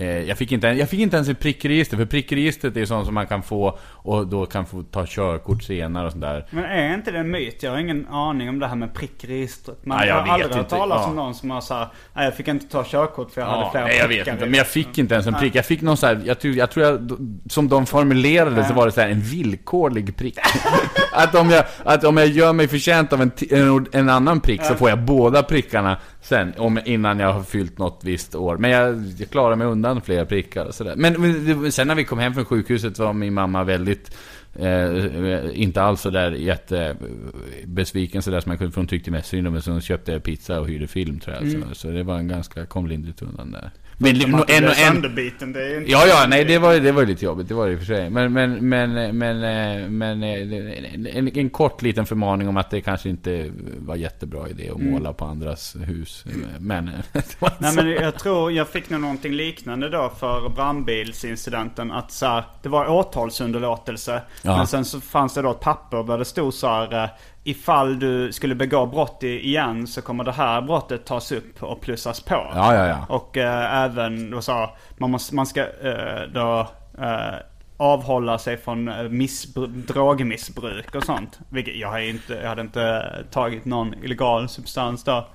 Eh, 0.00 0.06
jag, 0.28 0.38
fick 0.38 0.52
inte, 0.52 0.66
jag 0.66 0.88
fick 0.88 1.00
inte 1.00 1.16
ens 1.16 1.28
ett 1.28 1.40
prickregister, 1.40 1.96
för 1.96 2.04
prickregistret 2.04 2.76
är 2.76 2.84
sånt 2.84 3.06
som 3.06 3.14
man 3.14 3.26
kan 3.26 3.42
få 3.42 3.78
och 3.82 4.26
då 4.26 4.46
kan 4.46 4.66
få 4.66 4.82
ta 4.82 5.04
körkort 5.08 5.62
senare 5.62 6.06
och 6.06 6.12
sånt 6.12 6.22
där. 6.22 6.46
Men 6.50 6.64
är 6.64 6.94
inte 6.94 7.10
det 7.10 7.18
en 7.18 7.30
myt? 7.30 7.62
Jag 7.62 7.70
har 7.70 7.78
ingen 7.78 8.06
aning 8.06 8.48
om 8.48 8.58
det 8.58 8.66
här 8.66 8.76
med 8.76 8.94
prickregistret. 8.94 9.86
Man 9.86 9.98
Nej, 9.98 10.08
jag 10.08 10.14
har 10.14 10.28
aldrig 10.34 10.54
hört 10.54 10.68
talas 10.68 11.00
Ja. 11.02 11.08
om 11.08 11.16
någon 11.16 11.34
som 11.34 11.50
har 11.50 11.60
sagt 11.60 11.94
nej 12.14 12.24
jag 12.24 12.34
fick 12.34 12.48
inte 12.48 12.68
ta 12.68 12.84
körkort 12.84 13.30
för 13.30 13.40
jag 13.40 13.48
hade 13.48 13.60
Ja, 13.62 13.70
flera 13.70 13.84
nej, 13.84 13.96
jag 13.96 14.08
prickar 14.08 14.24
vet 14.24 14.32
inte, 14.34 14.44
i." 14.44 14.48
men 14.48 14.58
jag 14.58 14.66
fick 14.66 14.98
inte 14.98 15.14
ens 15.14 15.26
en 15.26 15.34
prick. 15.34 15.54
Jag 15.54 15.66
fick 15.66 15.80
någon 15.82 15.96
så 15.96 16.06
här, 16.06 16.20
jag 16.24 16.40
tror 16.40 16.54
jag, 16.54 16.70
tror 16.70 16.86
jag 16.86 17.10
som 17.50 17.68
de 17.68 17.86
formulerade 17.86 18.64
så 18.64 18.74
var 18.74 18.86
det 18.86 18.92
så 18.92 19.00
här 19.00 19.08
en 19.08 19.20
villkorlig 19.20 20.16
prick. 20.16 20.38
att, 21.12 21.34
om 21.34 21.50
jag, 21.50 21.64
att 21.84 22.04
om 22.04 22.16
jag 22.16 22.26
gör 22.26 22.52
mig 22.52 22.68
förtjänt 22.68 23.12
av 23.12 23.22
en, 23.22 23.30
en, 23.50 23.86
en 23.92 24.08
annan 24.08 24.40
prick 24.40 24.64
så 24.64 24.74
får 24.74 24.88
jag 24.88 24.98
båda 24.98 25.42
prickarna 25.42 25.98
sen, 26.22 26.52
om, 26.56 26.80
innan 26.84 27.18
jag 27.18 27.32
har 27.32 27.42
fyllt 27.42 27.78
något 27.78 28.00
visst 28.04 28.34
år. 28.34 28.56
Men 28.56 28.70
jag, 28.70 29.04
jag 29.18 29.30
klarar 29.30 29.56
mig 29.56 29.66
undan 29.66 30.00
fler 30.00 30.24
prickar 30.24 30.64
och 30.64 30.74
sådär. 30.74 30.94
Men, 30.96 31.72
sen 31.72 31.88
när 31.88 31.94
vi 31.94 32.04
kom 32.04 32.18
hem 32.18 32.34
från 32.34 32.44
sjukhuset 32.44 32.98
var 32.98 33.12
min 33.12 33.34
mamma 33.34 33.64
väldigt 33.64 34.16
Eh, 34.54 35.60
inte 35.60 35.82
alls 35.82 36.00
sådär 36.00 36.30
jättebesviken 36.30 38.22
sådär 38.22 38.40
som 38.40 38.50
jag 38.50 38.58
kunde 38.58 38.72
från 38.72 38.86
tyckte 38.86 39.10
mest 39.10 39.28
synd 39.28 39.46
om. 39.46 39.52
Men 39.52 39.62
så 39.62 39.80
köpte 39.80 40.12
jag 40.12 40.22
pizza 40.22 40.60
och 40.60 40.68
hyrde 40.68 40.86
film 40.86 41.20
tror 41.20 41.36
jag. 41.36 41.44
Mm. 41.44 41.68
Så, 41.68 41.74
så 41.74 41.88
det 41.88 42.02
var 42.02 42.18
en 42.18 42.28
ganska, 42.28 42.66
kom 42.66 42.86
lindrigt 42.86 43.22
undan 43.22 43.50
där. 43.50 43.70
Men 44.02 44.18
Men, 44.18 44.34
att 44.34 44.50
en, 44.50 44.64
en, 44.64 45.04
en, 45.04 45.14
det 45.14 45.22
är 45.22 45.42
inte... 45.42 45.90
Ja, 45.92 46.06
ja, 46.06 46.26
nej 46.28 46.44
det 46.44 46.58
var, 46.58 46.74
det 46.74 46.92
var 46.92 47.06
lite 47.06 47.24
jobbigt. 47.24 47.48
Det 47.48 47.54
var 47.54 47.66
det 47.66 47.72
i 47.72 47.74
och 47.74 47.78
för 47.78 47.86
sig. 47.86 48.10
Men, 48.10 48.32
men, 48.32 48.68
men, 48.68 49.18
men, 49.18 49.36
eh, 49.82 49.88
men 49.88 50.22
eh, 50.22 51.16
en, 51.16 51.36
en 51.38 51.50
kort 51.50 51.82
liten 51.82 52.06
förmaning 52.06 52.48
om 52.48 52.56
att 52.56 52.70
det 52.70 52.80
kanske 52.80 53.08
inte 53.08 53.50
var 53.78 53.96
jättebra 53.96 54.48
idé 54.48 54.70
att 54.70 54.80
Mm. 54.80 54.92
måla 54.92 55.12
på 55.12 55.24
andras 55.24 55.76
hus. 55.86 56.24
Men, 56.58 56.84
det 57.12 57.40
var 57.40 57.52
Nej 57.58 57.74
men 57.74 57.88
jag 57.88 58.18
tror 58.18 58.52
jag 58.52 58.68
fick 58.68 58.90
nog 58.90 59.00
någonting 59.00 59.32
liknande 59.32 59.88
då 59.88 60.12
för 60.18 60.48
brandbilsincidenten. 60.48 61.92
Att 61.92 62.12
så 62.12 62.26
här, 62.26 62.44
det 62.62 62.68
var 62.68 62.88
åtalsunderlåtelse. 62.90 64.22
Ja. 64.42 64.56
Men 64.56 64.66
sen 64.66 64.84
så 64.84 65.00
fanns 65.00 65.34
det 65.34 65.42
då 65.42 65.50
ett 65.50 65.60
papper 65.60 66.02
där 66.02 66.18
det 66.18 66.24
stod 66.24 66.54
så 66.54 66.66
här. 66.68 67.10
Ifall 67.44 67.98
du 67.98 68.32
skulle 68.32 68.54
begå 68.54 68.86
brott 68.86 69.22
igen 69.22 69.86
så 69.86 70.02
kommer 70.02 70.24
det 70.24 70.32
här 70.32 70.62
brottet 70.62 71.04
tas 71.06 71.32
upp 71.32 71.62
och 71.62 71.80
plussas 71.80 72.20
på. 72.20 72.34
Ja, 72.34 72.74
ja, 72.74 72.86
ja. 72.88 73.06
Och 73.08 73.36
eh, 73.36 73.84
även 73.84 74.30
då 74.30 74.42
sa 74.42 74.76
man, 74.98 75.10
måste, 75.10 75.34
man 75.34 75.46
ska 75.46 75.60
eh, 75.60 76.22
då 76.34 76.68
eh, 76.98 77.34
avhålla 77.76 78.38
sig 78.38 78.56
från 78.56 78.88
eh, 78.88 78.94
missbru- 78.94 79.86
drogmissbruk 79.86 80.94
och 80.94 81.04
sånt. 81.04 81.38
Vilket 81.48 81.76
jag, 81.76 81.88
har 81.88 81.98
inte, 81.98 82.34
jag 82.34 82.48
hade 82.48 82.62
inte 82.62 83.12
tagit 83.30 83.64
någon 83.64 83.94
illegal 84.04 84.48
substans 84.48 85.04
då. 85.04 85.26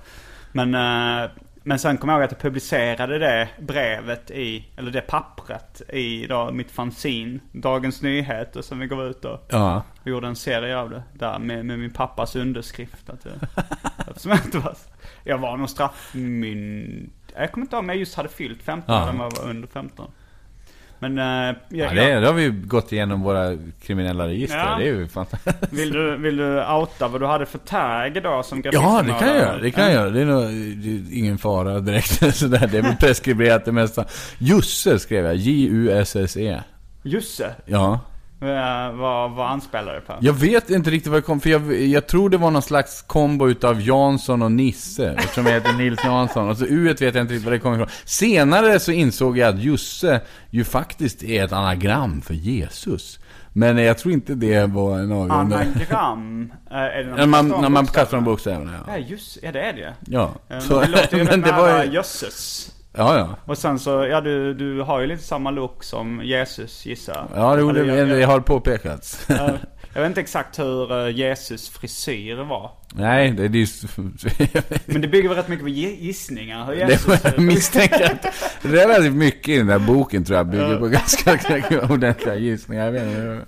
Men, 0.52 0.74
eh, 0.74 1.30
men 1.68 1.78
sen 1.78 1.96
kom 1.98 2.08
jag 2.10 2.16
ihåg 2.16 2.24
att 2.24 2.32
jag 2.32 2.40
publicerade 2.40 3.18
det 3.18 3.48
brevet 3.58 4.30
i, 4.30 4.68
eller 4.76 4.90
det 4.90 5.00
pappret 5.00 5.82
i 5.88 6.26
då 6.26 6.50
mitt 6.52 6.70
fanzine, 6.70 7.40
Dagens 7.52 8.02
Nyheter 8.02 8.62
som 8.62 8.78
vi 8.78 8.86
gav 8.86 9.02
ut 9.06 9.22
då. 9.22 9.40
Ja. 9.48 9.82
Vi 10.02 10.10
gjorde 10.10 10.26
en 10.26 10.36
serie 10.36 10.78
av 10.78 10.90
det 10.90 11.02
där 11.12 11.38
med, 11.38 11.64
med 11.64 11.78
min 11.78 11.90
pappas 11.90 12.36
underskrift. 12.36 13.10
Att 13.10 13.24
jag, 13.24 13.64
eftersom 14.08 14.30
jag, 14.30 14.44
inte 14.44 14.58
var, 14.58 14.76
jag 15.24 15.38
var 15.38 15.56
nog 15.56 15.70
straffmynd... 15.70 17.10
Jag 17.34 17.52
kommer 17.52 17.64
inte 17.64 17.76
ihåg 17.76 17.82
om 17.84 17.88
jag 17.88 17.98
just 17.98 18.14
hade 18.14 18.28
fyllt 18.28 18.62
15 18.62 18.94
Ja. 18.94 19.02
eller 19.02 19.12
om 19.12 19.20
jag 19.20 19.30
var 19.42 19.50
under 19.50 19.68
15. 19.68 20.10
Men 20.98 21.18
eh, 21.18 21.56
jag, 21.68 21.96
Ja, 21.96 22.02
det, 22.02 22.20
det 22.20 22.26
har 22.26 22.34
vi 22.34 22.42
ju 22.42 22.52
gått 22.52 22.92
igenom 22.92 23.22
våra 23.22 23.56
kriminella 23.82 24.26
register. 24.28 24.58
Ja. 24.58 24.76
Det 24.78 24.88
är 24.88 24.94
ju 24.94 25.08
fantastiskt. 25.08 25.72
vill, 25.72 25.92
du, 25.92 26.16
vill 26.16 26.36
du 26.36 26.64
outa 26.64 27.08
vad 27.08 27.20
du 27.20 27.26
hade 27.26 27.46
för 27.46 27.58
tag 27.58 28.22
då 28.22 28.42
som 28.42 28.62
Ja, 28.72 29.02
det 29.06 29.12
kan 29.12 29.28
jag 29.28 29.36
göra. 29.36 29.58
Det 29.58 29.70
kan 29.70 29.84
jag 29.84 29.92
göra. 29.92 30.10
Det 30.10 30.20
är 30.20 30.24
nog 30.24 30.50
ingen 31.12 31.38
fara 31.38 31.80
direkt. 31.80 32.34
Sådär. 32.36 32.68
Det 32.72 32.78
är 32.78 32.82
väl 32.82 32.96
preskriberat 32.96 33.64
det 33.64 33.72
mesta. 33.72 34.04
Jusse 34.38 34.98
skrev 34.98 35.24
jag. 35.24 35.36
J-U-S-S-E. 35.36 36.60
Jusse? 37.02 37.54
Ja. 37.66 38.00
Eh, 38.40 38.92
vad, 38.96 39.30
vad 39.30 39.50
anspelar 39.50 39.94
det 39.94 40.00
på? 40.00 40.14
Jag 40.20 40.32
vet 40.32 40.70
inte 40.70 40.90
riktigt 40.90 41.12
vad 41.12 41.18
det 41.18 41.26
kom 41.26 41.40
för 41.40 41.50
jag, 41.50 41.80
jag 41.80 42.06
tror 42.06 42.30
det 42.30 42.36
var 42.36 42.50
någon 42.50 42.62
slags 42.62 43.02
kombo 43.02 43.48
utav 43.48 43.80
Jansson 43.80 44.42
och 44.42 44.52
Nisse. 44.52 45.14
Eftersom 45.18 45.46
jag 45.46 45.52
heter 45.52 45.72
Nils 45.72 46.04
Jansson. 46.04 46.48
Och 46.48 46.56
så 46.56 46.64
U 46.66 46.84
vet 46.84 47.00
jag 47.00 47.08
inte 47.08 47.20
riktigt 47.20 47.44
vad 47.44 47.52
det 47.52 47.58
kommer 47.58 47.76
ifrån. 47.76 47.88
Senare 48.04 48.80
så 48.80 48.92
insåg 48.92 49.38
jag 49.38 49.54
att 49.54 49.60
Jusse 49.60 50.20
ju 50.50 50.64
faktiskt 50.64 51.22
är 51.22 51.44
ett 51.44 51.52
anagram 51.52 52.20
för 52.22 52.34
Jesus. 52.34 53.18
Men 53.52 53.78
jag 53.78 53.98
tror 53.98 54.14
inte 54.14 54.34
det 54.34 54.66
var 54.66 54.98
en 54.98 55.12
avgörande... 55.12 55.56
Anagram? 55.56 56.52
Eh, 56.70 56.76
är 56.76 57.04
det 57.04 57.14
När 57.14 57.26
man, 57.26 57.48
när 57.48 57.68
man 57.68 57.86
kastar 57.86 58.16
de 58.16 58.24
bokstäverna, 58.24 58.72
ja. 58.86 58.92
Ja, 58.92 58.98
just 58.98 59.38
Ja, 59.42 59.52
det 59.52 59.60
är 59.60 59.72
det. 59.72 59.94
Ja. 60.06 60.32
Eh, 60.50 60.58
Så, 60.58 60.72
men 60.80 60.90
det 60.90 60.96
låter 61.00 61.16
ju 61.18 61.24
men 61.30 61.40
det 61.40 61.52
var 61.52 61.84
ju... 61.84 61.90
jösses. 61.92 62.72
Ja, 62.96 63.18
ja. 63.18 63.36
Och 63.44 63.58
sen 63.58 63.78
så, 63.78 63.90
ja 64.10 64.20
du, 64.20 64.54
du 64.54 64.80
har 64.82 65.00
ju 65.00 65.06
lite 65.06 65.22
samma 65.22 65.50
look 65.50 65.84
som 65.84 66.20
Jesus 66.24 66.86
gissar. 66.86 67.28
Ja, 67.34 67.58
jo, 67.58 67.72
det, 67.72 68.04
det 68.04 68.22
har 68.22 68.40
påpekats. 68.40 69.26
jag, 69.94 70.00
vet 70.00 70.06
inte 70.06 70.20
exakt 70.20 70.58
hur 70.58 71.06
eh, 71.06 71.16
Jesus 71.16 71.68
frisyr 71.68 72.34
var. 72.36 72.70
Nej, 72.94 73.30
det, 73.30 73.48
det 73.48 73.58
är 73.58 73.60
ju... 73.60 74.60
Men 74.86 75.00
det 75.00 75.08
bygger 75.08 75.28
väl 75.28 75.38
rätt 75.38 75.48
mycket 75.48 75.64
på 75.64 75.68
gi- 75.70 75.96
gissningar 76.00 76.66
hur 76.66 76.72
Det 76.76 76.80
Jesus 76.92 77.20
ser 77.20 77.32
jag 77.36 77.38
misstänker 77.42 78.04
att 78.04 78.26
relativt 78.62 79.14
mycket 79.14 79.48
i 79.48 79.56
den 79.58 79.66
där 79.66 79.78
boken 79.78 80.24
tror 80.24 80.36
jag 80.36 80.46
bygger 80.46 80.76
på 80.78 80.88
ganska 80.88 81.38
ordentliga 81.90 82.34
gissningar. 82.34 82.84
Jag 82.84 82.92
vet 82.92 83.02
inte. 83.02 83.44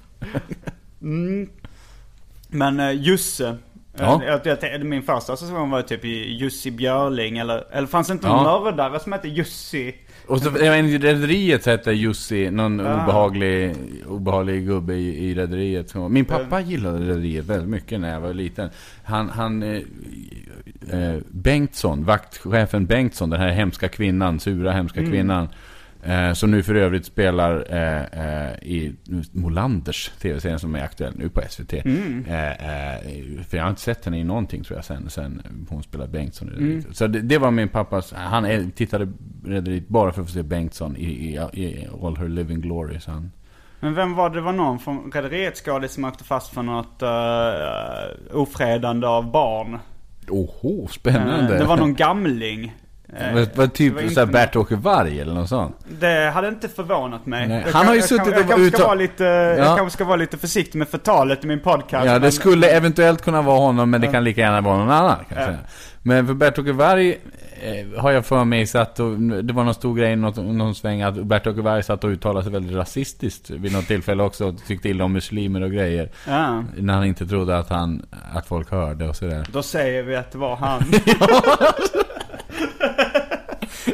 Mm. 1.02 1.48
Men 2.48 2.80
uh, 2.80 2.92
Jusse. 2.92 3.56
Ja. 3.98 4.22
Ja. 4.26 4.40
Jag, 4.44 4.58
jag, 4.72 4.84
min 4.84 5.02
första 5.02 5.36
säsong 5.36 5.70
var 5.70 5.82
typ 5.82 6.04
Jussi 6.40 6.70
Björling 6.70 7.38
eller, 7.38 7.64
eller 7.72 7.86
fanns 7.86 8.06
det 8.06 8.12
inte 8.12 8.28
någon 8.28 8.44
Ja. 8.44 8.60
mördare 8.64 9.00
som 9.00 9.12
hette 9.12 9.28
Jussi? 9.28 9.94
Och 10.26 10.40
så, 10.40 10.50
jag 10.64 10.78
inte, 10.78 11.06
rederiet 11.06 11.66
hette 11.66 11.92
Jussi, 11.92 12.50
någon 12.50 12.80
Ah. 12.80 13.02
obehaglig, 13.04 13.74
obehaglig 14.08 14.66
gubbe 14.66 14.94
i, 14.94 15.30
i 15.30 15.34
rederiet. 15.34 15.94
Min 15.94 16.24
pappa 16.24 16.60
gillade 16.60 16.98
rederiet 16.98 17.44
väldigt 17.44 17.68
mycket 17.68 18.00
när 18.00 18.12
jag 18.12 18.20
var 18.20 18.32
liten. 18.34 18.70
Han, 19.04 19.28
han 19.28 19.62
eh, 19.62 19.80
eh, 20.92 21.16
Bengtsson, 21.30 22.04
vaktchefen 22.04 22.86
Bengtsson, 22.86 23.30
den 23.30 23.40
här 23.40 23.48
hemska 23.50 23.88
kvinnan, 23.88 24.40
sura 24.40 24.72
hemska 24.72 25.00
kvinnan. 25.04 25.48
Eh, 26.02 26.32
som 26.32 26.50
nu 26.50 26.62
för 26.62 26.74
övrigt 26.74 27.06
spelar 27.06 27.64
eh, 27.70 28.02
eh, 28.02 28.52
i 28.62 28.94
Molanders 29.32 30.10
tv-serien 30.20 30.58
som 30.58 30.74
är 30.74 30.84
aktuell 30.84 31.12
nu 31.16 31.28
på 31.28 31.42
SVT. 31.48 31.72
Eh, 31.72 31.82
eh, 31.82 33.00
för 33.48 33.56
jag 33.56 33.64
har 33.64 33.70
inte 33.70 33.82
sett 33.82 34.04
henne 34.04 34.18
i 34.18 34.24
någonting 34.24 34.64
tror 34.64 34.78
jag 34.78 34.84
sen, 34.84 35.10
sen 35.10 35.66
hon 35.68 35.82
spelade 35.82 36.10
Bengtsson 36.10 36.48
Rederiet. 36.48 36.96
Så 36.96 37.06
det, 37.06 37.20
det 37.20 37.38
var 37.38 37.50
min 37.50 37.68
pappas, 37.68 38.12
han 38.12 38.70
tittade 38.70 39.08
Rederiet 39.44 39.88
bara 39.88 40.12
för 40.12 40.22
att 40.22 40.28
få 40.28 40.34
se 40.34 40.42
Bengtsson 40.42 40.96
i, 40.96 41.04
i, 41.04 41.60
i 41.62 41.88
All 42.02 42.16
Her 42.16 42.28
Living 42.28 42.60
Glory. 42.60 43.00
Så 43.00 43.10
han, 43.10 43.32
Men 43.80 43.94
vem 43.94 44.14
var 44.14 44.30
det? 44.30 44.36
Det 44.36 44.40
var 44.40 44.52
någon 44.52 44.78
från 44.78 45.12
Rederiet 45.12 45.56
skadade 45.56 45.88
som 45.88 46.04
åkte 46.04 46.24
fast 46.24 46.54
för 46.54 46.62
något 46.62 47.02
uh, 47.02 48.40
ofredande 48.40 49.06
av 49.06 49.30
barn. 49.30 49.78
Oho, 50.28 50.88
spännande! 50.88 51.58
det 51.58 51.64
var 51.64 51.76
någon 51.76 51.94
gamling. 51.94 52.72
Eh, 53.16 53.34
Var, 53.34 53.46
var 53.54 53.66
typ 53.66 53.94
var 53.94 54.02
såhär 54.08 54.26
Bert-Åke 54.26 54.76
Varg 54.76 55.20
eller 55.20 55.34
något 55.34 55.48
sånt? 55.48 55.76
Det 56.00 56.30
hade 56.34 56.48
inte 56.48 56.68
förvånat 56.68 57.26
mig. 57.26 57.48
Nej, 57.48 57.62
Jag 57.66 57.72
han 57.72 57.86
har 57.86 57.94
ju 57.94 58.00
jag 58.00 58.08
suttit 58.08 58.26
jag, 58.26 58.34
och 58.34 58.40
jag 58.40 58.48
kanske 58.48 58.70
ska 58.76 58.84
vara 58.86 58.94
lite, 58.94 59.24
Jag 59.24 59.58
Ja. 59.58 59.76
kanske 59.76 59.90
ska 59.90 60.04
vara 60.04 60.16
lite 60.16 60.38
försiktig 60.38 60.78
med 60.78 60.88
förtalet 60.88 61.44
i 61.44 61.46
min 61.46 61.60
podcast. 61.60 62.06
Ja, 62.06 62.12
det 62.14 62.20
men- 62.20 62.32
skulle 62.32 62.68
eventuellt 62.70 63.22
kunna 63.22 63.42
vara 63.42 63.58
honom, 63.58 63.90
men 63.90 64.00
det 64.00 64.06
kan 64.06 64.24
lika 64.24 64.40
gärna 64.40 64.60
vara 64.60 64.76
någon 64.78 64.90
annan. 64.90 65.16
Kan 65.28 65.42
jag 65.42 65.50
Ja. 65.52 65.56
Men 66.02 66.26
för 66.26 66.34
Bert-Åke 66.34 66.72
Varg 66.72 67.10
eh, 67.62 68.00
har 68.00 68.10
jag 68.10 68.26
för 68.26 68.44
mig 68.44 68.66
satt 68.66 69.00
och, 69.00 69.18
det 69.20 69.52
var 69.52 69.64
någon 69.64 69.74
stor 69.74 69.96
grej, 69.96 70.16
något, 70.16 70.36
någon 70.36 70.74
sväng, 70.74 71.02
att 71.02 71.14
Bert-Åke 71.14 71.60
Varg 71.62 71.82
satt 71.82 72.04
och 72.04 72.10
uttalade 72.10 72.42
sig 72.44 72.52
väldigt 72.52 72.76
rasistiskt 72.76 73.50
vid 73.50 73.72
något 73.72 73.86
tillfälle 73.86 74.22
också. 74.22 74.54
Tyckte 74.66 74.88
illa 74.88 75.04
om 75.04 75.12
muslimer 75.12 75.62
och 75.62 75.70
grejer. 75.70 76.10
Ja. 76.28 76.64
När 76.76 76.94
han 76.94 77.04
inte 77.04 77.26
trodde 77.26 77.58
att, 77.58 77.68
han, 77.68 78.06
att 78.34 78.46
folk 78.46 78.70
hörde 78.70 79.08
och 79.08 79.16
sådär. 79.16 79.46
Då 79.52 79.62
säger 79.62 80.02
vi 80.02 80.16
att 80.16 80.32
det 80.32 80.38
var 80.38 80.56
han. 80.56 80.82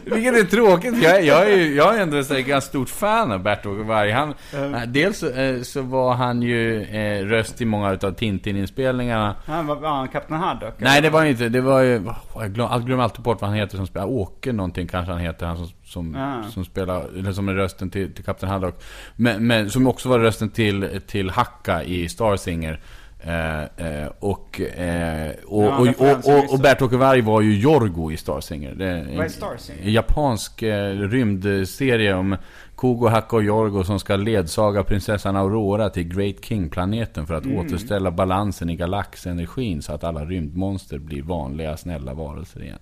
Vilket 0.05 0.35
är 0.35 0.45
tråkigt, 0.45 1.03
jag, 1.03 1.25
jag 1.25 1.51
är 1.53 1.57
ju 1.57 1.75
jag 1.75 1.97
är 1.97 2.03
ändå 2.03 2.17
här 2.17 2.41
ganska 2.41 2.61
stort 2.61 2.89
fan 2.89 3.33
av 3.33 3.43
Bert-Åke 3.43 3.83
Varg. 3.83 4.11
Han, 4.11 4.35
Mm. 4.55 4.75
eh, 4.75 4.83
Dels 4.87 5.19
så, 5.19 5.31
eh, 5.31 5.61
så 5.63 5.83
var 5.83 6.15
han 6.15 6.43
ju 6.43 6.83
eh, 6.83 7.25
röst 7.27 7.61
i 7.61 7.65
många 7.65 7.93
utav 7.93 8.11
Tintin-inspelningarna. 8.15 9.35
Han 9.47 9.67
var, 9.67 9.77
var 9.77 9.89
han 9.89 10.09
Kapten 10.09 10.37
Haddock? 10.37 10.75
Nej 10.79 11.01
det 11.03 11.11
var 11.11 11.23
ju 11.25 11.31
inte, 11.31 11.49
det 11.49 11.61
var 11.61 11.81
ju, 11.81 11.99
oh, 11.99 12.15
jag 12.35 12.53
glöm, 12.55 12.85
glömmer 12.85 13.03
alltid 13.05 13.23
bort 13.23 13.41
vad 13.41 13.51
han 13.51 13.59
heter 13.59 13.77
som 13.77 13.87
spelar, 13.87 14.07
Åke 14.07 14.53
någonting 14.53 14.87
kanske 14.89 15.13
han 15.13 15.21
heter, 15.21 15.47
han 15.47 15.57
som, 15.57 15.69
som, 15.85 16.17
Ah. 16.17 16.51
som 16.51 16.65
spelar, 16.65 17.05
eller 17.19 17.33
som 17.33 17.49
är 17.49 17.53
rösten 17.55 17.91
till, 17.91 18.15
till 18.15 18.25
Kapten 18.25 18.49
Haddock. 18.49 18.83
Men, 19.17 19.47
men 19.47 19.71
som 19.71 19.87
också 19.87 20.09
var 20.09 20.19
rösten 20.19 20.51
till, 20.51 21.01
till 21.07 21.31
Hacka 21.31 21.83
i 21.83 22.09
Star 22.09 22.37
Singer. 22.37 22.81
Eh, 23.27 23.63
eh, 23.63 24.09
och, 24.19 24.61
eh, 24.61 25.31
och, 25.47 25.65
Ja, 25.65 25.79
och, 25.79 26.29
och, 26.29 26.55
och, 26.55 26.61
Bert-Åke 26.61 26.97
Varg 26.97 27.21
var 27.21 27.41
ju 27.41 27.59
Jorgo 27.59 28.13
i 28.13 28.17
Star 28.17 28.41
Singer. 28.41 28.75
Det 28.75 28.87
är 28.87 29.23
är 29.23 29.29
Star 29.29 29.57
Singer? 29.57 29.83
En 29.83 29.93
japansk 29.93 30.63
eh, 30.63 30.91
rymdserie 30.91 32.15
om 32.15 32.37
Kogo, 32.75 33.09
Hacka 33.09 33.37
och 33.37 33.43
Jorgo 33.45 33.85
som 33.85 34.01
ska 34.01 34.17
ledsaga 34.17 34.83
prinsessan 34.85 35.37
Aurora 35.37 35.91
till 35.91 36.05
Great 36.17 36.45
King-planeten 36.45 37.27
för 37.27 37.35
att 37.35 37.45
Mm. 37.45 37.59
återställa 37.59 38.11
balansen 38.11 38.71
i 38.71 38.77
galaxenergin 38.77 39.83
så 39.83 39.93
att 39.93 40.05
alla 40.05 40.25
rymdmonster 40.25 40.99
blir 40.99 41.23
vanliga, 41.23 41.77
snälla 41.77 42.15
varelser 42.15 42.63
igen. 42.63 42.79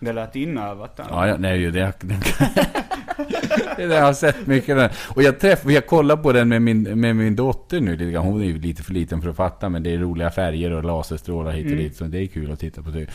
Det 0.00 0.12
lät 0.12 0.36
inövat. 0.36 1.00
Ja, 1.10 1.28
ja 1.28 1.36
nej, 1.38 1.58
det, 1.58 1.70
det, 1.70 1.92
det 3.76 3.84
har 3.86 3.94
jag 3.94 4.16
sett 4.16 4.46
mycket. 4.46 4.76
Där. 4.76 4.92
Och 5.14 5.22
jag 5.22 5.40
träffade, 5.40 5.74
jag 5.74 5.86
kollar 5.86 6.16
på 6.16 6.32
den 6.32 6.48
med 6.48 6.62
min, 6.62 6.82
med 7.00 7.16
min 7.16 7.36
dotter 7.36 7.80
nu 7.80 7.96
lite 7.96 8.10
grann. 8.10 8.24
Hon 8.26 8.40
är 8.42 8.46
ju 8.46 8.58
lite 8.58 8.82
för 8.82 8.92
liten 8.92 9.22
för 9.22 9.30
att 9.30 9.36
fatta, 9.36 9.68
men 9.68 9.82
det 9.82 9.94
är 9.94 9.98
roliga 9.98 10.30
färger 10.30 10.70
och 10.72 10.84
laserstrålar 10.84 11.52
hit 11.52 11.66
och 11.66 11.72
Mm. 11.72 11.84
dit. 11.84 11.96
Så 11.96 12.04
det 12.04 12.18
är 12.18 12.26
kul 12.26 12.52
att 12.52 12.60
titta 12.60 12.82
på 12.82 12.90
det. 12.90 13.06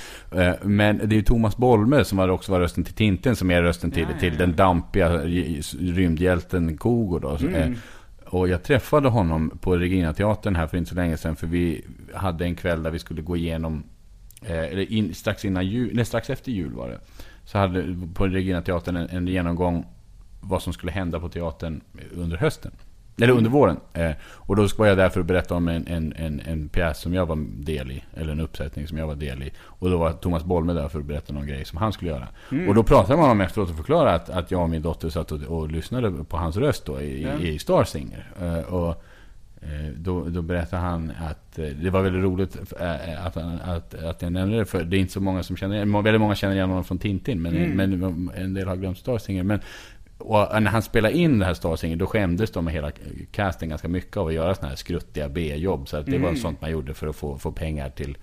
Eh, 0.45 0.53
Men 0.63 0.97
det 0.97 1.15
är 1.15 1.17
ju 1.17 1.23
Thomas 1.23 1.57
Bolme 1.57 2.03
som 2.03 2.17
har 2.19 2.27
också 2.29 2.51
var 2.51 2.59
rösten 2.59 2.83
till 2.83 2.93
Tintin, 2.93 3.35
som 3.35 3.51
är 3.51 3.61
rösten 3.61 3.91
till, 3.91 4.01
Ja, 4.03 4.07
ja, 4.13 4.19
till 4.19 4.37
den 4.37 4.55
dampiga 4.55 5.09
rymdhjälten 5.79 6.77
Kogo 6.77 7.19
då. 7.19 7.37
Så, 7.37 7.47
eh, 7.47 7.61
Mm. 7.65 7.75
Och 8.25 8.47
jag 8.47 8.63
träffade 8.63 9.09
honom 9.09 9.57
på 9.61 9.77
Regina-teatern 9.77 10.55
här 10.55 10.67
för 10.67 10.77
inte 10.77 10.89
så 10.89 10.95
länge 10.95 11.17
sedan. 11.17 11.35
För 11.35 11.47
vi 11.47 11.85
hade 12.13 12.45
en 12.45 12.55
kväll 12.55 12.83
där 12.83 12.91
vi 12.91 12.99
skulle 12.99 13.21
gå 13.21 13.37
igenom, 13.37 13.83
eller 14.45 14.91
in, 14.91 15.13
strax 15.13 15.45
innan 15.45 15.67
jul, 15.67 15.91
nej 15.93 16.05
strax 16.05 16.29
efter 16.29 16.51
jul 16.51 16.73
var 16.73 16.89
det. 16.89 16.99
Så 17.45 17.57
hade 17.57 17.95
på 18.13 18.27
Regina-teatern 18.27 18.95
en, 18.95 19.09
en 19.09 19.27
genomgång 19.27 19.85
vad 20.41 20.61
som 20.61 20.73
skulle 20.73 20.91
hända 20.91 21.19
på 21.19 21.29
teatern 21.29 21.81
under 22.15 22.37
hösten. 22.37 22.71
Eller 23.21 23.33
under 23.33 23.49
våren. 23.49 23.79
Eh, 23.93 24.11
och 24.23 24.55
då 24.55 24.67
var 24.77 24.87
jag 24.87 24.97
där 24.97 25.09
för 25.09 25.19
att 25.19 25.25
berätta 25.25 25.55
om 25.55 25.67
en, 25.67 25.87
en, 25.87 26.13
en, 26.17 26.39
en 26.39 26.69
pjäs 26.69 26.99
som 27.01 27.13
jag 27.13 27.25
var 27.25 27.37
del 27.49 27.91
i. 27.91 28.03
Eller 28.13 28.31
en 28.31 28.39
uppsättning 28.39 28.87
som 28.87 28.97
jag 28.97 29.07
var 29.07 29.15
del 29.15 29.43
i. 29.43 29.51
Och 29.63 29.89
då 29.89 29.97
var 29.97 30.11
Thomas 30.11 30.43
Bolme 30.43 30.73
där 30.73 30.87
för 30.87 30.99
att 30.99 31.05
berätta 31.05 31.33
någon 31.33 31.47
grej 31.47 31.65
som 31.65 31.77
han 31.77 31.93
skulle 31.93 32.11
göra. 32.11 32.27
Mm. 32.51 32.69
Och 32.69 32.75
då 32.75 32.83
pratade 32.83 33.19
man 33.21 33.29
om 33.29 33.41
efteråt 33.41 33.69
och 33.69 33.75
förklarade 33.75 34.13
att, 34.15 34.29
att 34.29 34.51
jag 34.51 34.61
och 34.61 34.69
min 34.69 34.81
dotter 34.81 35.09
satt 35.09 35.31
och, 35.31 35.41
och 35.41 35.71
lyssnade 35.71 36.23
på 36.23 36.37
hans 36.37 36.57
röst 36.57 36.85
då 36.85 37.01
i, 37.01 37.23
Ja. 37.23 37.39
i 37.39 37.59
Star 37.59 37.83
Singer. 37.83 38.31
Eh, 38.41 38.73
och 38.73 38.89
eh, 38.89 38.95
då, 39.95 40.23
då 40.23 40.41
berättade 40.41 40.81
han 40.81 41.11
att 41.19 41.59
eh, 41.59 41.65
det 41.65 41.89
var 41.89 42.01
väldigt 42.01 42.23
roligt 42.23 42.57
eh, 42.79 43.25
att, 43.25 43.37
att, 43.37 43.93
att 43.93 44.21
jag 44.21 44.31
nämnde 44.31 44.57
det. 44.57 44.65
För 44.65 44.83
det 44.83 44.97
är 44.97 44.99
inte 44.99 45.13
så 45.13 45.21
många 45.21 45.43
som 45.43 45.57
känner 45.57 45.75
igen 45.75 46.03
Väldigt 46.03 46.21
många 46.21 46.35
känner 46.35 46.55
igen 46.55 46.69
honom 46.69 46.83
från 46.83 46.97
Tintin. 46.97 47.41
Men, 47.41 47.55
Mm. 47.57 47.91
men 47.91 48.31
en 48.35 48.53
del 48.53 48.67
har 48.67 48.75
glömt 48.75 48.97
Star 48.97 49.17
Singer. 49.17 49.43
Men 49.43 49.59
och 50.17 50.63
när 50.63 50.71
han 50.71 50.81
spelade 50.81 51.17
in 51.17 51.39
det 51.39 51.45
här 51.45 51.53
Star 51.53 51.75
Singer, 51.75 51.95
då 51.95 52.05
skämdes 52.07 52.51
de 52.51 52.65
med 52.65 52.73
hela 52.73 52.91
casten 53.31 53.69
ganska 53.69 53.87
mycket 53.87 54.17
av 54.17 54.27
att 54.27 54.33
göra 54.33 54.55
sådana 54.55 54.69
här 54.69 54.75
skruttiga 54.75 55.29
B-jobb. 55.29 55.87
Så 55.87 55.97
att 55.97 56.05
det 56.05 56.17
var 56.17 56.35
sånt 56.35 56.61
man 56.61 56.71
gjorde 56.71 56.93
för 56.93 57.07
att 57.07 57.15
få, 57.15 57.37
få 57.37 57.51
pengar 57.51 57.89
till, 57.89 58.17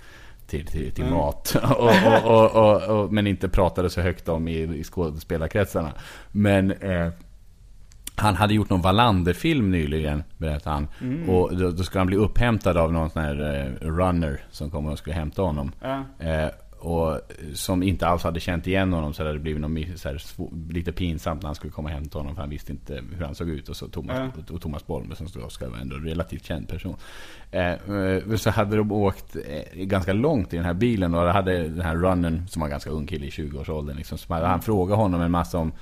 till, 0.46 0.66
till, 0.66 0.92
till 0.92 1.04
mat. 1.04 1.56
och, 1.78 1.90
och, 2.06 2.24
och, 2.24 2.56
och, 2.56 3.02
och, 3.02 3.12
men 3.12 3.26
inte 3.26 3.48
pratade 3.48 3.90
så 3.90 4.00
högt 4.00 4.28
om 4.28 4.48
i, 4.48 4.62
i 4.62 4.84
skådespelarkretsarna. 4.84 5.92
Men 6.32 6.72
eh, 6.72 7.08
han 8.18 8.34
hade 8.34 8.54
gjort 8.54 8.70
någon 8.70 8.80
Wallander-film 8.80 9.70
nyligen, 9.70 10.22
berättade 10.38 10.74
han. 10.74 10.88
Och 11.28 11.56
då, 11.56 11.70
då 11.70 11.82
skulle 11.82 12.00
han 12.00 12.06
bli 12.06 12.16
upphämtad 12.16 12.76
av 12.76 12.92
någon 12.92 13.10
sån 13.10 13.22
här 13.22 13.54
eh, 13.82 13.86
runner 13.88 14.40
som 14.50 14.70
kom 14.70 14.86
och 14.86 14.98
skulle 14.98 15.16
hämta 15.16 15.42
honom. 15.42 15.72
Ja. 15.80 16.04
Eh, 16.26 16.48
och 16.80 17.20
som 17.54 17.82
inte 17.82 18.06
alls 18.06 18.22
hade 18.22 18.40
känt 18.40 18.66
igen 18.66 18.92
honom 18.92 19.14
så 19.14 19.22
hade 19.22 19.32
det 19.32 19.38
blivit 19.38 19.60
något 19.60 20.04
här, 20.04 20.22
lite 20.72 20.92
pinsamt 20.92 21.42
när 21.42 21.48
han 21.48 21.54
skulle 21.54 21.72
komma 21.72 21.88
och 21.88 21.94
hämta 21.94 22.18
honom 22.18 22.34
för 22.34 22.42
han 22.42 22.50
visste 22.50 22.72
inte 22.72 23.02
hur 23.16 23.24
han 23.24 23.34
såg 23.34 23.48
ut. 23.48 23.68
Och 23.68 23.76
så 23.76 23.88
Thomas, 23.88 24.16
Ja. 24.48 24.54
och 24.54 24.60
Thomas 24.62 24.86
Bolme 24.86 25.14
som 25.14 25.28
stod 25.28 25.42
Oskar 25.42 25.68
var 25.68 25.78
ändå 25.78 25.96
en 25.96 26.04
relativt 26.04 26.44
känd 26.44 26.68
person. 26.68 26.96
Eh, 27.50 27.72
eh, 27.72 28.36
så 28.36 28.50
hade 28.50 28.76
de 28.76 28.92
åkt 28.92 29.36
eh, 29.36 29.82
ganska 29.84 30.12
långt 30.12 30.52
i 30.52 30.56
den 30.56 30.64
här 30.66 30.74
bilen 30.74 31.14
och 31.14 31.20
hade 31.22 31.68
den 31.68 31.80
här 31.80 31.96
runnen 31.96 32.48
som 32.48 32.60
var 32.62 32.68
ganska 32.68 32.90
ung 32.90 33.06
kille 33.06 33.26
i 33.26 33.30
20-årsåldern. 33.30 33.96
Liksom, 33.96 34.18
hade 34.28 34.46
han 34.46 34.62
frågade 34.62 34.96
honom 34.96 35.20
en 35.20 35.30
massa 35.30 35.58
om 35.58 35.72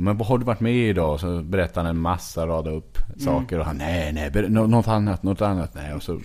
men 0.00 0.20
har 0.20 0.38
du 0.38 0.44
varit 0.44 0.60
med 0.60 0.72
i 0.72 0.88
idag? 0.88 1.20
Så 1.20 1.42
berättade 1.42 1.86
han 1.86 1.96
en 1.96 2.02
massa, 2.02 2.46
rada 2.46 2.70
upp 2.70 2.98
saker. 3.18 3.58
Och 3.58 3.64
han, 3.66 3.76
nej, 3.78 4.12
nej, 4.12 4.48
något 4.50 4.88
annat, 4.88 5.22
något 5.22 5.40
annat. 5.40 5.74
Nej. 5.74 5.94
Och 5.94 6.02
så 6.02 6.20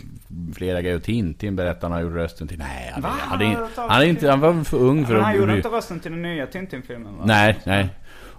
flera 0.56 0.82
grejer. 0.82 0.96
Och 0.96 1.04
Tintin 1.04 1.56
berättade 1.56 1.94
han 1.94 2.04
gjort 2.04 2.14
rösten 2.14 2.48
till. 2.48 2.58
Nej, 2.58 2.92
han, 2.94 3.02
Va? 3.02 3.10
han, 3.10 3.42
han, 3.76 3.90
hade 3.90 4.08
inte, 4.08 4.30
han 4.30 4.40
var 4.40 4.64
för 4.64 4.78
ung 4.78 5.06
för 5.06 5.14
Men 5.14 5.24
han 5.24 5.32
att 5.32 5.38
gjorde 5.40 5.52
bry- 5.52 5.58
inte 5.58 5.70
rösten 5.70 6.00
till 6.00 6.12
den 6.12 6.22
nya 6.22 6.48
Tintin-filmen 6.48 7.18
va? 7.18 7.24
Nej, 7.26 7.60
nej. 7.66 7.90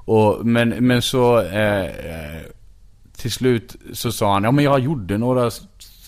Och, 0.04 0.46
men, 0.46 0.68
men 0.68 1.02
så 1.02 1.40
eh, 1.40 1.84
eh, 1.84 2.42
till 3.16 3.32
slut 3.32 3.76
så 3.92 4.12
sa 4.12 4.32
han, 4.32 4.44
ja 4.44 4.50
men 4.50 4.64
jag 4.64 4.80
gjorde 4.80 5.18
några 5.18 5.50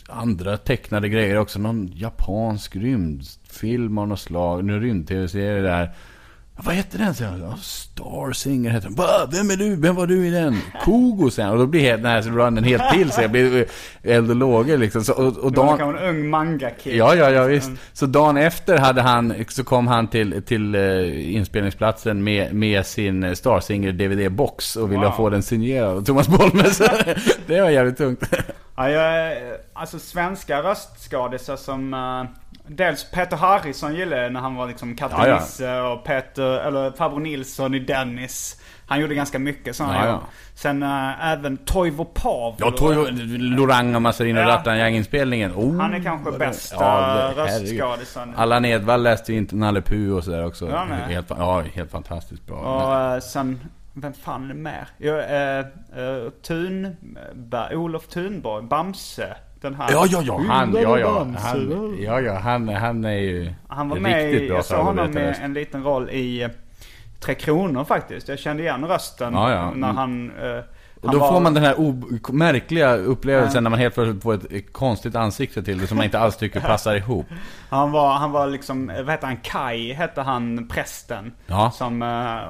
andra 0.08 0.56
tecknade 0.56 1.08
grejer 1.08 1.38
också. 1.38 1.58
Någon 1.58 1.90
japansk 1.94 2.76
rymdfilm 2.76 3.98
av 3.98 4.08
något 4.08 4.20
slag. 4.20 4.64
Nu 4.64 4.80
rymd-tv-serie 4.80 5.62
där. 5.62 5.94
Vad 6.56 6.74
hette 6.74 6.98
den? 6.98 7.14
säger 7.14 7.30
han. 7.30 7.40
Ja, 7.40 7.56
Star 7.56 8.32
Singer 8.32 8.70
hette 8.70 8.86
den. 8.86 8.94
Va? 8.94 9.06
Vem 9.32 9.50
är 9.50 9.56
du? 9.56 9.76
Vem 9.76 9.94
var 9.94 10.06
du 10.06 10.26
i 10.26 10.30
den? 10.30 10.58
Kogo 10.84 11.30
sen. 11.30 11.48
Och 11.50 11.58
då 11.58 11.66
blir 11.66 11.90
den 11.96 12.06
här 12.06 12.22
runnen 12.22 12.64
helt 12.64 12.82
till 12.92 13.10
sig. 13.10 13.22
Jag 13.24 13.30
blir 13.30 13.66
eld 14.02 14.30
och 14.30 14.36
lågor 14.36 14.76
liksom. 14.78 15.04
Så, 15.04 15.12
och, 15.12 15.36
och 15.38 15.52
dagen, 15.52 15.80
en 15.96 15.98
ung 16.08 16.30
manga-kid. 16.30 16.96
Ja, 16.96 17.14
ja, 17.14 17.30
ja 17.30 17.44
visst. 17.44 17.70
Så 17.92 18.06
dagen 18.06 18.36
efter 18.36 18.78
hade 18.78 19.02
han, 19.02 19.34
så 19.48 19.64
kom 19.64 19.86
han 19.86 20.08
till, 20.08 20.42
till 20.42 20.74
eh, 20.74 21.34
inspelningsplatsen 21.36 22.24
med, 22.24 22.54
med 22.54 22.86
sin 22.86 23.22
eh, 23.24 23.32
Star 23.32 23.60
Singer 23.60 23.92
DVD-box 23.92 24.76
och 24.76 24.92
ville 24.92 25.04
Wow. 25.06 25.12
få 25.12 25.30
den 25.30 25.42
signerad 25.42 25.96
av 25.96 26.04
Thomas 26.04 26.28
Bolme. 26.28 26.64
Så 26.64 26.84
det 27.46 27.60
var 27.60 27.70
jävligt 27.70 27.96
tungt. 27.96 28.22
Ja, 28.76 28.90
jag, 28.90 29.36
alltså 29.72 29.98
svenska 29.98 30.62
röstskådisar 30.62 31.56
som... 31.56 31.94
eh, 31.94 32.38
dels 32.66 33.10
Peter 33.10 33.36
Harrison 33.36 33.94
gillade 33.94 34.22
jag 34.22 34.32
när 34.32 34.40
han 34.40 34.54
var 34.54 34.66
liksom 34.68 34.96
Katte 34.96 35.14
Ja, 35.18 35.26
ja. 35.28 35.34
Nisse 35.40 35.80
och 35.80 36.04
Peter, 36.04 36.58
eller 36.68 36.90
Farbror 36.90 37.20
Nilsson 37.20 37.74
i 37.74 37.78
Dennis. 37.78 38.60
Han 38.86 39.00
gjorde 39.00 39.14
ganska 39.14 39.38
mycket 39.38 39.76
sådana 39.76 39.94
Ja, 39.94 40.06
ja. 40.06 40.22
Sen 40.54 40.82
eh, 40.82 41.32
även 41.32 41.56
Toivo 41.56 42.04
Pavlo. 42.04 42.56
Jag 42.66 42.76
tog 42.76 42.94
ju 42.94 43.38
Lorang 43.38 43.94
och 43.94 44.02
Massarin 44.02 44.36
och 44.36 44.42
Ja. 44.42 44.48
Rattan-inspelningen. 44.48 45.52
Oh, 45.52 45.80
Han 45.80 45.94
är 45.94 46.02
kanske 46.02 46.32
bästa 46.32 46.76
Ja, 46.84 47.32
röstskådisen. 47.36 48.34
Allan 48.36 48.64
Edwall 48.64 49.02
läste 49.02 49.32
ju 49.32 49.38
inte 49.38 49.56
Nalle 49.56 49.82
Puh 49.82 50.16
och 50.16 50.24
sådär 50.24 50.46
också. 50.46 50.68
Ja, 50.70 50.84
helt, 51.08 51.30
ja, 51.30 51.62
helt 51.74 51.90
fantastiskt 51.90 52.46
bra. 52.46 52.56
Och 52.56 53.14
eh, 53.14 53.20
sen, 53.20 53.60
vem 53.92 54.12
fan 54.12 54.44
är 54.44 54.48
det 54.48 54.54
mer? 54.54 54.88
Jo, 54.98 55.14
eh, 55.16 55.58
eh, 55.58 56.30
Thunberg, 56.46 57.76
Olof 57.76 58.06
Thunborg, 58.06 58.64
Bamse. 58.66 59.36
Den 59.62 59.74
här. 59.74 59.92
Ja, 59.92 60.06
ja, 60.10 60.22
ja, 60.24 60.38
han, 60.48 60.74
ja, 60.82 60.98
ja, 60.98 61.26
han, 61.38 61.96
ja, 62.00 62.20
ja, 62.20 62.38
han, 62.38 62.68
han 62.68 63.04
är 63.04 63.12
ju 63.18 63.52
Han 63.68 63.88
var 63.88 63.96
med 63.96 64.24
riktigt 64.24 64.42
i, 64.42 64.48
bra 64.48 64.56
jag 64.56 64.64
såg 64.64 64.78
honom 64.78 65.10
med 65.10 65.36
en 65.42 65.54
liten 65.54 65.82
roll 65.82 66.10
i 66.10 66.42
eh, 66.42 66.48
Tre 67.20 67.34
Kronor 67.34 67.84
faktiskt. 67.84 68.28
Jag 68.28 68.38
kände 68.38 68.62
igen 68.62 68.84
rösten 68.84 69.32
Ja, 69.32 69.50
ja. 69.50 69.70
när 69.74 69.90
Mm. 69.90 69.96
han... 69.96 70.30
eh, 70.30 70.64
Och 71.02 71.12
då 71.12 71.18
var- 71.18 71.32
får 71.32 71.40
man 71.40 71.54
den 71.54 71.64
här 71.64 72.32
märkliga 72.32 72.96
upplevelsen 72.96 73.54
Ja. 73.54 73.60
när 73.60 73.70
man 73.70 73.78
helt 73.78 73.94
plötsligt 73.94 74.22
får 74.22 74.34
ett 74.34 74.72
konstigt 74.72 75.14
ansikte 75.16 75.62
till 75.62 75.78
det 75.78 75.86
som 75.86 75.96
man 75.96 76.04
inte 76.04 76.18
alls 76.18 76.36
tycker 76.36 76.60
passar 76.72 76.94
ihop. 76.96 77.26
Han 77.70 77.92
var, 77.92 78.12
han 78.14 78.32
var 78.32 78.46
liksom, 78.46 78.90
eh, 78.90 78.96
vad 79.02 79.10
hette 79.10 79.26
han, 79.26 79.36
Kai 79.36 79.92
hette 79.92 80.20
han, 80.22 80.68
prästen. 80.68 81.32
Ja. 81.46 81.70
Som 81.74 82.02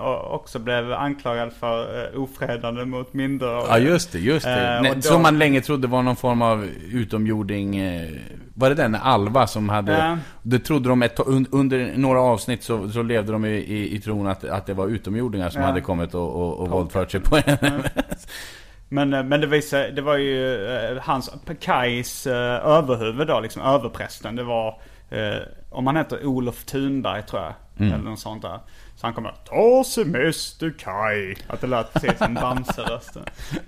o- 0.03 0.34
också 0.34 0.59
blev 0.59 0.92
anklagad 0.92 1.53
för 1.61 2.09
uh, 2.14 2.22
ofredande 2.22 2.84
mot 2.84 3.14
minderåriga. 3.14 3.66
Ja 3.68 3.78
just 3.78 4.12
det, 4.12 4.18
just 4.18 4.46
det. 4.46 4.80
Nej, 4.82 4.92
då- 4.94 5.00
Som 5.03 5.22
man 5.22 5.38
länge 5.38 5.61
trodde 5.61 5.86
var 5.88 6.03
någon 6.03 6.16
form 6.16 6.42
av 6.42 6.64
utomjording. 6.92 7.80
Var 8.55 8.68
det 8.68 8.74
den 8.74 8.94
Alva 8.94 9.46
som 9.46 9.68
hade... 9.68 9.92
Ja. 9.92 10.18
Det 10.42 10.59
trodde 10.59 10.88
de 10.88 11.03
ett, 11.03 11.20
under 11.50 11.96
några 11.96 12.20
avsnitt 12.20 12.62
så, 12.62 12.88
så 12.90 13.03
levde 13.03 13.32
de 13.32 13.44
i, 13.44 13.48
i, 13.48 13.94
i 13.96 14.00
tron 14.00 14.26
att, 14.26 14.44
att 14.44 14.66
det 14.66 14.74
var 14.74 14.86
utomjordingar 14.86 15.50
som 15.50 15.61
Ja. 15.61 15.66
hade 15.66 15.80
kommit 15.80 16.14
och, 16.14 16.34
och, 16.34 16.59
och 16.61 16.68
våldfört 16.68 17.11
sig 17.11 17.20
på 17.20 17.36
henne. 17.36 17.90
Men, 18.88 19.14
eh, 19.14 19.24
men 19.24 19.40
det 19.40 19.46
visade, 19.46 19.90
det 19.90 20.03
var 20.03 20.16
ju 20.16 20.66
eh, 20.76 21.03
hans, 21.03 21.30
Kais 21.61 22.26
eh, 22.26 22.66
överhuvud 22.66 23.26
då, 23.26 23.40
liksom 23.40 23.62
överprästen. 23.62 24.36
Det 24.36 24.42
var, 24.44 24.80
om 25.70 25.86
han 25.86 25.96
heter 25.96 26.26
Olof 26.26 26.64
Thunberg 26.64 27.22
tror 27.22 27.42
jag. 27.42 27.53
Mm. 27.79 27.93
Eller 27.93 28.05
något 28.05 28.18
sånt 28.18 28.43
där. 28.43 28.61
Så 28.97 29.07
han 29.07 29.14
kommer 29.14 29.35
Ta 29.45 29.85
semester 29.85 30.75
Kai. 30.79 31.35
Att 31.47 31.61
det 31.61 31.66
lät 31.66 31.93
precis 31.93 32.18
som 32.18 32.35
Bamse-rösten. 32.35 33.23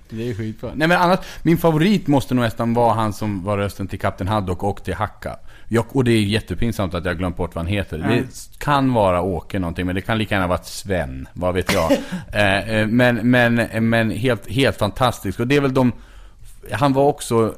Det 0.09 0.31
är 0.31 0.35
skitbra. 0.35 0.71
Nej 0.75 0.89
men 0.89 1.01
annars, 1.01 1.19
min 1.43 1.59
favorit 1.59 2.07
måste 2.07 2.35
nog 2.35 2.45
nästan 2.45 2.75
vara 2.75 2.95
han 2.95 3.13
som 3.13 3.45
var 3.45 3.59
rösten 3.59 3.89
till 3.89 3.99
Kapten 3.99 4.29
Haddock 4.29 4.63
och 4.63 4.85
till 4.85 4.95
Hacka. 4.95 5.37
Jag, 5.69 5.97
och 5.97 6.05
det 6.05 6.13
är 6.13 6.23
jättepinsamt 6.23 6.95
att 6.95 7.05
jag 7.05 7.19
glömt 7.19 7.37
bort 7.37 7.55
vad 7.55 7.65
han 7.65 7.73
heter. 7.73 7.99
Det 7.99 8.59
kan 8.59 8.93
vara 8.93 9.23
Åke 9.23 9.59
någonting, 9.59 9.87
men 9.87 9.95
det 9.95 10.01
kan 10.01 10.19
lika 10.19 10.35
gärna 10.35 10.47
vara 10.47 10.63
Sven. 10.63 11.29
Vad 11.33 11.55
vet 11.55 11.73
jag. 11.73 11.93
eh, 12.33 12.71
eh, 12.71 12.87
men 12.87 13.31
men, 13.31 13.55
men 13.89 14.11
helt, 14.11 14.51
helt 14.51 14.77
fantastisk. 14.77 15.41
Och 15.41 15.47
det 15.47 15.57
är 15.57 15.61
väl 15.61 15.75
de... 15.75 15.93
Han 16.73 16.93
var 16.93 17.05
också 17.05 17.55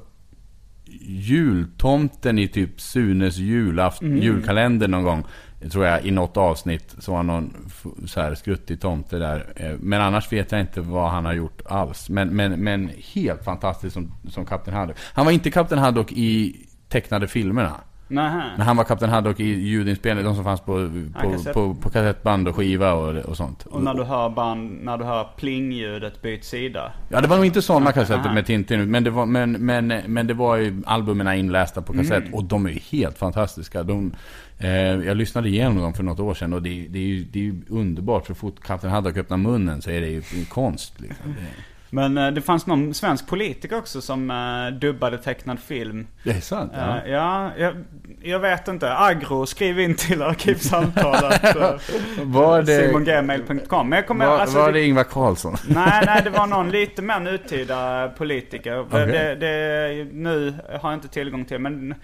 jultomten 1.01 2.39
i 2.39 2.49
typ 2.49 2.81
Sunes 2.81 3.37
julaft, 3.37 4.03
julkalender 4.03 4.89
någon 4.89 5.03
gång. 5.03 5.25
Tror 5.73 5.85
jag 5.87 6.05
i 6.05 6.11
något 6.11 6.37
avsnitt 6.37 6.95
så 6.99 7.13
var 7.13 7.23
någon 7.23 7.71
så 8.07 8.21
här 8.21 8.35
skruttig 8.35 8.81
tomte 8.81 9.19
där. 9.19 9.47
Eh, 9.57 9.71
Men 9.81 10.01
annars 10.01 10.33
vet 10.33 10.53
jag 10.53 10.61
inte 10.61 10.81
vad 10.81 11.11
han 11.11 11.25
har 11.25 11.33
gjort 11.33 11.63
alls. 11.67 12.09
Men, 12.11 12.29
men, 12.29 12.53
men 12.53 12.91
helt 13.15 13.45
fantastiskt 13.45 13.95
som, 13.95 14.13
som 14.29 14.47
Kapten 14.47 14.75
Haddock. 14.75 14.97
Han 15.13 15.25
var 15.25 15.33
inte 15.33 15.51
Kapten 15.51 15.79
Haddock 15.79 16.13
i 16.13 16.57
tecknade 16.89 17.29
filmerna. 17.29 17.73
Nähä. 18.09 18.43
Men 18.57 18.67
han 18.67 18.77
var 18.77 18.85
Kapten 18.85 19.11
Haddock 19.11 19.41
i 19.41 19.45
ljudinspelningen, 19.45 20.25
de 20.25 20.35
som 20.35 20.45
fanns 20.45 20.61
på, 20.61 20.91
på, 21.23 21.31
kassett. 21.31 21.55
på, 21.55 21.75
på 21.75 21.91
kassettband 21.91 22.49
och 22.49 22.57
skiva 22.57 22.93
och, 22.93 23.17
och 23.17 23.37
sånt. 23.37 23.67
Och 23.67 23.83
när 23.83 23.95
du 23.95 24.05
hör 24.05 24.29
band, 24.29 24.85
när 24.85 24.99
du 24.99 25.05
hör 25.05 25.29
plingljudet 25.37 26.23
byt 26.23 26.45
sida. 26.45 26.93
Ja, 27.09 27.21
det 27.21 27.29
var 27.29 27.37
nog 27.37 27.47
inte 27.47 27.63
sådana 27.63 27.93
kassetter 27.93 28.21
Aha. 28.21 28.35
med 28.35 28.47
Tintin, 28.47 28.91
men 28.91 29.05
det 29.05 29.11
var, 29.11 29.27
men, 29.27 29.53
men, 29.53 29.87
men 30.07 30.27
det 30.27 30.35
var 30.35 30.57
ju 30.57 30.83
albumen 30.87 31.35
inlästa 31.35 31.83
på 31.83 31.93
kassett. 31.93 32.23
Mm. 32.23 32.35
Och 32.35 32.45
de 32.45 32.67
är 32.67 32.71
ju 32.71 32.79
helt 32.79 33.19
fantastiska. 33.19 33.83
De, 33.83 34.13
Eh, 34.59 34.71
jag 35.07 35.17
lyssnade 35.17 35.49
igenom 35.49 35.77
dem 35.77 35.95
för 35.95 36.03
något 36.03 36.21
år 36.21 36.35
sedan 36.35 36.53
och 36.53 36.63
det, 36.63 36.87
det, 36.89 36.99
är, 36.99 37.03
ju, 37.03 37.25
det 37.25 37.39
är 37.39 37.43
ju 37.43 37.55
underbart. 37.69 38.27
Så 38.27 38.35
fort 38.35 38.61
Kapten 38.61 38.91
Haddock 38.91 39.17
öppnar 39.17 39.37
munnen 39.37 39.83
så 39.83 39.91
är 39.91 40.01
det 40.01 40.09
ju 40.09 40.23
konst. 40.49 41.01
Liksom. 41.01 41.35
Men 41.97 42.19
eh, 42.19 42.31
det 42.31 42.41
fanns 42.41 42.67
någon 42.67 42.95
svensk 42.95 43.27
politiker 43.27 43.79
också 43.79 44.01
som 44.01 44.31
eh, 44.31 44.79
dubbade 44.79 45.19
tecknad 45.19 45.61
film. 45.61 46.07
det 46.23 46.31
är 46.31 46.41
sant. 46.41 46.73
Ja. 46.75 46.99
Eh, 46.99 47.13
ja, 47.13 47.51
jag, 47.59 47.85
jag 48.23 48.39
vet 48.39 48.69
inte. 48.69 48.97
Agro, 48.97 49.47
skriv 49.47 49.81
in 49.81 49.95
till 49.95 50.23
arkivsamtalet. 50.23 51.57
Var 52.23 52.63
det, 52.63 52.87
simongmail.com. 52.87 53.89
Men 53.89 53.97
jag 53.97 54.07
kommer, 54.07 54.27
var, 54.27 54.39
alltså, 54.39 54.59
var 54.59 54.73
det, 54.73 54.83
Ingvar 54.83 55.05
Carlsson? 55.05 55.57
nej, 55.69 56.03
nej, 56.07 56.21
det 56.25 56.31
var 56.31 56.47
någon 56.57 56.71
lite 56.71 57.03
mer 57.03 57.21
nutida 57.21 58.09
politiker. 58.09 58.81
Okej. 58.81 59.07
Det, 59.07 59.35
det, 59.35 60.05
nu 60.13 60.55
har 60.81 60.91
jag 60.91 60.97
inte 60.97 61.09
tillgång 61.09 61.45
till, 61.45 61.59
men 61.59 61.95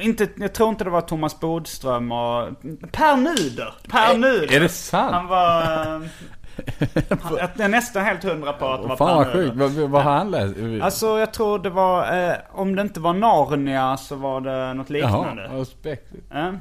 inte, 0.00 0.28
jag 0.36 0.52
tror 0.52 0.68
inte 0.68 0.84
det 0.84 0.90
var 0.90 1.00
Thomas 1.00 1.40
Bodström 1.40 2.12
och 2.12 2.48
Per 2.92 3.16
Nuder. 3.16 3.74
Per 3.90 4.18
Nuder. 4.18 4.56
Är 4.56 4.60
det 4.60 4.68
sant? 4.68 5.14
Han 5.14 5.26
var... 5.26 6.08
eh, 6.56 7.02
Jag 7.38 7.60
är 7.60 7.68
nästan 7.68 8.04
helt 8.04 8.24
hundra 8.24 8.52
på 8.52 8.68
att 8.68 8.82
det 8.82 8.88
var 8.88 8.96
Fan 8.96 9.16
vad 9.16 9.32
sjukt. 9.32 9.56
Vad, 9.56 9.70
vad 9.70 10.02
har 10.02 10.12
han 10.12 10.30
läst? 10.30 10.54
Alltså 10.82 11.18
jag 11.18 11.32
tror 11.32 11.58
det 11.58 11.70
var, 11.70 12.28
eh, 12.30 12.36
om 12.52 12.76
det 12.76 12.82
inte 12.82 13.00
var 13.00 13.12
Narnia 13.12 13.96
så 13.96 14.16
var 14.16 14.40
det 14.40 14.74
något 14.74 14.90
liknande. 14.90 15.50
Jaha. 15.52 15.96
Ja. 16.30 16.52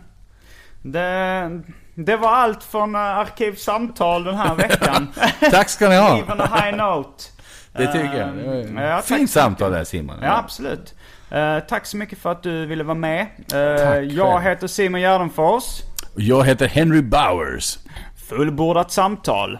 Det, 0.82 1.62
det 1.96 2.16
var 2.18 2.30
allt 2.32 2.64
från 2.64 2.96
eh, 2.96 3.02
Arkivsamtal 3.02 4.24
den 4.24 4.36
här 4.36 4.56
veckan. 4.56 5.08
Tack 5.52 5.70
ska 5.70 5.89
ni 5.89 5.96
ha. 5.98 6.16
Leave 6.16 6.34
on 6.34 6.41
a 6.41 6.50
high 6.62 6.78
note. 6.78 7.24
Det 7.72 7.88
tycker 7.88 8.18
jag. 8.18 8.30
Ehm, 8.30 8.76
Det 8.76 8.82
var 8.82 8.82
ja, 8.82 9.02
Fint 9.02 9.30
samtal 9.32 9.72
där 9.72 9.84
Simon. 9.84 10.16
Ja, 10.22 10.38
absolut. 10.38 10.96
Eh, 11.32 11.60
tack 11.60 11.86
så 11.86 11.98
mycket 11.98 12.20
för 12.20 12.32
att 12.32 12.44
du 12.44 12.66
ville 12.66 12.84
vara 12.84 12.96
med. 12.96 13.22
Eh, 13.22 13.78
Tack 13.86 14.04
jag 14.12 14.41
heter 14.41 14.68
Simon 14.68 15.02
Gärdenfors. 15.02 15.64
Och 16.16 16.22
Jag 16.22 16.46
heter 16.46 16.68
Henry 16.68 17.02
Bowers. 17.02 17.78
Fullbordat 18.30 18.91
samtal. 18.91 19.60